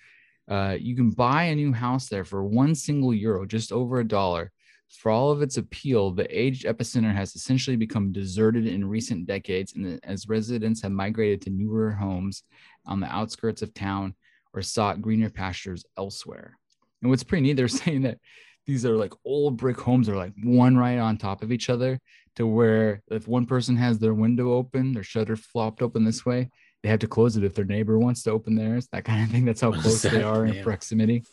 uh, 0.48 0.78
you 0.80 0.96
can 0.96 1.10
buy 1.10 1.44
a 1.44 1.56
new 1.56 1.74
house 1.74 2.08
there 2.08 2.26
for 2.26 2.44
one 2.44 2.76
single 2.76 3.14
euro, 3.14 3.46
just 3.46 3.72
over 3.72 4.00
a 4.00 4.08
dollar. 4.08 4.52
For 5.00 5.12
all 5.12 5.32
of 5.32 5.42
its 5.42 5.58
appeal, 5.58 6.12
the 6.12 6.28
aged 6.30 6.66
epicenter 6.66 7.14
has 7.14 7.36
essentially 7.36 7.76
become 7.76 8.12
deserted 8.12 8.68
in 8.68 8.88
recent 8.88 9.26
decades, 9.26 9.74
and 9.74 10.00
as 10.04 10.30
residents 10.30 10.82
have 10.84 10.92
migrated 10.92 11.42
to 11.44 11.50
newer 11.50 11.92
homes 11.92 12.44
on 12.86 13.00
the 13.00 13.12
outskirts 13.12 13.62
of 13.62 13.74
town 13.74 14.14
or 14.54 14.62
sought 14.62 15.02
greener 15.02 15.30
pastures 15.30 15.84
elsewhere. 15.98 16.58
And 17.02 17.10
what's 17.10 17.24
pretty 17.24 17.44
neat, 17.44 17.54
they're 17.54 17.68
saying 17.68 18.04
that 18.04 18.20
these 18.66 18.86
are 18.86 18.96
like 18.96 19.14
old 19.26 19.58
brick 19.58 19.80
homes 19.80 20.10
are 20.10 20.16
like 20.16 20.34
one 20.44 20.78
right 20.78 20.98
on 20.98 21.18
top 21.18 21.44
of 21.44 21.52
each 21.52 21.70
other 21.70 22.00
to 22.36 22.48
where 22.48 23.02
if 23.10 23.28
one 23.28 23.46
person 23.46 23.76
has 23.76 24.00
their 24.00 24.14
window 24.14 24.54
open, 24.54 24.94
their 24.94 25.04
shutter 25.04 25.36
flopped 25.36 25.82
open 25.82 26.04
this 26.04 26.26
way, 26.26 26.50
they 26.86 26.92
have 26.92 27.00
to 27.00 27.08
close 27.08 27.36
it 27.36 27.44
if 27.44 27.56
their 27.56 27.66
neighbor 27.66 27.98
wants 27.98 28.22
to 28.22 28.30
open 28.30 28.54
theirs, 28.54 28.88
that 28.92 29.06
kind 29.06 29.24
of 29.24 29.32
thing. 29.32 29.44
That's 29.44 29.62
how 29.62 29.72
close 29.82 30.04
they 30.04 30.22
are 30.22 30.46
in 30.46 30.64
proximity. 30.64 31.24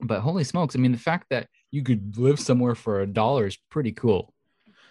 But 0.00 0.20
holy 0.20 0.44
smokes, 0.44 0.74
I 0.74 0.78
mean, 0.78 0.92
the 0.92 0.98
fact 0.98 1.26
that 1.28 1.48
you 1.70 1.82
could 1.82 2.16
live 2.16 2.40
somewhere 2.40 2.74
for 2.74 3.02
a 3.02 3.06
dollar 3.06 3.46
is 3.46 3.58
pretty 3.68 3.92
cool. 3.92 4.32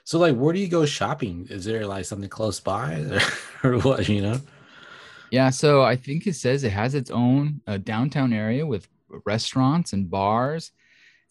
So, 0.03 0.19
like, 0.19 0.35
where 0.35 0.53
do 0.53 0.59
you 0.59 0.67
go 0.67 0.85
shopping? 0.85 1.47
Is 1.49 1.65
there 1.65 1.87
like 1.87 2.05
something 2.05 2.29
close 2.29 2.59
by 2.59 2.99
or, 2.99 3.21
or 3.71 3.79
what, 3.79 4.07
you 4.07 4.21
know? 4.21 4.39
Yeah, 5.31 5.49
so 5.49 5.81
I 5.81 5.95
think 5.95 6.27
it 6.27 6.35
says 6.35 6.63
it 6.63 6.71
has 6.71 6.93
its 6.93 7.09
own 7.09 7.61
uh, 7.65 7.77
downtown 7.77 8.33
area 8.33 8.67
with 8.67 8.87
restaurants 9.25 9.93
and 9.93 10.11
bars, 10.11 10.73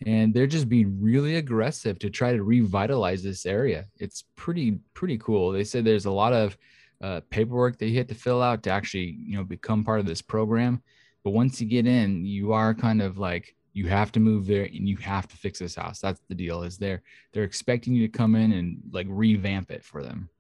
and 0.05 0.35
they're 0.35 0.49
just 0.49 0.69
being 0.69 1.01
really 1.01 1.37
aggressive 1.37 2.01
to 2.01 2.11
try 2.11 2.33
to 2.33 2.43
revitalize 2.43 3.23
this 3.23 3.47
area. 3.47 3.87
It's 4.01 4.25
pretty 4.35 4.81
pretty 4.93 5.19
cool. 5.19 5.53
They 5.53 5.63
said 5.63 5.85
there's 5.85 6.07
a 6.07 6.11
lot 6.11 6.33
of 6.33 6.59
uh, 7.05 7.21
paperwork 7.29 7.79
that 7.79 7.89
you 7.89 7.99
have 7.99 8.07
to 8.07 8.15
fill 8.15 8.41
out 8.41 8.63
to 8.63 8.71
actually 8.71 9.19
you 9.27 9.37
know 9.37 9.45
become 9.45 9.85
part 9.85 10.01
of 10.01 10.07
this 10.07 10.23
program. 10.23 10.83
But 11.23 11.31
once 11.31 11.61
you 11.61 11.67
get 11.67 11.87
in 11.87 12.25
you 12.25 12.55
are 12.55 12.73
kind 12.73 13.03
of 13.03 13.19
like 13.19 13.55
you 13.75 13.89
have 13.89 14.11
to 14.13 14.21
move 14.21 14.47
there 14.47 14.65
and 14.65 14.89
you 14.89 14.97
have 14.99 15.29
to 15.29 15.37
fix 15.37 15.59
this 15.59 15.75
house. 15.75 16.01
That's 16.01 16.21
the 16.29 16.35
deal 16.35 16.63
is 16.63 16.79
they're 16.79 17.03
they're 17.33 17.45
expecting 17.45 17.95
you 17.95 18.07
to 18.09 18.19
come 18.19 18.35
in 18.35 18.53
and 18.53 18.81
like 18.93 19.07
revamp 19.11 19.71
it 19.71 19.85
for 19.85 20.03
them. 20.03 20.31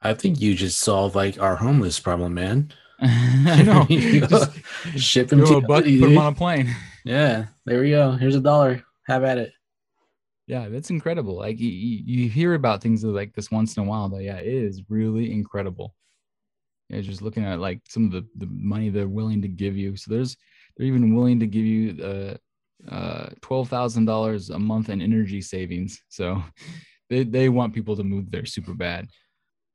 I 0.00 0.14
think 0.14 0.40
you 0.40 0.54
just 0.54 0.78
solved 0.78 1.16
like 1.16 1.40
our 1.40 1.56
homeless 1.56 1.98
problem 1.98 2.34
man. 2.34 2.72
I 3.02 3.62
know 3.62 3.84
You 3.88 4.24
just 4.24 4.52
ship 4.96 5.28
them 5.28 5.44
to 5.44 5.56
a 5.56 5.60
buck, 5.60 5.82
put 5.82 5.98
them 5.98 6.18
on 6.18 6.32
a 6.32 6.36
plane. 6.36 6.72
Yeah 7.04 7.46
there 7.66 7.80
we 7.80 7.90
go. 7.90 8.12
Here's 8.12 8.36
a 8.36 8.40
dollar. 8.40 8.84
Have 9.08 9.24
at 9.24 9.38
it 9.38 9.52
yeah 10.46 10.68
that's 10.68 10.90
incredible 10.90 11.36
like 11.36 11.58
you, 11.60 11.68
you 11.68 12.28
hear 12.28 12.54
about 12.54 12.82
things 12.82 13.04
like 13.04 13.32
this 13.34 13.50
once 13.50 13.76
in 13.76 13.82
a 13.82 13.86
while 13.86 14.08
but 14.08 14.22
yeah 14.22 14.36
it 14.36 14.46
is 14.46 14.82
really 14.88 15.32
incredible. 15.32 15.94
Just 16.90 17.22
looking 17.22 17.44
at 17.44 17.58
like 17.58 17.80
some 17.88 18.04
of 18.04 18.12
the, 18.12 18.26
the 18.36 18.46
money 18.52 18.90
they're 18.90 19.08
willing 19.08 19.40
to 19.40 19.48
give 19.48 19.78
you 19.78 19.96
so 19.96 20.12
there's 20.12 20.36
they're 20.76 20.86
even 20.86 21.14
willing 21.14 21.40
to 21.40 21.46
give 21.46 21.64
you 21.64 21.96
uh, 22.04 22.36
uh 22.90 23.30
$12000 23.40 24.54
a 24.54 24.58
month 24.58 24.90
in 24.90 25.00
energy 25.00 25.40
savings 25.40 26.02
so 26.10 26.42
they, 27.08 27.24
they 27.24 27.48
want 27.48 27.72
people 27.72 27.96
to 27.96 28.04
move 28.04 28.30
there 28.30 28.44
super 28.44 28.74
bad. 28.74 29.08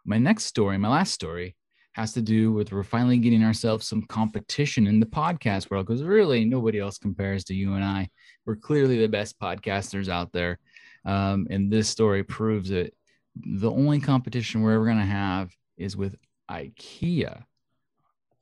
My 0.06 0.20
next 0.20 0.46
story 0.46 0.78
my 0.78 0.90
last 0.90 1.12
story 1.12 1.56
has 1.98 2.14
to 2.14 2.22
do 2.22 2.52
with 2.52 2.72
we're 2.72 2.84
finally 2.84 3.18
getting 3.18 3.44
ourselves 3.44 3.88
some 3.88 4.04
competition 4.04 4.86
in 4.86 5.00
the 5.00 5.06
podcast 5.08 5.72
world 5.72 5.88
because 5.88 6.04
really 6.04 6.46
nobody 6.46 6.80
else 6.80 7.00
compares 7.00 7.44
to 7.46 7.56
you 7.56 7.74
and 7.74 7.84
I. 7.84 8.08
We're 8.46 8.56
clearly 8.56 9.00
the 9.00 9.08
best 9.08 9.40
podcasters 9.40 10.08
out 10.08 10.32
there. 10.32 10.60
Um, 11.06 11.48
and 11.50 11.72
this 11.72 11.90
story 11.90 12.24
proves 12.24 12.70
it. 12.70 12.94
The 13.36 13.72
only 13.72 14.00
competition 14.00 14.62
we're 14.62 14.76
ever 14.76 14.86
going 14.86 15.00
to 15.00 15.06
have 15.06 15.50
is 15.76 15.98
with 15.98 16.16
IKEA. 16.52 17.44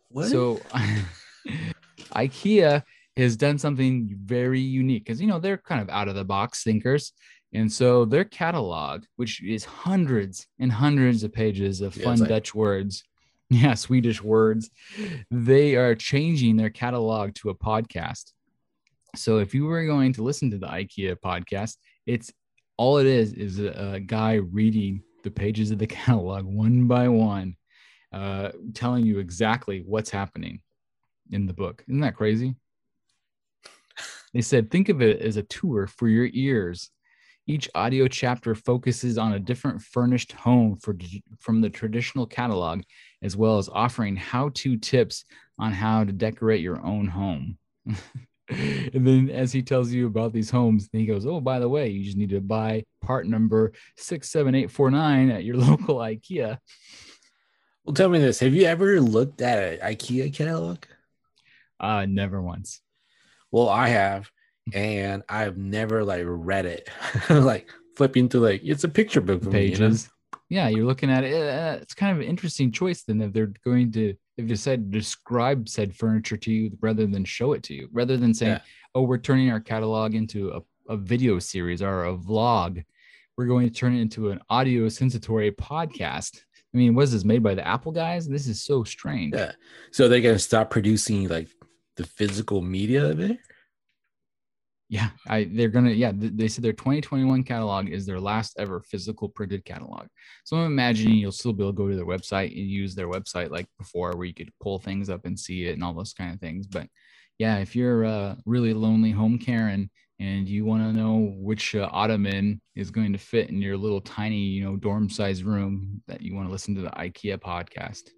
What? 0.10 0.28
So, 0.28 0.60
IKEA 2.14 2.84
has 3.16 3.38
done 3.38 3.58
something 3.58 4.18
very 4.22 4.60
unique 4.60 5.06
because, 5.06 5.22
you 5.22 5.28
know, 5.28 5.40
they're 5.40 5.58
kind 5.58 5.82
of 5.82 5.90
out 5.90 6.10
of 6.10 6.16
the 6.16 6.26
box 6.26 6.64
thinkers. 6.64 7.14
And 7.54 7.72
so 7.72 8.04
their 8.04 8.26
catalog, 8.26 9.06
which 9.16 9.42
is 9.42 9.64
hundreds 9.64 10.46
and 10.60 10.74
hundreds 10.74 11.24
of 11.24 11.32
pages 11.32 11.80
of 11.80 11.96
yeah, 11.96 12.04
fun 12.04 12.20
like- 12.20 12.28
Dutch 12.28 12.54
words, 12.54 13.06
yeah, 13.50 13.76
Swedish 13.76 14.22
words. 14.22 14.70
They 15.30 15.76
are 15.76 15.96
changing 15.96 16.58
their 16.58 16.70
catalog 16.70 17.36
to 17.36 17.50
a 17.50 17.56
podcast. 17.56 18.32
So 19.16 19.38
if 19.38 19.54
you 19.54 19.66
were 19.66 19.86
going 19.86 20.14
to 20.14 20.24
listen 20.24 20.52
to 20.52 20.58
the 20.58 20.68
IKEA 20.68 21.16
podcast, 21.24 21.78
it's 22.06 22.32
all 22.78 22.98
it 22.98 23.06
is 23.06 23.34
is 23.34 23.60
a, 23.60 23.94
a 23.94 24.00
guy 24.00 24.36
reading 24.36 25.04
the 25.24 25.32
pages 25.32 25.72
of 25.72 25.78
the 25.78 25.88
catalog 26.02 26.46
one 26.46 26.88
by 26.88 27.08
one, 27.08 27.56
uh, 28.12 28.50
telling 28.74 29.06
you 29.06 29.20
exactly 29.20 29.84
what's 29.86 30.10
happening 30.10 30.62
in 31.32 31.46
the 31.46 31.54
book. 31.54 31.84
Isn't 31.88 32.02
that 32.02 32.16
crazy? 32.16 32.56
They 34.34 34.42
said, 34.42 34.70
think 34.70 34.90
of 34.90 35.02
it 35.02 35.22
as 35.22 35.38
a 35.38 35.44
tour 35.44 35.88
for 35.88 36.10
your 36.10 36.28
ears. 36.34 36.90
Each 37.48 37.70
audio 37.76 38.08
chapter 38.08 38.56
focuses 38.56 39.20
on 39.20 39.34
a 39.34 39.40
different 39.40 39.82
furnished 39.82 40.32
home 40.32 40.78
for, 40.78 40.96
from 41.40 41.62
the 41.62 41.70
traditional 41.70 42.26
catalog, 42.26 42.82
as 43.22 43.38
well 43.38 43.60
as 43.60 43.70
offering 43.70 44.16
how 44.16 44.50
to 44.56 44.78
tips 44.78 45.26
on 45.60 45.72
how 45.72 46.04
to 46.04 46.12
decorate 46.12 46.62
your 46.62 46.84
own 46.84 47.06
home. 47.06 47.58
and 48.50 49.06
then, 49.08 49.30
as 49.30 49.52
he 49.52 49.62
tells 49.62 49.92
you 49.92 50.08
about 50.08 50.34
these 50.34 50.50
homes, 50.50 50.90
he 50.92 51.06
goes, 51.06 51.28
Oh, 51.28 51.40
by 51.40 51.60
the 51.60 51.70
way, 51.70 51.90
you 51.90 52.04
just 52.04 52.18
need 52.18 52.30
to 52.30 52.42
buy 52.42 52.84
part 53.02 53.28
number 53.28 53.74
67849 53.98 55.30
at 55.30 55.44
your 55.44 55.58
local 55.58 55.98
IKEA. 55.98 56.58
Well, 57.84 57.94
tell 57.94 58.10
me 58.10 58.18
this 58.18 58.40
Have 58.40 58.56
you 58.56 58.66
ever 58.66 59.00
looked 59.00 59.42
at 59.42 59.82
an 59.82 59.88
IKEA 59.88 60.34
catalog? 60.34 60.80
Uh, 61.80 62.08
never 62.08 62.42
once. 62.42 62.82
Well, 63.52 63.70
I 63.70 63.90
have 63.90 64.32
and 64.74 65.24
I've 65.30 65.58
never 65.58 66.04
like 66.04 66.24
read 66.26 66.66
it, 66.66 66.90
like 67.30 67.70
flipping 67.96 68.30
through 68.30 68.42
like 68.42 68.62
it's 68.64 68.84
a 68.84 68.90
picture 68.90 69.22
book 69.22 69.50
pages. 69.52 69.80
Me, 69.80 69.86
you 69.86 69.90
know? 69.90 70.08
Yeah, 70.48 70.68
you're 70.70 70.86
looking 70.86 71.10
at 71.12 71.24
it. 71.24 71.34
Uh, 71.34 71.80
it's 71.82 71.94
kind 71.94 72.12
of 72.12 72.22
an 72.22 72.28
interesting 72.28 72.72
choice 72.72 73.04
then 73.04 73.22
if 73.22 73.34
they're 73.34 73.54
going 73.64 73.92
to 73.94 74.16
if 74.38 74.48
they 74.48 74.56
said 74.56 74.92
describe 74.92 75.70
said 75.70 75.96
furniture 75.96 76.38
to 76.38 76.52
you 76.52 76.78
rather 76.82 77.06
than 77.08 77.26
show 77.26 77.54
it 77.54 77.64
to 77.64 77.74
you, 77.74 77.90
rather 77.92 78.18
than 78.18 78.34
saying, 78.34 78.54
yeah. 78.54 78.62
"Oh, 78.94 79.04
we're 79.04 79.18
turning 79.18 79.50
our 79.50 79.60
catalog 79.60 80.14
into 80.14 80.52
a, 80.52 80.94
a 80.94 80.98
video 80.98 81.40
series 81.40 81.82
or 81.82 82.06
a 82.06 82.16
vlog." 82.16 82.84
We're 83.38 83.48
going 83.48 83.68
to 83.68 83.74
turn 83.74 83.94
it 83.94 84.02
into 84.02 84.30
an 84.30 84.40
audio 84.50 84.88
sensatory 84.88 85.54
podcast. 85.54 86.38
I 86.74 86.78
mean, 86.78 86.96
was 86.96 87.12
this 87.12 87.26
made 87.26 87.44
by 87.44 87.54
the 87.54 87.68
Apple 87.68 87.92
guys? 87.92 88.28
This 88.28 88.48
is 88.48 88.64
so 88.64 88.84
strange. 88.86 89.34
Yeah. 89.36 89.54
So 89.92 90.08
they're 90.08 90.22
gonna 90.22 90.40
stop 90.40 90.70
producing 90.70 91.28
like 91.28 91.50
the 91.96 92.06
physical 92.06 92.62
media 92.62 93.06
of 93.06 93.20
it? 93.20 93.40
Yeah, 94.88 95.10
I 95.28 95.50
they're 95.52 95.70
gonna 95.70 95.92
yeah 95.92 96.12
they 96.14 96.48
said 96.48 96.64
their 96.64 96.72
2021 96.72 97.44
catalog 97.44 97.90
is 97.90 98.06
their 98.06 98.20
last 98.20 98.56
ever 98.60 98.82
physical 98.82 99.28
printed 99.28 99.66
catalog. 99.66 100.08
So 100.44 100.58
I'm 100.58 100.68
imagining 100.68 101.16
you'll 101.16 101.32
still 101.32 101.54
be 101.54 101.64
able 101.64 101.74
to 101.74 101.78
go 101.78 101.90
to 101.90 101.96
their 101.96 102.06
website 102.06 102.56
and 102.56 102.70
use 102.70 102.94
their 102.94 103.08
website 103.08 103.50
like 103.50 103.68
before, 103.80 104.16
where 104.16 104.28
you 104.28 104.34
could 104.34 104.52
pull 104.62 104.78
things 104.78 105.10
up 105.10 105.26
and 105.26 105.40
see 105.40 105.66
it 105.66 105.74
and 105.74 105.84
all 105.84 105.94
those 105.94 106.14
kind 106.14 106.34
of 106.34 106.40
things. 106.40 106.68
But 106.68 106.88
yeah, 107.40 107.58
if 107.58 107.76
you're 107.76 108.04
a 108.04 108.38
really 108.46 108.74
lonely 108.74 109.10
home 109.10 109.40
Karen 109.40 109.90
and 110.20 110.48
you 110.48 110.66
want 110.66 110.84
to 110.84 110.94
know 110.94 111.34
which 111.38 111.76
uh, 111.76 111.90
ottoman 111.92 112.62
is 112.76 112.92
going 112.92 113.12
to 113.12 113.20
fit 113.20 113.50
in 113.50 113.62
your 113.62 113.78
little 113.78 114.02
tiny, 114.02 114.38
you 114.38 114.64
know, 114.64 114.78
dorm-sized 114.78 115.44
room 115.44 116.02
that 116.08 116.22
you 116.22 116.36
want 116.36 116.48
to 116.48 116.52
listen 116.52 116.76
to 116.76 116.82
the 116.82 116.92
IKEA 116.92 117.38
podcast. 117.38 118.12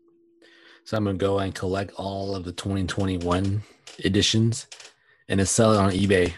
So 0.83 0.95
I'm 0.95 1.05
gonna 1.05 1.17
go 1.17 1.39
and 1.39 1.55
collect 1.55 1.93
all 1.95 2.35
of 2.35 2.43
the 2.43 2.51
2021 2.51 3.63
editions 4.05 4.67
and 5.27 5.39
then 5.39 5.47
sell 5.47 5.73
it 5.73 5.77
on 5.77 5.91
eBay. 5.91 6.33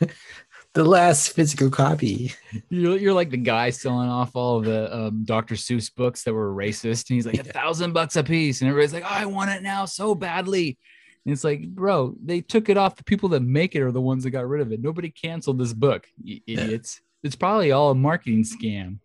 the 0.74 0.84
last 0.84 1.32
physical 1.32 1.70
copy. 1.70 2.32
You're, 2.68 2.96
you're 2.98 3.14
like 3.14 3.30
the 3.30 3.36
guy 3.36 3.70
selling 3.70 4.08
off 4.08 4.36
all 4.36 4.58
of 4.58 4.64
the 4.64 4.94
um, 4.94 5.24
Dr. 5.24 5.54
Seuss 5.54 5.94
books 5.94 6.22
that 6.24 6.34
were 6.34 6.52
racist, 6.54 7.08
and 7.10 7.14
he's 7.16 7.26
like 7.26 7.38
a 7.38 7.44
thousand 7.44 7.92
bucks 7.92 8.16
a 8.16 8.22
piece, 8.24 8.60
and 8.60 8.68
everybody's 8.68 8.92
like, 8.92 9.04
oh, 9.04 9.08
"I 9.10 9.26
want 9.26 9.50
it 9.50 9.62
now 9.62 9.84
so 9.86 10.14
badly." 10.14 10.78
And 11.24 11.32
it's 11.32 11.42
like, 11.44 11.66
bro, 11.68 12.14
they 12.24 12.40
took 12.40 12.68
it 12.68 12.76
off. 12.76 12.96
The 12.96 13.04
people 13.04 13.28
that 13.30 13.40
make 13.42 13.74
it 13.74 13.82
are 13.82 13.90
the 13.90 14.00
ones 14.00 14.22
that 14.24 14.30
got 14.30 14.46
rid 14.48 14.60
of 14.60 14.70
it. 14.72 14.80
Nobody 14.80 15.10
canceled 15.10 15.58
this 15.58 15.72
book, 15.72 16.06
you 16.22 16.40
Yeah. 16.46 16.60
idiots. 16.60 17.00
It's 17.24 17.34
probably 17.36 17.72
all 17.72 17.90
a 17.90 17.94
marketing 17.94 18.44
scam. 18.44 18.98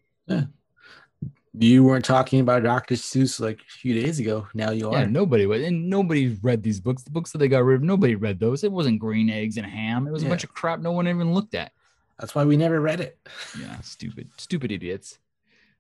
You 1.54 1.84
weren't 1.84 2.06
talking 2.06 2.40
about 2.40 2.64
Dr. 2.64 2.96
Seuss 2.96 3.40
like 3.40 3.60
a 3.60 3.72
few 3.72 4.00
days 4.00 4.20
ago. 4.20 4.48
Now 4.54 4.72
you 4.72 4.90
Yeah, 4.92 5.04
are. 5.04 5.08
nobody 5.08 5.46
would, 5.46 5.62
and 5.62 5.90
nobody 5.90 6.38
read 6.42 6.64
these 6.64 6.80
books. 6.80 7.04
The 7.04 7.12
books 7.12 7.32
that 7.32 7.40
they 7.40 7.50
got 7.50 7.66
rid 7.66 7.76
of, 7.76 7.84
nobody 7.84 8.16
read 8.16 8.40
those. 8.40 8.64
It 8.64 8.72
wasn't 8.72 9.00
green 9.00 9.30
eggs 9.30 9.58
and 9.58 9.66
ham. 9.66 10.08
It 10.08 10.12
was 10.12 10.24
a 10.24 10.30
bunch 10.30 10.46
of 10.46 10.54
crap 10.54 10.80
no 10.80 10.94
one 10.94 11.08
even 11.10 11.34
looked 11.34 11.56
at. 11.56 11.74
That's 12.20 12.34
why 12.34 12.46
we 12.46 12.56
never 12.56 12.80
read 12.80 13.02
it. 13.02 13.18
Yeah, 13.60 13.80
stupid, 13.82 14.30
stupid 14.38 14.72
idiots. 14.72 15.20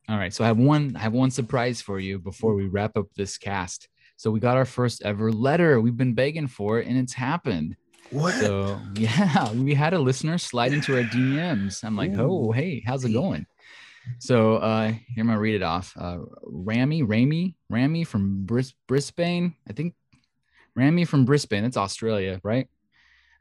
All 0.09 0.17
right, 0.17 0.33
so 0.33 0.43
I 0.43 0.47
have 0.47 0.57
one, 0.57 0.93
I 0.97 0.99
have 0.99 1.13
one 1.13 1.31
surprise 1.31 1.81
for 1.81 1.99
you 1.99 2.19
before 2.19 2.53
we 2.55 2.67
wrap 2.67 2.97
up 2.97 3.05
this 3.15 3.37
cast. 3.37 3.87
So 4.17 4.29
we 4.29 4.39
got 4.39 4.57
our 4.57 4.65
first 4.65 5.03
ever 5.03 5.31
letter. 5.31 5.79
We've 5.79 5.95
been 5.95 6.13
begging 6.15 6.47
for 6.47 6.79
it, 6.79 6.87
and 6.87 6.97
it's 6.97 7.13
happened. 7.13 7.77
What? 8.09 8.33
So 8.33 8.77
yeah, 8.95 9.53
we 9.53 9.73
had 9.73 9.93
a 9.93 9.99
listener 9.99 10.37
slide 10.37 10.73
into 10.73 10.97
our 10.97 11.03
DMs. 11.03 11.83
I'm 11.83 11.95
like, 11.95 12.11
oh, 12.17 12.51
hey, 12.51 12.83
how's 12.85 13.05
it 13.05 13.13
going? 13.13 13.45
So 14.19 14.55
uh 14.55 14.87
here 14.87 15.21
I'm 15.21 15.27
gonna 15.27 15.39
read 15.39 15.55
it 15.55 15.63
off. 15.63 15.95
Uh 15.99 16.19
Rami, 16.43 17.03
Rami, 17.03 17.55
Rami 17.69 18.03
from 18.03 18.45
Bris- 18.45 18.73
Brisbane. 18.87 19.55
I 19.69 19.73
think 19.73 19.93
Rami 20.75 21.05
from 21.05 21.25
Brisbane, 21.25 21.63
that's 21.63 21.77
Australia, 21.77 22.39
right? 22.43 22.67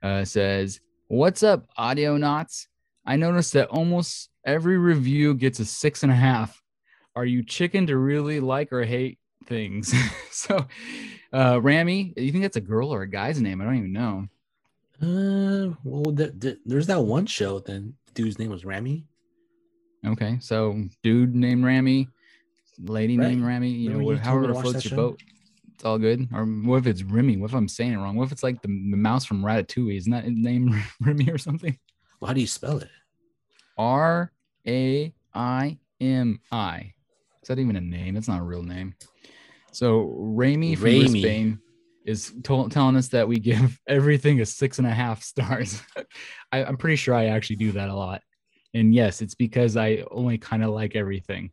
Uh 0.02 0.24
says, 0.24 0.80
What's 1.08 1.42
up, 1.42 1.66
Audionots? 1.76 2.66
I 3.06 3.16
noticed 3.16 3.54
that 3.54 3.68
almost 3.68 4.28
every 4.44 4.78
review 4.78 5.34
gets 5.34 5.58
a 5.60 5.64
six 5.64 6.02
and 6.02 6.12
a 6.12 6.16
half. 6.16 6.62
Are 7.16 7.24
you 7.24 7.42
chicken 7.42 7.86
to 7.88 7.96
really 7.96 8.40
like 8.40 8.72
or 8.72 8.84
hate 8.84 9.18
things? 9.46 9.92
so 10.30 10.66
uh 11.32 11.60
Rami, 11.60 12.12
you 12.16 12.32
think 12.32 12.42
that's 12.42 12.56
a 12.56 12.60
girl 12.60 12.92
or 12.92 13.02
a 13.02 13.10
guy's 13.10 13.40
name? 13.40 13.60
I 13.60 13.64
don't 13.64 13.76
even 13.78 13.92
know. 13.92 14.28
Uh, 15.02 15.74
well, 15.82 16.14
th- 16.14 16.38
th- 16.38 16.58
there's 16.66 16.86
that 16.88 17.00
one 17.00 17.24
show. 17.24 17.58
Then 17.58 17.94
dude's 18.12 18.38
name 18.38 18.50
was 18.50 18.66
Rami. 18.66 19.06
Okay, 20.06 20.38
so 20.40 20.82
dude 21.02 21.34
named 21.34 21.64
Rami, 21.64 22.08
lady 22.78 23.18
Right. 23.18 23.28
named 23.28 23.44
Rami, 23.44 23.68
you 23.70 23.90
know, 23.90 23.98
Remember 23.98 24.12
you 24.14 24.18
however 24.18 24.44
to 24.44 24.50
it 24.50 24.54
watch 24.54 24.62
floats 24.64 24.84
your 24.90 24.96
boat. 24.96 25.22
It's 25.74 25.84
all 25.84 25.98
good. 25.98 26.28
Or 26.32 26.44
what 26.44 26.76
if 26.78 26.86
it's 26.86 27.02
Remy? 27.02 27.36
What 27.38 27.50
if 27.50 27.54
I'm 27.56 27.68
saying 27.68 27.92
it 27.92 27.96
wrong? 27.96 28.16
What 28.16 28.24
if 28.24 28.32
it's 28.32 28.42
like 28.42 28.60
the, 28.62 28.68
the 28.68 28.96
mouse 28.96 29.24
from 29.24 29.42
Ratatouille? 29.42 29.96
Isn't 29.96 30.12
that 30.12 30.24
his 30.24 30.34
name 30.36 30.74
Remy 31.00 31.30
or 31.30 31.38
something? 31.38 31.78
Well, 32.20 32.28
how 32.28 32.34
do 32.34 32.40
you 32.40 32.46
spell 32.46 32.78
it? 32.78 32.88
R 33.78 34.30
A 34.66 35.14
I 35.34 35.78
M 36.00 36.40
I. 36.52 36.92
Is 37.42 37.48
that 37.48 37.58
even 37.58 37.76
a 37.76 37.80
name? 37.80 38.16
It's 38.16 38.28
not 38.28 38.40
a 38.40 38.44
real 38.44 38.62
name. 38.62 38.94
So 39.72 40.12
Rami 40.18 40.74
from 40.74 40.84
Ramy. 40.84 41.00
Brisbane 41.10 41.58
is 42.04 42.32
to- 42.44 42.68
telling 42.68 42.96
us 42.96 43.08
that 43.08 43.28
we 43.28 43.38
give 43.38 43.78
everything 43.86 44.40
a 44.40 44.46
six 44.46 44.78
and 44.78 44.86
a 44.86 44.90
half 44.90 45.22
stars. 45.22 45.80
I, 46.52 46.64
I'm 46.64 46.76
pretty 46.76 46.96
sure 46.96 47.14
I 47.14 47.26
actually 47.26 47.56
do 47.56 47.72
that 47.72 47.88
a 47.88 47.94
lot. 47.94 48.22
And 48.74 48.94
yes, 48.94 49.20
it's 49.22 49.34
because 49.34 49.76
I 49.76 50.04
only 50.10 50.38
kind 50.38 50.62
of 50.62 50.70
like 50.70 50.94
everything. 50.94 51.50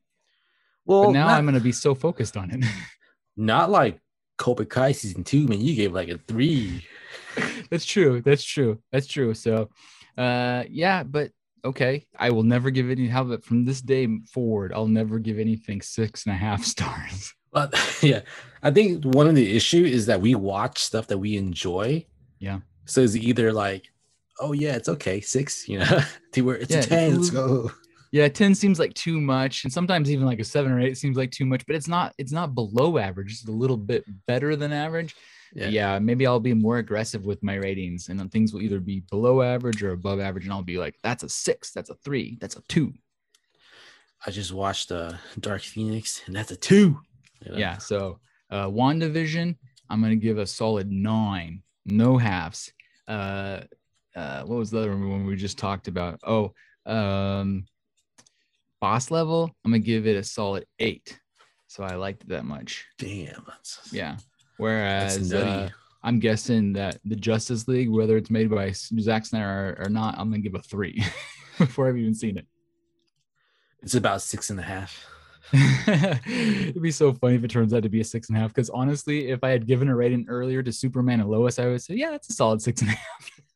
Well, 0.85 1.06
But 1.06 1.11
now 1.11 1.27
not, 1.27 1.38
I'm 1.38 1.45
going 1.45 1.56
to 1.56 1.61
be 1.61 1.72
so 1.72 1.95
focused 1.95 2.38
on 2.38 2.52
it. 2.52 2.65
not 3.38 3.69
like 3.69 3.99
Cobra 4.38 4.65
Kai 4.65 4.91
season 4.91 5.23
two. 5.23 5.48
Man, 5.48 5.60
you 5.60 5.76
gave 5.76 5.94
like 5.94 6.10
a 6.10 6.18
three. 6.18 6.85
That's 7.69 7.85
true. 7.85 8.22
That's 8.22 8.44
true. 8.44 8.80
That's 8.91 9.07
true. 9.07 9.34
So, 9.34 9.69
uh, 10.18 10.64
yeah, 10.69 11.03
but 11.03 11.31
okay. 11.65 12.07
I 12.18 12.30
will 12.31 12.44
never 12.44 12.69
give 12.69 12.89
any. 12.89 13.07
How 13.07 13.23
about 13.23 13.44
from 13.44 13.65
this 13.65 13.81
day 13.81 14.07
forward, 14.31 14.72
I'll 14.73 14.88
never 14.88 15.19
give 15.19 15.39
anything 15.39 15.81
six 15.81 16.26
and 16.26 16.34
a 16.34 16.38
half 16.38 16.64
stars. 16.76 17.34
But 17.52 17.73
yeah, 18.02 18.22
I 18.64 18.72
think 18.72 19.03
one 19.03 19.27
of 19.27 19.35
the 19.35 19.56
issue 19.56 19.84
is 19.84 20.06
that 20.06 20.22
we 20.22 20.35
watch 20.35 20.80
stuff 20.80 21.07
that 21.07 21.18
we 21.18 21.38
enjoy. 21.38 22.06
Yeah. 22.39 22.60
So 22.85 23.02
it's 23.02 23.15
either 23.15 23.52
like, 23.52 23.91
oh 24.39 24.53
yeah, 24.53 24.76
it's 24.76 24.89
okay, 24.89 25.22
six, 25.22 25.68
you 25.68 25.80
know, 25.80 26.01
to 26.34 26.41
where 26.41 26.55
it's 26.57 26.72
Yeah, 26.73 26.80
a 26.80 26.84
ten. 26.84 27.15
Let's 27.18 27.30
go. 27.30 27.72
Yeah, 28.14 28.30
10 28.30 28.55
seems 28.55 28.80
like 28.80 28.93
too 28.93 29.19
much. 29.19 29.65
And 29.65 29.73
sometimes 29.73 30.09
even 30.09 30.26
like 30.26 30.39
a 30.39 30.43
seven 30.45 30.72
or 30.72 30.80
eight 30.80 30.97
seems 30.97 31.18
like 31.18 31.30
too 31.30 31.45
much, 31.45 31.65
but 31.68 31.76
it's 31.76 31.89
not, 31.89 32.14
it's 32.18 32.31
not 32.31 32.55
below 32.55 32.97
average. 32.97 33.34
It's 33.34 33.47
a 33.49 33.51
little 33.51 33.76
bit 33.76 34.05
better 34.27 34.55
than 34.55 34.72
average. 34.72 35.14
Yeah. 35.53 35.68
Yeah. 35.68 35.99
maybe 35.99 36.26
I'll 36.26 36.39
be 36.39 36.53
more 36.53 36.77
aggressive 36.77 37.26
with 37.26 37.43
my 37.43 37.55
ratings 37.55 38.07
and 38.07 38.18
then 38.18 38.30
things 38.30 38.53
will 38.53 38.61
either 38.61 38.80
be 38.80 39.01
below 39.11 39.41
average 39.41 39.84
or 39.84 39.91
above 39.91 40.22
average. 40.22 40.45
And 40.45 40.53
I'll 40.53 40.61
be 40.64 40.77
like, 40.77 40.95
that's 41.03 41.23
a 41.23 41.30
six, 41.30 41.72
that's 41.72 41.89
a 41.89 41.95
three, 41.95 42.38
that's 42.39 42.55
a 42.55 42.61
two. 42.69 42.93
I 44.26 44.31
just 44.31 44.53
watched 44.53 44.91
uh 44.91 45.14
Dark 45.39 45.61
Phoenix, 45.61 46.22
and 46.27 46.35
that's 46.35 46.51
a 46.51 46.55
two. 46.55 46.99
you 47.45 47.51
know? 47.51 47.57
Yeah. 47.57 47.77
So 47.77 48.19
uh 48.49 48.68
WandaVision, 48.68 49.55
I'm 49.89 50.01
gonna 50.01 50.15
give 50.15 50.38
a 50.38 50.47
solid 50.47 50.89
nine, 50.91 51.61
no 51.85 52.18
halves. 52.18 52.72
Uh 53.07 53.61
uh 54.18 54.44
what 54.44 54.57
was 54.57 54.72
the 54.72 54.80
other 54.80 54.91
one 54.91 55.26
we 55.26 55.35
just 55.35 55.57
talked 55.57 55.88
about? 55.88 56.19
Oh, 56.26 56.53
um 56.85 57.65
boss 58.81 59.11
level, 59.11 59.52
I'm 59.64 59.72
gonna 59.72 59.80
give 59.80 60.07
it 60.07 60.18
a 60.18 60.23
solid 60.23 60.65
eight. 60.80 61.19
So 61.68 61.84
I 61.84 61.95
liked 61.95 62.23
it 62.23 62.30
that 62.30 62.45
much. 62.45 62.85
Damn. 62.98 63.45
Yeah. 63.91 64.18
Whereas 64.57 65.31
uh, 65.34 65.69
I'm 66.03 66.19
guessing 66.19 66.73
that 66.73 66.98
the 67.06 67.15
Justice 67.15 67.68
League, 67.68 67.89
whether 67.89 68.18
it's 68.18 68.30
made 68.30 68.49
by 68.49 68.72
Zack 68.72 69.26
Snyder 69.26 69.77
or, 69.80 69.85
or 69.85 69.89
not, 69.89 70.15
I'm 70.18 70.30
gonna 70.30 70.41
give 70.41 70.56
a 70.56 70.61
three 70.61 71.03
before 71.57 71.88
I've 71.88 71.98
even 71.98 72.15
seen 72.15 72.38
it. 72.38 72.48
it's 73.81 73.95
about 73.95 74.22
six 74.22 74.49
and 74.49 74.60
a 74.60 74.64
half. 74.64 75.06
It'd 75.53 76.81
be 76.81 76.91
so 76.91 77.14
funny 77.14 77.35
if 77.35 77.44
it 77.44 77.52
turns 77.52 77.73
out 77.73 77.84
to 77.84 77.89
be 77.89 78.02
a 78.02 78.03
six 78.03 78.30
and 78.30 78.38
a 78.38 78.41
half. 78.41 78.53
Because 78.53 78.69
honestly, 78.69 79.30
if 79.30 79.44
I 79.44 79.49
had 79.49 79.65
given 79.65 79.88
a 79.88 79.95
rating 79.95 80.26
earlier 80.27 80.61
to 80.61 80.72
Superman 80.73 81.22
and 81.22 81.30
Lois, 81.30 81.60
I 81.60 81.68
would 81.68 81.81
say, 81.81 81.95
yeah, 81.95 82.11
that's 82.11 82.30
a 82.30 82.34
solid 82.34 82.61
six 82.61 82.81
and 82.81 82.91
a 82.91 82.94
half. 82.94 83.31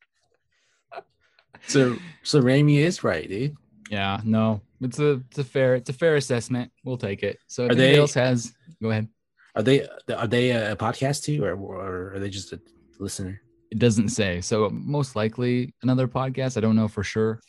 So 1.66 1.96
so 2.22 2.40
Raimi 2.40 2.78
is 2.78 3.04
right, 3.04 3.28
dude. 3.28 3.56
Yeah, 3.90 4.20
no, 4.24 4.60
it's 4.80 4.98
a 4.98 5.20
it's 5.30 5.38
a 5.38 5.44
fair 5.44 5.74
it's 5.74 5.90
a 5.90 5.92
fair 5.92 6.16
assessment. 6.16 6.70
We'll 6.84 6.96
take 6.96 7.22
it. 7.22 7.38
So 7.46 7.64
if 7.64 7.70
Are 7.70 7.72
anybody 7.72 7.92
they- 7.92 7.98
else 7.98 8.14
has, 8.14 8.52
go 8.82 8.90
ahead. 8.90 9.08
Are 9.54 9.62
they 9.62 9.86
are 10.16 10.26
they 10.26 10.50
a 10.50 10.74
podcast 10.76 11.24
too, 11.24 11.44
or, 11.44 11.54
or 11.54 12.14
are 12.14 12.18
they 12.18 12.30
just 12.30 12.52
a 12.54 12.60
listener? 12.98 13.40
It 13.70 13.78
doesn't 13.78 14.08
say. 14.08 14.40
So 14.40 14.70
most 14.72 15.14
likely 15.14 15.74
another 15.82 16.08
podcast. 16.08 16.56
I 16.56 16.60
don't 16.60 16.76
know 16.76 16.88
for 16.88 17.02
sure. 17.04 17.40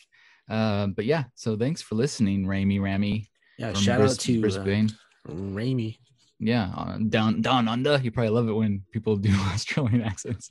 Uh, 0.49 0.87
but 0.87 1.05
yeah, 1.05 1.23
so 1.35 1.55
thanks 1.55 1.81
for 1.81 1.95
listening, 1.95 2.45
Rami 2.45 2.79
Rami. 2.79 3.29
Yeah, 3.57 3.71
shout 3.73 3.99
Bris- 3.99 4.13
out 4.13 4.19
to 4.19 4.41
Brisbane. 4.41 4.89
uh, 5.29 5.31
Raimi. 5.31 5.97
Yeah 6.45 6.71
uh, 6.75 6.97
down 7.09 7.41
down 7.41 7.67
under. 7.67 7.97
You 7.97 8.11
probably 8.11 8.29
love 8.29 8.49
it 8.49 8.53
when 8.53 8.83
people 8.91 9.15
do 9.15 9.31
australian 9.53 10.01
accents. 10.01 10.49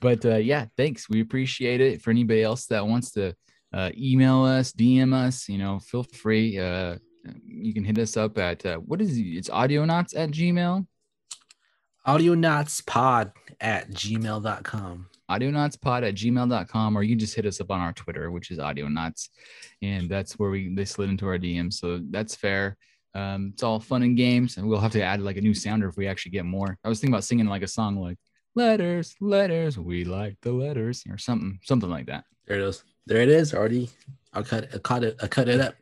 But 0.00 0.24
uh 0.24 0.36
yeah 0.36 0.66
thanks. 0.76 1.08
We 1.08 1.20
appreciate 1.20 1.80
it. 1.80 2.02
For 2.02 2.10
anybody 2.10 2.42
else 2.42 2.66
that 2.66 2.86
wants 2.86 3.10
to 3.12 3.34
uh 3.72 3.90
email 3.96 4.44
us 4.44 4.72
dm 4.72 5.12
us 5.12 5.48
you 5.48 5.58
know 5.58 5.80
feel 5.80 6.04
free 6.04 6.56
uh 6.58 6.96
you 7.44 7.74
can 7.74 7.84
hit 7.84 7.98
us 7.98 8.16
up 8.16 8.38
at 8.38 8.64
uh, 8.64 8.76
what 8.78 9.00
is 9.00 9.18
it? 9.18 9.22
it's 9.22 9.48
audionots 9.50 10.16
at 10.16 10.30
gmail? 10.30 10.86
Audionotspod 12.06 13.32
at 13.60 13.90
gmail.com. 13.90 15.06
audionotspod 15.28 16.08
at 16.08 16.14
gmail.com 16.14 16.96
or 16.96 17.02
you 17.02 17.16
just 17.16 17.34
hit 17.34 17.46
us 17.46 17.60
up 17.60 17.70
on 17.72 17.80
our 17.80 17.92
twitter 17.92 18.30
which 18.30 18.52
is 18.52 18.58
audionots 18.58 19.28
and 19.82 20.08
that's 20.08 20.38
where 20.38 20.50
we 20.50 20.72
they 20.74 20.84
slid 20.84 21.10
into 21.10 21.26
our 21.26 21.38
dm 21.38 21.72
so 21.72 22.00
that's 22.10 22.36
fair 22.36 22.76
um 23.18 23.40
it's 23.52 23.62
all 23.66 23.78
fun 23.90 24.02
and 24.06 24.16
games 24.26 24.50
and 24.56 24.62
we'll 24.68 24.80
have 24.86 24.92
to 24.98 25.02
add 25.10 25.20
like 25.28 25.38
a 25.40 25.44
new 25.48 25.54
sounder 25.64 25.88
if 25.88 25.96
we 26.00 26.06
actually 26.10 26.34
get 26.38 26.44
more 26.56 26.70
i 26.84 26.88
was 26.90 26.98
thinking 26.98 27.14
about 27.14 27.24
singing 27.30 27.46
like 27.54 27.62
a 27.68 27.72
song 27.78 27.92
like 28.06 28.18
letters 28.62 29.06
letters 29.20 29.72
we 29.78 29.98
like 30.18 30.34
the 30.46 30.52
letters 30.64 31.04
or 31.10 31.16
something 31.18 31.52
something 31.70 31.90
like 31.96 32.06
that 32.12 32.24
There 32.46 32.58
it 32.60 32.64
is. 32.70 32.76
There 33.08 33.22
it 33.26 33.28
is. 33.40 33.54
Already. 33.54 33.84
I'll 34.34 34.42
cut. 34.52 34.62
I 34.74 34.78
cut 34.90 35.02
it. 35.08 35.14
I 35.24 35.26
cut 35.36 35.48
it 35.54 35.60
up. 35.66 35.74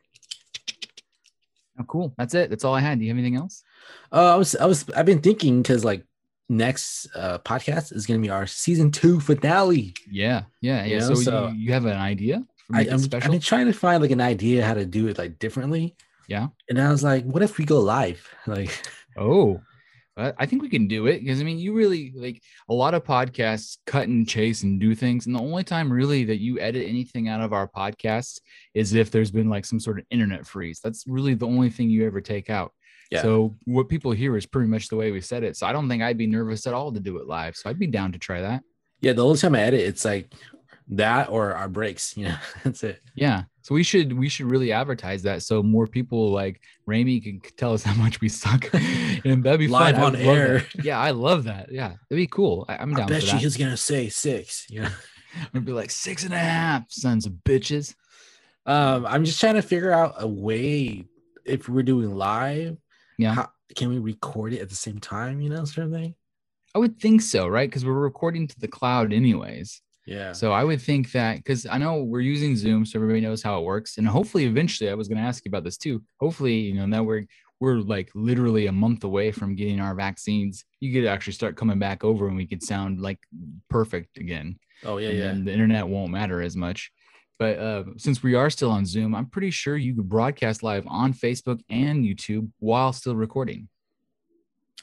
oh 1.81 1.85
cool 1.93 2.15
that's 2.19 2.35
it 2.35 2.51
that's 2.51 2.65
all 2.65 2.75
i 2.75 2.81
had 2.81 2.99
do 2.99 3.05
you 3.05 3.11
have 3.11 3.19
anything 3.19 3.37
else 3.37 3.57
Uh, 4.13 4.35
I 4.35 4.37
was. 4.43 4.51
I 4.57 4.67
was. 4.73 4.79
I've 4.97 5.07
been 5.13 5.21
thinking 5.29 5.55
because 5.63 5.85
like 5.91 6.03
next 6.49 6.87
uh 7.17 7.39
podcast 7.51 7.93
is 7.97 8.07
gonna 8.07 8.21
be 8.27 8.31
our 8.31 8.47
season 8.47 8.91
two 8.91 9.19
finale. 9.21 9.95
yeah 10.11 10.43
yeah 10.61 10.85
yeah 10.85 10.85
You 10.85 11.01
know, 11.01 11.15
so, 11.15 11.15
so- 11.29 11.49
you, 11.49 11.55
you 11.67 11.71
have 11.77 11.87
an 11.87 11.99
idea 12.13 12.37
I? 12.73 12.81
I've 12.93 13.11
been 13.11 13.41
trying 13.41 13.67
to 13.67 13.73
find 13.85 13.99
like 14.05 14.11
an 14.19 14.21
idea 14.35 14.65
how 14.65 14.75
to 14.75 14.87
do 14.87 15.09
it 15.09 15.19
like 15.19 15.39
differently. 15.39 15.97
Yeah. 16.29 16.49
And 16.69 16.81
I 16.81 16.91
was 16.91 17.03
like, 17.03 17.25
what 17.25 17.43
if 17.43 17.59
we 17.59 17.65
go 17.65 17.81
live? 17.81 18.29
Like, 18.47 18.71
oh 19.17 19.61
I 20.17 20.47
think 20.47 20.63
we 20.63 20.69
can 20.69 20.87
do 20.87 21.09
it 21.09 21.21
because 21.21 21.41
I 21.41 21.45
mean, 21.45 21.59
you 21.59 21.73
really 21.73 22.13
like 22.15 22.41
a 22.69 22.75
lot 22.75 22.95
of 22.95 23.03
podcasts 23.03 23.79
cut 23.85 24.07
and 24.07 24.29
chase 24.29 24.63
and 24.63 24.79
do 24.79 24.95
things. 24.95 25.27
And 25.27 25.35
the 25.35 25.41
only 25.41 25.65
time 25.65 25.93
really 25.93 26.25
that 26.27 26.41
you 26.41 26.61
edit 26.61 26.89
anything 26.89 27.29
out 27.29 27.41
of 27.41 27.53
our 27.53 27.67
podcasts 27.67 28.39
is 28.75 28.95
if 28.95 29.11
there's 29.11 29.33
been 29.33 29.51
like 29.51 29.65
some 29.65 29.81
sort 29.81 29.99
of 29.99 30.05
internet 30.11 30.47
freeze. 30.47 30.79
That's 30.83 31.05
really 31.09 31.35
the 31.35 31.49
only 31.49 31.69
thing 31.69 31.91
you 31.91 32.07
ever 32.07 32.21
take 32.21 32.49
out. 32.49 32.73
Yeah. 33.11 33.23
So 33.23 33.57
what 33.65 33.89
people 33.89 34.13
hear 34.13 34.37
is 34.37 34.47
pretty 34.47 34.69
much 34.69 34.87
the 34.87 34.97
way 34.97 35.11
we 35.11 35.21
said 35.21 35.43
it. 35.43 35.57
So 35.57 35.67
I 35.67 35.73
don't 35.73 35.89
think 35.89 36.03
I'd 36.03 36.19
be 36.19 36.29
nervous 36.29 36.65
at 36.69 36.75
all 36.75 36.93
to 36.93 37.01
do 37.01 37.19
it 37.19 37.27
live. 37.27 37.57
So 37.57 37.69
I'd 37.69 37.79
be 37.81 37.89
down 37.89 38.13
to 38.13 38.19
try 38.19 38.41
that. 38.41 38.63
Yeah, 39.01 39.15
the 39.15 39.25
only 39.25 39.39
time 39.39 39.57
I 39.57 39.63
edit, 39.63 39.81
it's 39.81 40.05
like 40.05 40.33
that 40.89 41.29
or 41.31 41.55
our 41.55 41.69
breaks. 41.69 42.17
You 42.17 42.29
know, 42.29 42.37
that's 42.65 42.83
it. 42.85 43.01
Yeah. 43.15 43.45
So 43.63 43.75
we 43.75 43.83
should 43.83 44.13
we 44.13 44.29
should 44.29 44.47
really 44.47 44.73
advertise 44.73 45.23
that 45.23 45.43
so 45.43 45.63
more 45.63 45.87
people 45.87 46.31
like 46.31 46.61
Rami 46.87 47.21
can 47.21 47.41
tell 47.57 47.73
us 47.73 47.83
how 47.83 47.95
much 47.95 48.21
we 48.21 48.29
suck, 48.29 48.69
and 49.25 49.43
that'd 49.43 49.59
be 49.61 49.69
Live 49.69 49.97
fun. 49.97 50.05
On 50.05 50.17
air. 50.17 50.59
that. 50.75 50.85
Yeah, 50.85 50.99
I 50.99 51.13
love 51.13 51.45
that. 51.45 51.73
Yeah, 51.73 51.95
it'd 52.11 52.17
be 52.21 52.27
cool. 52.27 52.67
I, 52.69 52.77
I'm 52.77 52.95
I 52.95 52.99
down 52.99 53.09
bet 53.09 53.21
for 53.23 53.27
you 53.27 53.33
that. 53.33 53.41
he's 53.41 53.57
gonna 53.57 53.77
say 53.77 54.09
six. 54.09 54.67
Yeah. 54.69 54.91
I'm 55.37 55.49
gonna 55.53 55.65
be 55.67 55.73
like 55.73 55.91
six 55.91 56.25
and 56.25 56.35
a 56.35 56.39
half, 56.39 56.85
sons 56.91 57.27
of 57.27 57.33
bitches. 57.45 57.95
Um, 58.67 59.05
I'm 59.07 59.25
just 59.25 59.41
trying 59.41 59.55
to 59.57 59.63
figure 59.63 59.93
out 59.93 60.15
a 60.19 60.29
way 60.29 61.05
if 61.45 61.69
we're 61.69 61.83
doing 61.83 62.15
live. 62.15 62.77
Yeah. 63.19 63.35
how, 63.35 63.51
can 63.77 63.89
we 63.91 63.99
record 63.99 64.53
it 64.53 64.61
at 64.61 64.69
the 64.69 64.75
same 64.75 64.99
time? 64.99 65.41
You 65.41 65.51
know, 65.51 65.65
sort 65.65 65.87
of 65.87 65.93
thing. 65.93 66.15
I 66.75 66.79
would 66.79 66.99
think 66.99 67.23
so, 67.23 67.47
right? 67.47 67.69
Because 67.69 67.85
we're 67.85 67.93
recording 67.93 68.47
to 68.49 68.61
the 68.61 68.69
cloud 68.69 69.13
anyways. 69.13 69.81
Yeah. 70.07 70.33
So 70.33 70.53
I 70.53 70.65
would 70.65 70.83
think 70.83 71.13
that 71.13 71.39
because 71.39 71.67
I 71.67 71.79
know 71.79 72.03
we're 72.03 72.21
using 72.21 72.57
Zoom, 72.57 72.85
so 72.85 72.99
everybody 72.99 73.21
knows 73.21 73.43
how 73.43 73.59
it 73.59 73.65
works. 73.65 73.97
And 73.97 74.07
hopefully, 74.07 74.45
eventually, 74.45 74.91
I 74.91 74.95
was 74.95 75.09
going 75.09 75.19
to 75.19 75.25
ask 75.25 75.45
you 75.45 75.49
about 75.49 75.65
this 75.65 75.79
too. 75.79 76.03
Hopefully, 76.21 76.55
you 76.55 76.75
know, 76.75 76.87
now 76.87 77.03
we're 77.03 77.27
we're 77.61 77.77
like 77.77 78.11
literally 78.15 78.67
a 78.67 78.73
month 78.73 79.05
away 79.05 79.33
from 79.33 79.55
getting 79.55 79.81
our 79.81 79.95
vaccines. 79.95 80.65
You 80.81 80.93
could 80.93 81.09
actually 81.09 81.33
start 81.33 81.57
coming 81.57 81.79
back 81.79 82.05
over, 82.05 82.29
and 82.29 82.37
we 82.37 82.47
could 82.47 82.63
sound 82.63 83.01
like 83.01 83.19
perfect 83.71 84.19
again. 84.19 84.59
oh 84.85 84.99
yeah, 84.99 85.09
and 85.09 85.39
yeah. 85.39 85.45
the 85.45 85.53
internet 85.53 85.89
won't 85.89 86.13
matter 86.13 86.43
as 86.43 86.57
much. 86.57 86.93
But 87.39 87.59
uh, 87.59 87.85
since 87.97 88.23
we 88.23 88.35
are 88.35 88.51
still 88.51 88.71
on 88.71 88.87
Zoom, 88.87 89.15
I'm 89.15 89.27
pretty 89.27 89.51
sure 89.51 89.77
you 89.77 89.95
could 89.95 90.09
broadcast 90.09 90.63
live 90.63 90.87
on 90.87 91.13
Facebook 91.13 91.61
and 91.69 92.05
YouTube 92.05 92.51
while 92.59 92.93
still 92.93 93.17
recording. 93.17 93.69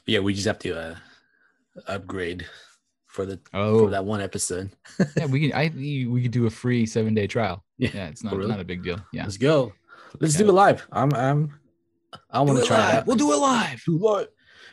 Yeah, 0.06 0.20
we 0.20 0.34
just 0.34 0.48
have 0.48 0.60
to 0.60 0.78
uh 0.78 0.96
upgrade 1.88 2.48
for 3.12 3.26
the 3.26 3.40
Oh, 3.54 3.86
for 3.86 3.90
that 3.92 4.06
one 4.06 4.22
episode. 4.22 4.72
yeah, 5.18 5.26
we 5.26 5.42
could. 5.42 5.52
I 5.54 5.72
we 5.76 6.22
could 6.22 6.32
do 6.32 6.46
a 6.48 6.50
free 6.50 6.86
seven 6.86 7.14
day 7.14 7.28
trial. 7.28 7.64
Yeah. 7.78 7.90
Yeah, 7.94 8.08
it's 8.08 8.24
not 8.24 8.36
really? 8.36 8.50
not 8.50 8.60
a 8.60 8.64
big 8.66 8.84
deal. 8.84 9.00
Yeah, 9.14 9.24
Let's 9.24 9.38
go. 9.38 9.74
Let's 10.20 10.34
Yeah. 10.36 10.46
do 10.46 10.50
it 10.50 10.54
live. 10.54 10.88
I'm 10.92 11.14
I'm 11.14 11.60
I 12.30 12.42
want 12.42 12.60
to 12.60 12.66
try 12.66 12.78
that. 12.78 13.06
We'll 13.06 13.16
do 13.18 13.32
it 13.34 13.38
live. 13.38 13.84
do 13.86 13.98
live. 13.98 14.28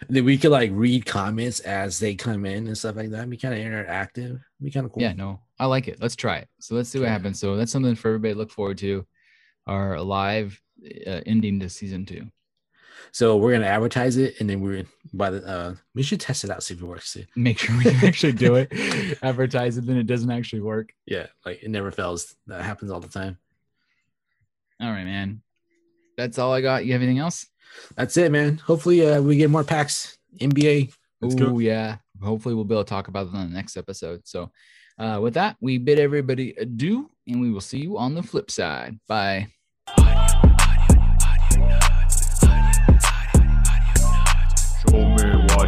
And 0.06 0.16
then 0.16 0.24
we 0.24 0.38
could 0.38 0.52
like 0.52 0.70
read 0.72 1.06
comments 1.06 1.58
as 1.60 1.98
they 1.98 2.14
come 2.14 2.44
in 2.46 2.68
and 2.68 2.78
stuff 2.78 2.94
like 2.96 3.10
that. 3.10 3.28
Be 3.28 3.36
kind 3.36 3.54
of 3.54 3.60
interactive. 3.60 4.40
Be 4.62 4.70
kind 4.70 4.86
of 4.86 4.92
cool. 4.92 5.02
Yeah, 5.02 5.12
no, 5.12 5.40
I 5.58 5.66
like 5.66 5.88
it. 5.88 6.00
Let's 6.00 6.14
try 6.14 6.36
it. 6.38 6.48
So 6.60 6.76
let's 6.76 6.88
see 6.88 7.00
what 7.00 7.08
happens. 7.08 7.40
So 7.40 7.56
that's 7.56 7.72
something 7.72 7.96
for 7.96 8.08
everybody 8.08 8.34
to 8.34 8.38
look 8.38 8.50
forward 8.52 8.78
to. 8.78 9.04
Our 9.66 10.00
live 10.00 10.60
uh, 11.06 11.20
ending 11.26 11.58
to 11.60 11.68
season 11.68 12.06
two. 12.06 12.26
So 13.12 13.36
we're 13.36 13.52
gonna 13.52 13.66
advertise 13.66 14.16
it, 14.16 14.40
and 14.40 14.48
then 14.48 14.60
we're 14.60 14.84
by 15.12 15.30
the 15.30 15.46
uh 15.46 15.74
we 15.94 16.02
should 16.02 16.20
test 16.20 16.44
it 16.44 16.50
out 16.50 16.62
see 16.62 16.74
if 16.74 16.82
it 16.82 16.86
works. 16.86 17.12
Too. 17.12 17.24
Make 17.36 17.58
sure 17.58 17.76
we 17.76 17.84
can 17.84 18.04
actually 18.04 18.32
do 18.32 18.56
it. 18.56 18.72
Advertise 19.22 19.78
it, 19.78 19.86
then 19.86 19.96
it 19.96 20.06
doesn't 20.06 20.30
actually 20.30 20.60
work. 20.60 20.92
Yeah, 21.06 21.26
like 21.44 21.62
it 21.62 21.70
never 21.70 21.90
fails. 21.90 22.34
That 22.46 22.62
happens 22.62 22.90
all 22.90 23.00
the 23.00 23.08
time. 23.08 23.38
All 24.80 24.90
right, 24.90 25.04
man. 25.04 25.42
That's 26.16 26.38
all 26.38 26.52
I 26.52 26.60
got. 26.60 26.84
You 26.84 26.92
have 26.92 27.02
anything 27.02 27.18
else? 27.18 27.46
That's 27.96 28.16
it, 28.16 28.32
man. 28.32 28.58
Hopefully, 28.58 29.06
uh, 29.06 29.20
we 29.20 29.36
get 29.36 29.50
more 29.50 29.64
packs. 29.64 30.18
NBA. 30.38 30.92
Let's 31.20 31.34
go. 31.34 31.46
Oh 31.46 31.58
yeah. 31.58 31.96
Hopefully 32.22 32.54
we'll 32.54 32.64
be 32.64 32.74
able 32.74 32.84
to 32.84 32.88
talk 32.88 33.08
about 33.08 33.30
that 33.30 33.38
on 33.38 33.48
the 33.48 33.54
next 33.54 33.76
episode. 33.76 34.26
So 34.26 34.50
uh, 34.98 35.20
with 35.22 35.34
that, 35.34 35.56
we 35.60 35.78
bid 35.78 35.98
everybody 35.98 36.54
adieu, 36.58 37.10
and 37.26 37.40
we 37.40 37.50
will 37.50 37.60
see 37.60 37.78
you 37.78 37.98
on 37.98 38.14
the 38.14 38.22
flip 38.22 38.50
side. 38.50 38.98
Bye. 39.08 39.48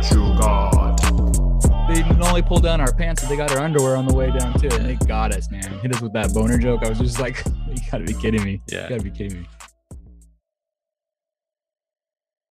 What 0.00 0.12
you 0.12 0.38
got. 0.38 1.88
They 1.88 2.02
didn't 2.02 2.22
only 2.22 2.42
pull 2.42 2.60
down 2.60 2.80
our 2.80 2.92
pants, 2.92 3.22
but 3.22 3.28
they 3.28 3.36
got 3.36 3.52
our 3.52 3.60
underwear 3.60 3.96
on 3.96 4.06
the 4.06 4.14
way 4.14 4.30
down 4.30 4.58
too. 4.58 4.68
And 4.72 4.86
they 4.86 4.94
got 5.06 5.34
us, 5.34 5.50
man. 5.50 5.78
Hit 5.80 5.94
us 5.94 6.00
with 6.00 6.12
that 6.12 6.32
boner 6.32 6.58
joke. 6.58 6.84
I 6.84 6.88
was 6.88 6.98
just 6.98 7.18
like, 7.18 7.44
you 7.68 7.76
gotta 7.90 8.04
be 8.04 8.14
kidding 8.14 8.44
me. 8.44 8.62
Yeah. 8.68 8.84
You 8.84 8.88
gotta 8.90 9.02
be 9.02 9.10
kidding 9.10 9.40
me. 9.40 9.48